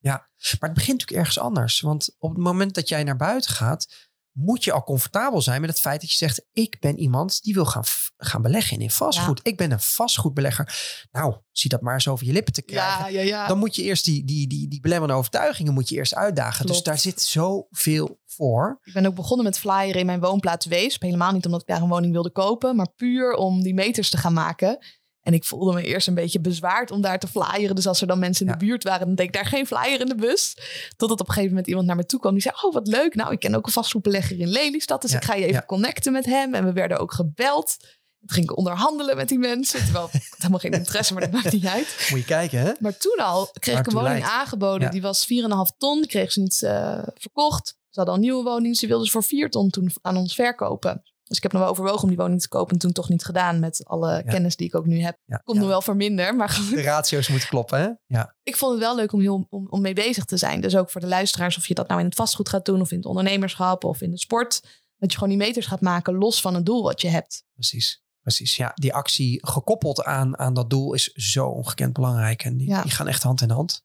Maar 0.61 0.69
het 0.69 0.79
begint 0.79 0.99
natuurlijk 0.99 1.19
ergens 1.19 1.39
anders. 1.39 1.81
Want 1.81 2.15
op 2.19 2.31
het 2.31 2.39
moment 2.39 2.75
dat 2.75 2.89
jij 2.89 3.05
naar 3.05 3.17
buiten 3.17 3.51
gaat, 3.51 4.09
moet 4.33 4.65
je 4.65 4.73
al 4.73 4.83
comfortabel 4.83 5.43
zijn 5.43 5.61
met 5.61 5.71
het 5.71 5.81
feit 5.81 6.01
dat 6.01 6.11
je 6.11 6.17
zegt: 6.17 6.47
Ik 6.53 6.81
ben 6.81 6.99
iemand 6.99 7.43
die 7.43 7.55
wil 7.55 7.65
gaan, 7.65 7.83
gaan 8.17 8.43
beleggen 8.43 8.81
in 8.81 8.91
vastgoed. 8.91 9.41
Ik 9.43 9.57
ben 9.57 9.71
een 9.71 9.81
vastgoedbelegger. 9.81 10.75
Nou, 11.13 11.37
zie 11.51 11.71
dat 11.71 11.81
maar 11.81 11.95
eens 11.95 12.09
over 12.09 12.27
je 12.27 12.33
lippen 12.33 12.53
te 12.53 12.63
krijgen. 12.63 13.13
ja, 13.13 13.21
ja. 13.21 13.47
Dan 13.47 13.59
moet 13.59 13.77
je 13.77 13.83
eerst 13.83 14.05
die, 14.05 14.25
die, 14.25 14.49
die, 14.49 14.69
die 14.69 14.81
belemmerende 14.81 15.19
overtuigingen 15.19 15.75
moet 15.75 15.89
je 15.89 15.97
eerst 15.97 16.15
uitdagen. 16.15 16.67
Dus 16.67 16.83
daar 16.83 16.99
zit 16.99 17.23
zoveel 17.23 18.21
voor. 18.25 18.81
Ik 18.83 18.93
ben 18.93 19.07
ook 19.07 19.15
begonnen 19.15 19.47
met 19.47 19.59
flyeren 19.59 20.01
in 20.01 20.07
mijn 20.07 20.21
woonplaats 20.21 20.67
Weesp. 20.67 21.03
Helemaal 21.03 21.33
niet 21.33 21.45
omdat 21.45 21.61
ik 21.61 21.67
daar 21.67 21.83
een 21.83 21.89
woning 21.89 22.13
wilde 22.13 22.33
kopen, 22.33 22.77
maar 22.77 22.93
puur 22.97 23.35
om 23.35 23.63
die 23.63 23.75
meters 23.75 24.11
te 24.11 24.17
gaan 24.17 24.33
maken. 24.33 24.79
En 25.27 25.33
ik 25.35 25.45
voelde 25.45 25.73
me 25.73 25.83
eerst 25.83 26.09
een 26.09 26.15
beetje 26.15 26.41
bezwaard 26.41 26.91
om 26.91 27.01
daar 27.01 27.19
te 27.19 27.27
flyeren. 27.29 27.75
Dus 27.77 27.87
als 27.87 28.01
er 28.01 28.07
dan 28.07 28.19
mensen 28.19 28.47
in 28.47 28.53
Ja. 28.53 28.59
de 28.59 28.65
buurt 28.65 28.85
waren, 28.85 29.07
dan 29.07 29.15
deed 29.15 29.27
ik 29.27 29.33
daar 29.33 29.45
geen 29.47 29.67
flyer 29.67 30.01
in 30.01 30.07
de 30.07 30.15
bus. 30.15 30.57
Totdat 30.97 31.21
op 31.21 31.27
een 31.27 31.33
gegeven 31.33 31.49
moment 31.51 31.67
iemand 31.69 31.87
naar 31.87 31.97
me 31.97 32.07
toe 32.07 32.21
kwam. 32.21 32.33
Die 32.33 32.43
zei, 32.43 32.55
oh 32.63 32.73
wat 32.73 32.87
leuk. 32.87 33.15
Nou, 33.15 33.33
ik 33.33 33.41
ken 33.41 33.55
ook 33.55 33.67
een 33.67 33.73
vastgoedbelegger 33.73 34.39
in 34.39 34.49
Lelystad. 34.49 35.03
Dus 35.03 35.11
Ja, 35.11 35.17
ik 35.17 35.25
ga 35.25 35.35
je 35.35 35.43
even 35.43 35.55
ja. 35.55 35.65
connecten 35.67 36.13
met 36.13 36.25
hem. 36.25 36.55
En 36.55 36.65
we 36.65 36.73
werden 36.73 36.99
ook 36.99 37.13
gebeld. 37.13 37.77
Toen 38.19 38.31
ging 38.31 38.51
ik 38.51 38.57
onderhandelen 38.57 39.17
met 39.17 39.29
die 39.29 39.39
mensen. 39.39 39.85
Terwijl 39.85 40.09
ik 40.13 40.21
helemaal 40.37 40.59
geen 40.59 40.71
interesse, 40.73 41.13
maar 41.13 41.23
dat 41.23 41.33
maakt 41.33 41.53
niet 41.53 41.67
uit. 41.67 42.07
Moet 42.11 42.19
je 42.19 42.25
kijken, 42.25 42.59
hè? 42.61 42.73
Maar 42.79 42.97
toen 42.99 43.17
al 43.17 43.49
kreeg 43.59 43.79
ik 43.79 43.87
een 43.87 43.93
woning 43.93 44.13
leidt. 44.19 44.29
aangeboden. 44.35 44.91
Die 44.91 45.03
was 45.03 45.27
4,5 45.27 45.77
ton. 45.79 46.01
Die 46.01 46.11
kreeg 46.11 46.33
ze 46.33 46.41
niet 46.41 46.63
eh, 46.63 47.03
verkocht. 47.15 47.67
Ze 47.69 48.03
hadden 48.03 48.09
al 48.09 48.15
een 48.15 48.21
nieuwe 48.27 48.43
woning. 48.51 48.77
Ze 48.77 48.87
wilden 48.87 49.07
ze 49.07 49.13
voor 49.13 49.25
4 49.25 49.51
ton 49.51 49.71
toen 49.71 49.91
aan 50.03 50.17
ons 50.17 50.35
verkopen. 50.35 51.03
Dus 51.29 51.37
ik 51.37 51.43
heb 51.43 51.53
nog 51.53 51.61
wel 51.61 51.71
overwogen 51.71 52.03
om 52.03 52.09
die 52.09 52.17
woning 52.19 52.41
te 52.41 52.49
kopen. 52.49 52.73
En 52.73 52.79
toen 52.79 52.93
toch 52.93 53.09
niet 53.09 53.25
gedaan 53.25 53.59
met 53.59 53.85
alle 53.85 54.23
kennis 54.25 54.57
die 54.57 54.67
ik 54.67 54.75
ook 54.75 54.87
nu 54.87 55.01
heb. 55.01 55.19
Ja, 55.25 55.37
Komt 55.37 55.57
ja. 55.57 55.63
nog 55.63 55.73
wel 55.73 55.83
voor 55.83 55.97
minder. 55.97 56.37
Maar 56.37 56.49
goed, 56.49 56.71
De 56.75 56.83
ratio's 56.83 57.29
moeten 57.29 57.49
kloppen, 57.49 57.81
hè? 57.81 57.89
Ja. 58.17 58.35
ik 58.43 58.57
vond 58.57 58.73
het 58.73 58.81
wel 58.81 58.97
leuk 58.97 59.13
om, 59.13 59.21
heel, 59.21 59.47
om, 59.51 59.67
om 59.71 59.81
mee 59.81 59.95
bezig 59.95 60.25
te 60.25 60.37
zijn. 60.37 60.61
Dus 60.61 60.77
ook 60.77 60.91
voor 60.91 61.01
de 61.01 61.07
luisteraars, 61.07 61.57
of 61.57 61.67
je 61.67 61.75
dat 61.75 61.89
nou 61.89 62.01
in 62.01 62.07
het 62.07 62.15
vastgoed 62.15 62.49
gaat 62.49 62.65
doen, 62.65 62.81
of 62.81 62.91
in 62.91 62.97
het 62.97 63.07
ondernemerschap, 63.07 63.85
of 63.85 64.01
in 64.01 64.11
de 64.11 64.19
sport. 64.19 64.61
Dat 64.97 65.11
je 65.13 65.19
gewoon 65.19 65.37
die 65.39 65.47
meters 65.47 65.67
gaat 65.67 65.81
maken 65.81 66.15
los 66.15 66.41
van 66.41 66.55
het 66.55 66.67
doel 66.67 66.83
wat 66.83 67.01
je 67.01 67.09
hebt. 67.09 67.45
Precies. 67.55 68.05
Precies, 68.21 68.57
ja. 68.57 68.73
Die 68.75 68.95
actie 68.95 69.47
gekoppeld 69.47 70.05
aan, 70.05 70.39
aan 70.39 70.55
dat 70.55 70.71
doel 70.71 70.93
is 70.95 71.13
zo 71.13 71.47
ongekend 71.47 71.93
belangrijk. 71.93 72.43
En 72.45 72.57
die, 72.57 72.83
die 72.83 72.91
gaan 72.91 73.09
echt 73.09 73.23
hand 73.23 73.41
in 73.41 73.51
hand. 73.51 73.83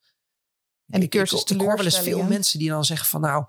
En 0.88 1.00
die 1.00 1.08
Ik- 1.10 1.14
ik- 1.14 1.20
cursus 1.20 1.42
ik, 1.42 1.50
ik 1.50 1.62
hoor 1.62 1.76
wel 1.76 1.86
eens 1.86 2.00
veel 2.00 2.24
mensen 2.24 2.60
die 2.60 2.70
dan 2.70 2.86
zeggen 2.86 3.08
van 3.08 3.22
nou, 3.22 3.46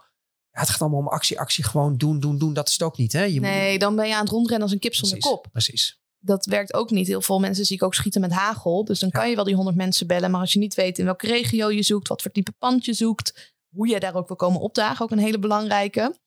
ja, 0.52 0.60
het 0.60 0.68
gaat 0.68 0.80
allemaal 0.80 0.98
om 0.98 1.08
actie, 1.08 1.38
actie, 1.40 1.64
gewoon 1.64 1.96
doen, 1.96 2.20
doen, 2.20 2.38
doen. 2.38 2.52
Dat 2.52 2.66
is 2.66 2.72
het 2.72 2.82
ook 2.82 2.96
niet, 2.96 3.12
hè? 3.12 3.22
Je 3.22 3.40
moet- 3.40 3.48
Nee, 3.50 3.78
dan 3.78 3.96
ben 3.96 4.08
je 4.08 4.14
aan 4.14 4.20
het 4.20 4.30
rondrennen 4.30 4.62
als 4.62 4.72
een 4.72 4.78
kip 4.82 4.94
zonder 4.94 5.18
kop. 5.18 5.46
Precies. 5.52 6.00
Dat 6.18 6.44
werkt 6.46 6.74
ook 6.74 6.90
niet. 6.90 7.06
Heel 7.06 7.20
veel 7.22 7.40
mensen 7.40 7.64
zie 7.64 7.76
ik 7.76 7.82
ook 7.82 7.94
schieten 7.94 8.20
met 8.20 8.32
hagel. 8.32 8.84
Dus 8.84 8.98
dan 9.00 9.10
kan 9.10 9.28
je 9.28 9.34
wel 9.34 9.44
die 9.44 9.54
100 9.54 9.76
mensen 9.76 10.06
bellen. 10.06 10.30
Maar 10.30 10.40
als 10.40 10.52
je 10.52 10.58
niet 10.58 10.74
weet 10.74 10.98
in 10.98 11.04
welke 11.04 11.26
regio 11.26 11.70
je 11.70 11.82
zoekt, 11.82 12.08
wat 12.08 12.22
voor 12.22 12.30
type 12.30 12.52
pand 12.58 12.84
je 12.84 12.92
zoekt, 12.92 13.54
hoe 13.68 13.88
je 13.88 14.00
daar 14.00 14.14
ook 14.14 14.26
wil 14.28 14.36
komen 14.36 14.60
opdagen, 14.60 15.04
ook 15.04 15.10
een 15.10 15.18
hele 15.18 15.38
belangrijke. 15.38 16.18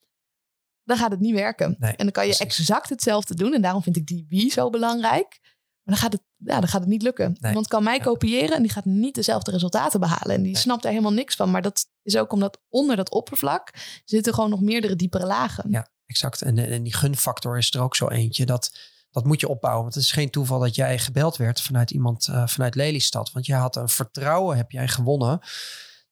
Dan 0.84 0.98
gaat 0.98 1.12
het 1.12 1.20
niet 1.20 1.34
werken. 1.34 1.76
Nee, 1.80 1.92
en 1.92 2.04
dan 2.04 2.12
kan 2.12 2.28
je 2.28 2.36
precies. 2.36 2.58
exact 2.60 2.90
hetzelfde 2.90 3.36
doen. 3.36 3.54
En 3.54 3.62
daarom 3.62 3.82
vind 3.84 3.96
ik 3.98 4.06
die 4.06 4.26
wie 4.30 4.52
zo 4.52 4.70
belangrijk. 4.70 5.40
Maar 5.86 5.94
dan 5.96 6.04
gaat 6.04 6.12
het, 6.14 6.22
ja, 6.38 6.60
dan 6.60 6.70
gaat 6.70 6.82
het 6.82 6.90
niet 6.90 7.02
lukken. 7.02 7.36
Nee. 7.40 7.50
Iemand 7.52 7.68
kan 7.68 7.84
mij 7.84 7.98
Ja. 7.98 8.04
kopiëren 8.04 8.56
en 8.56 8.62
die 8.62 8.72
gaat 8.72 8.86
niet 8.86 9.16
dezelfde 9.16 9.52
resultaten 9.52 10.00
behalen. 10.00 10.36
En 10.36 10.42
die 10.42 10.52
Nee. 10.52 10.62
snapt 10.62 10.82
daar 10.84 10.92
helemaal 10.92 11.14
niks 11.14 11.36
van. 11.36 11.52
Maar 11.52 11.62
dat 11.62 11.86
is 12.04 12.18
ook 12.18 12.32
omdat 12.32 12.60
onder 12.70 12.96
dat 12.96 13.10
oppervlak 13.12 13.74
zitten 14.06 14.34
gewoon 14.34 14.50
nog 14.50 14.62
meerdere 14.62 14.96
diepere 14.96 15.26
lagen. 15.26 15.70
Ja, 15.70 15.88
exact. 16.06 16.42
En, 16.42 16.58
en 16.58 16.84
die 16.84 16.94
gunfactor 16.94 17.58
is 17.58 17.74
er 17.74 17.82
ook 17.82 17.96
zo 17.96 18.08
eentje. 18.08 18.46
Dat, 18.46 18.78
dat 19.12 19.26
moet 19.26 19.40
je 19.40 19.48
opbouwen. 19.48 19.82
Want 19.84 19.96
het 19.96 20.04
is 20.04 20.12
geen 20.12 20.30
toeval 20.30 20.60
dat 20.60 20.76
jij 20.76 21.00
gebeld 21.00 21.38
werd 21.38 21.62
vanuit 21.62 21.92
iemand 21.92 22.28
eh, 22.28 22.48
vanuit 22.48 22.76
Lelystad. 22.76 23.32
Want 23.32 23.46
je 23.46 23.54
had 23.54 23.76
een 23.76 23.90
vertrouwen, 23.90 24.58
heb 24.58 24.72
jij 24.72 24.88
gewonnen. 24.88 25.40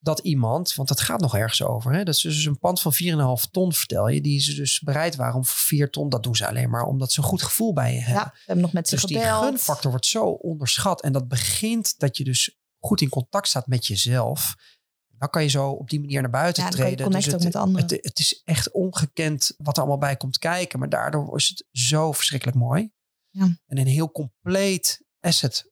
Dat 0.04 0.20
iemand, 0.20 0.76
want 0.76 0.89
het 0.89 0.99
gaat 0.99 1.20
nog 1.20 1.36
ergens 1.36 1.64
over. 1.64 1.93
Hè? 1.93 2.04
Dat 2.04 2.16
is 2.16 2.22
dus 2.22 2.45
een 2.45 2.60
pand 2.60 2.82
van 2.82 2.93
4,5 2.93 3.51
ton, 3.51 3.74
vertel 3.74 4.08
je. 4.08 4.22
Die 4.22 4.39
ze 4.39 4.56
dus 4.56 4.80
bereid 4.80 5.16
waren 5.16 5.36
om 5.36 5.45
voor 5.45 5.58
4 5.58 5.89
ton. 5.89 6.10
Dat 6.10 6.24
doen 6.24 6.36
ze 6.36 6.47
alleen 6.47 6.70
maar 6.70 6.84
omdat 6.84 7.12
ze 7.12 7.20
een 7.20 7.26
goed 7.28 7.43
gevoel 7.43 7.74
bij 7.74 7.93
je 7.93 7.99
hebben. 7.99 8.24
Ja, 8.24 8.32
we 8.34 8.41
hebben 8.45 8.64
nog 8.64 8.74
met 8.74 8.88
ze 8.88 8.95
Dus 8.95 9.04
die 9.04 9.18
gebeld. 9.18 9.43
gunfactor 9.43 9.91
wordt 9.91 10.06
zo 10.06 10.26
onderschat. 10.26 11.01
En 11.01 11.12
dat 11.12 11.28
begint 11.28 11.99
dat 11.99 12.18
je 12.18 12.24
dus 12.24 12.58
goed 12.80 13.01
in 13.01 13.10
contact 13.10 13.47
staat 13.47 13.68
met 13.68 13.86
jezelf. 13.86 14.56
Dan 15.18 15.30
kan 15.30 15.43
je 15.43 15.49
zo 15.49 15.70
op 15.70 15.89
die 15.89 15.99
manier 15.99 16.22
naar 16.22 16.30
buiten 16.30 16.64
Ja, 16.64 16.70
treden. 16.70 17.12
Dus 17.12 17.26
het, 17.26 17.43
met 17.43 17.56
anderen. 17.56 17.82
Het, 17.82 18.06
het 18.06 18.20
is 18.20 18.41
echt 18.45 18.72
ongekend 18.72 19.54
wat 19.58 19.76
er 19.76 19.82
allemaal 19.82 19.99
bij 19.99 20.18
komt 20.18 20.38
kijken. 20.38 20.80
Maar 20.80 20.89
daardoor 20.89 21.38
is 21.38 21.47
het 21.47 21.66
zo 21.72 22.12
verschrikkelijk 22.12 22.58
mooi. 22.58 22.91
Ja. 23.30 23.58
En 23.66 23.78
een 23.78 23.88
heel 23.88 24.12
compleet 24.12 25.06
asset 25.20 25.72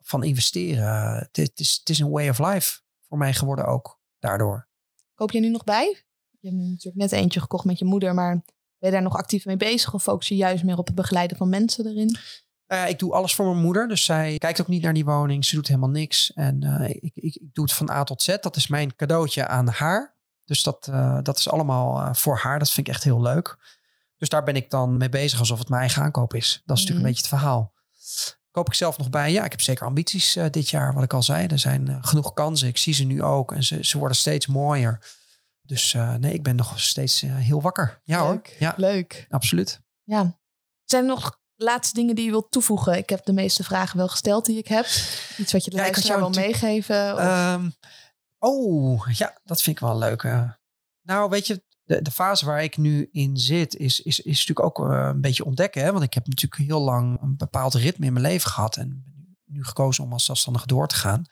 van 0.00 0.24
investeren. 0.24 1.14
Het, 1.14 1.36
het 1.36 1.60
is, 1.60 1.76
het 1.78 1.88
is 1.88 1.98
een 1.98 2.10
way 2.10 2.28
of 2.28 2.38
life 2.38 2.81
voor 3.12 3.20
mij 3.20 3.32
geworden 3.34 3.66
ook 3.66 4.00
daardoor. 4.18 4.68
Koop 5.14 5.30
jij 5.30 5.40
nu 5.40 5.48
nog 5.48 5.64
bij? 5.64 6.04
Je 6.40 6.48
hebt 6.48 6.60
nu 6.60 6.68
natuurlijk 6.68 6.96
net 6.96 7.12
eentje 7.12 7.40
gekocht 7.40 7.64
met 7.64 7.78
je 7.78 7.84
moeder, 7.84 8.14
maar 8.14 8.32
ben 8.34 8.44
je 8.78 8.90
daar 8.90 9.02
nog 9.02 9.16
actief 9.16 9.44
mee 9.44 9.56
bezig 9.56 9.94
of 9.94 10.02
focus 10.02 10.28
je 10.28 10.36
juist 10.36 10.64
meer 10.64 10.78
op 10.78 10.86
het 10.86 10.94
begeleiden 10.94 11.36
van 11.36 11.48
mensen 11.48 11.86
erin? 11.86 12.16
Nou 12.66 12.88
ik 12.88 12.98
doe 12.98 13.12
alles 13.12 13.34
voor 13.34 13.44
mijn 13.44 13.62
moeder. 13.64 13.88
Dus 13.88 14.04
zij 14.04 14.38
kijkt 14.38 14.60
ook 14.60 14.68
niet 14.68 14.82
naar 14.82 14.92
die 14.92 15.04
woning. 15.04 15.44
Ze 15.44 15.54
doet 15.54 15.68
helemaal 15.68 15.88
niks. 15.88 16.32
En 16.32 16.62
eh, 16.62 16.88
ik, 16.88 17.10
ik, 17.14 17.34
ik 17.34 17.54
doe 17.54 17.64
het 17.64 17.72
van 17.74 17.90
A 17.90 18.04
tot 18.04 18.22
Z. 18.22 18.36
Dat 18.40 18.56
is 18.56 18.66
mijn 18.66 18.96
cadeautje 18.96 19.46
aan 19.46 19.68
haar. 19.68 20.16
Dus 20.44 20.62
dat, 20.62 20.88
eh, 20.88 21.18
dat 21.22 21.38
is 21.38 21.48
allemaal 21.50 22.00
eh, 22.00 22.14
voor 22.14 22.36
haar. 22.38 22.58
Dat 22.58 22.70
vind 22.70 22.86
ik 22.86 22.92
echt 22.94 23.04
heel 23.04 23.22
leuk. 23.22 23.56
Dus 24.16 24.28
daar 24.28 24.42
ben 24.44 24.56
ik 24.56 24.70
dan 24.70 24.96
mee 24.96 25.08
bezig 25.08 25.38
alsof 25.38 25.58
het 25.58 25.68
mijn 25.68 25.80
eigen 25.80 26.02
aankoop 26.02 26.34
is. 26.34 26.62
Dat 26.64 26.76
is 26.76 26.82
natuurlijk 26.84 26.88
Mhm. 26.88 26.98
een 26.98 27.02
beetje 27.04 27.28
het 27.28 27.40
verhaal. 27.40 27.72
Koop 28.52 28.66
ik 28.66 28.74
zelf 28.74 28.98
nog 28.98 29.10
bij? 29.10 29.32
Ja, 29.32 29.44
ik 29.44 29.50
heb 29.50 29.60
zeker 29.60 29.86
ambities 29.86 30.36
eh, 30.36 30.46
dit 30.50 30.68
jaar. 30.68 30.94
Wat 30.94 31.02
ik 31.02 31.12
al 31.12 31.22
zei, 31.22 31.46
er 31.46 31.58
zijn 31.58 31.88
eh, 31.88 31.96
genoeg 32.00 32.32
kansen. 32.32 32.68
Ik 32.68 32.76
zie 32.78 32.94
ze 32.94 33.04
nu 33.04 33.22
ook. 33.22 33.52
En 33.52 33.62
ze, 33.64 33.84
ze 33.84 33.98
worden 33.98 34.16
steeds 34.16 34.46
mooier. 34.46 34.98
Dus 35.62 35.94
eh, 35.94 36.14
nee, 36.14 36.32
ik 36.32 36.42
ben 36.42 36.56
nog 36.56 36.80
steeds 36.80 37.20
heel 37.20 37.60
wakker. 37.62 38.00
Ja 38.04 38.18
hoor. 38.20 38.30
Leuk. 38.32 38.56
Ja, 38.58 38.74
Leuk. 38.76 39.26
absoluut. 39.28 39.80
Ja. 40.04 40.38
Zijn 40.84 41.02
er 41.02 41.08
nog 41.08 41.38
laatste 41.56 41.94
dingen 41.94 42.14
die 42.14 42.24
je 42.24 42.30
wilt 42.30 42.50
toevoegen? 42.50 42.96
Ik 42.96 43.08
heb 43.08 43.24
de 43.24 43.32
meeste 43.32 43.64
vragen 43.64 43.96
wel 43.96 44.08
gesteld 44.08 44.44
die 44.46 44.58
ik 44.58 44.68
heb. 44.68 44.84
Iets 45.36 45.52
wat 45.52 45.64
je 45.64 45.70
de 45.70 45.76
Ja, 45.76 45.82
luisteraar 45.82 46.18
wil 46.18 46.30
meegeven? 46.30 47.12
Of- 47.12 47.18
Ehm, 47.18 47.70
oh, 48.38 49.08
ja, 49.12 49.38
dat 49.44 49.62
vind 49.62 49.76
ik 49.76 49.82
wel 49.82 49.90
een 49.92 49.98
leuke. 49.98 50.58
Nou, 51.02 51.30
weet 51.30 51.46
je, 51.46 51.62
de, 51.84 52.02
de 52.02 52.10
fase 52.10 52.46
waar 52.46 52.62
ik 52.62 52.76
nu 52.76 53.08
in 53.12 53.36
zit, 53.36 53.76
is, 53.76 54.00
is, 54.00 54.20
is 54.20 54.46
natuurlijk 54.46 54.78
ook 54.78 54.90
eh, 54.90 55.08
een 55.12 55.20
beetje 55.20 55.44
ontdekken. 55.44 55.82
Hè? 55.82 55.92
Want 55.92 56.04
ik 56.04 56.14
heb 56.14 56.26
natuurlijk 56.26 56.62
heel 56.62 56.80
lang 56.80 57.20
een 57.22 57.36
bepaald 57.36 57.74
ritme 57.74 58.06
in 58.06 58.12
mijn 58.12 58.24
leven 58.24 58.50
gehad. 58.50 58.76
En 58.76 59.04
nu 59.44 59.64
gekozen 59.64 60.04
om 60.04 60.12
als 60.12 60.24
zelfstandige 60.24 60.66
door 60.66 60.88
te 60.88 60.94
gaan. 60.94 61.24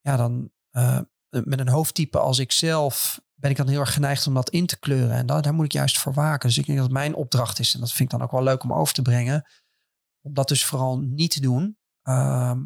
Ja, 0.00 0.16
dan 0.16 0.50
eh, 0.70 0.98
met 1.30 1.60
een 1.60 1.68
hoofdtype 1.68 2.18
als 2.18 2.38
ik 2.38 2.52
zelf 2.52 3.20
ben 3.34 3.50
ik 3.50 3.56
dan 3.56 3.68
heel 3.68 3.80
erg 3.80 3.92
geneigd 3.92 4.26
om 4.26 4.34
dat 4.34 4.50
in 4.50 4.66
te 4.66 4.78
kleuren. 4.78 5.16
En 5.16 5.26
daar, 5.26 5.42
daar 5.42 5.54
moet 5.54 5.64
ik 5.64 5.72
juist 5.72 5.98
voor 5.98 6.12
waken. 6.12 6.48
Dus 6.48 6.58
ik 6.58 6.66
denk 6.66 6.78
dat 6.78 6.86
het 6.86 6.96
mijn 6.96 7.14
opdracht 7.14 7.58
is. 7.58 7.74
En 7.74 7.80
dat 7.80 7.92
vind 7.92 8.12
ik 8.12 8.18
dan 8.18 8.26
ook 8.26 8.32
wel 8.32 8.42
leuk 8.42 8.62
om 8.62 8.72
over 8.72 8.94
te 8.94 9.02
brengen. 9.02 9.46
Om 10.20 10.34
dat 10.34 10.48
dus 10.48 10.64
vooral 10.64 10.98
niet 10.98 11.30
te 11.30 11.40
doen. 11.40 11.78
Ehm, 12.02 12.64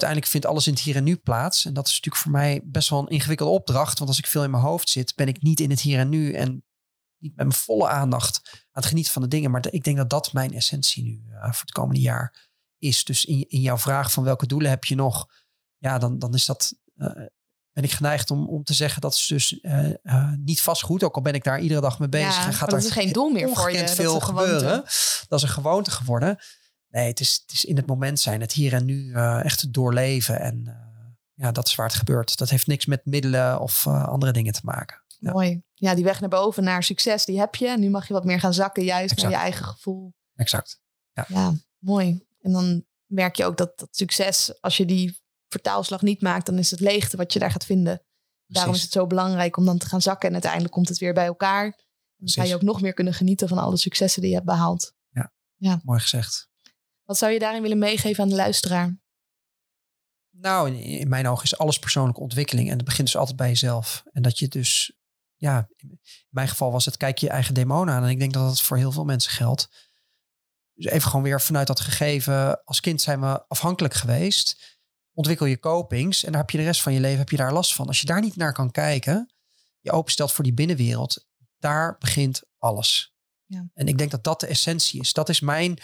uiteindelijk 0.00 0.30
vindt 0.30 0.46
alles 0.46 0.66
in 0.66 0.72
het 0.72 0.82
hier 0.82 0.96
en 0.96 1.04
nu 1.04 1.16
plaats. 1.16 1.64
En 1.64 1.74
dat 1.74 1.86
is 1.86 1.92
natuurlijk 1.92 2.22
voor 2.22 2.32
mij 2.32 2.60
best 2.64 2.90
wel 2.90 3.00
een 3.00 3.08
ingewikkelde 3.08 3.52
opdracht. 3.52 3.98
Want 3.98 4.10
als 4.10 4.18
ik 4.18 4.26
veel 4.26 4.44
in 4.44 4.50
mijn 4.50 4.62
hoofd 4.62 4.88
zit, 4.88 5.14
ben 5.14 5.28
ik 5.28 5.42
niet 5.42 5.60
in 5.60 5.70
het 5.70 5.80
hier 5.80 5.98
en 5.98 6.08
nu. 6.08 6.32
En 6.32 6.64
niet 7.18 7.36
met 7.36 7.46
mijn 7.46 7.58
volle 7.58 7.88
aandacht 7.88 8.40
aan 8.44 8.60
het 8.70 8.86
genieten 8.86 9.12
van 9.12 9.22
de 9.22 9.28
dingen. 9.28 9.50
Maar 9.50 9.66
ik 9.70 9.84
denk 9.84 9.96
dat 9.96 10.10
dat 10.10 10.32
mijn 10.32 10.54
essentie 10.54 11.02
nu 11.02 11.22
eh, 11.30 11.40
voor 11.40 11.60
het 11.60 11.72
komende 11.72 12.00
jaar 12.00 12.48
is. 12.78 13.04
Dus 13.04 13.24
in, 13.24 13.44
in 13.48 13.60
jouw 13.60 13.78
vraag 13.78 14.12
van 14.12 14.24
welke 14.24 14.46
doelen 14.46 14.70
heb 14.70 14.84
je 14.84 14.94
nog? 14.94 15.26
Ja, 15.78 15.98
dan, 15.98 16.18
dan 16.18 16.34
is 16.34 16.46
dat... 16.46 16.74
eh, 16.96 17.10
ben 17.72 17.84
ik 17.84 17.92
geneigd 17.92 18.30
om, 18.30 18.48
om 18.48 18.64
te 18.64 18.74
zeggen 18.74 19.00
dat 19.00 19.14
is 19.14 19.26
dus 19.26 19.60
eh, 19.60 20.32
niet 20.36 20.62
vastgoed. 20.62 21.02
Ook 21.02 21.14
al 21.14 21.22
ben 21.22 21.34
ik 21.34 21.44
daar 21.44 21.60
iedere 21.60 21.80
dag 21.80 21.98
mee 21.98 22.08
bezig. 22.08 22.36
Ja, 22.36 22.46
en 22.46 22.52
gaat 22.52 22.70
dat 22.70 22.70
daar 22.70 22.88
is 22.88 22.94
geen 22.94 23.12
doel 23.12 23.30
meer 23.30 23.48
voor 23.48 23.70
je. 23.70 23.78
ongekend 23.78 23.88
Dat 23.88 23.98
is 23.98 24.04
veel 24.04 24.20
gebeuren. 24.20 24.82
Dat 25.28 25.38
is 25.38 25.42
een 25.42 25.48
gewoonte 25.54 25.90
geworden. 25.90 26.38
Nee, 26.96 27.08
het 27.08 27.20
is, 27.20 27.38
het 27.42 27.52
is 27.52 27.64
in 27.64 27.76
het 27.76 27.86
moment 27.86 28.20
zijn. 28.20 28.40
Het 28.40 28.52
hier 28.52 28.72
en 28.72 28.84
nu 28.84 29.12
eh, 29.12 29.44
echt 29.44 29.72
doorleven. 29.72 30.40
En 30.40 30.66
eh, 30.66 30.74
ja, 31.34 31.52
dat 31.52 31.66
is 31.66 31.74
waar 31.74 31.86
het 31.86 31.96
gebeurt. 31.96 32.38
Dat 32.38 32.50
heeft 32.50 32.66
niks 32.66 32.86
met 32.86 33.04
middelen 33.04 33.60
of 33.60 33.86
eh, 33.86 34.08
andere 34.08 34.32
dingen 34.32 34.52
te 34.52 34.60
maken. 34.62 35.02
Ja. 35.18 35.32
Mooi. 35.32 35.62
Ja, 35.74 35.94
die 35.94 36.04
weg 36.04 36.20
naar 36.20 36.28
boven 36.28 36.64
naar 36.64 36.82
succes, 36.82 37.24
die 37.24 37.38
heb 37.38 37.54
je. 37.54 37.68
En 37.68 37.80
nu 37.80 37.90
mag 37.90 38.06
je 38.06 38.12
wat 38.12 38.24
meer 38.24 38.40
gaan 38.40 38.54
zakken, 38.54 38.84
juist 38.84 39.12
Exact. 39.12 39.22
naar 39.22 39.30
je 39.30 39.36
eigen 39.36 39.64
gevoel. 39.64 40.14
Exact. 40.34 40.80
Ja, 41.28 41.54
mooi. 41.78 42.26
En 42.40 42.52
dan 42.52 42.84
merk 43.06 43.36
je 43.36 43.44
ook 43.44 43.56
dat 43.56 43.78
dat 43.78 43.88
succes, 43.90 44.60
als 44.60 44.76
je 44.76 44.84
die 44.84 45.20
vertaalslag 45.48 46.02
niet 46.02 46.22
maakt, 46.22 46.46
dan 46.46 46.58
is 46.58 46.70
het 46.70 46.80
leegte 46.80 47.16
wat 47.16 47.32
je 47.32 47.38
daar 47.38 47.50
gaat 47.50 47.64
vinden. 47.64 48.02
Daarom 48.46 48.74
is 48.74 48.82
het 48.82 48.92
zo 48.92 49.06
belangrijk 49.06 49.56
om 49.56 49.64
dan 49.64 49.78
te 49.78 49.86
gaan 49.86 50.02
zakken. 50.02 50.26
En 50.26 50.32
uiteindelijk 50.34 50.72
komt 50.72 50.88
het 50.88 50.98
weer 50.98 51.14
bij 51.14 51.26
elkaar. 51.26 51.64
Dan 52.16 52.28
ga 52.28 52.42
je 52.42 52.54
ook 52.54 52.62
nog 52.62 52.80
meer 52.80 52.94
kunnen 52.94 53.14
genieten 53.14 53.48
van 53.48 53.58
alle 53.58 53.76
successen 53.76 54.20
die 54.20 54.30
je 54.30 54.36
hebt 54.36 54.48
behaald. 54.48 54.94
Mooi 55.84 56.00
gezegd. 56.00 56.48
Wat 57.06 57.18
zou 57.18 57.32
je 57.32 57.38
daarin 57.38 57.62
willen 57.62 57.78
meegeven 57.78 58.22
aan 58.22 58.28
de 58.28 58.34
luisteraar? 58.34 58.98
Nou, 60.30 60.68
in, 60.68 60.80
in 60.80 61.08
mijn 61.08 61.28
ogen 61.28 61.44
is 61.44 61.58
alles 61.58 61.78
persoonlijke 61.78 62.20
ontwikkeling. 62.20 62.70
En 62.70 62.76
dat 62.76 62.86
begint 62.86 63.06
dus 63.06 63.16
altijd 63.16 63.36
bij 63.36 63.48
jezelf. 63.48 64.02
En 64.12 64.22
dat 64.22 64.38
je 64.38 64.48
dus, 64.48 64.92
ja, 65.34 65.68
in 65.76 66.00
mijn 66.28 66.48
geval 66.48 66.72
was 66.72 66.84
het 66.84 66.96
kijk 66.96 67.18
je 67.18 67.28
eigen 67.28 67.54
demonen 67.54 67.94
aan. 67.94 68.02
En 68.02 68.10
ik 68.10 68.18
denk 68.18 68.32
dat 68.32 68.48
dat 68.48 68.60
voor 68.60 68.76
heel 68.76 68.92
veel 68.92 69.04
mensen 69.04 69.32
geldt. 69.32 69.68
Dus 70.74 70.84
even 70.92 71.08
gewoon 71.08 71.24
weer 71.24 71.40
vanuit 71.40 71.66
dat 71.66 71.80
gegeven. 71.80 72.64
Als 72.64 72.80
kind 72.80 73.00
zijn 73.00 73.20
we 73.20 73.48
afhankelijk 73.48 73.94
geweest. 73.94 74.78
Ontwikkel 75.12 75.46
je 75.46 75.58
copings. 75.58 76.24
En 76.24 76.32
daar 76.32 76.40
heb 76.40 76.50
je 76.50 76.58
de 76.58 76.64
rest 76.64 76.82
van 76.82 76.92
je 76.92 77.00
leven 77.00 77.18
heb 77.18 77.30
je 77.30 77.36
daar 77.36 77.52
last 77.52 77.74
van. 77.74 77.86
Als 77.86 78.00
je 78.00 78.06
daar 78.06 78.20
niet 78.20 78.36
naar 78.36 78.52
kan 78.52 78.70
kijken. 78.70 79.32
Je 79.80 79.92
openstelt 79.92 80.32
voor 80.32 80.44
die 80.44 80.54
binnenwereld. 80.54 81.26
Daar 81.58 81.96
begint 81.98 82.42
alles. 82.58 83.14
Ja. 83.44 83.68
En 83.74 83.86
ik 83.88 83.98
denk 83.98 84.10
dat 84.10 84.24
dat 84.24 84.40
de 84.40 84.46
essentie 84.46 85.00
is. 85.00 85.12
Dat 85.12 85.28
is 85.28 85.40
mijn 85.40 85.78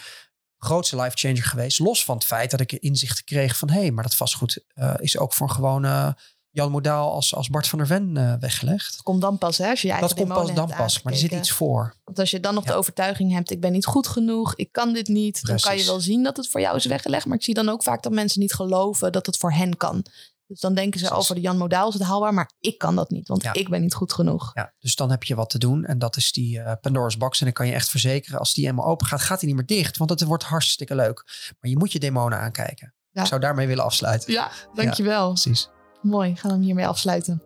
grootste 0.63 1.01
life 1.01 1.17
changer 1.17 1.43
geweest. 1.43 1.79
Los 1.79 2.03
van 2.03 2.15
het 2.15 2.25
feit 2.25 2.51
dat 2.51 2.59
ik 2.59 2.71
inzicht 2.71 3.23
kreeg 3.23 3.57
van... 3.57 3.69
hé, 3.69 3.79
hey, 3.79 3.91
maar 3.91 4.03
dat 4.03 4.15
vastgoed 4.15 4.63
eh, 4.67 4.93
is 4.97 5.17
ook 5.17 5.33
voor 5.33 5.47
een 5.47 5.55
gewone 5.55 6.15
Jan 6.53 6.71
Modaal 6.71 7.11
als, 7.11 7.35
als 7.35 7.49
Bart 7.49 7.67
van 7.67 7.77
der 7.77 7.87
Ven 7.87 8.17
eh, 8.17 8.33
weggelegd. 8.39 8.91
Dat 8.91 9.01
komt 9.01 9.21
dan 9.21 9.37
pas, 9.37 9.57
hè? 9.57 9.69
Als 9.69 9.81
je 9.81 9.97
Dat 9.99 10.13
komt 10.13 10.27
pas 10.27 10.53
dan 10.53 10.73
pas, 10.77 11.01
maar 11.01 11.13
er 11.13 11.19
zit 11.19 11.31
iets 11.31 11.51
voor. 11.51 11.95
Want 12.03 12.19
als 12.19 12.31
je 12.31 12.39
dan 12.39 12.53
nog 12.53 12.63
de 12.63 12.73
overtuiging 12.73 13.31
hebt, 13.31 13.51
ik 13.51 13.61
ben 13.61 13.71
niet 13.71 13.85
goed 13.85 14.07
genoeg, 14.07 14.55
ik 14.55 14.71
kan 14.71 14.93
dit 14.93 15.07
niet, 15.07 15.45
dan 15.45 15.57
kan 15.57 15.77
je 15.77 15.85
wel 15.85 15.99
zien 15.99 16.23
dat 16.23 16.37
het 16.37 16.47
voor 16.49 16.61
jou 16.61 16.75
is 16.75 16.85
weggelegd. 16.85 17.25
Maar 17.25 17.37
ik 17.37 17.43
zie 17.43 17.53
dan 17.53 17.69
ook 17.69 17.83
vaak 17.83 18.03
dat 18.03 18.11
mensen 18.11 18.39
niet 18.39 18.53
geloven 18.53 19.11
dat 19.11 19.25
het 19.25 19.37
voor 19.37 19.51
hen 19.51 19.77
kan. 19.77 20.05
Dus 20.53 20.61
dan 20.61 20.73
denken 20.73 20.99
ze, 20.99 21.09
over 21.09 21.35
de 21.35 21.41
Jan 21.41 21.57
Modaal 21.57 21.87
is 21.87 21.93
het 21.93 22.03
haalbaar, 22.03 22.33
maar 22.33 22.51
ik 22.59 22.77
kan 22.77 22.95
dat 22.95 23.09
niet, 23.09 23.27
want 23.27 23.43
Ja. 23.43 23.53
ik 23.53 23.69
ben 23.69 23.81
niet 23.81 23.93
goed 23.93 24.13
genoeg. 24.13 24.51
Ja, 24.53 24.73
dus 24.79 24.95
dan 24.95 25.11
heb 25.11 25.23
je 25.23 25.35
wat 25.35 25.49
te 25.49 25.57
doen. 25.57 25.85
En 25.85 25.99
dat 25.99 26.17
is 26.17 26.31
die 26.31 26.59
eh, 26.59 26.73
Pandora's 26.81 27.17
box. 27.17 27.39
En 27.39 27.45
dan 27.45 27.53
kan 27.53 27.67
je 27.67 27.73
echt 27.73 27.89
verzekeren, 27.89 28.39
als 28.39 28.53
die 28.53 28.67
eenmaal 28.67 28.85
open 28.85 29.05
gaat, 29.07 29.21
gaat 29.21 29.39
die 29.39 29.47
niet 29.47 29.57
meer 29.57 29.65
dicht. 29.77 29.97
Want 29.97 30.09
het 30.09 30.23
wordt 30.23 30.43
hartstikke 30.43 30.95
leuk. 30.95 31.23
Maar 31.59 31.69
je 31.71 31.77
moet 31.77 31.91
je 31.91 31.99
demonen 31.99 32.39
aankijken. 32.39 32.93
Ja. 33.11 33.21
Ik 33.21 33.27
zou 33.27 33.41
daarmee 33.41 33.67
willen 33.67 33.83
afsluiten. 33.83 34.33
Ja, 34.33 34.51
dankjewel. 34.73 35.27
Precies. 35.27 35.69
Mooi, 36.01 36.35
gaan 36.35 36.49
we 36.51 36.55
hem 36.57 36.65
hiermee 36.65 36.87
afsluiten. 36.87 37.43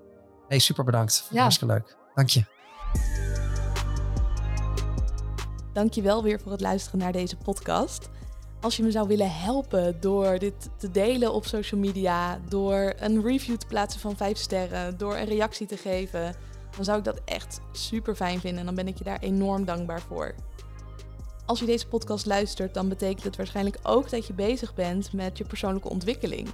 Nee, 0.49 0.60
super 0.60 0.84
bedankt. 0.84 1.18
Vond 1.20 1.34
Ja. 1.34 1.41
Hartstikke 1.41 1.74
leuk. 1.74 1.97
Dank 2.16 2.30
je. 2.30 2.43
Dankjewel 5.74 6.24
weer 6.24 6.39
voor 6.39 6.51
het 6.51 6.62
luisteren 6.62 6.99
naar 6.99 7.12
deze 7.12 7.36
podcast. 7.36 8.10
Als 8.68 8.78
je 8.78 8.84
me 8.84 8.91
zou 8.91 9.07
willen 9.07 9.32
helpen 9.32 9.97
door 9.99 10.39
dit 10.39 10.70
te 10.78 10.91
delen 10.91 11.34
op 11.34 11.45
social 11.45 11.80
media, 11.80 12.39
door 12.49 12.93
een 12.97 13.24
review 13.24 13.55
te 13.55 13.65
plaatsen 13.65 14.01
van 14.01 14.15
5 14.18 14.38
sterren, 14.38 14.97
door 14.97 15.15
een 15.15 15.26
reactie 15.26 15.68
te 15.68 15.78
geven, 15.78 16.36
dan 16.76 16.84
zou 16.86 16.97
ik 16.97 17.03
dat 17.03 17.22
echt 17.26 17.59
super 17.72 18.15
fijn 18.15 18.39
vinden 18.39 18.59
en 18.59 18.65
dan 18.65 18.76
ben 18.76 18.88
ik 18.88 18.97
je 18.97 19.03
daar 19.03 19.20
enorm 19.20 19.65
dankbaar 19.65 20.01
voor. 20.01 20.36
Als 21.45 21.59
je 21.59 21.65
deze 21.65 21.88
podcast 21.88 22.26
luistert, 22.26 22.74
dan 22.74 22.89
betekent 22.89 23.24
het 23.24 23.36
waarschijnlijk 23.36 23.80
ook 23.84 24.09
dat 24.09 24.28
je 24.28 24.34
bezig 24.34 24.74
bent 24.74 25.13
met 25.13 25.38
je 25.38 25.45
persoonlijke 25.45 25.89
ontwikkeling. 25.89 26.47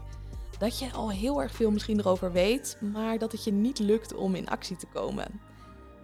Dat 0.60 0.80
je 0.80 0.92
al 0.92 1.12
heel 1.12 1.42
erg 1.42 1.56
veel 1.56 1.72
misschien 1.72 2.00
erover 2.00 2.32
weet, 2.32 2.78
maar 2.94 3.18
dat 3.18 3.32
het 3.32 3.44
je 3.44 3.52
niet 3.52 3.80
lukt 3.80 4.16
om 4.16 4.36
in 4.36 4.50
actie 4.50 4.76
te 4.76 4.88
komen. 4.94 5.42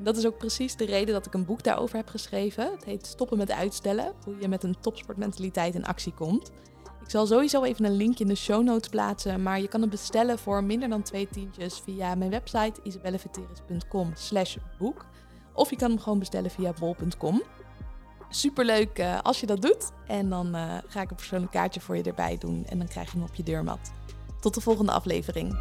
Dat 0.02 0.18
is 0.18 0.26
ook 0.26 0.38
precies 0.38 0.76
de 0.76 0.86
reden 0.86 1.14
dat 1.14 1.26
ik 1.26 1.34
een 1.34 1.45
boek 1.45 1.64
daarover 1.64 1.95
heb 1.95 2.10
geschreven. 2.10 2.72
Het 2.72 2.86
heet 2.86 3.06
Stoppen 3.06 3.38
met 3.38 3.52
uitstellen, 3.52 4.14
hoe 4.24 4.36
je 4.39 4.47
met 4.47 4.64
een 4.64 4.80
topsportmentaliteit 4.80 5.76
in 5.76 5.86
actie 5.86 6.14
komt. 6.14 6.52
Ik 7.04 7.16
zal 7.16 7.28
sowieso 7.28 7.64
even 7.64 7.86
een 7.86 7.95
link 7.95 8.20
in 8.20 8.28
de 8.28 8.36
show 8.36 8.64
notes 8.64 8.89
plaatsen, 8.89 9.43
maar 9.43 9.62
je 9.62 9.68
kan 9.68 9.82
het 9.82 9.89
bestellen 9.89 10.39
voor 10.39 10.64
minder 10.64 10.89
dan 10.89 11.02
twee 11.02 11.28
tientjes 11.32 11.80
via 11.80 12.16
mijn 12.16 12.30
website 12.30 12.80
isabelleveteris.com 12.84 14.12
slash 14.16 14.56
boek. 14.78 15.06
Of 15.54 15.70
je 15.70 15.76
kan 15.76 15.89
hem 15.89 16.00
gewoon 16.00 16.20
bestellen 16.20 16.52
via 16.52 16.74
bol.com. 16.80 17.41
Superleuk 18.30 19.00
uh, 19.00 19.20
als 19.22 19.39
je 19.39 19.45
dat 19.45 19.62
doet. 19.62 19.91
En 20.08 20.30
dan 20.30 20.56
uh, 20.56 20.78
ga 20.88 21.02
ik 21.02 21.10
een 21.10 21.16
persoonlijk 21.16 21.52
kaartje 21.52 21.82
voor 21.82 21.97
je 21.97 22.04
erbij 22.04 22.38
doen 22.38 22.66
en 22.66 22.78
dan 22.78 22.88
krijg 22.88 23.12
je 23.12 23.18
hem 23.18 23.28
op 23.28 23.36
je 23.36 23.43
deurmat. 23.43 23.91
Tot 24.39 24.54
de 24.54 24.62
volgende 24.62 24.91
aflevering. 24.91 25.58